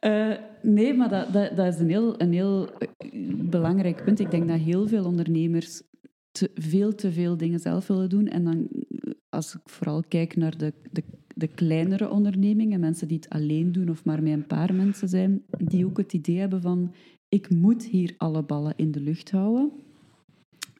Eh, 0.00 0.32
nee, 0.62 0.94
maar 0.94 1.08
dat, 1.08 1.32
dat, 1.32 1.56
dat 1.56 1.74
is 1.74 1.80
een 1.80 1.88
heel, 1.88 2.20
een 2.20 2.32
heel 2.32 2.68
eh, 2.70 2.88
belangrijk 3.34 4.04
punt. 4.04 4.20
Ik 4.20 4.30
denk 4.30 4.48
dat 4.48 4.58
heel 4.58 4.88
veel 4.88 5.04
ondernemers 5.04 5.82
te, 6.30 6.50
veel 6.54 6.94
te 6.94 7.12
veel 7.12 7.36
dingen 7.36 7.60
zelf 7.60 7.86
willen 7.86 8.08
doen. 8.08 8.26
En 8.26 8.44
dan, 8.44 8.68
eh, 8.68 9.12
als 9.28 9.54
ik 9.54 9.60
vooral 9.64 10.02
kijk 10.08 10.36
naar 10.36 10.56
de, 10.56 10.72
de, 10.90 11.02
de 11.34 11.46
kleinere 11.46 12.10
ondernemingen, 12.10 12.80
mensen 12.80 13.08
die 13.08 13.16
het 13.16 13.28
alleen 13.28 13.72
doen 13.72 13.88
of 13.88 14.04
maar 14.04 14.22
met 14.22 14.32
een 14.32 14.46
paar 14.46 14.74
mensen 14.74 15.08
zijn, 15.08 15.42
die 15.58 15.86
ook 15.86 15.96
het 15.96 16.12
idee 16.12 16.38
hebben 16.38 16.60
van 16.60 16.94
ik 17.28 17.50
moet 17.50 17.84
hier 17.84 18.14
alle 18.16 18.42
ballen 18.42 18.72
in 18.76 18.90
de 18.90 19.00
lucht 19.00 19.30
houden. 19.30 19.72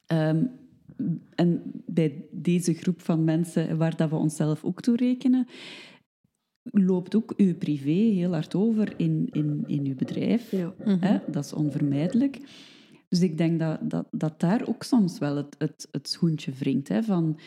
Ehm, 0.06 0.44
en 1.34 1.62
bij 1.86 2.24
deze 2.30 2.74
groep 2.74 3.00
van 3.00 3.24
mensen, 3.24 3.78
waar 3.78 3.96
dat 3.96 4.10
we 4.10 4.16
onszelf 4.16 4.64
ook 4.64 4.80
toe 4.80 4.96
rekenen, 4.96 5.46
loopt 6.70 7.14
ook 7.14 7.34
uw 7.36 7.54
privé 7.54 7.90
heel 7.90 8.32
hard 8.32 8.54
over 8.54 8.92
in, 8.96 9.28
in, 9.32 9.64
in 9.66 9.86
uw 9.86 9.94
bedrijf. 9.94 10.50
Ja. 10.50 10.74
Hè? 10.84 11.18
Dat 11.26 11.44
is 11.44 11.52
onvermijdelijk. 11.52 12.40
Dus 13.08 13.20
ik 13.20 13.38
denk 13.38 13.58
dat, 13.58 13.78
dat, 13.82 14.06
dat 14.10 14.40
daar 14.40 14.66
ook 14.66 14.82
soms 14.82 15.18
wel 15.18 15.36
het, 15.36 15.54
het, 15.58 15.88
het 15.90 16.08
schoentje 16.08 16.52
wringt. 16.52 16.88
Hè? 16.88 17.02
Van, 17.02 17.38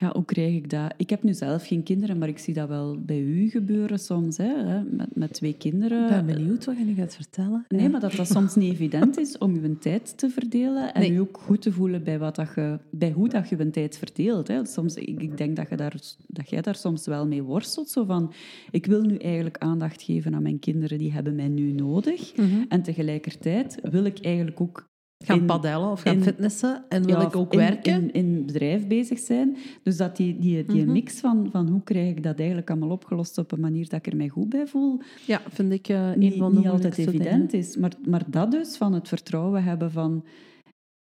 ja, 0.00 0.12
hoe 0.12 0.24
krijg 0.24 0.54
ik 0.54 0.70
dat? 0.70 0.94
Ik 0.96 1.10
heb 1.10 1.22
nu 1.22 1.34
zelf 1.34 1.66
geen 1.66 1.82
kinderen, 1.82 2.18
maar 2.18 2.28
ik 2.28 2.38
zie 2.38 2.54
dat 2.54 2.68
wel 2.68 2.98
bij 3.00 3.20
u 3.20 3.48
gebeuren 3.50 3.98
soms. 3.98 4.36
Hè? 4.36 4.82
Met, 4.82 5.14
met 5.14 5.32
twee 5.32 5.54
kinderen. 5.54 6.02
Ik 6.02 6.08
ben 6.08 6.26
benieuwd 6.26 6.64
wat 6.64 6.78
je 6.78 6.84
nu 6.84 6.94
gaat 6.94 7.14
vertellen. 7.14 7.64
Nee, 7.68 7.88
maar 7.88 8.00
dat 8.00 8.12
dat 8.12 8.26
soms 8.26 8.54
niet 8.54 8.72
evident 8.72 9.18
is 9.18 9.38
om 9.38 9.54
je 9.54 9.78
tijd 9.78 10.18
te 10.18 10.30
verdelen 10.30 10.94
en 10.94 11.00
Nee. 11.00 11.12
je 11.12 11.20
ook 11.20 11.38
goed 11.40 11.62
te 11.62 11.72
voelen 11.72 12.04
bij, 12.04 12.18
wat 12.18 12.36
dat 12.36 12.48
je, 12.54 12.78
bij 12.90 13.10
hoe 13.10 13.28
dat 13.28 13.48
je 13.48 13.56
je 13.56 13.70
tijd 13.70 13.98
verdeelt. 13.98 14.48
Hè. 14.48 14.66
Soms, 14.66 14.94
ik, 14.94 15.22
ik 15.22 15.36
denk 15.36 15.56
dat, 15.56 15.68
je 15.68 15.76
daar, 15.76 15.94
dat 16.26 16.50
jij 16.50 16.60
daar 16.60 16.76
soms 16.76 17.06
wel 17.06 17.26
mee 17.26 17.42
worstelt. 17.42 17.90
Zo 17.90 18.04
van, 18.04 18.32
ik 18.70 18.86
wil 18.86 19.02
nu 19.02 19.16
eigenlijk 19.16 19.58
aandacht 19.58 20.02
geven 20.02 20.34
aan 20.34 20.42
mijn 20.42 20.58
kinderen, 20.58 20.98
die 20.98 21.12
hebben 21.12 21.34
mij 21.34 21.48
nu 21.48 21.72
nodig. 21.72 22.36
Mhm. 22.36 22.64
En 22.68 22.82
tegelijkertijd 22.82 23.78
wil 23.82 24.04
ik 24.04 24.18
eigenlijk 24.18 24.60
ook 24.60 24.87
Gaan 25.24 25.38
in- 25.38 25.46
padellen 25.46 25.90
of 25.90 26.00
gaan 26.00 26.14
in- 26.14 26.22
fitnessen 26.22 26.84
en 26.88 27.04
wil 27.06 27.20
ja, 27.20 27.26
ik 27.26 27.36
ook 27.36 27.52
in, 27.52 27.58
werken. 27.58 28.12
In, 28.12 28.34
het 28.34 28.46
bedrijf 28.46 28.86
bezig 28.86 29.18
zijn. 29.18 29.56
Dus 29.82 29.96
dat 29.96 30.16
die, 30.16 30.38
die, 30.38 30.64
die 30.64 30.82
Mhm. 30.82 30.92
mix 30.92 31.20
van, 31.20 31.48
van 31.50 31.68
hoe 31.68 31.82
krijg 31.84 32.10
ik 32.10 32.22
dat 32.22 32.38
eigenlijk 32.38 32.70
allemaal 32.70 32.90
opgelost 32.90 33.38
op 33.38 33.52
een 33.52 33.60
manier 33.60 33.88
dat 33.88 33.98
ik 33.98 34.06
er 34.12 34.16
mij 34.16 34.28
goed 34.28 34.48
bij 34.48 34.66
voel, 34.66 35.00
Ja, 35.26 35.40
vind 35.48 35.72
ik 35.72 35.88
eh, 35.88 36.10
een 36.10 36.18
niet, 36.18 36.34
van 36.36 36.52
de 36.52 36.58
niet 36.58 36.68
altijd 36.68 36.98
evident 36.98 37.50
dingen. 37.50 37.66
is. 37.66 37.76
Maar, 37.76 37.92
maar 38.08 38.22
dat 38.26 38.50
dus, 38.50 38.76
van 38.76 38.92
het 38.92 39.08
vertrouwen 39.08 39.62
hebben 39.64 39.90
van... 39.92 40.24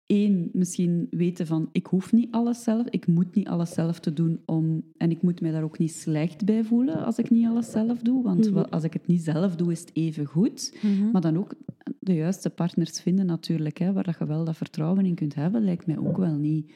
één, 0.06 0.50
misschien 0.54 1.08
weten 1.10 1.48
van, 1.48 1.70
ik 1.72 1.86
hoef 1.86 2.12
niet 2.12 2.32
alles 2.32 2.64
zelf, 2.64 2.88
ik 2.90 3.08
moet 3.08 3.36
niet 3.36 3.48
alles 3.48 3.74
zelf 3.74 4.00
te 4.00 4.14
doen 4.14 4.42
om... 4.46 4.84
En 4.98 5.12
ik 5.12 5.22
moet 5.22 5.42
mij 5.42 5.52
daar 5.52 5.64
ook 5.64 5.78
niet 5.78 5.94
slecht 5.94 6.46
bij 6.46 6.64
voelen 6.64 7.06
als 7.06 7.18
ik 7.18 7.30
niet 7.30 7.48
alles 7.48 7.72
zelf 7.72 8.00
doe. 8.02 8.24
Want 8.24 8.50
Mhm. 8.52 8.58
als 8.70 8.84
ik 8.84 8.94
het 8.94 9.08
niet 9.08 9.22
zelf 9.24 9.56
doe, 9.56 9.72
is 9.72 9.80
het 9.80 9.92
even 9.94 10.26
goed. 10.26 10.78
Mhm. 10.82 11.12
Maar 11.12 11.22
dan 11.22 11.38
ook 11.38 11.54
de 12.00 12.14
juiste 12.14 12.50
partners 12.50 13.02
vinden 13.02 13.26
natuurlijk, 13.26 13.78
hè, 13.78 13.94
waar 13.94 14.04
dat 14.04 14.16
je 14.20 14.26
wel 14.26 14.46
dat 14.46 14.58
vertrouwen 14.58 15.06
in 15.06 15.16
kunt 15.16 15.36
hebben, 15.36 15.64
lijkt 15.64 15.86
mij 15.88 15.98
ook 15.98 16.18
wel 16.18 16.36
niet, 16.36 16.72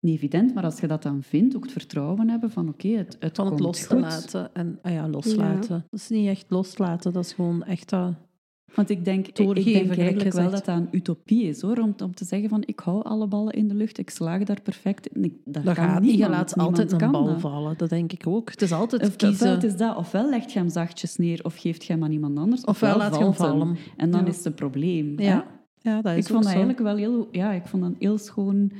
niet 0.00 0.14
evident. 0.16 0.54
Maar 0.54 0.64
als 0.64 0.80
je 0.80 0.86
dat 0.86 1.02
dan 1.02 1.22
vindt, 1.22 1.56
ook 1.56 1.62
het 1.62 1.72
vertrouwen 1.72 2.28
hebben 2.28 2.50
van 2.50 2.68
oké, 2.68 2.88
het, 2.88 3.16
het 3.20 3.36
Van 3.36 3.44
het 3.46 3.54
komt 3.54 3.60
los 3.66 3.80
te 3.80 3.86
goed. 3.94 4.00
laten. 4.00 4.54
En, 4.54 4.78
ah 4.82 4.92
ja, 4.92 5.08
loslaten. 5.08 5.84
Dat 5.90 6.00
is 6.00 6.08
niet 6.08 6.26
echt 6.28 6.46
loslaten, 6.48 7.12
dat 7.12 7.24
is 7.24 7.32
gewoon 7.32 7.62
echt... 7.64 7.88
dat 7.90 8.14
Want 8.74 8.90
ik 8.90 9.04
denk, 9.04 9.26
ik- 9.26 9.38
ik 9.38 9.64
denk 9.64 9.96
eigenlijk 9.96 10.32
wel 10.34 10.50
dat 10.50 10.64
dat 10.64 10.76
een 10.76 10.88
utopie 10.90 11.42
is, 11.44 11.60
hoor, 11.60 11.78
om, 11.78 11.94
om 12.02 12.14
te 12.14 12.24
zeggen 12.24 12.48
van 12.48 12.62
ik 12.66 12.80
hou 12.80 13.02
alle 13.04 13.26
ballen 13.26 13.52
in 13.52 13.68
de 13.68 13.74
lucht, 13.74 13.98
ik 13.98 14.10
slaag 14.10 14.42
daar 14.44 14.60
perfect 14.62 15.06
in. 15.06 15.40
Dat, 15.44 15.64
dat 15.64 15.74
kan 15.74 16.02
niet. 16.02 16.18
Je 16.18 16.28
laat 16.28 16.56
altijd 16.58 16.92
een 16.92 17.10
bal 17.10 17.24
dat. 17.24 17.40
vallen. 17.40 17.74
Dat 17.76 17.88
denk 17.88 18.12
ik 18.12 18.26
ook. 18.26 18.50
Het 18.50 18.62
is 18.62 18.72
altijd 18.72 19.02
Of, 19.02 19.08
ofwel 19.08 19.30
kiezen. 19.30 19.50
het 19.50 19.64
is 19.64 19.76
dat, 19.76 19.96
ofwel 19.96 20.28
legt 20.30 20.52
je 20.52 20.58
hem 20.58 20.68
zachtjes 20.68 21.16
neer, 21.16 21.40
of 21.44 21.56
geeft 21.56 21.84
je 21.84 21.92
hem 21.92 22.04
aan 22.04 22.12
iemand 22.12 22.38
anders, 22.38 22.64
Ofwel 22.64 22.96
laat 22.96 23.16
je 23.16 23.22
hem 23.22 23.34
vallen. 23.34 23.76
En 23.96 24.10
dan 24.10 24.20
Ja. 24.20 24.26
is 24.26 24.36
het 24.36 24.44
een 24.44 24.54
probleem. 24.54 25.18
hè. 25.18 25.24
Ja. 25.24 25.46
ja, 25.80 26.02
dat 26.02 26.12
is 26.12 26.18
Ik 26.18 26.26
vond 26.26 26.38
dat 26.42 26.48
eigenlijk 26.52 26.78
wel 26.82 26.96
heel, 26.96 27.28
ja, 27.32 27.52
ik 27.52 27.66
vond 27.66 27.82
dat 27.82 27.90
een 27.92 27.96
heel 27.98 28.18
schoon 28.18 28.72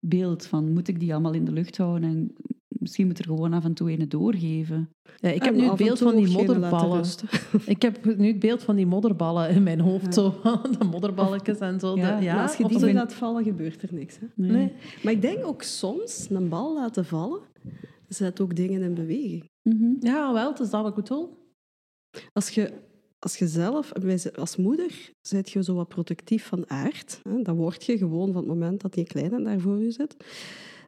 beeld 0.00 0.46
van 0.46 0.72
moet 0.72 0.88
ik 0.88 1.00
die 1.00 1.12
allemaal 1.12 1.32
in 1.32 1.44
de 1.44 1.52
lucht 1.52 1.76
houden 1.76 2.08
en 2.08 2.32
misschien 2.78 3.06
moet 3.06 3.18
er 3.18 3.24
gewoon 3.24 3.52
af 3.52 3.64
en 3.64 3.74
toe 3.74 3.92
een 3.92 4.08
doorgeven. 4.08 4.90
Ja, 5.16 5.28
ik 5.30 5.42
heb 5.42 5.54
En 5.54 5.60
nu 5.60 5.66
het 5.66 5.76
beeld 5.76 5.98
van 5.98 6.16
die 6.16 6.30
modderballen. 6.30 7.04
Ik 7.66 7.82
heb 7.82 8.16
nu 8.16 8.26
het 8.26 8.38
beeld 8.38 8.62
van 8.62 8.76
die 8.76 8.86
modderballen 8.86 9.50
in 9.50 9.62
mijn 9.62 9.80
hoofd. 9.80 10.14
Zo. 10.14 10.34
De 10.78 10.84
modderballetjes 10.90 11.58
en 11.58 11.80
zo. 11.80 11.96
Ja, 11.96 12.16
de, 12.16 12.24
ja, 12.24 12.34
Maar 12.34 12.42
als 12.42 12.56
je 12.56 12.68
die 12.68 12.78
zo- 12.78 12.92
laat 12.92 13.14
vallen, 13.14 13.44
gebeurt 13.44 13.82
er 13.82 13.94
niks. 13.94 14.18
Hè? 14.18 14.26
Nee. 14.34 14.50
Nee. 14.50 14.72
Maar 15.02 15.12
ik 15.12 15.22
denk 15.22 15.46
ook 15.46 15.62
soms, 15.62 16.26
een 16.30 16.48
bal 16.48 16.74
laten 16.74 17.04
vallen, 17.04 17.40
zet 18.08 18.40
ook 18.40 18.56
dingen 18.56 18.82
in 18.82 18.94
beweging. 18.94 19.44
Mhm. 19.62 19.94
Ja, 20.00 20.32
wel, 20.32 20.50
het 20.50 20.60
is 20.60 20.70
dat 20.70 20.82
wat 20.82 20.90
ik 20.90 21.02
bedoel. 21.04 21.44
Als 22.32 22.50
je 22.50 22.72
als 23.18 23.38
je 23.38 23.46
zelf, 23.46 23.92
als 24.34 24.56
moeder, 24.56 25.12
zijt 25.20 25.50
je 25.50 25.62
zo 25.62 25.74
wat 25.74 25.88
protectief 25.88 26.46
van 26.46 26.70
aard. 26.70 27.20
Hè? 27.22 27.42
Dat 27.42 27.56
word 27.56 27.84
je 27.84 27.98
gewoon 27.98 28.32
van 28.32 28.36
het 28.36 28.46
moment 28.46 28.80
dat 28.80 28.94
die 28.94 29.04
kleine 29.04 29.42
daar 29.42 29.60
voor 29.60 29.82
je 29.82 29.90
zit. 29.90 30.16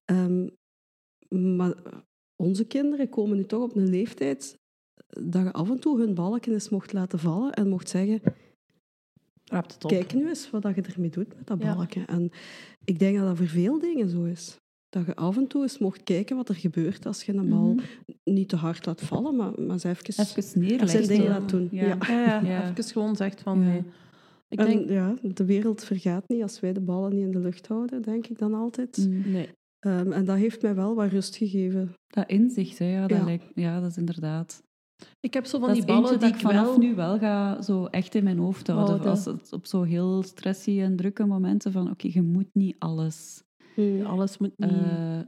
Ehm, 0.04 0.48
maar 1.28 1.74
onze 2.36 2.64
kinderen 2.64 3.08
komen 3.08 3.36
nu 3.36 3.44
toch 3.46 3.62
op 3.62 3.76
een 3.76 3.88
leeftijd 3.88 4.58
dat 5.06 5.42
je 5.42 5.52
af 5.52 5.70
en 5.70 5.78
toe 5.80 5.98
hun 6.00 6.14
balken 6.14 6.52
eens 6.52 6.68
mocht 6.68 6.92
laten 6.92 7.18
vallen 7.18 7.52
en 7.52 7.68
mocht 7.68 7.88
zeggen, 7.88 8.20
Raapt 9.44 9.72
het 9.74 9.84
op. 9.84 9.90
kijk 9.90 10.14
nu 10.14 10.28
eens 10.28 10.50
wat 10.50 10.62
je 10.62 10.82
ermee 10.82 11.10
doet 11.10 11.36
met 11.36 11.46
dat 11.46 11.62
Ja. 11.62 11.74
balken. 11.74 12.06
En 12.06 12.30
ik 12.84 12.98
denk 12.98 13.16
dat 13.16 13.26
dat 13.26 13.36
voor 13.36 13.46
veel 13.46 13.78
dingen 13.78 14.08
zo 14.08 14.24
is. 14.24 14.56
Dat 14.88 15.06
je 15.06 15.16
af 15.16 15.36
en 15.36 15.46
toe 15.46 15.62
eens 15.62 15.78
mocht 15.78 16.02
kijken 16.02 16.36
wat 16.36 16.48
er 16.48 16.54
gebeurt 16.54 17.06
als 17.06 17.22
je 17.24 17.34
een 17.34 17.48
bal 17.48 17.74
Mhm. 17.74 17.84
niet 18.24 18.48
te 18.48 18.56
hard 18.56 18.86
laat 18.86 19.00
vallen, 19.00 19.36
maar, 19.36 19.60
maar 19.60 19.78
ze 19.78 19.88
even... 19.88 20.24
Even 20.26 20.60
neerleggen. 20.60 20.88
zijn 20.88 21.06
dingen 21.06 21.28
laat 21.28 21.48
doen. 21.48 21.68
Ja. 21.70 21.86
Ja. 21.86 21.96
Ja, 22.08 22.24
ja, 22.24 22.40
Ja. 22.40 22.70
even 22.70 22.84
gewoon 22.84 23.16
zegt 23.16 23.40
van... 23.40 23.60
Ja. 23.60 23.66
nee. 23.66 23.82
Ik 24.48 24.58
En 24.58 24.66
denk... 24.66 24.88
ja, 24.88 25.14
de 25.22 25.44
wereld 25.44 25.84
vergaat 25.84 26.28
niet 26.28 26.42
als 26.42 26.60
wij 26.60 26.72
de 26.72 26.80
ballen 26.80 27.14
niet 27.14 27.24
in 27.24 27.30
de 27.30 27.38
lucht 27.38 27.66
houden, 27.66 28.02
denk 28.02 28.26
ik 28.26 28.38
dan 28.38 28.54
altijd. 28.54 28.96
Mm. 29.08 29.30
Nee. 29.30 29.48
Ehm, 29.78 30.12
en 30.12 30.24
dat 30.24 30.36
heeft 30.36 30.62
mij 30.62 30.74
wel 30.74 30.94
wat 30.94 31.10
rust 31.10 31.36
gegeven. 31.36 31.92
Dat 32.06 32.28
inzicht, 32.28 32.78
hè, 32.78 32.84
ja, 32.84 33.06
dat 33.06 33.18
Ja. 33.18 33.24
Lijkt, 33.24 33.50
ja, 33.54 33.80
dat 33.80 33.90
is 33.90 33.96
inderdaad. 33.96 34.62
Ik 35.20 35.34
heb 35.34 35.46
zo 35.46 35.58
van 35.58 35.68
dat 35.68 35.76
die 35.76 35.86
ballen 35.86 36.10
die 36.10 36.18
dat 36.18 36.28
ik 36.28 36.40
vanaf 36.40 36.64
wel... 36.64 36.78
nu 36.78 36.94
wel 36.94 37.18
ga 37.18 37.62
zo 37.62 37.84
echt 37.84 38.14
in 38.14 38.24
mijn 38.24 38.38
hoofd 38.38 38.66
houden. 38.66 38.88
Houden. 38.88 39.10
Als 39.10 39.24
het 39.24 39.52
op 39.52 39.66
zo 39.66 39.82
heel 39.82 40.22
stressy 40.22 40.80
en 40.80 40.96
drukke 40.96 41.24
momenten 41.26 41.72
van 41.72 41.90
oké, 41.90 42.08
je 42.12 42.22
moet 42.22 42.48
niet 42.52 42.76
alles. 42.78 43.42
Alles 44.04 44.38
moet 44.38 44.52
niet... 44.56 44.70
eh, 44.70 45.20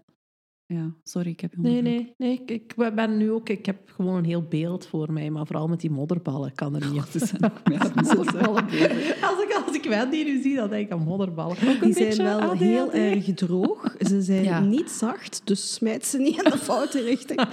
ja, 0.72 0.92
sorry, 1.04 1.30
ik 1.30 1.40
heb 1.40 1.52
je 1.54 1.60
Nee, 1.60 1.82
nee, 1.82 2.14
nee. 2.18 2.32
Ik, 2.46 2.50
ik 2.50 2.94
ben 2.94 3.16
nu 3.16 3.30
ook... 3.30 3.48
Ik 3.48 3.66
heb 3.66 3.76
gewoon 3.94 4.14
een 4.16 4.24
heel 4.24 4.42
beeld 4.42 4.86
voor 4.86 5.12
mij, 5.12 5.30
maar 5.30 5.46
vooral 5.46 5.68
met 5.68 5.80
die 5.80 5.90
modderballen 5.90 6.54
kan 6.54 6.74
er 6.76 6.90
niet. 6.92 7.32
Modderballen 8.14 8.66
bezig. 8.66 9.22
Als 9.22 9.42
ik, 9.42 9.62
als 9.66 9.76
ik 9.76 9.84
Wendy 9.84 10.22
nu 10.24 10.42
zie, 10.42 10.54
dan 10.56 10.68
denk 10.68 10.86
ik 10.86 10.92
aan 10.92 11.02
modderballen. 11.04 11.56
Die 11.80 11.92
zijn 11.92 12.16
wel 12.16 12.40
ADHD. 12.40 12.58
heel 12.58 12.92
erg 12.92 13.24
droog. 13.34 13.94
Ze 14.00 14.22
zijn 14.22 14.44
Ja. 14.44 14.60
niet 14.60 14.90
zacht, 14.90 15.40
dus 15.44 15.72
smijt 15.74 16.06
ze 16.06 16.18
niet 16.18 16.42
in 16.42 16.50
de 16.50 16.58
foute 16.58 17.02
richting. 17.02 17.40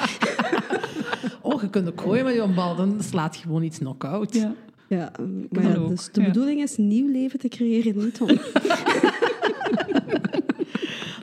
Oh, 1.42 1.62
je 1.62 1.70
kunt 1.70 1.88
ook 1.88 2.02
gooien 2.02 2.26
met 2.26 2.34
je 2.34 2.48
bal, 2.56 2.76
dan 2.76 2.96
slaat 3.04 3.36
je 3.36 3.42
gewoon 3.42 3.64
iets 3.64 3.78
knock-out. 3.78 4.34
Ja. 4.34 4.54
Ja, 4.88 5.12
maar 5.50 5.64
ja, 5.64 5.88
dus 5.88 6.10
de 6.12 6.22
bedoeling 6.24 6.62
is 6.62 6.78
nieuw 6.78 7.12
leven 7.12 7.40
te 7.40 7.48
creëren, 7.48 7.98
niet 7.98 8.22
om... 8.22 8.28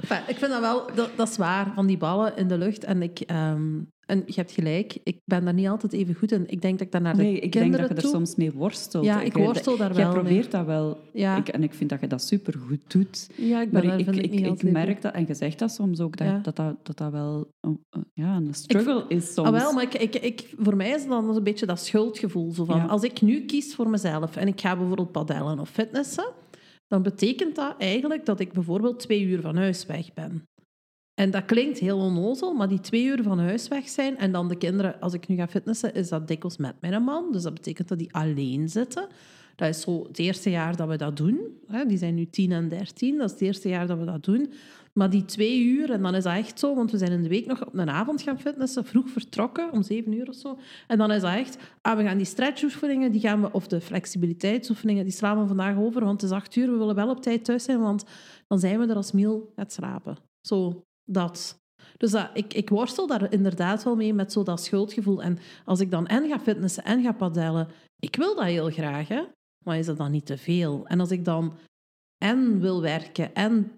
Enfin, 0.08 0.18
ik 0.28 0.36
vind 0.36 0.50
dat 0.50 0.60
wel, 0.60 0.86
dat, 0.94 1.10
dat 1.16 1.28
is 1.28 1.36
waar, 1.36 1.72
van 1.74 1.86
die 1.86 1.98
ballen 1.98 2.36
in 2.36 2.48
de 2.48 2.58
lucht. 2.58 2.84
En, 2.84 3.02
ik, 3.02 3.20
ehm, 3.20 3.78
en 4.06 4.22
je 4.26 4.32
hebt 4.34 4.50
gelijk, 4.52 4.98
ik 5.04 5.20
ben 5.24 5.44
daar 5.44 5.54
niet 5.54 5.68
altijd 5.68 5.92
even 5.92 6.14
goed 6.14 6.32
in. 6.32 6.44
Ik 6.46 6.62
denk 6.62 6.78
dat 6.78 6.86
ik 6.86 6.92
daar 6.92 7.00
naar 7.00 7.16
de 7.16 7.22
Nee, 7.22 7.38
ik 7.38 7.52
denk 7.52 7.72
dat 7.72 7.80
je 7.88 7.94
er 7.94 8.00
toe... 8.00 8.10
soms 8.10 8.34
mee 8.36 8.52
worstelt. 8.52 9.04
Ja, 9.04 9.20
ik 9.20 9.32
worstel 9.36 9.76
daar 9.76 9.92
Jij 9.94 10.04
wel 10.04 10.12
mee. 10.14 10.22
probeert 10.22 10.50
dat 10.50 10.66
wel. 10.66 10.98
Ja, 11.12 11.36
Ik, 11.36 11.48
en 11.48 11.62
ik 11.62 11.74
vind 11.74 11.90
dat 11.90 12.00
je 12.00 12.06
dat 12.06 12.22
supergoed 12.22 12.80
doet. 12.92 13.28
ja 13.36 13.60
ik, 13.62 13.70
ben 13.70 13.86
Maar 13.86 13.98
ik, 14.00 14.06
ik, 14.06 14.32
ik, 14.40 14.62
merk 14.62 14.92
goed. 14.92 15.02
dat, 15.02 15.12
en 15.14 15.24
je 15.26 15.34
zegt 15.34 15.58
dat 15.58 15.70
soms 15.72 16.00
ook, 16.00 16.16
dat 16.16 16.26
Ja. 16.26 16.38
dat, 16.42 16.56
dat, 16.56 16.76
dat, 16.82 16.96
dat 16.96 17.12
wel 17.12 17.48
een, 17.60 17.80
een- 17.90 18.04
ja, 18.12 18.36
een 18.36 18.54
struggle 18.54 19.04
is 19.08 19.32
soms. 19.34 19.48
Ah, 19.48 19.54
wel, 19.54 19.72
maar 19.72 19.82
ik, 19.82 19.94
ik, 19.94 20.14
ik, 20.14 20.54
voor 20.58 20.76
mij 20.76 20.88
is 20.90 21.00
het 21.00 21.08
dan 21.10 21.36
een 21.36 21.42
beetje 21.42 21.66
dat 21.66 21.80
schuldgevoel. 21.80 22.52
Zo 22.52 22.64
van, 22.64 22.76
Ja. 22.76 22.84
Als 22.84 23.02
ik 23.02 23.20
nu 23.22 23.44
kies 23.44 23.74
voor 23.74 23.88
mezelf 23.88 24.36
en 24.36 24.46
ik 24.48 24.60
ga 24.60 24.76
bijvoorbeeld 24.76 25.12
padellen 25.12 25.58
of 25.58 25.68
fitnessen, 25.70 26.26
dan 26.94 27.02
betekent 27.02 27.54
dat 27.54 27.74
eigenlijk 27.78 28.26
dat 28.26 28.40
ik 28.40 28.52
bijvoorbeeld 28.52 29.00
twee 29.00 29.22
uur 29.22 29.40
van 29.40 29.56
huis 29.56 29.86
weg 29.86 30.12
ben. 30.12 30.48
En 31.14 31.30
dat 31.30 31.44
klinkt 31.44 31.78
heel 31.78 31.98
onnozel, 31.98 32.54
maar 32.54 32.68
die 32.68 32.80
twee 32.80 33.04
uur 33.04 33.22
van 33.22 33.38
huis 33.38 33.68
weg 33.68 33.88
zijn 33.88 34.18
en 34.18 34.32
dan 34.32 34.48
de 34.48 34.56
kinderen, 34.56 35.00
als 35.00 35.12
ik 35.12 35.28
nu 35.28 35.36
ga 35.36 35.48
fitnessen, 35.48 35.94
is 35.94 36.08
dat 36.08 36.28
dikwijls 36.28 36.56
met 36.56 36.80
mijn 36.80 37.02
man. 37.02 37.32
Dus 37.32 37.42
dat 37.42 37.54
betekent 37.54 37.88
dat 37.88 37.98
die 37.98 38.14
alleen 38.14 38.68
zitten. 38.68 39.08
Dat 39.56 39.68
is 39.68 39.80
zo 39.80 40.04
het 40.06 40.18
eerste 40.18 40.50
jaar 40.50 40.76
dat 40.76 40.88
we 40.88 40.96
dat 40.96 41.16
doen. 41.16 41.40
Die 41.86 41.98
zijn 41.98 42.14
nu 42.14 42.26
10 42.26 42.52
en 42.52 42.68
13, 42.68 43.16
dat 43.16 43.26
is 43.26 43.32
het 43.32 43.40
eerste 43.40 43.68
jaar 43.68 43.86
dat 43.86 43.98
we 43.98 44.04
dat 44.04 44.24
doen. 44.24 44.52
Maar 44.98 45.10
die 45.10 45.24
twee 45.24 45.64
uur, 45.64 45.90
en 45.90 46.02
dan 46.02 46.14
is 46.14 46.22
dat 46.22 46.34
echt 46.34 46.58
zo, 46.58 46.74
want 46.74 46.90
we 46.90 46.98
zijn 46.98 47.12
in 47.12 47.22
de 47.22 47.28
week 47.28 47.46
nog 47.46 47.66
op 47.66 47.74
een 47.74 47.90
avond 47.90 48.22
gaan 48.22 48.40
fitnessen, 48.40 48.84
vroeg 48.84 49.08
vertrokken, 49.08 49.72
om 49.72 49.82
zeven 49.82 50.12
uur 50.12 50.28
of 50.28 50.34
zo. 50.34 50.58
En 50.86 50.98
dan 50.98 51.10
is 51.10 51.20
dat 51.20 51.32
echt, 51.32 51.56
ah, 51.80 51.96
we 51.96 52.02
gaan 52.02 52.16
die 52.16 52.26
stretchoefeningen, 52.26 53.12
die 53.12 53.20
gaan 53.20 53.40
we, 53.40 53.52
of 53.52 53.66
de 53.66 53.80
flexibiliteitsoefeningen, 53.80 55.04
die 55.04 55.12
slaan 55.12 55.40
we 55.40 55.46
vandaag 55.46 55.76
over, 55.76 56.04
want 56.04 56.20
het 56.20 56.30
is 56.30 56.36
acht 56.36 56.56
uur, 56.56 56.70
we 56.70 56.78
willen 56.78 56.94
wel 56.94 57.10
op 57.10 57.22
tijd 57.22 57.44
thuis 57.44 57.64
zijn, 57.64 57.80
want 57.80 58.04
dan 58.46 58.58
zijn 58.58 58.78
we 58.78 58.86
er 58.86 58.96
als 58.96 59.12
Miel 59.12 59.52
gaat 59.56 59.72
slapen. 59.72 60.16
Zo, 60.40 60.84
dat. 61.04 61.62
Dus 61.96 62.10
dat, 62.10 62.30
ik, 62.34 62.54
ik 62.54 62.68
worstel 62.68 63.06
daar 63.06 63.32
inderdaad 63.32 63.82
wel 63.82 63.96
mee 63.96 64.14
met 64.14 64.32
zo 64.32 64.42
dat 64.42 64.64
schuldgevoel. 64.64 65.22
En 65.22 65.38
als 65.64 65.80
ik 65.80 65.90
dan 65.90 66.06
en 66.06 66.28
ga 66.28 66.38
fitnessen 66.38 66.84
en 66.84 67.02
ga 67.02 67.12
padellen, 67.12 67.68
ik 67.98 68.16
wil 68.16 68.34
dat 68.34 68.44
heel 68.44 68.70
graag, 68.70 69.08
maar 69.64 69.78
is 69.78 69.86
dat 69.86 69.96
dan 69.96 70.10
niet 70.10 70.26
te 70.26 70.38
veel? 70.38 70.86
En 70.86 71.00
als 71.00 71.10
ik 71.10 71.24
dan 71.24 71.52
en 72.18 72.60
wil 72.60 72.82
werken 72.82 73.34
en 73.34 73.72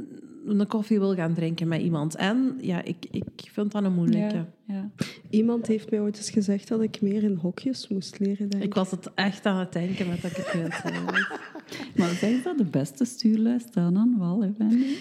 een 0.47 0.67
koffie 0.67 0.99
wil 0.99 1.15
gaan 1.15 1.35
drinken 1.35 1.69
met 1.69 1.81
iemand 1.81 2.17
en 2.17 2.59
ja, 2.61 2.83
ik, 2.83 3.07
ik 3.11 3.51
vind 3.53 3.73
dat 3.73 3.85
een 3.85 3.95
moeilijke. 3.95 4.35
Ja, 4.37 4.47
ja. 4.67 4.91
Iemand 5.31 5.67
heeft 5.67 5.91
mij 5.91 6.01
ooit 6.01 6.17
eens 6.17 6.31
gezegd 6.31 6.69
dat 6.69 6.83
ik 6.83 7.01
meer 7.01 7.23
in 7.23 7.35
hokjes 7.35 7.89
moest 7.89 8.19
leren 8.19 8.49
denken. 8.49 8.69
Ik 8.69 8.75
was 8.75 8.91
het 8.91 9.15
echt 9.15 9.47
aan 9.47 9.59
het 9.59 9.73
denken 9.73 10.09
met 10.09 10.23
dat 10.23 10.31
ik 10.31 10.47
het. 10.47 10.83
Maar 11.97 12.09
zijn 12.09 12.43
dat 12.43 12.59
de 12.59 12.65
beste 12.65 13.05
stuurlijst 13.05 13.75
dan 13.75 13.97
aan 13.97 14.19
wal, 14.19 14.43
hè, 14.43 14.53
Wendy? 14.59 14.97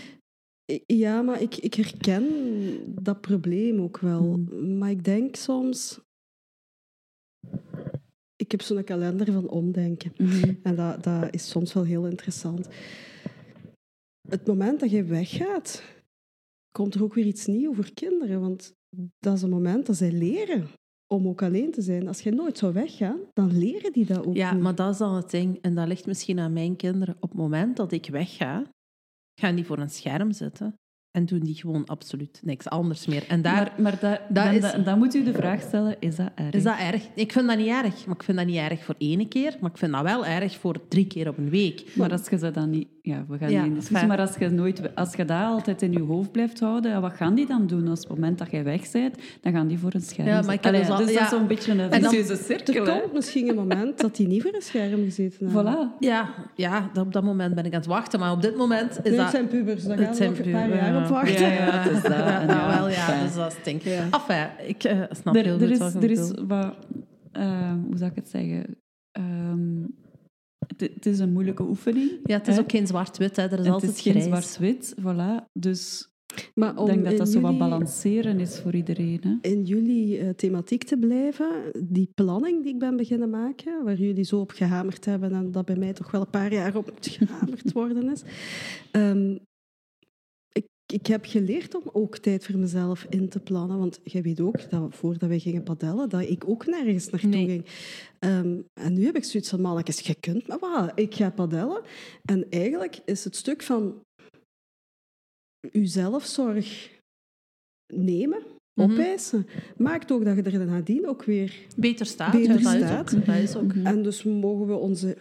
Ja, 0.85 1.21
maar 1.21 1.41
ik, 1.41 1.55
ik 1.55 1.73
herken 1.73 2.25
dat 3.03 3.21
probleem 3.21 3.81
ook 3.81 3.99
wel. 3.99 4.37
Maar 4.77 4.89
ik 4.89 5.03
denk 5.03 5.35
soms... 5.35 5.99
Ik 8.35 8.51
heb 8.51 8.61
zo'n 8.61 8.83
kalender 8.83 9.31
van 9.33 9.49
omdenken. 9.49 10.13
En 10.63 10.75
dat, 10.75 11.03
dat 11.03 11.33
is 11.33 11.49
soms 11.49 11.73
wel 11.73 11.83
heel 11.83 12.07
interessant. 12.07 12.67
Het 14.29 14.47
moment 14.47 14.79
dat 14.79 14.91
je 14.91 15.03
weggaat, 15.03 15.83
komt 16.71 16.95
er 16.95 17.03
ook 17.03 17.13
weer 17.13 17.25
iets 17.25 17.45
nieuws 17.45 17.75
voor 17.75 17.91
kinderen. 17.93 18.41
Want 18.41 18.73
dat 19.19 19.35
is 19.35 19.41
een 19.41 19.49
moment 19.49 19.85
dat 19.85 19.95
zij 19.97 20.11
leren 20.11 20.67
om 21.07 21.27
ook 21.27 21.41
alleen 21.41 21.71
te 21.71 21.81
zijn. 21.81 22.07
Als 22.07 22.21
je 22.21 22.31
nooit 22.31 22.57
zou 22.57 22.73
weggaan, 22.73 23.19
dan 23.33 23.57
leren 23.57 23.91
die 23.91 24.05
dat 24.05 24.25
ook 24.25 24.35
Ja, 24.35 24.53
niet. 24.53 24.61
maar 24.63 24.75
dat 24.75 24.91
is 24.91 24.97
dan 24.97 25.15
het 25.15 25.29
ding. 25.29 25.61
En 25.61 25.75
dat 25.75 25.87
ligt 25.87 26.05
misschien 26.05 26.39
aan 26.39 26.53
mijn 26.53 26.75
kinderen. 26.75 27.15
Op 27.19 27.29
het 27.29 27.37
moment 27.39 27.77
dat 27.77 27.91
ik 27.91 28.05
wegga, 28.05 28.63
gaan 29.39 29.55
die 29.55 29.65
voor 29.65 29.77
een 29.77 29.89
scherm 29.89 30.31
zitten 30.31 30.79
en 31.15 31.25
doen 31.25 31.39
die 31.39 31.55
gewoon 31.55 31.85
absoluut 31.85 32.39
niks 32.43 32.69
anders 32.69 33.05
meer. 33.07 33.23
En 33.27 33.41
daar 33.41 33.53
maar 33.77 33.81
maar 33.81 33.97
da, 33.99 34.09
dat 34.29 34.43
dan, 34.45 34.53
is- 34.53 34.71
dan, 34.71 34.83
dan 34.83 34.97
moet 34.97 35.15
u 35.15 35.23
de 35.23 35.33
vraag 35.33 35.61
stellen, 35.61 35.95
is 35.99 36.15
dat 36.15 36.29
erg? 36.35 36.51
is 36.53 36.63
dat 36.63 36.77
erg. 36.91 37.03
Ik 37.15 37.31
vind 37.31 37.47
dat 37.47 37.57
niet 37.57 37.67
erg, 37.67 38.05
maar 38.05 38.15
ik 38.15 38.23
vind 38.23 38.37
dat 38.37 38.45
niet 38.47 38.55
erg 38.57 38.83
voor 38.83 38.95
één 38.97 39.27
keer, 39.27 39.55
maar 39.61 39.69
ik 39.71 39.77
vind 39.77 39.91
dat 39.91 40.01
wel 40.01 40.25
erg 40.25 40.57
voor 40.57 40.75
drie 40.87 41.07
keer 41.07 41.27
op 41.27 41.37
een 41.37 41.49
week. 41.49 41.83
Maar 41.95 42.11
als 42.11 42.27
je 42.29 42.37
ze 42.37 42.51
dan 42.51 42.69
niet... 42.69 42.87
Ja, 43.01 43.25
we 43.27 43.37
gaan 43.37 43.49
Ja, 43.51 43.57
niet 43.57 43.67
in 43.67 43.73
discussie. 43.73 43.95
fijn. 43.95 44.07
Maar 44.07 44.19
als 44.19 44.35
je, 44.39 44.49
nooit, 44.49 44.95
als 44.95 45.13
je 45.15 45.25
dat 45.25 45.41
altijd 45.43 45.81
in 45.81 45.91
je 45.91 45.99
hoofd 46.01 46.31
blijft 46.31 46.59
houden, 46.59 47.01
wat 47.01 47.13
gaan 47.13 47.35
die 47.35 47.47
dan 47.47 47.67
doen? 47.67 47.87
Als 47.87 48.03
op 48.03 48.09
het 48.09 48.19
moment 48.19 48.37
dat 48.37 48.51
jij 48.51 48.63
weg 48.63 48.91
bent, 48.91 49.15
dan 49.41 49.53
gaan 49.53 49.67
die 49.67 49.79
voor 49.79 49.93
een 49.93 50.01
scherm 50.01 50.27
Ja, 50.27 50.41
maar 50.41 50.53
ik 50.53 50.59
zitten. 50.63 50.71
dus 50.81 50.89
al- 50.89 50.97
dus 50.97 51.13
dat 51.13 51.21
is 51.23 51.29
zo'n 51.29 51.47
beetje 51.47 51.71
een 51.71 51.79
En 51.79 52.01
dan- 52.01 52.11
vicieuze 52.11 52.43
cirkel. 52.43 52.87
Er 52.87 52.99
komt 53.01 53.13
misschien 53.13 53.49
een 53.49 53.55
moment 53.55 53.99
dat 54.01 54.15
die 54.15 54.27
niet 54.27 54.41
voor 54.41 54.53
een 54.53 54.61
scherm 54.61 55.03
gezeten 55.03 55.49
hebben. 55.51 55.73
Voilà. 55.73 55.99
Ja, 55.99 56.29
ja 56.55 56.89
dat- 56.93 57.05
op 57.05 57.13
dat 57.13 57.23
moment 57.23 57.55
ben 57.55 57.65
ik 57.65 57.71
aan 57.73 57.79
het 57.79 57.87
wachten, 57.89 58.19
maar 58.19 58.31
op 58.31 58.41
dit 58.41 58.55
moment 58.57 58.91
is 58.91 58.97
Nu, 59.03 59.09
het 59.09 59.17
dat... 59.17 59.29
zijn 59.29 59.47
pubers, 59.47 59.83
daar 59.83 59.97
Het 59.97 60.15
zijn 60.15 60.29
nog 60.29 60.39
een 60.39 60.51
paar 60.51 60.69
pubers, 60.69 61.04
ja. 61.09 61.81
het 61.81 61.91
is 61.91 62.01
dat. 62.01 62.11
Nou 62.25 62.47
ja, 62.47 62.77
wel, 62.79 62.89
ja, 62.89 63.23
dus 63.23 63.33
dat 63.35 63.55
stinkt. 63.59 63.83
Ja. 63.83 64.07
Enfin, 64.11 64.67
ik 64.67 64.83
eh, 64.83 65.01
snap 65.09 65.35
Er, 65.35 65.43
heel 65.43 65.59
er 65.59 65.67
goed 65.67 65.69
is, 65.69 65.77
wat 65.77 66.03
er 66.03 66.11
is 66.11 66.31
wat... 66.47 66.75
eh, 67.31 67.73
hoe 67.87 67.97
zou 67.97 68.09
ik 68.09 68.15
het 68.15 68.29
zeggen? 68.29 68.77
Ehm, 69.11 69.83
het, 70.77 71.05
is 71.05 71.19
een 71.19 71.31
moeilijke 71.31 71.63
oefening. 71.63 72.11
Ja, 72.23 72.37
het 72.37 72.47
is 72.47 72.55
hè. 72.55 72.61
ook 72.61 72.71
geen 72.71 72.87
zwart-wit, 72.87 73.35
hè. 73.35 73.43
er 73.43 73.59
is 73.59 73.65
Het 73.65 73.73
altijd 73.73 73.91
is 73.91 74.01
geen 74.01 74.13
grijs. 74.13 74.25
zwart-wit, 74.25 74.95
voilà. 74.99 75.51
Dus 75.53 76.09
Maar 76.55 76.71
ik 76.71 76.79
om 76.79 76.85
denk 76.85 77.03
dat 77.03 77.17
dat 77.17 77.29
zo 77.29 77.41
wat 77.41 77.57
balanceren 77.57 78.39
is 78.39 78.59
voor 78.59 78.75
iedereen. 78.75 79.19
Hè? 79.21 79.49
in 79.49 79.63
jullie 79.63 80.19
eh, 80.19 80.29
thematiek 80.29 80.83
te 80.83 80.97
blijven, 80.97 81.49
die 81.83 82.11
planning 82.15 82.63
die 82.63 82.73
ik 82.73 82.79
ben 82.79 82.95
beginnen 82.97 83.29
maken, 83.29 83.83
waar 83.83 83.95
jullie 83.95 84.23
zo 84.23 84.39
op 84.39 84.51
gehamerd 84.51 85.05
hebben 85.05 85.33
en 85.33 85.51
dat 85.51 85.65
bij 85.65 85.75
mij 85.75 85.93
toch 85.93 86.11
wel 86.11 86.21
een 86.21 86.29
paar 86.29 86.53
jaar 86.53 86.75
op 86.75 86.91
moet 86.93 87.07
gehamerd 87.07 87.71
worden 87.71 88.11
is. 88.11 88.23
Ehm, 88.91 89.35
ik, 90.95 91.07
heb 91.07 91.25
geleerd 91.25 91.75
om 91.75 91.89
ook 91.93 92.17
tijd 92.17 92.45
voor 92.45 92.57
mezelf 92.57 93.05
in 93.09 93.29
te 93.29 93.39
plannen, 93.39 93.77
want 93.77 93.99
jij 94.03 94.21
weet 94.21 94.39
ook 94.39 94.69
dat 94.69 94.95
voordat 94.95 95.29
wij 95.29 95.39
gingen 95.39 95.63
padellen, 95.63 96.09
dat 96.09 96.21
ik 96.21 96.49
ook 96.49 96.65
nergens 96.65 97.09
naartoe 97.09 97.29
Nee. 97.29 97.45
ging. 97.47 97.65
Ehm, 98.19 98.59
en 98.73 98.93
nu 98.93 99.05
heb 99.05 99.15
ik 99.15 99.23
zoiets 99.23 99.49
van, 99.49 99.61
mannetjes, 99.61 99.99
je 99.99 100.15
kunt 100.15 100.47
maar 100.47 100.59
wat, 100.59 100.91
ik 100.95 101.15
ga 101.15 101.29
padellen. 101.31 101.81
En 102.25 102.49
eigenlijk 102.49 102.99
is 103.05 103.23
het 103.23 103.35
stuk 103.35 103.63
van 103.63 104.01
uw 105.71 105.85
zelfzorg 105.85 106.91
nemen, 107.93 108.41
Mhm. 108.79 108.91
opeisen, 108.91 109.47
maakt 109.77 110.11
ook 110.11 110.25
dat 110.25 110.35
je 110.35 110.41
er 110.41 110.65
nadien 110.65 111.07
ook 111.07 111.23
weer... 111.23 111.65
Beter 111.77 112.05
staat. 112.05 112.31
Beter 112.31 112.47
ja, 112.57 112.63
dat 112.63 112.73
is 112.73 112.79
staat. 112.87 113.15
ook- 113.15 113.25
Dat 113.25 113.35
is 113.35 113.55
ook. 113.55 113.73
En 113.73 114.03
dus 114.03 114.23
mogen 114.23 114.67
we 114.67 114.73
onze... 114.75 115.17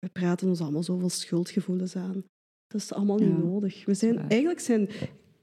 We 0.00 0.08
praten 0.12 0.48
ons 0.48 0.60
allemaal 0.60 0.82
zoveel 0.82 1.08
schuldgevoelens 1.08 1.96
aan. 1.96 2.24
Dat 2.74 2.82
is 2.82 2.92
allemaal 2.92 3.18
niet 3.18 3.28
Ja, 3.28 3.36
nodig. 3.36 3.84
We 3.84 3.94
zijn, 3.94 4.18
eigenlijk 4.28 4.60
zijn 4.60 4.88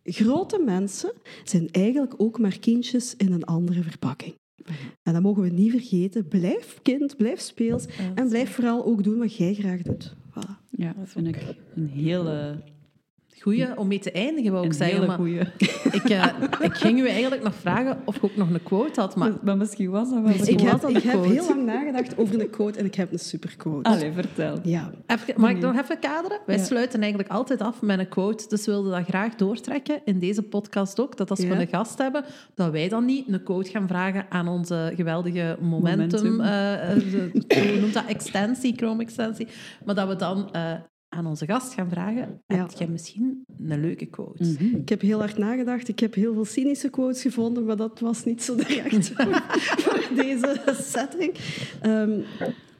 grote 0.03 0.59
mensen 0.59 1.11
zijn 1.43 1.69
eigenlijk 1.71 2.13
ook 2.17 2.39
maar 2.39 2.59
kindjes 2.59 3.15
in 3.15 3.31
een 3.31 3.43
andere 3.43 3.83
verpakking. 3.83 4.33
En 5.03 5.13
dat 5.13 5.21
mogen 5.21 5.43
we 5.43 5.49
niet 5.49 5.71
vergeten. 5.71 6.27
Blijf 6.27 6.79
kind, 6.81 7.17
blijf 7.17 7.39
speels. 7.39 7.85
En 8.15 8.29
blijf 8.29 8.51
vooral 8.53 8.85
ook 8.85 9.03
doen 9.03 9.17
wat 9.17 9.35
jij 9.35 9.53
graag 9.53 9.81
doet. 9.81 10.15
Voilà. 10.15 10.69
Ja, 10.69 10.93
dat 10.93 11.09
vind 11.09 11.27
ik 11.27 11.55
een 11.75 11.87
hele, 11.87 12.63
Goeie 13.41 13.77
om 13.77 13.87
mee 13.87 13.99
te 13.99 14.11
eindigen, 14.11 14.51
wou 14.51 14.63
ik 14.65 14.71
een 14.71 14.77
zeggen. 14.77 14.95
hele 14.95 15.07
Maar 15.07 15.17
goeie. 15.17 15.39
ik, 16.01 16.09
eh, 16.09 16.25
ik 16.61 16.73
ging 16.73 16.99
u 16.99 17.07
eigenlijk 17.07 17.43
nog 17.43 17.53
vragen 17.55 18.01
of 18.05 18.15
je 18.15 18.23
ook 18.23 18.35
nog 18.35 18.49
een 18.49 18.63
quote 18.63 18.99
had. 18.99 19.15
Maar 19.15 19.31
Maar, 19.41 19.57
misschien 19.57 19.89
was 19.89 20.09
dat 20.09 20.21
wel 20.23 20.37
de 20.37 20.51
Ik 20.51 20.59
heb, 20.59 20.87
ik 20.87 21.03
heb 21.03 21.23
heel 21.23 21.47
lang 21.47 21.65
nagedacht 21.65 22.17
over 22.17 22.41
een 22.41 22.49
quote 22.49 22.79
en 22.79 22.85
ik 22.85 22.95
heb 22.95 23.11
een 23.11 23.19
superquote. 23.19 23.89
Allee, 23.89 24.11
vertel. 24.11 24.57
Ja. 24.63 24.91
Even, 25.07 25.33
mag 25.37 25.49
ik 25.49 25.59
nog 25.59 25.79
even 25.79 25.99
kaderen? 25.99 26.39
Wij 26.45 26.57
Ja. 26.57 26.63
sluiten 26.63 26.99
eigenlijk 27.01 27.31
altijd 27.31 27.61
af 27.61 27.81
met 27.81 27.99
een 27.99 28.09
quote. 28.09 28.47
Dus 28.47 28.65
we 28.65 28.71
wilden 28.71 28.91
dat 28.91 29.03
graag 29.07 29.35
doortrekken 29.35 30.01
in 30.05 30.19
deze 30.19 30.41
podcast 30.43 30.99
ook. 30.99 31.17
Dat 31.17 31.29
als 31.29 31.39
we 31.39 31.47
Ja. 31.47 31.59
een 31.59 31.67
gast 31.67 31.97
hebben, 31.97 32.23
dat 32.55 32.71
wij 32.71 32.89
dan 32.89 33.05
niet 33.05 33.27
een 33.27 33.43
quote 33.43 33.69
gaan 33.71 33.87
vragen 33.87 34.25
aan 34.29 34.47
onze 34.47 34.93
geweldige 34.95 35.57
momentum. 35.61 36.35
Momentum. 36.35 36.37
de- 36.37 37.69
hoe 37.71 37.79
noemt 37.79 37.93
dat? 37.93 38.05
Extensie, 38.07 38.73
Chrome-extensie. 38.75 39.47
Maar 39.85 39.95
dat 39.95 40.07
we 40.07 40.15
dan 40.15 40.49
aan 41.13 41.25
onze 41.25 41.45
gast 41.45 41.73
gaan 41.73 41.89
vragen: 41.89 42.41
Ja. 42.47 42.55
heb 42.55 42.71
jij 42.77 42.87
misschien 42.87 43.43
een 43.67 43.81
leuke 43.81 44.05
quote? 44.05 44.43
Mhm. 44.43 44.75
Ik 44.75 44.89
heb 44.89 45.01
heel 45.01 45.19
hard 45.19 45.37
nagedacht. 45.37 45.87
Ik 45.87 45.99
heb 45.99 46.13
heel 46.13 46.33
veel 46.33 46.45
cynische 46.45 46.89
quotes 46.89 47.21
gevonden, 47.21 47.65
maar 47.65 47.75
dat 47.75 47.99
was 47.99 48.23
niet 48.23 48.43
zo 48.43 48.55
direct 48.55 49.11
voor 49.83 50.07
deze 50.15 50.75
setting. 50.81 51.33
Ehm, 51.81 52.19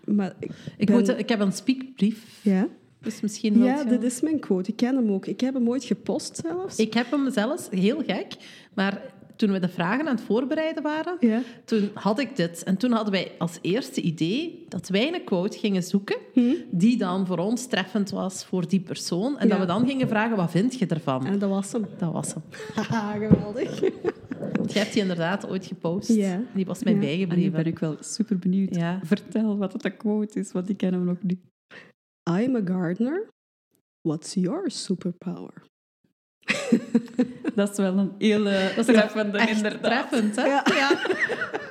maar 0.05 0.33
ik, 0.39 0.51
Ik, 0.77 0.85
ben- 0.87 0.95
moet, 0.95 1.09
ik 1.19 1.29
heb 1.29 1.39
een 1.39 1.51
speakbrief. 1.51 2.39
ja, 2.41 2.67
Dus 3.01 3.21
misschien 3.21 3.63
ja 3.63 3.83
dit 3.83 4.03
is 4.03 4.21
mijn 4.21 4.39
quote. 4.39 4.69
Ik 4.69 4.75
ken 4.75 4.95
hem 4.95 5.11
ook. 5.11 5.25
Ik 5.25 5.39
heb 5.41 5.53
hem 5.53 5.69
ooit 5.69 5.83
gepost 5.83 6.39
zelfs. 6.45 6.75
Ik 6.77 6.93
heb 6.93 7.11
hem 7.11 7.31
zelfs, 7.31 7.67
heel 7.69 8.03
gek, 8.07 8.33
maar 8.73 9.01
toen 9.41 9.51
we 9.51 9.59
de 9.59 9.69
vragen 9.69 10.07
aan 10.07 10.15
het 10.15 10.23
voorbereiden 10.23 10.83
waren, 10.83 11.15
Ja. 11.19 11.41
toen 11.65 11.89
had 11.93 12.19
ik 12.19 12.35
dit. 12.35 12.63
En 12.63 12.77
toen 12.77 12.91
hadden 12.91 13.11
wij 13.13 13.31
als 13.37 13.57
eerste 13.61 14.01
idee 14.01 14.65
dat 14.69 14.87
wij 14.89 15.13
een 15.13 15.23
quote 15.23 15.57
gingen 15.57 15.83
zoeken 15.83 16.17
Hm? 16.33 16.53
die 16.71 16.97
dan 16.97 17.25
voor 17.27 17.37
ons 17.37 17.67
treffend 17.67 18.09
was 18.09 18.45
voor 18.45 18.67
die 18.67 18.79
persoon. 18.79 19.37
En 19.37 19.47
Ja. 19.47 19.51
dat 19.57 19.59
we 19.67 19.73
dan 19.73 19.87
gingen 19.87 20.07
vragen, 20.07 20.37
wat 20.37 20.51
vind 20.51 20.79
je 20.79 20.85
ervan? 20.85 21.25
En 21.25 21.39
dat 21.39 21.49
was 21.49 21.71
hem. 21.71 21.85
Dat 21.97 22.11
was 22.13 22.33
hem. 22.33 22.43
Haha, 22.73 23.11
geweldig. 23.27 23.79
Want 24.55 24.73
je 24.73 24.79
hebt 24.79 24.93
die 24.93 25.01
inderdaad 25.01 25.47
ooit 25.49 25.65
gepost. 25.65 26.07
Ja. 26.13 26.41
Die 26.53 26.65
was 26.65 26.83
mij 26.83 26.93
Ja. 26.93 26.99
En 26.99 27.05
bijgebleven. 27.05 27.51
ben 27.51 27.65
ik 27.65 27.79
wel 27.79 27.95
super 27.99 28.37
benieuwd. 28.39 28.75
Ja. 28.75 28.99
Vertel 29.03 29.57
wat 29.57 29.73
het 29.73 29.85
een 29.85 29.97
quote 29.97 30.39
is, 30.39 30.51
want 30.51 30.69
ik 30.69 30.77
ken 30.77 30.93
hem 30.93 31.03
nog 31.03 31.17
niet. 31.21 31.39
I'm 32.29 32.55
a 32.55 32.61
gardener. 32.65 33.27
What's 34.07 34.33
your 34.33 34.71
superpower? 34.71 35.53
Dat 37.55 37.69
is 37.71 37.77
wel 37.77 37.97
een 37.97 38.11
hele 38.17 38.71
Dat 38.75 38.87
is 38.87 38.95
treffende, 38.95 39.37
echt 39.37 39.55
inderdaad. 39.55 40.09
treffend, 40.09 40.35
hè? 40.35 40.45
Ja. 40.45 40.63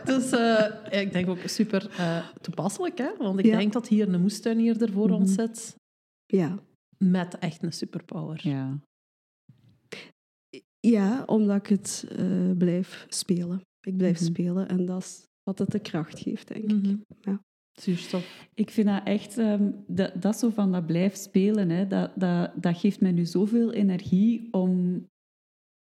Dus 0.05 0.30
eh, 0.30 1.01
ik 1.02 1.12
denk 1.12 1.28
ook 1.28 1.38
super 1.44 1.90
eh, 1.98 2.26
toepasselijk, 2.40 2.98
hè? 2.98 3.10
Want 3.18 3.38
ik 3.38 3.44
Ja. 3.44 3.56
denk 3.59 3.72
dat 3.72 3.88
hier 3.88 4.09
een 4.14 4.20
moestuinier 4.20 4.90
voor 4.92 5.10
ons 5.10 5.30
Mhm. 5.36 5.40
zit 5.40 5.74
Ja. 6.26 6.59
met 6.98 7.38
echt 7.38 7.62
een 7.62 7.72
superpower. 7.72 8.40
Ja. 8.42 8.78
ja, 10.80 11.22
omdat 11.26 11.56
ik 11.56 11.66
het 11.66 12.06
eh, 12.16 12.51
blijf 12.59 13.06
spelen. 13.09 13.60
Ik 13.80 13.97
blijf 13.97 14.16
Mhm. 14.20 14.24
spelen 14.24 14.68
en 14.68 14.86
dat 14.86 15.02
is 15.02 15.26
wat 15.42 15.59
het 15.59 15.70
de 15.70 15.78
kracht 15.78 16.18
geeft, 16.18 16.48
denk 16.48 16.64
ik. 16.64 16.70
Mhm. 16.70 16.97
Ja. 17.20 17.40
Zuurstof. 17.81 18.48
Ik 18.55 18.70
vind 18.70 18.86
dat 18.86 19.01
echt, 19.05 19.39
ehm, 19.39 19.70
dat, 19.86 20.12
dat 20.23 20.39
zo 20.39 20.51
van 20.51 20.73
dat 20.73 20.86
blijf 20.86 21.15
spelen, 21.15 21.70
hè, 21.70 21.86
dat, 21.86 22.11
dat, 22.16 22.51
dat 22.62 22.78
geeft 22.78 23.01
mij 23.01 23.12
nu 23.12 23.24
zoveel 23.24 23.73
energie 23.73 24.48
om... 24.52 25.05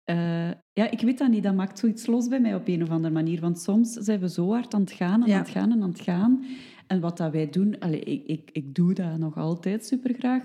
eh, 0.04 0.50
ja, 0.72 0.90
ik 0.90 1.00
weet 1.00 1.18
dat 1.18 1.30
niet, 1.30 1.42
dat 1.42 1.54
maakt 1.54 1.78
zoiets 1.78 2.06
los 2.06 2.28
bij 2.28 2.40
mij 2.40 2.54
op 2.54 2.68
een 2.68 2.82
of 2.82 2.90
andere 2.90 3.14
manier. 3.14 3.40
Want 3.40 3.60
soms 3.60 3.92
zijn 3.92 4.20
we 4.20 4.28
zo 4.28 4.50
hard 4.52 4.74
aan 4.74 4.80
het 4.80 4.92
gaan 4.92 5.22
en 5.22 5.28
Ja. 5.28 5.34
aan 5.34 5.40
het 5.42 5.50
gaan 5.50 5.72
en 5.72 5.82
aan 5.82 5.88
het 5.90 6.00
gaan. 6.00 6.44
En 6.86 7.00
wat 7.00 7.16
dat 7.16 7.32
wij 7.32 7.50
doen, 7.50 7.78
allee, 7.78 8.00
ik, 8.00 8.26
ik, 8.26 8.50
ik 8.52 8.74
doe 8.74 8.94
dat 8.94 9.18
nog 9.18 9.36
altijd 9.36 9.84
super 9.86 10.14
graag. 10.14 10.44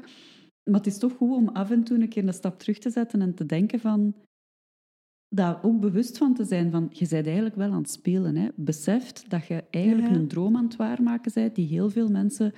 Maar 0.63 0.79
het 0.79 0.87
is 0.87 0.97
toch 0.97 1.13
goed 1.13 1.35
om 1.35 1.47
af 1.49 1.71
en 1.71 1.83
toe 1.83 2.01
een 2.01 2.09
keer 2.09 2.27
een 2.27 2.33
stap 2.33 2.59
terug 2.59 2.77
te 2.77 2.89
zetten 2.89 3.21
en 3.21 3.35
te 3.35 3.45
denken 3.45 3.79
van... 3.79 4.15
Daar 5.35 5.63
ook 5.63 5.79
bewust 5.79 6.17
van 6.17 6.33
te 6.33 6.43
zijn 6.43 6.71
van, 6.71 6.87
je 6.91 7.07
bent 7.09 7.25
eigenlijk 7.25 7.55
wel 7.55 7.71
aan 7.71 7.81
het 7.81 7.89
spelen. 7.91 8.35
Hè. 8.35 8.47
Beseft 8.55 9.29
dat 9.29 9.47
je 9.47 9.63
eigenlijk 9.69 10.09
Ja. 10.09 10.15
een 10.15 10.27
droom 10.27 10.55
aan 10.57 10.63
het 10.63 10.75
waarmaken 10.75 11.31
bent 11.33 11.55
die 11.55 11.67
heel 11.67 11.89
veel 11.89 12.07
mensen 12.09 12.53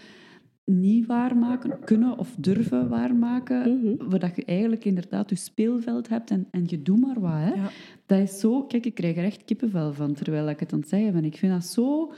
niet 0.65 1.05
waarmaken, 1.05 1.79
kunnen 1.83 2.17
of 2.17 2.35
durven 2.37 2.89
waarmaken. 2.89 3.79
Mhm. 3.79 4.09
Waar 4.09 4.19
dat 4.19 4.35
je 4.35 4.45
eigenlijk 4.45 4.85
inderdaad 4.85 5.29
je 5.29 5.35
speelveld 5.35 6.09
hebt 6.09 6.31
en, 6.31 6.47
en 6.51 6.63
je 6.67 6.81
doet 6.81 6.99
maar 6.99 7.19
wat. 7.19 7.31
Hè. 7.31 7.53
Ja. 7.53 7.69
Dat 8.05 8.19
is 8.19 8.39
zo... 8.39 8.63
Kijk, 8.63 8.85
ik 8.85 8.93
krijg 8.93 9.17
er 9.17 9.23
echt 9.23 9.43
kippenvel 9.45 9.93
van 9.93 10.13
terwijl 10.13 10.49
ik 10.49 10.59
het 10.59 10.73
aan 10.73 10.79
het 10.79 10.89
zeggen 10.89 11.13
ben. 11.13 11.25
Ik 11.25 11.37
vind 11.37 11.53
dat 11.53 11.65
zo... 11.65 12.13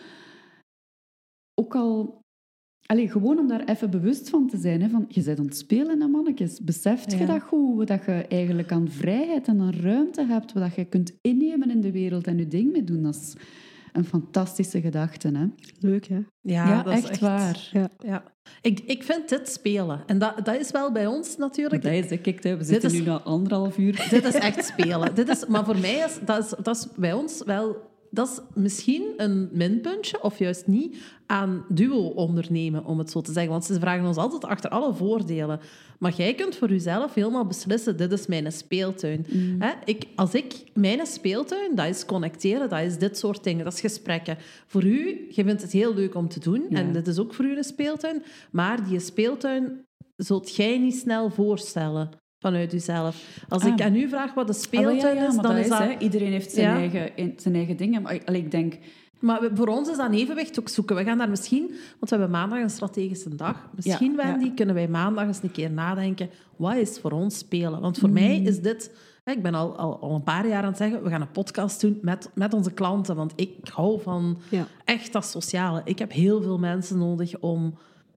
Ook 1.61 1.75
al... 1.75 2.23
Allee, 2.85 3.09
gewoon 3.09 3.39
om 3.39 3.47
daar 3.47 3.63
even 3.63 3.89
bewust 3.89 4.29
van 4.29 4.47
te 4.47 4.57
zijn. 4.57 4.81
Hè, 4.81 4.89
van, 4.89 5.05
je 5.07 5.23
bent 5.23 5.39
aan 5.39 5.45
het 5.45 5.57
spelen, 5.57 6.01
hè, 6.01 6.07
mannetjes. 6.07 6.59
Beseft 6.61 7.11
je 7.11 7.25
dat 7.25 7.41
goed? 7.41 7.87
Dat 7.87 8.05
je 8.05 8.11
eigenlijk 8.11 8.71
aan 8.71 8.89
vrijheid 8.89 9.47
en 9.47 9.61
aan 9.61 9.73
ruimte 9.73 10.25
hebt. 10.25 10.53
Wat 10.53 10.75
je 10.75 10.85
kunt 10.85 11.13
innemen 11.21 11.69
in 11.71 11.81
de 11.81 11.91
wereld 11.91 12.27
en 12.27 12.37
je 12.37 12.47
ding 12.47 12.71
mee 12.71 12.83
doen. 12.83 13.01
Dat 13.03 13.15
is 13.15 13.33
een 13.93 14.05
fantastische 14.05 14.81
gedachte. 14.81 15.27
Hè? 15.27 15.45
Leuk, 15.79 16.07
hè? 16.07 16.15
Ja, 16.41 16.67
Ja, 16.67 16.83
dat 16.83 16.97
is 16.97 17.03
echt 17.03 17.19
waar. 17.19 17.69
Ja. 17.71 17.89
Ja. 17.99 18.23
Ik, 18.61 18.79
ik 18.79 19.03
vind 19.03 19.29
dit 19.29 19.49
spelen. 19.49 20.03
En 20.05 20.17
dat, 20.17 20.45
dat 20.45 20.59
is 20.59 20.71
wel 20.71 20.91
bij 20.91 21.07
ons 21.07 21.37
natuurlijk. 21.37 21.81
Dat 21.83 21.91
is, 21.93 22.21
kijk, 22.21 22.43
hè, 22.43 22.57
we 22.57 22.63
zitten 22.63 22.91
is- 22.91 22.99
nu 22.99 23.05
na 23.05 23.19
anderhalf 23.21 23.77
uur. 23.77 24.07
Dit 24.09 24.25
is 24.25 24.33
echt 24.33 24.65
spelen. 24.65 25.15
Dit 25.15 25.29
is, 25.29 25.45
maar 25.45 25.65
voor 25.65 25.77
mij 25.79 25.95
is 25.95 26.19
dat, 26.25 26.43
is 26.43 26.53
dat 26.63 26.75
is 26.75 26.87
bij 26.95 27.13
ons 27.13 27.41
wel... 27.45 27.93
Dat 28.15 28.27
is 28.27 28.61
misschien 28.61 29.13
een 29.17 29.49
minpuntje, 29.51 30.23
of 30.23 30.39
juist 30.39 30.67
niet, 30.67 30.97
aan 31.25 31.65
duo 31.69 32.01
ondernemen, 32.07 32.85
om 32.85 32.97
het 32.97 33.11
zo 33.11 33.21
te 33.21 33.31
zeggen. 33.31 33.51
Want 33.51 33.65
ze 33.65 33.79
vragen 33.79 34.05
ons 34.05 34.17
altijd 34.17 34.45
achter 34.45 34.69
alle 34.69 34.93
voordelen. 34.93 35.59
Maar 35.99 36.13
jij 36.15 36.33
kunt 36.33 36.55
voor 36.55 36.69
jezelf 36.69 37.13
helemaal 37.13 37.45
beslissen, 37.45 37.97
dit 37.97 38.11
is 38.11 38.27
mijn 38.27 38.51
speeltuin. 38.51 39.25
Hè? 39.59 39.71
Ik, 39.85 40.07
als 40.15 40.33
ik, 40.33 40.63
mijn 40.73 41.05
speeltuin, 41.05 41.75
dat 41.75 41.87
is 41.87 42.05
connecteren, 42.05 42.69
dat 42.69 42.79
is 42.79 42.97
dit 42.97 43.17
soort 43.17 43.43
dingen, 43.43 43.63
dat 43.63 43.73
is 43.73 43.79
gesprekken. 43.79 44.37
Voor 44.67 44.83
u, 44.83 45.27
je 45.29 45.43
vindt 45.43 45.61
het 45.61 45.71
heel 45.71 45.93
leuk 45.93 46.15
om 46.15 46.27
te 46.27 46.39
doen, 46.39 46.65
Ja. 46.69 46.77
en 46.77 46.93
dit 46.93 47.07
is 47.07 47.19
ook 47.19 47.33
voor 47.33 47.45
u 47.45 47.57
een 47.57 47.63
speeltuin. 47.63 48.23
Maar 48.51 48.87
die 48.87 48.99
speeltuin 48.99 49.85
zult 50.15 50.55
jij 50.55 50.77
niet 50.77 50.95
snel 50.95 51.29
voorstellen 51.29 52.09
vanuit 52.51 52.71
jezelf. 52.71 53.39
Als 53.49 53.63
Ah. 53.63 53.69
ik 53.73 53.81
aan 53.81 53.95
u 53.95 54.09
vraag 54.09 54.33
wat 54.33 54.47
de 54.47 54.53
Ah, 54.53 54.59
speeltuin 54.59 55.01
wel, 55.01 55.13
ja, 55.15 55.21
ja, 55.21 55.27
is, 55.27 55.35
dan 55.35 55.55
is 55.57 55.69
dat... 55.69 55.81
iedereen 55.99 56.31
heeft 56.31 56.51
zijn, 56.51 56.75
eigen, 56.77 57.33
zijn 57.37 57.55
eigen 57.55 57.77
dingen. 57.77 58.01
Maar 58.01 58.13
ik- 58.13 58.27
allee, 58.27 58.41
ik 58.41 58.51
denk... 58.51 58.77
Maar 59.19 59.39
voor 59.53 59.67
ons 59.67 59.89
is 59.89 59.97
dat 59.97 60.11
evenwicht 60.13 60.59
ook 60.59 60.69
zoeken. 60.69 60.95
We 60.95 61.03
gaan 61.03 61.17
daar 61.17 61.29
misschien, 61.29 61.67
want 61.67 62.09
we 62.09 62.15
hebben 62.15 62.29
maandag 62.29 62.59
een 62.59 62.69
strategische 62.69 63.35
dag. 63.35 63.69
Misschien, 63.75 64.15
Wendy, 64.15 64.53
kunnen 64.53 64.75
wij 64.75 64.87
maandag 64.87 65.25
eens 65.25 65.43
een 65.43 65.51
keer 65.51 65.71
nadenken. 65.71 66.29
Wat 66.55 66.75
is 66.75 66.99
voor 66.99 67.11
ons 67.11 67.37
spelen? 67.37 67.81
Want 67.81 67.95
Mm. 67.95 68.01
voor 68.01 68.09
mij 68.09 68.39
is 68.41 68.61
dit... 68.61 68.91
Ik 69.25 69.41
ben 69.41 69.53
al, 69.53 69.77
al, 69.77 69.99
al 69.99 70.15
een 70.15 70.23
paar 70.23 70.47
jaar 70.47 70.61
aan 70.61 70.67
het 70.67 70.77
zeggen, 70.77 71.03
we 71.03 71.09
gaan 71.09 71.21
een 71.21 71.31
podcast 71.31 71.81
doen 71.81 71.97
met, 72.01 72.29
met 72.33 72.53
onze 72.53 72.71
klanten. 72.71 73.15
Want 73.15 73.33
ik 73.35 73.51
hou 73.73 74.01
van 74.01 74.37
Ja. 74.49 74.67
echt 74.83 75.13
dat 75.13 75.25
sociale. 75.25 75.81
Ik 75.85 75.99
heb 75.99 76.11
heel 76.11 76.41
veel 76.41 76.57
mensen 76.59 76.97
nodig 76.97 77.39
om 77.39 77.75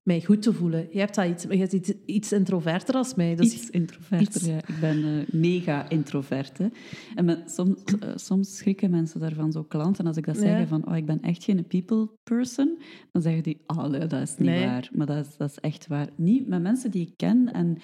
mij 0.08 0.22
goed 0.22 0.42
te 0.42 0.52
voelen. 0.52 0.88
Je 0.92 0.98
hebt 0.98 1.14
dat 1.14 1.26
iets, 1.28 1.42
je 1.42 1.56
hebt 1.56 1.72
iets, 1.72 1.92
iets 2.06 2.32
introverter 2.32 2.94
als 2.94 3.14
mij. 3.14 3.34
Dus 3.36 3.54
iets 3.54 3.70
introverter, 3.70 4.26
iets- 4.36 4.46
ja. 4.46 4.56
Ik 4.56 4.80
ben 4.80 5.04
eh, 5.04 5.32
mega 5.34 5.88
introvert. 5.88 6.58
Hè. 6.58 6.66
En 7.14 7.24
met, 7.24 7.50
soms, 7.50 7.84
eh, 7.84 8.08
soms 8.14 8.56
schrikken 8.56 8.90
mensen 8.90 9.20
daarvan, 9.20 9.52
zo 9.52 9.62
klanten. 9.62 10.06
Als 10.06 10.16
ik 10.16 10.26
dat 10.26 10.34
Ja. 10.34 10.40
zeg, 10.40 10.68
van 10.68 10.88
oh, 10.88 10.96
ik 10.96 11.06
ben 11.06 11.20
echt 11.22 11.44
geen 11.44 11.64
people 11.66 12.08
person, 12.24 12.78
dan 13.12 13.22
zeggen 13.22 13.42
die, 13.42 13.60
oh 13.66 13.84
nee, 13.86 14.06
dat 14.06 14.20
is 14.22 14.36
niet 14.36 14.48
Nee. 14.48 14.64
waar. 14.64 14.88
Maar 14.92 15.06
dat 15.06 15.26
is, 15.26 15.36
dat 15.36 15.50
is 15.50 15.58
echt 15.58 15.86
waar. 15.86 16.08
Niet 16.16 16.46
met 16.48 16.62
mensen 16.62 16.90
die 16.90 17.06
ik 17.06 17.12
ken 17.16 17.52
en 17.52 17.78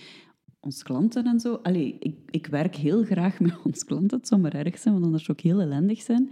ons 0.60 0.82
klanten 0.82 1.24
en 1.26 1.40
zo. 1.40 1.54
Allee, 1.62 1.96
ik, 2.00 2.16
ik 2.30 2.46
werk 2.46 2.76
heel 2.76 3.04
graag 3.04 3.40
met 3.46 3.54
ons 3.64 3.84
klanten. 3.84 4.18
Het 4.18 4.28
zou 4.28 4.40
maar 4.40 4.54
erg 4.54 4.78
zijn, 4.78 4.94
want 4.94 5.06
anders 5.06 5.24
zou 5.24 5.38
ik 5.38 5.44
heel 5.44 5.60
ellendig 5.60 6.02
zijn. 6.02 6.28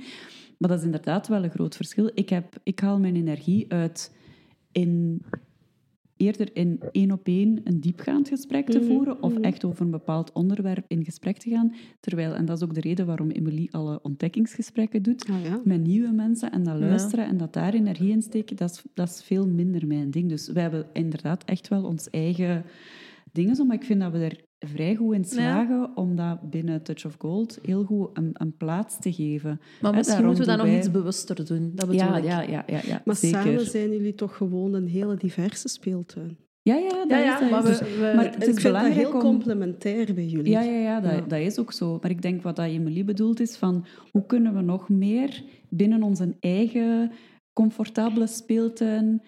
Maar 0.58 0.68
dat 0.70 0.78
is 0.78 0.84
inderdaad 0.84 1.28
wel 1.28 1.44
een 1.44 1.50
groot 1.50 1.76
verschil. 1.76 2.10
Ik, 2.14 2.28
heb, 2.28 2.56
ik 2.62 2.80
haal 2.80 2.98
mijn 2.98 3.16
energie 3.16 3.72
uit 3.72 4.12
in 4.72 5.22
eerder 6.22 6.50
in 6.56 6.80
één 6.92 7.10
op 7.12 7.26
één 7.26 7.60
een 7.64 7.80
diepgaand 7.80 8.28
gesprek 8.28 8.66
te 8.70 8.78
Mhm, 8.78 8.86
voeren 8.86 9.22
of 9.22 9.32
mhm. 9.32 9.42
echt 9.42 9.64
over 9.64 9.84
een 9.84 9.90
bepaald 9.90 10.32
onderwerp 10.32 10.84
in 10.88 11.04
gesprek 11.04 11.36
te 11.38 11.50
gaan. 11.50 11.74
Terwijl, 12.00 12.34
en 12.34 12.44
dat 12.44 12.56
is 12.56 12.62
ook 12.64 12.74
de 12.74 12.80
reden 12.80 13.06
waarom 13.06 13.30
Emily 13.30 13.68
alle 13.70 14.00
ontdekkingsgesprekken 14.02 15.02
doet, 15.02 15.28
Ah, 15.30 15.44
ja. 15.44 15.60
met 15.64 15.80
nieuwe 15.80 16.12
mensen 16.12 16.52
en 16.52 16.62
dat 16.62 16.78
Ja. 16.78 16.86
luisteren 16.86 17.26
en 17.26 17.36
dat 17.36 17.52
daar 17.52 17.74
energie 17.74 18.10
in 18.10 18.22
steken, 18.22 18.56
dat 18.56 18.70
is, 18.70 18.82
dat 18.94 19.08
is 19.08 19.22
veel 19.22 19.46
minder 19.48 19.86
mijn 19.86 20.10
ding. 20.10 20.28
Dus 20.28 20.48
wij 20.48 20.62
hebben 20.62 20.86
inderdaad 20.92 21.44
echt 21.44 21.68
wel 21.68 21.84
ons 21.84 22.10
eigen 22.10 22.64
dingen, 23.32 23.56
zo, 23.56 23.64
maar 23.64 23.76
ik 23.76 23.84
vind 23.84 24.00
dat 24.00 24.12
we 24.12 24.18
er 24.18 24.44
vrij 24.66 24.94
goed 24.94 25.14
in 25.14 25.24
slagen 25.24 25.90
om 25.96 26.16
dat 26.16 26.50
binnen 26.50 26.82
Touch 26.82 27.06
of 27.06 27.14
Gold 27.18 27.58
heel 27.62 27.84
goed 27.84 28.08
een, 28.12 28.30
een 28.32 28.56
plaats 28.56 28.96
te 29.00 29.12
geven. 29.12 29.60
maar 29.80 29.90
Hè, 29.90 29.96
misschien 29.96 30.04
daarom 30.22 30.36
moeten 30.36 30.52
we 30.54 30.58
dat 30.58 30.66
nog 30.66 30.76
iets 30.78 30.90
bewuster 30.90 31.46
doen. 31.46 31.72
Dat 31.74 31.86
bedoel 31.86 32.02
Ja, 32.06 32.16
ik. 32.16 32.24
ja, 32.24 32.40
ja, 32.42 32.64
ja, 32.66 32.80
ja, 32.86 33.02
Maar 33.04 33.16
zeker. 33.16 33.42
samen 33.42 33.66
zijn 33.66 33.90
jullie 33.90 34.14
toch 34.14 34.36
gewoon 34.36 34.74
een 34.74 34.86
hele 34.88 35.16
diverse 35.16 35.68
speeltuin. 35.68 36.36
Ja, 36.62 36.74
ja, 36.76 36.88
dat 36.88 37.08
Ja, 37.08 37.18
is 37.18 37.24
ja, 37.24 37.40
dat 37.40 37.50
maar 37.50 37.66
is. 37.70 37.78
we- 37.80 37.84
we- 37.98 38.12
maar 38.16 38.24
ik 38.24 38.32
het 38.34 38.34
ik 38.34 38.38
is 38.40 38.44
vind 38.44 38.62
dat 38.62 38.72
belangrijk 38.72 38.96
heel 39.06 39.12
om... 39.14 39.20
complementair 39.20 40.14
bij 40.14 40.26
jullie. 40.26 40.50
Ja, 40.52 40.60
ja, 40.62 40.78
ja, 40.80 41.00
dat, 41.00 41.12
Ja. 41.12 41.20
dat 41.20 41.38
is 41.38 41.58
ook 41.58 41.72
zo. 41.72 41.98
Maar 42.00 42.10
ik 42.10 42.22
denk 42.22 42.42
wat 42.42 42.56
dat 42.56 42.66
Emily 42.66 43.04
bedoelt 43.04 43.40
is 43.40 43.56
van 43.56 43.84
hoe 44.10 44.26
kunnen 44.26 44.54
we 44.54 44.60
nog 44.60 44.88
meer 44.88 45.42
binnen 45.68 46.02
onze 46.02 46.36
eigen 46.40 47.12
comfortabele 47.52 48.26
speeltuin 48.26 49.22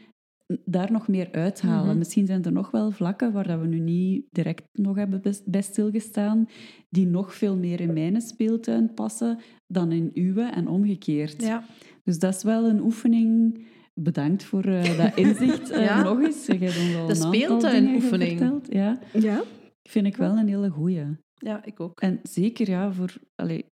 daar 0.64 0.92
nog 0.92 1.08
meer 1.08 1.28
uithalen. 1.32 1.88
Mhm. 1.88 1.98
Misschien 1.98 2.26
zijn 2.26 2.44
er 2.44 2.52
nog 2.52 2.70
wel 2.70 2.90
vlakken 2.90 3.32
waar 3.32 3.46
dat 3.46 3.60
we 3.60 3.66
nu 3.66 3.78
niet 3.78 4.26
direct 4.30 4.62
nog 4.72 4.96
hebben 4.96 5.22
best- 5.22 5.50
bij 5.50 5.62
stilgestaan, 5.62 6.46
die 6.88 7.06
nog 7.06 7.34
veel 7.34 7.56
meer 7.56 7.80
in 7.80 7.92
mijn 7.92 8.20
speeltuin 8.20 8.94
passen 8.94 9.38
dan 9.66 9.92
in 9.92 10.10
uwe 10.14 10.42
en 10.42 10.68
omgekeerd. 10.68 11.42
Ja. 11.42 11.64
Dus 12.04 12.18
dat 12.18 12.34
is 12.34 12.42
wel 12.42 12.68
een 12.68 12.80
oefening. 12.80 13.64
Bedankt 14.00 14.42
voor 14.44 14.64
eh, 14.64 14.98
dat 14.98 15.16
inzicht 15.26 15.70
eh, 15.70 15.84
Ja. 15.84 16.02
nog 16.02 16.22
eens. 16.22 16.46
Je 16.46 16.52
hebt 16.58 16.78
ons 16.78 16.94
al 16.96 17.06
De 17.06 17.14
speeltuinoefening. 17.14 18.40
Ja, 18.68 18.98
Ja? 19.12 19.42
vind 19.82 20.06
ik 20.06 20.16
wel 20.16 20.36
een 20.38 20.48
hele 20.48 20.70
goeie. 20.70 21.04
ja, 21.34 21.64
ik 21.64 21.80
ook. 21.80 22.00
En 22.00 22.20
zeker 22.22 22.68
ja, 22.70 22.92
voor, 22.92 23.14
allee, 23.34 23.64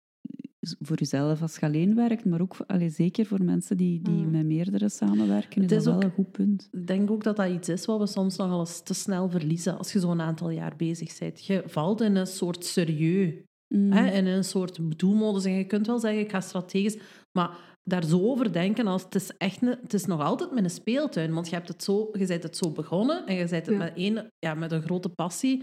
voor 0.80 0.96
jezelf 0.98 1.42
als 1.42 1.56
je 1.56 1.66
alleen 1.66 1.94
werkt, 1.94 2.24
maar 2.24 2.40
ook 2.40 2.56
allee, 2.66 2.88
zeker 2.90 3.26
voor 3.26 3.42
mensen 3.44 3.76
die, 3.76 4.02
die 4.02 4.14
Mm. 4.24 4.30
met 4.30 4.46
meerdere 4.46 4.88
samenwerken, 4.88 5.62
is, 5.62 5.70
is 5.70 5.76
dat 5.76 5.84
wel 5.84 5.94
ook- 5.94 6.02
een 6.02 6.10
goed 6.10 6.30
punt. 6.30 6.68
Ik 6.72 6.86
denk 6.86 7.10
ook 7.10 7.24
dat 7.24 7.36
dat 7.36 7.50
iets 7.50 7.68
is 7.68 7.84
wat 7.84 7.98
we 7.98 8.06
soms 8.06 8.36
nogal 8.36 8.60
eens 8.60 8.82
te 8.82 8.94
snel 8.94 9.28
verliezen 9.30 9.78
als 9.78 9.92
je 9.92 10.00
zo'n 10.00 10.20
aantal 10.20 10.50
jaar 10.50 10.76
bezig 10.76 11.18
bent. 11.18 11.44
Je 11.44 11.62
valt 11.66 12.00
in 12.00 12.16
een 12.16 12.26
soort 12.26 12.64
serieus, 12.64 13.34
Mm. 13.74 13.92
hè, 13.92 14.10
in 14.12 14.26
een 14.26 14.44
soort 14.44 14.78
doelmodus. 14.98 15.44
En 15.44 15.52
je 15.52 15.64
kunt 15.64 15.86
wel 15.86 15.98
zeggen, 15.98 16.20
ik 16.20 16.30
ga 16.30 16.40
strategisch... 16.40 16.98
Maar 17.38 17.50
daar 17.84 18.04
zo 18.04 18.20
over 18.20 18.52
denken, 18.52 18.86
als 18.86 19.02
het, 19.02 19.14
is 19.14 19.30
echt 19.38 19.62
een, 19.62 19.68
het 19.82 19.94
is 19.94 20.04
nog 20.06 20.20
altijd 20.20 20.52
met 20.52 20.64
een 20.64 20.70
speeltuin. 20.70 21.32
Want 21.34 21.48
je, 21.48 21.54
hebt 21.54 21.68
het 21.68 21.82
zo, 21.82 22.08
je 22.12 22.26
bent 22.26 22.42
het 22.42 22.56
zo 22.56 22.70
begonnen 22.70 23.26
en 23.26 23.34
je 23.34 23.46
bent 23.48 23.66
het 23.66 23.74
Ja. 23.74 23.78
met, 23.78 23.92
één, 23.96 24.26
ja, 24.38 24.54
met 24.54 24.72
een 24.72 24.82
grote 24.82 25.08
passie 25.08 25.62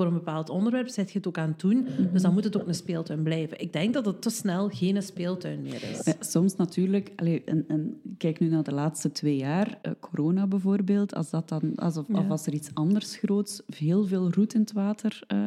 voor 0.00 0.08
een 0.08 0.14
bepaald 0.18 0.50
onderwerp, 0.50 0.88
zet 0.88 1.10
je 1.12 1.18
het 1.18 1.26
ook 1.26 1.38
aan 1.38 1.48
het 1.48 1.60
doen. 1.60 1.82
Mhm. 1.82 2.12
Dus 2.12 2.22
dan 2.22 2.32
moet 2.32 2.44
het 2.44 2.60
ook 2.60 2.66
een 2.66 2.74
speeltuin 2.74 3.22
blijven. 3.22 3.60
Ik 3.60 3.72
denk 3.72 3.94
dat 3.94 4.04
het 4.06 4.22
te 4.22 4.30
snel 4.30 4.68
geen 4.68 5.02
speeltuin 5.02 5.62
meer 5.62 5.82
is. 5.90 6.00
Ja, 6.04 6.12
soms 6.20 6.56
natuurlijk, 6.56 7.12
allee, 7.16 7.42
en, 7.44 7.64
en 7.68 8.00
kijk 8.18 8.40
nu 8.40 8.48
naar 8.48 8.62
de 8.62 8.72
laatste 8.74 9.12
twee 9.12 9.36
jaar, 9.36 9.78
eh, 9.82 9.92
corona 10.00 10.46
bijvoorbeeld, 10.46 11.14
als, 11.14 11.30
dat 11.30 11.48
dan, 11.48 11.72
alsof, 11.74 12.04
Ja. 12.08 12.18
of 12.18 12.30
als 12.30 12.46
er 12.46 12.52
iets 12.52 12.70
anders 12.74 13.16
groots, 13.16 13.62
heel 13.76 14.06
veel 14.06 14.30
roet 14.32 14.54
in 14.54 14.60
het 14.60 14.72
water, 14.72 15.20
eh 15.26 15.38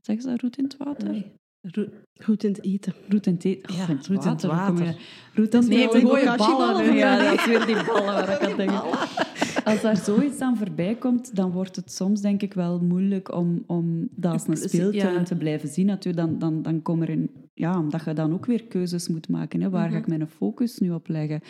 zeggen 0.00 0.24
ze 0.24 0.30
dat, 0.30 0.40
roet 0.40 0.56
in 0.58 0.64
het 0.64 0.76
water? 0.76 1.10
Nee. 1.10 1.32
Ro- 1.70 1.88
Goed 2.22 2.44
in 2.44 2.50
het 2.52 2.64
eten. 2.64 2.94
Roet 3.08 3.26
in 3.26 3.34
het 3.34 3.44
eten. 3.44 3.74
Ja, 3.74 3.82
Oh, 3.82 3.88
roet 3.88 4.24
in 4.24 4.30
het 4.30 4.42
water. 4.42 4.96
Roet 5.34 5.54
in 5.54 5.60
het 5.60 5.68
Nee, 5.68 5.88
ballen. 6.36 6.94
Ja, 6.94 7.24
dat 7.30 7.38
is 7.38 7.46
weer 7.46 7.66
die 7.66 7.84
ballen 7.84 8.04
waar 8.04 8.30
ik 8.42 8.50
aan 8.50 8.56
denk. 8.66 8.70
Als 9.64 9.82
daar 9.82 9.96
zoiets 9.96 10.40
aan 10.40 10.56
voorbij 10.56 10.94
komt, 10.94 11.36
dan 11.36 11.50
wordt 11.50 11.76
het 11.76 11.92
soms 11.92 12.20
denk 12.20 12.42
ik 12.42 12.54
wel 12.54 12.80
moeilijk 12.80 13.34
om, 13.34 13.64
om 13.66 14.08
dat 14.10 14.32
als 14.32 14.46
een 14.48 14.56
speeltuin 14.68 15.14
Ja. 15.14 15.22
te 15.22 15.36
blijven 15.36 15.68
zien. 15.68 15.86
Natuurlijk, 15.86 16.26
dan, 16.26 16.38
dan, 16.38 16.62
dan 16.62 16.82
kom 16.82 17.02
er 17.02 17.08
in, 17.10 17.30
ja, 17.54 17.78
omdat 17.78 18.04
je 18.04 18.12
dan 18.12 18.32
ook 18.32 18.46
weer 18.46 18.64
keuzes 18.64 19.08
moet 19.08 19.28
maken. 19.28 19.60
Hè. 19.60 19.70
Waar 19.70 19.90
ga 19.90 19.96
ik 19.96 20.06
mijn 20.06 20.28
focus 20.28 20.78
nu 20.78 20.90
op 20.90 21.08
leggen? 21.08 21.40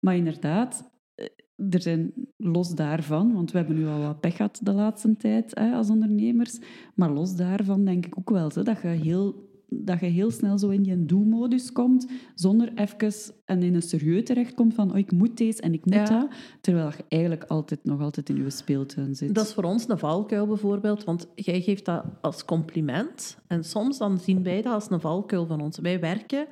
Maar 0.00 0.16
inderdaad, 0.16 0.90
eh, 1.14 1.26
er 1.70 1.80
zijn 1.80 2.12
los 2.36 2.74
daarvan, 2.74 3.32
want 3.32 3.52
we 3.52 3.58
hebben 3.58 3.76
nu 3.76 3.86
al 3.86 4.00
wat 4.00 4.20
pech 4.20 4.36
gehad 4.36 4.60
de 4.62 4.72
laatste 4.72 5.16
tijd 5.16 5.58
hè, 5.58 5.72
als 5.72 5.90
ondernemers. 5.90 6.58
Maar 6.94 7.10
los 7.10 7.36
daarvan 7.36 7.84
denk 7.84 8.06
ik 8.06 8.18
ook 8.18 8.30
wel 8.30 8.48
dat 8.48 8.82
je 8.82 8.88
heel 8.88 9.52
dat 9.80 10.00
je 10.00 10.06
heel 10.06 10.30
snel 10.30 10.58
zo 10.58 10.68
in 10.68 10.82
die 10.82 11.04
do-modus 11.04 11.72
komt, 11.72 12.06
zonder 12.34 12.72
even 12.74 13.34
en 13.44 13.62
in 13.62 13.74
een 13.74 13.82
serieus 13.82 14.24
terechtkomt 14.24 14.74
van 14.74 14.90
oh, 14.90 14.98
ik 14.98 15.12
moet 15.12 15.36
deze 15.36 15.60
en 15.60 15.72
ik 15.72 15.84
moet 15.84 15.94
Ja. 15.94 16.04
dat, 16.04 16.30
terwijl 16.60 16.90
je 16.96 17.04
eigenlijk 17.08 17.44
altijd, 17.44 17.84
nog 17.84 18.00
altijd 18.00 18.28
in 18.28 18.36
je 18.36 18.50
speeltuin 18.50 19.14
zit. 19.14 19.34
Dat 19.34 19.46
is 19.46 19.52
voor 19.54 19.64
ons 19.64 19.88
een 19.88 19.98
valkuil 19.98 20.46
bijvoorbeeld, 20.46 21.04
want 21.04 21.28
jij 21.34 21.60
geeft 21.60 21.84
dat 21.84 22.04
als 22.20 22.44
compliment. 22.44 23.38
En 23.46 23.64
soms 23.64 23.98
dan 23.98 24.18
zien 24.18 24.42
wij 24.42 24.62
dat 24.62 24.72
als 24.72 24.90
een 24.90 25.00
valkuil 25.00 25.46
van 25.46 25.60
ons. 25.60 25.78
Wij 25.78 26.00
werken 26.00 26.46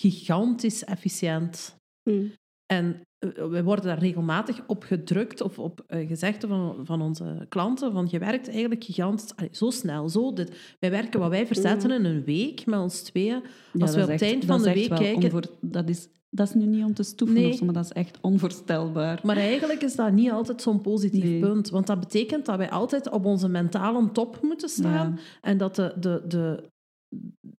gigantisch 0.00 0.84
efficiënt. 0.84 1.76
Mm. 2.10 2.32
En 2.66 3.00
eh, 3.32 3.46
wij 3.46 3.64
worden 3.64 3.84
daar 3.84 3.98
regelmatig 3.98 4.60
op 4.66 4.82
gedrukt 4.82 5.40
of 5.40 5.58
op 5.58 5.84
eh, 5.86 6.08
gezegd 6.08 6.44
van, 6.48 6.76
van 6.84 7.02
onze 7.02 7.46
klanten, 7.48 7.92
van 7.92 8.06
je 8.10 8.18
werkt 8.18 8.48
eigenlijk 8.50 8.84
gigantisch, 8.84 9.36
allee, 9.36 9.48
zo 9.52 9.70
snel, 9.70 10.08
zo 10.08 10.32
dit. 10.32 10.76
Wij 10.80 10.90
werken 10.90 11.20
wat 11.20 11.30
wij 11.30 11.46
verzetten 11.46 11.90
in 11.90 12.04
een 12.04 12.24
week 12.24 12.66
met 12.66 12.78
ons 12.78 13.02
tweeën. 13.02 13.42
Ja, 13.72 13.80
Als 13.80 13.94
we 13.94 14.02
op 14.02 14.08
het 14.08 14.22
eind 14.22 14.44
van 14.44 14.62
de 14.62 14.72
week 14.72 14.88
kijken... 14.88 15.22
onvoor- 15.24 15.50
dat, 15.60 15.88
is, 15.88 16.08
dat 16.30 16.48
is 16.48 16.54
nu 16.54 16.66
niet 16.66 16.84
om 16.84 16.94
te 16.94 17.02
stoeven 17.02 17.36
Nee. 17.36 17.64
maar 17.64 17.74
dat 17.74 17.84
is 17.84 17.92
echt 17.92 18.18
onvoorstelbaar. 18.20 19.20
Maar 19.22 19.36
eigenlijk 19.36 19.82
is 19.82 19.96
dat 19.96 20.12
niet 20.12 20.30
altijd 20.30 20.62
zo'n 20.62 20.80
positief 20.80 21.22
Nee. 21.24 21.40
punt. 21.40 21.70
Want 21.70 21.86
dat 21.86 22.00
betekent 22.00 22.46
dat 22.46 22.56
wij 22.56 22.70
altijd 22.70 23.10
op 23.10 23.24
onze 23.24 23.48
mentale 23.48 24.12
top 24.12 24.38
moeten 24.42 24.68
staan. 24.68 25.14
Ja. 25.16 25.22
En 25.40 25.58
dat 25.58 25.74
de, 25.74 25.92
de, 26.00 26.22
de, 26.28 26.72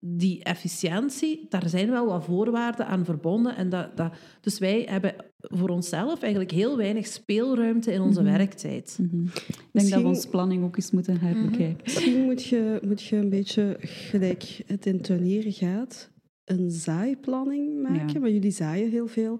die 0.00 0.42
efficiëntie, 0.42 1.46
daar 1.48 1.68
zijn 1.68 1.90
wel 1.90 2.06
wat 2.06 2.24
voorwaarden 2.24 2.86
aan 2.86 3.04
verbonden. 3.04 3.56
En 3.56 3.68
dat, 3.68 3.96
dat, 3.96 4.12
dus 4.40 4.58
wij 4.58 4.86
hebben 4.88 5.14
voor 5.38 5.68
onszelf 5.68 6.20
eigenlijk 6.22 6.52
heel 6.52 6.76
weinig 6.76 7.06
speelruimte 7.06 7.92
in 7.92 8.00
onze 8.00 8.22
Mhm. 8.22 8.30
werktijd. 8.30 8.98
Mhm. 9.00 9.22
Ik 9.24 9.68
denk 9.72 9.88
dat 9.90 10.02
we 10.02 10.08
ons 10.08 10.26
planning 10.26 10.64
ook 10.64 10.76
eens 10.76 10.90
moeten 10.90 11.20
herbekijken. 11.20 11.80
Misschien 11.84 12.24
moet 12.24 12.44
je, 12.44 12.80
moet 12.86 13.02
je 13.02 13.16
een 13.16 13.28
beetje, 13.28 13.76
gelijk 13.80 14.62
het 14.66 14.86
in 14.86 15.00
tuinieren 15.00 15.52
gaat, 15.52 16.10
een 16.44 16.70
zaaiplanning 16.70 17.82
maken. 17.82 18.12
Ja. 18.12 18.20
Maar 18.20 18.30
jullie 18.30 18.50
zaaien 18.50 18.90
heel 18.90 19.06
veel. 19.06 19.38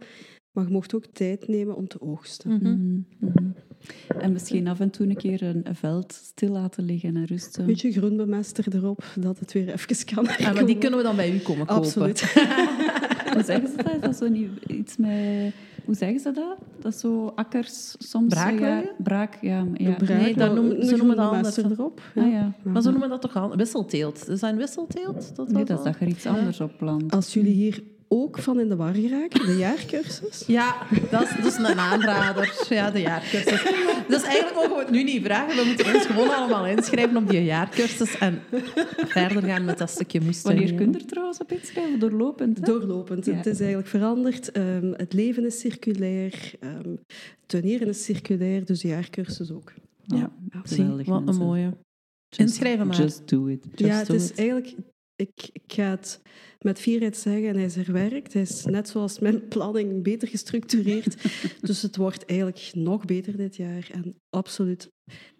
Maar 0.52 0.64
je 0.64 0.72
mocht 0.72 0.94
ook 0.94 1.06
tijd 1.06 1.48
nemen 1.48 1.76
om 1.76 1.88
te 1.88 2.00
oogsten. 2.00 3.06
En 4.18 4.32
misschien 4.32 4.68
af 4.68 4.80
en 4.80 4.90
toe 4.90 5.06
een 5.08 5.16
keer 5.16 5.42
een, 5.42 5.64
veld 5.72 6.12
stil 6.12 6.48
laten 6.50 6.84
liggen 6.84 7.16
en 7.16 7.24
rusten. 7.24 7.60
Een 7.60 7.66
beetje 7.66 7.92
groenbemester 7.92 8.64
erop, 8.74 9.04
dat 9.14 9.38
het 9.38 9.52
weer 9.52 9.72
even 9.72 10.14
kan. 10.14 10.28
Ja, 10.38 10.52
maar 10.52 10.66
die 10.66 10.78
kunnen 10.78 10.98
we 10.98 11.04
dan 11.04 11.16
bij 11.16 11.32
u 11.32 11.38
komen 11.38 11.66
kopen. 11.66 11.84
Absoluut. 11.84 12.20
Hoe 13.32 13.44
zeggen 13.44 13.68
ze 13.68 13.76
dat? 13.76 13.94
Is 13.94 14.00
dat 14.00 14.16
zo 14.16 14.28
niet 14.28 14.50
iets 14.66 14.96
met... 14.96 15.52
Hoe 15.84 15.94
zeggen 15.94 16.20
ze 16.20 16.32
dat? 16.32 16.56
Dat 16.80 16.94
is 16.94 17.00
zo 17.00 17.32
akkers 17.34 17.94
soms... 17.98 18.34
Braak 18.34 18.58
ja, 18.58 18.82
braak, 18.98 19.38
ja. 19.40 19.66
ja. 19.74 19.94
Braak, 19.94 20.20
Nee, 20.20 20.34
dat 20.34 20.54
noemen- 20.54 20.86
ze 20.86 20.96
noemen 20.96 21.16
dat 21.16 21.30
anders. 21.30 21.56
erop. 21.56 22.00
Ah, 22.14 22.30
ja. 22.30 22.52
Maar 22.62 22.82
zo 22.82 22.90
noemen 22.90 23.08
dat 23.08 23.20
toch 23.20 23.36
al? 23.36 23.56
Wisselteelt. 23.56 24.28
Is 24.28 24.40
dat 24.40 24.50
een 24.50 24.56
wisselteelt? 24.56 25.36
Dat 25.36 25.50
Nee, 25.50 25.64
dat 25.64 25.78
is 25.78 25.84
dat 25.84 25.94
je 25.98 26.04
er 26.04 26.10
iets 26.10 26.26
anders 26.26 26.60
op 26.60 26.72
plant. 26.78 27.12
Als 27.12 27.32
jullie 27.32 27.54
hier 27.54 27.82
ook 28.08 28.38
van 28.38 28.60
in 28.60 28.68
de 28.68 28.76
war 28.76 28.94
geraken, 28.94 29.46
de 29.46 29.56
jaarcursus. 29.56 30.44
Ja, 30.46 30.76
dat 31.10 31.22
is, 31.22 31.28
dat 31.36 31.46
is 31.46 31.56
een 31.56 31.78
aanrader. 31.78 32.66
Ja, 32.68 32.90
de 32.90 33.00
jaarcursus. 33.00 33.62
Dus 34.08 34.22
eigenlijk 34.22 34.54
mogen 34.54 34.70
we 34.76 34.78
het 34.82 34.90
nu 34.90 35.02
niet 35.02 35.24
vragen. 35.24 35.56
We 35.56 35.64
moeten 35.66 35.94
ons 35.94 36.06
gewoon 36.06 36.34
allemaal 36.34 36.66
inschrijven 36.66 37.16
op 37.16 37.28
die 37.28 37.44
jaarcursus 37.44 38.18
en 38.18 38.42
verder 39.06 39.42
gaan 39.42 39.64
met 39.64 39.78
dat 39.78 39.90
stukje 39.90 40.20
moestuin. 40.20 40.56
Wanneer 40.56 40.74
kun 40.74 40.92
je 40.92 40.98
er 40.98 41.06
trouwens 41.06 41.38
op 41.38 41.52
inschrijven? 41.52 41.98
Doorlopend, 41.98 42.56
hè? 42.58 42.64
Doorlopend. 42.64 43.24
Ja. 43.26 43.32
Het 43.34 43.46
is 43.46 43.58
eigenlijk 43.58 43.88
veranderd. 43.88 44.50
Ehm, 44.52 44.92
het 44.96 45.12
leven 45.12 45.44
is 45.46 45.58
circulair. 45.58 46.52
ehm 46.60 46.94
tuinieren 47.46 47.88
is 47.88 48.04
circulair, 48.04 48.64
dus 48.64 48.80
de 48.80 48.88
jaarcursus 48.88 49.50
ook. 49.50 49.72
Ja, 50.02 50.32
geweldig, 50.62 51.06
wat 51.06 51.28
een 51.28 51.36
mooie. 51.36 51.76
Just- 52.28 52.50
Inschrijven 52.50 52.86
maar. 52.86 52.96
Just 52.96 53.28
do 53.28 53.46
it. 53.46 53.64
Just 53.74 53.92
ja, 53.92 53.98
het 53.98 54.08
is 54.08 54.30
it. 54.30 54.38
eigenlijk... 54.38 54.74
Ik, 55.16 55.48
ik 55.52 55.62
ga 55.66 55.90
het 55.90 56.20
met 56.58 56.78
fierheid 56.78 57.16
zeggen, 57.16 57.48
en 57.48 57.54
hij 57.54 57.64
is 57.64 57.74
herwerkt. 57.74 58.32
Hij 58.32 58.42
is 58.42 58.64
net 58.64 58.88
zoals 58.88 59.18
mijn 59.18 59.48
planning 59.48 60.02
beter 60.02 60.28
gestructureerd. 60.28 61.16
dus 61.66 61.82
het 61.82 61.96
wordt 61.96 62.24
eigenlijk 62.24 62.70
nog 62.74 63.04
beter 63.04 63.36
dit 63.36 63.56
jaar. 63.56 63.88
En 63.92 64.14
absoluut. 64.30 64.88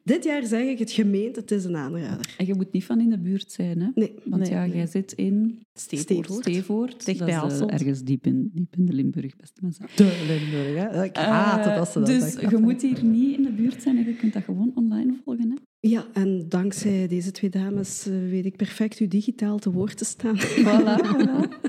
Dit 0.02 0.24
jaar 0.24 0.47
zeg 0.47 0.66
ik 0.66 0.78
het 0.78 0.90
gemeend, 0.90 1.36
het 1.36 1.51
is 1.51 1.64
een 1.64 1.76
aanrader. 1.76 2.34
En 2.38 2.47
je 2.47 2.55
moet 2.55 2.72
niet 2.72 2.84
van 2.84 3.01
in 3.01 3.10
de 3.10 3.18
buurt 3.18 3.52
zijn, 3.52 3.80
hè? 3.80 3.88
Nee, 3.94 4.14
Want 4.24 4.43
Nee, 4.43 4.51
ja, 4.51 4.66
nee. 4.66 4.76
jij 4.76 4.86
zit 4.86 5.12
in 5.12 5.60
Stevoort. 5.74 6.32
Stevoort. 6.32 7.05
Dicht 7.05 7.18
dat 7.18 7.28
bij 7.28 7.36
is, 7.36 7.43
eh, 7.43 7.48
Hasselt. 7.48 7.70
ergens 7.70 8.02
diep 8.02 8.26
in, 8.26 8.51
diep 8.55 8.76
in 8.76 8.84
de 8.86 8.93
Limburg, 8.93 9.36
beste 9.36 9.60
mensen. 9.62 9.86
De 9.97 10.24
Limburg, 10.26 10.93
hè? 10.93 11.05
Ik 11.05 11.16
haat 11.16 11.64
het 11.64 11.78
als 11.78 11.93
ze 11.93 11.98
dat 11.98 12.09
dus 12.09 12.32
zeggen. 12.32 12.51
je 12.51 12.56
moet 12.56 12.82
hier 12.82 13.05
niet 13.05 13.36
in 13.36 13.43
de 13.43 13.52
buurt 13.52 13.82
zijn 13.82 13.97
en 13.97 14.05
je 14.05 14.16
kunt 14.16 14.32
dat 14.32 14.43
gewoon 14.43 14.72
online 14.74 15.16
volgen. 15.24 15.51
Hè? 15.51 15.56
Ja, 15.88 16.06
en 16.12 16.48
dankzij 16.48 17.06
deze 17.08 17.30
twee 17.30 17.50
dames 17.50 18.06
eh, 18.06 18.12
weet 18.30 18.44
ik 18.46 18.56
perfect 18.56 19.00
u 19.00 19.08
digitaal 19.08 19.58
te 19.58 19.70
woord 19.70 19.96
te 19.98 20.04
staan. 20.04 20.36
Voilà, 20.38 21.04
voilà. 21.16 21.64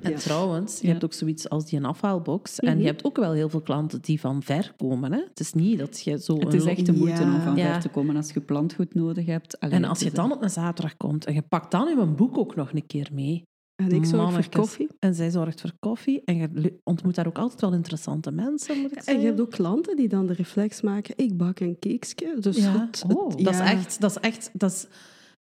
En 0.00 0.10
Ja. 0.10 0.16
trouwens, 0.18 0.80
je 0.80 0.86
Ja. 0.86 0.92
hebt 0.92 1.04
ook 1.04 1.12
zoiets 1.12 1.48
als 1.48 1.66
die 1.66 1.82
afhaalbox. 1.84 2.58
En 2.60 2.70
Mhm. 2.72 2.80
je 2.80 2.86
hebt 2.86 3.04
ook 3.04 3.16
wel 3.16 3.32
heel 3.32 3.48
veel 3.48 3.60
klanten 3.60 4.00
die 4.02 4.20
van 4.20 4.42
ver 4.42 4.72
komen. 4.76 5.12
Hè? 5.12 5.18
Het 5.28 5.40
is 5.40 5.52
niet 5.52 5.78
dat 5.78 6.00
je 6.04 6.18
zo... 6.20 6.34
Het 6.38 6.44
een 6.52 6.52
is 6.60 6.64
echt 6.64 6.86
de 6.86 6.92
moeite 6.92 7.22
Ja. 7.22 7.34
om 7.34 7.40
van 7.40 7.56
Ja. 7.56 7.72
ver 7.72 7.80
te 7.82 7.88
komen 7.88 8.16
als 8.16 8.30
je 8.32 8.40
plantgoed 8.40 8.94
nodig 8.94 9.26
hebt. 9.26 9.60
Allee, 9.60 9.74
En 9.74 9.84
als 9.84 10.00
je 10.00 10.10
dan 10.10 10.32
op 10.32 10.42
een 10.42 10.50
zaterdag 10.50 10.96
komt 10.96 11.24
en 11.24 11.34
je 11.34 11.42
pakt 11.42 11.70
dan 11.70 11.88
je 11.88 12.06
boek 12.06 12.38
ook 12.38 12.56
nog 12.56 12.72
een 12.72 12.86
keer 12.86 13.08
mee. 13.12 13.42
En 13.76 13.90
ik 13.92 14.04
zorg 14.04 14.32
voor 14.32 14.48
koffie. 14.48 14.88
En 14.98 15.14
zij 15.14 15.30
zorgt 15.30 15.60
voor 15.60 15.72
koffie. 15.78 16.22
En 16.24 16.36
je 16.36 16.78
ontmoet 16.84 17.14
daar 17.14 17.26
ook 17.26 17.38
altijd 17.38 17.60
wel 17.60 17.72
interessante 17.72 18.30
mensen, 18.30 18.76
moet 18.80 18.90
ik 18.90 18.96
En 18.96 19.02
zeggen. 19.02 19.22
je 19.22 19.28
hebt 19.28 19.40
ook 19.40 19.50
klanten 19.50 19.96
die 19.96 20.08
dan 20.08 20.26
de 20.26 20.32
reflex 20.32 20.80
maken, 20.80 21.14
ik 21.16 21.36
bak 21.36 21.60
een 21.60 21.76
cakesje. 21.78 22.36
Dus 22.40 22.56
Ja. 22.56 22.80
het, 22.86 23.02
het- 23.02 23.14
Oh, 23.16 23.30
dat 23.36 23.54
is 23.54 23.60
echt... 23.60 24.00
Dat 24.00 24.10
is 24.10 24.18
echt 24.20 24.50
dat 24.52 24.70
is, 24.72 24.86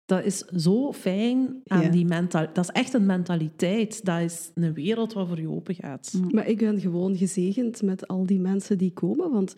dat 0.06 0.24
is 0.26 0.38
zo 0.38 0.94
fijn 0.94 1.62
aan 1.66 1.82
Ja. 1.82 1.90
die 1.90 2.06
mental. 2.06 2.48
Dat 2.54 2.64
is 2.64 2.70
echt 2.70 2.94
een 2.94 3.06
mentaliteit. 3.06 4.06
Dat 4.06 4.20
is 4.20 4.52
een 4.54 4.74
wereld 4.74 5.14
waar 5.14 5.28
voor 5.28 5.40
je 5.40 5.50
open 5.50 5.76
gaat. 5.76 6.14
Maar 6.32 6.48
ik 6.48 6.58
ben 6.58 6.80
gewoon 6.80 7.16
gezegend 7.18 7.82
met 7.82 8.08
al 8.08 8.26
die 8.26 8.40
mensen 8.40 8.78
die 8.78 8.92
komen, 8.94 9.32
want 9.32 9.56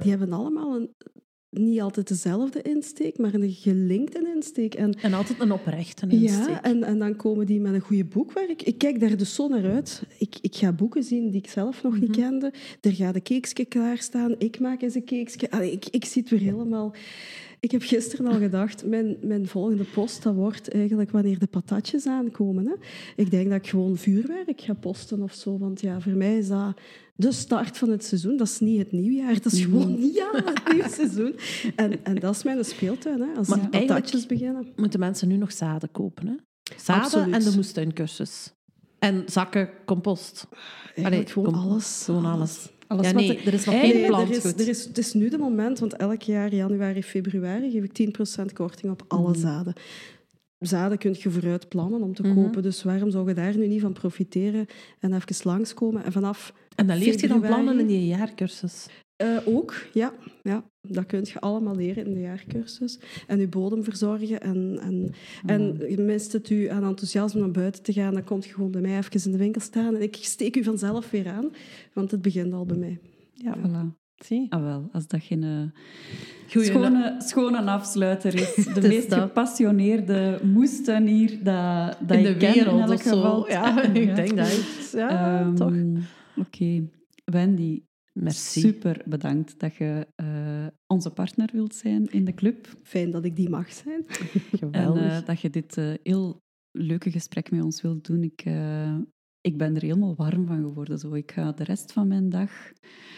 die 0.00 0.10
hebben 0.10 0.32
allemaal 0.32 0.76
een, 0.76 0.90
niet 1.58 1.80
altijd 1.80 2.08
dezelfde 2.08 2.62
insteek, 2.62 3.18
maar 3.18 3.34
een 3.34 3.52
gelinkte 3.52 4.32
insteek. 4.34 4.74
En, 4.74 4.94
en 5.00 5.12
altijd 5.12 5.40
een 5.40 5.52
oprechte 5.52 6.06
insteek. 6.08 6.48
Ja, 6.48 6.62
en, 6.62 6.82
en 6.82 6.98
dan 6.98 7.16
komen 7.16 7.46
die 7.46 7.60
met 7.60 7.74
een 7.74 7.80
goede 7.80 8.04
boekwerk. 8.04 8.62
Ik 8.62 8.78
kijk 8.78 9.00
daar 9.00 9.16
dus 9.16 9.34
zo 9.34 9.48
naar 9.48 9.70
uit. 9.70 10.02
Ik, 10.18 10.36
ik 10.40 10.54
ga 10.54 10.72
boeken 10.72 11.02
zien 11.02 11.30
die 11.30 11.40
ik 11.40 11.48
zelf 11.48 11.82
nog 11.82 12.00
niet 12.00 12.16
mhm. 12.16 12.20
kende. 12.20 12.52
Er 12.80 12.92
gaat 12.92 13.14
een 13.14 13.22
cakesje 13.22 13.64
klaarstaan. 13.64 14.34
Ik 14.38 14.60
maak 14.60 14.82
eens 14.82 14.94
een 14.94 15.04
cakesje. 15.04 15.50
Allee, 15.50 15.72
ik, 15.72 15.86
ik 15.90 16.04
zie 16.04 16.22
het 16.22 16.30
weer 16.30 16.40
helemaal... 16.40 16.94
Ik 17.60 17.70
heb 17.70 17.82
gisteren 17.82 18.26
al 18.26 18.38
gedacht, 18.38 18.86
mijn, 18.86 19.16
mijn 19.20 19.46
volgende 19.46 19.84
post 19.84 20.22
dat 20.22 20.34
wordt 20.34 20.68
eigenlijk 20.68 21.10
wanneer 21.10 21.38
de 21.38 21.46
patatjes 21.46 22.06
aankomen. 22.06 22.66
Hè. 22.66 22.74
Ik 23.16 23.30
denk 23.30 23.48
dat 23.48 23.58
ik 23.58 23.68
gewoon 23.68 23.96
vuurwerk 23.96 24.60
ga 24.60 24.74
posten 24.74 25.22
of 25.22 25.34
zo. 25.34 25.58
Want 25.58 25.80
ja, 25.80 26.00
voor 26.00 26.12
mij 26.12 26.38
is 26.38 26.48
dat 26.48 26.74
de 27.16 27.32
start 27.32 27.78
van 27.78 27.88
het 27.88 28.04
seizoen. 28.04 28.36
Dat 28.36 28.46
is 28.46 28.60
niet 28.60 28.78
het 28.78 28.92
nieuwjaar, 28.92 29.34
dat 29.40 29.52
is 29.52 29.60
gewoon 29.64 29.82
aan 29.82 30.44
het 30.44 30.72
nieuwe 30.72 30.88
seizoen. 30.88 31.36
En, 31.76 32.04
en 32.04 32.14
dat 32.14 32.34
is 32.34 32.42
mijn 32.42 32.64
speeltuin, 32.64 33.20
hè, 33.20 33.36
als 33.36 33.48
maar 33.48 33.68
patatjes 33.68 34.26
beginnen. 34.26 34.72
moeten 34.76 35.00
mensen 35.00 35.28
nu 35.28 35.36
nog 35.36 35.52
zaden 35.52 35.90
kopen. 35.92 36.26
Hè? 36.26 36.34
Zaden 36.76 37.32
en 37.32 37.44
de 37.44 37.52
moestuincursus. 37.54 38.52
En 38.98 39.22
zakken 39.26 39.70
compost. 39.84 40.48
Allee, 41.02 41.26
gewoon 41.26 41.54
alles. 41.54 42.02
Gewoon 42.04 42.24
alles. 42.24 42.68
alles. 42.86 43.06
ja, 43.06 43.12
nee, 43.12 43.42
er 43.42 43.54
is 43.54 43.64
nog 43.64 43.80
geen 43.80 44.06
plan. 44.06 44.20
Er 44.20 44.30
is, 44.30 44.44
er 44.44 44.68
is, 44.68 44.84
het 44.84 44.98
is 44.98 45.12
nu 45.12 45.28
de 45.28 45.38
moment, 45.38 45.78
want 45.78 45.96
elk 45.96 46.22
jaar, 46.22 46.54
januari, 46.54 47.02
februari, 47.02 47.70
geef 47.70 47.84
ik 47.84 48.16
10% 48.40 48.52
korting 48.52 48.92
op 48.92 49.04
alle 49.08 49.30
mhm. 49.30 49.40
zaden 49.40 49.74
zaden 50.66 50.98
kun 50.98 51.14
je 51.18 51.30
vooruit 51.30 51.68
plannen 51.68 52.02
om 52.02 52.14
te 52.14 52.22
mhm. 52.22 52.34
kopen. 52.34 52.62
Dus 52.62 52.82
waarom 52.82 53.10
zou 53.10 53.28
je 53.28 53.34
daar 53.34 53.56
nu 53.56 53.66
niet 53.66 53.80
van 53.80 53.92
profiteren 53.92 54.66
en 55.00 55.14
even 55.14 55.36
langskomen? 55.42 56.04
En 56.04 56.12
vanaf 56.12 56.54
En 56.74 56.86
dan 56.86 56.98
leert 56.98 57.20
je 57.20 57.28
dan 57.28 57.40
plannen 57.40 57.80
in 57.80 57.86
die 57.86 58.06
jaarcursus? 58.06 58.86
Uh, 59.22 59.38
ook, 59.44 59.74
ja. 59.92 60.12
ja. 60.42 60.64
Dat 60.80 61.06
kun 61.06 61.20
je 61.22 61.40
allemaal 61.40 61.76
leren 61.76 62.06
in 62.06 62.14
de 62.14 62.20
jaarcursus. 62.20 62.98
En 63.26 63.38
je 63.38 63.48
bodem 63.48 63.84
verzorgen. 63.84 64.40
En, 64.40 64.78
en, 64.82 65.14
en 65.46 65.76
mhm. 65.76 66.04
mist 66.04 66.32
het 66.32 66.50
u 66.50 66.68
aan 66.68 66.84
enthousiasme 66.84 67.40
om 67.40 67.44
naar 67.44 67.54
buiten 67.54 67.82
te 67.82 67.92
gaan, 67.92 68.14
dan 68.14 68.24
komt 68.24 68.44
je 68.44 68.52
gewoon 68.52 68.70
bij 68.70 68.80
mij 68.80 68.98
even 68.98 69.24
in 69.24 69.32
de 69.32 69.38
winkel 69.38 69.60
staan. 69.60 69.94
En 69.94 70.02
ik 70.02 70.16
steek 70.20 70.56
u 70.56 70.64
vanzelf 70.64 71.10
weer 71.10 71.28
aan, 71.28 71.50
want 71.92 72.10
het 72.10 72.22
begint 72.22 72.52
al 72.52 72.66
bij 72.66 72.76
mij. 72.76 72.98
Ja, 73.32 73.56
voilà. 73.58 74.03
Zie? 74.16 74.46
Ah, 74.52 74.62
wel, 74.62 74.88
als 74.92 75.06
dat 75.06 75.22
geen 75.22 75.42
uh, 75.42 76.62
schone, 76.62 77.14
schone 77.18 77.62
afsluiter 77.62 78.34
is. 78.34 78.54
De 78.74 78.88
meest 78.88 79.14
gepassioneerde 79.14 80.40
moesten 80.42 81.06
hier 81.06 81.44
dat, 81.44 81.98
dat 82.00 82.16
in 82.16 82.22
de 82.22 82.38
wereld 82.38 82.80
in 82.80 82.90
elk 82.90 83.02
geval. 83.02 83.48
Ja, 83.50 83.82
ik 83.82 84.14
denk 84.14 84.36
dat 84.36 84.90
Ja, 84.92 85.40
um, 85.40 85.54
toch. 85.54 85.72
Oké. 86.36 86.88
Wendy, 87.24 87.82
Merci. 88.12 88.60
super 88.60 89.02
bedankt 89.04 89.60
dat 89.60 89.74
je 89.74 90.06
uh, 90.22 90.66
onze 90.86 91.10
partner 91.10 91.48
wilt 91.52 91.74
zijn 91.74 92.06
in 92.06 92.24
de 92.24 92.34
club. 92.34 92.68
Fijn 92.82 93.10
dat 93.10 93.24
ik 93.24 93.36
die 93.36 93.48
mag 93.48 93.72
zijn. 93.72 94.04
Geweldig. 94.60 95.02
En 95.02 95.10
uh, 95.10 95.26
dat 95.26 95.40
je 95.40 95.50
dit 95.50 95.76
heel 96.02 96.42
leuke 96.70 97.10
gesprek 97.10 97.50
met 97.50 97.62
ons 97.62 97.82
wilt 97.82 98.06
doen. 98.06 98.22
Ik, 98.22 98.44
ik 99.44 99.58
ben 99.58 99.74
er 99.74 99.82
helemaal 99.82 100.14
warm 100.16 100.46
van 100.46 100.62
geworden. 100.62 100.98
Zo. 100.98 101.14
Ik 101.14 101.32
ga 101.32 101.52
de 101.52 101.64
rest 101.64 101.92
van 101.92 102.08
mijn 102.08 102.28
dag 102.28 102.50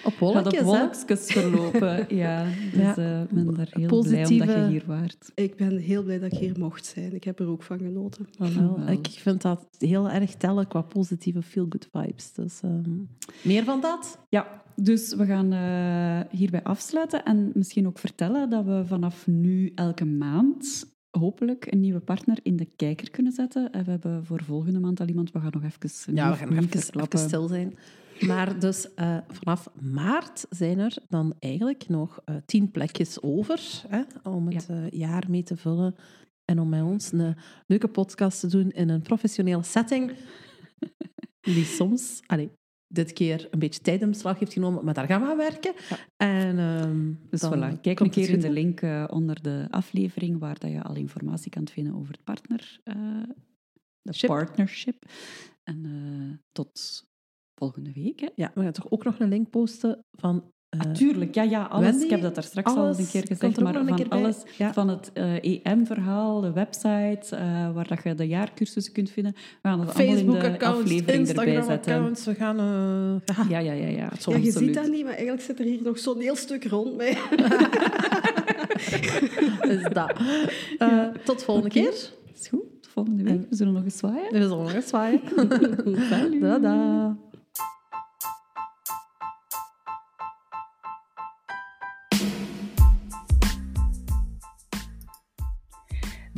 op 0.04 0.18
wolkjes, 0.18 0.60
op 0.60 0.64
wolkjes 0.64 1.26
verlopen. 1.26 2.06
ja, 2.16 2.44
dus 2.72 2.80
ja. 2.80 3.20
Uh, 3.20 3.22
ben 3.30 3.54
daar 3.54 3.68
heel 3.70 3.88
Positieve... 3.88 4.44
blij 4.44 4.56
dat 4.56 4.64
je 4.64 4.70
hier 4.70 4.84
waart. 4.86 5.30
Ik 5.34 5.56
ben 5.56 5.76
heel 5.76 6.02
blij 6.02 6.18
dat 6.18 6.32
ik 6.32 6.38
hier 6.38 6.58
mocht 6.58 6.86
zijn. 6.86 7.14
Ik 7.14 7.24
heb 7.24 7.38
er 7.38 7.48
ook 7.48 7.62
van 7.62 7.78
genoten. 7.78 8.28
Oh, 8.38 8.90
ik 8.90 9.06
vind 9.10 9.42
dat 9.42 9.66
heel 9.78 10.10
erg 10.10 10.34
tellen 10.34 10.68
qua 10.68 10.80
positieve 10.80 11.42
feel-good 11.42 11.88
vibes. 11.92 12.32
Dus 12.32 12.60
ehm, 12.62 12.98
meer 13.42 13.64
van 13.64 13.80
dat? 13.80 14.18
Ja, 14.28 14.62
dus 14.74 15.14
we 15.14 15.26
gaan 15.26 15.52
uh, 15.52 16.38
hierbij 16.38 16.62
afsluiten 16.62 17.24
en 17.24 17.50
misschien 17.54 17.86
ook 17.86 17.98
vertellen 17.98 18.50
dat 18.50 18.64
we 18.64 18.82
vanaf 18.86 19.26
nu 19.26 19.72
elke 19.74 20.04
maand 20.04 20.94
hopelijk 21.18 21.72
een 21.72 21.80
nieuwe 21.80 22.01
partner 22.01 22.38
in 22.43 22.56
de 22.56 22.68
kijker 22.76 23.10
kunnen 23.10 23.32
zetten. 23.32 23.72
En 23.72 23.84
we 23.84 23.90
hebben 23.90 24.24
voor 24.24 24.43
volgende 24.44 24.80
maand 24.80 25.01
al 25.01 25.06
iemand, 25.06 25.32
we 25.32 25.40
gaan 25.40 25.52
nog 25.52 25.64
even... 25.64 26.14
Ja, 26.14 26.30
we 26.30 26.36
gaan 26.36 26.55
nog 26.55 26.64
even, 26.64 27.01
even 27.01 27.18
stil 27.18 27.48
zijn. 27.48 27.78
Maar 28.20 28.59
dus 28.59 28.88
uh, 28.97 29.18
vanaf 29.28 29.68
maart 29.80 30.47
zijn 30.51 30.78
er 30.78 30.97
dan 31.09 31.34
eigenlijk 31.38 31.88
nog 31.88 32.20
uh, 32.24 32.36
tien 32.47 32.70
plekjes 32.70 33.22
over 33.22 33.82
hè, 33.88 34.02
om 34.22 34.48
het 34.48 34.68
uh, 34.70 34.90
jaar 34.90 35.24
mee 35.28 35.43
te 35.43 35.56
vullen 35.56 35.94
en 36.44 36.60
om 36.60 36.68
met 36.68 36.82
ons 36.82 37.12
een 37.12 37.36
leuke 37.66 37.88
podcast 37.88 38.40
te 38.40 38.47
doen 38.47 38.70
in 38.70 38.88
een 38.88 39.02
professionele 39.02 39.62
setting. 39.62 40.12
Die 41.40 41.64
soms, 41.64 42.20
allez, 42.26 42.48
dit 42.88 43.12
keer 43.12 43.48
een 43.50 43.58
beetje 43.58 43.80
tijd 43.80 44.00
in 44.00 44.08
beslag 44.08 44.38
heeft 44.38 44.52
genomen, 44.52 44.84
maar 44.84 44.94
daar 44.94 45.06
gaan 45.06 45.20
we 45.20 45.26
aan 45.26 45.36
werken. 45.36 45.74
En, 46.16 46.58
uh, 46.58 47.30
dus 47.30 47.44
voilà, 47.44 47.80
kijk 47.80 48.00
een 48.00 48.10
keer 48.10 48.30
in 48.30 48.40
de 48.40 48.50
link 48.50 48.80
uh, 48.80 49.04
onder 49.10 49.42
de 49.42 49.66
aflevering 49.70 50.38
waar 50.38 50.58
dat 50.58 50.70
je 50.70 50.82
al 50.82 50.94
informatie 50.94 51.50
kan 51.50 51.68
vinden 51.68 51.94
over 51.94 52.12
het 52.12 52.24
partner, 52.24 52.80
uh, 52.84 53.22
de 54.02 54.26
partnership. 54.26 55.04
En 55.62 55.84
uh, 55.84 56.36
tot 56.52 57.04
volgende 57.54 57.92
week. 57.92 58.20
Hè? 58.20 58.28
Ja, 58.34 58.50
we 58.54 58.62
gaan 58.62 58.72
toch 58.72 58.90
ook 58.90 59.04
nog 59.04 59.18
een 59.18 59.28
link 59.28 59.50
posten 59.50 60.04
van 60.10 60.52
Natuurlijk, 60.70 61.28
ah, 61.28 61.34
ja, 61.34 61.43
ja, 61.43 61.62
alles. 61.62 62.02
ik 62.02 62.10
heb 62.10 62.22
dat 62.22 62.34
daar 62.34 62.44
straks 62.44 62.74
al 62.74 62.86
een 62.86 63.09
keer 63.09 63.26
gezegd, 63.26 63.60
maar 63.60 63.74
van 63.74 64.09
alles, 64.09 64.36
van 64.72 64.88
het 64.88 65.10
uh, 65.14 65.60
EM-verhaal, 65.62 66.40
de 66.40 66.52
website, 66.52 67.26
uh, 67.32 67.74
waar 67.74 67.88
dat 67.88 68.02
je 68.05 68.14
de 68.14 68.26
jaarcursussen 68.26 68.93
kunt 68.93 69.10
vinden. 69.10 69.32
We 69.32 69.68
gaan 69.68 69.78
dat 69.78 69.94
allemaal 69.94 70.16
in 70.16 70.30
de 70.52 70.60
aflevering 70.60 71.28
erbij 71.28 71.62
zetten. 71.62 71.94
accounts, 71.94 72.24
we 72.24 72.34
gaan... 72.34 72.60
Uh, 72.60 73.47
ja, 73.51 73.59
ja, 73.59 73.72
ja. 73.72 73.86
ja, 73.86 74.10
ja 74.26 74.36
je 74.36 74.51
ziet 74.51 74.74
dat 74.74 74.88
niet, 74.88 75.05
maar 75.05 75.12
eigenlijk 75.12 75.43
zit 75.43 75.59
er 75.59 75.64
hier 75.64 75.82
nog 75.82 75.98
zo'n 75.98 76.20
heel 76.20 76.36
stuk 76.36 76.64
rond 76.64 76.97
mee. 76.97 77.14
dus 79.68 79.82
dat. 79.93 80.12
tot 81.24 81.43
volgende 81.43 81.70
okay. 81.70 81.82
keer. 81.82 82.10
Is 82.34 82.48
goed, 82.48 82.62
tot 82.80 82.90
volgende 82.93 83.22
week. 83.22 83.47
We 83.51 83.56
zullen 83.56 83.72
nog 83.72 83.84
eens 83.84 83.98
zwaaien. 83.98 84.32
We 84.32 84.40
zullen 84.40 84.59
nog 84.59 84.74
eens 84.74 84.88
zwaaien. 84.88 85.20
Dada. 86.60 87.16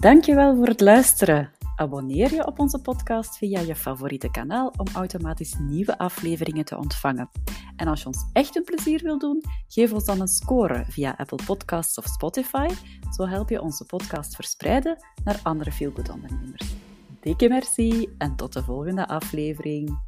Dankjewel 0.01 0.57
voor 0.57 0.67
het 0.67 0.81
luisteren. 0.81 1.51
Abonneer 1.77 2.35
je 2.35 2.47
op 2.47 2.59
onze 2.59 2.81
podcast 2.81 3.37
via 3.37 3.61
je 3.61 3.75
favoriete 3.75 4.31
kanaal 4.31 4.73
om 4.77 4.87
automatisch 4.95 5.55
nieuwe 5.59 5.99
afleveringen 5.99 6.65
te 6.65 6.77
ontvangen. 6.77 7.31
En 7.77 7.89
als 7.89 8.01
je 8.01 8.07
ons 8.07 8.25
echt 8.33 8.57
een 8.57 8.65
plezier 8.65 9.03
wil 9.03 9.19
doen, 9.19 9.45
geef 9.69 9.93
ons 9.93 10.05
dan 10.05 10.21
een 10.21 10.29
score 10.29 10.85
via 10.89 11.15
Apple 11.17 11.39
Podcasts 11.47 11.99
of 11.99 12.05
Spotify. 12.05 12.69
Zo 13.17 13.27
help 13.27 13.49
je 13.49 13.61
onze 13.61 13.85
podcast 13.85 14.35
verspreiden 14.35 14.97
naar 15.25 15.41
andere 15.43 15.73
feelgood 15.73 16.11
ondernemers. 16.11 16.75
Dikke 17.21 17.49
merci 17.49 18.09
en 18.19 18.37
tot 18.37 18.53
de 18.53 18.63
volgende 18.63 19.09
aflevering. 19.09 20.08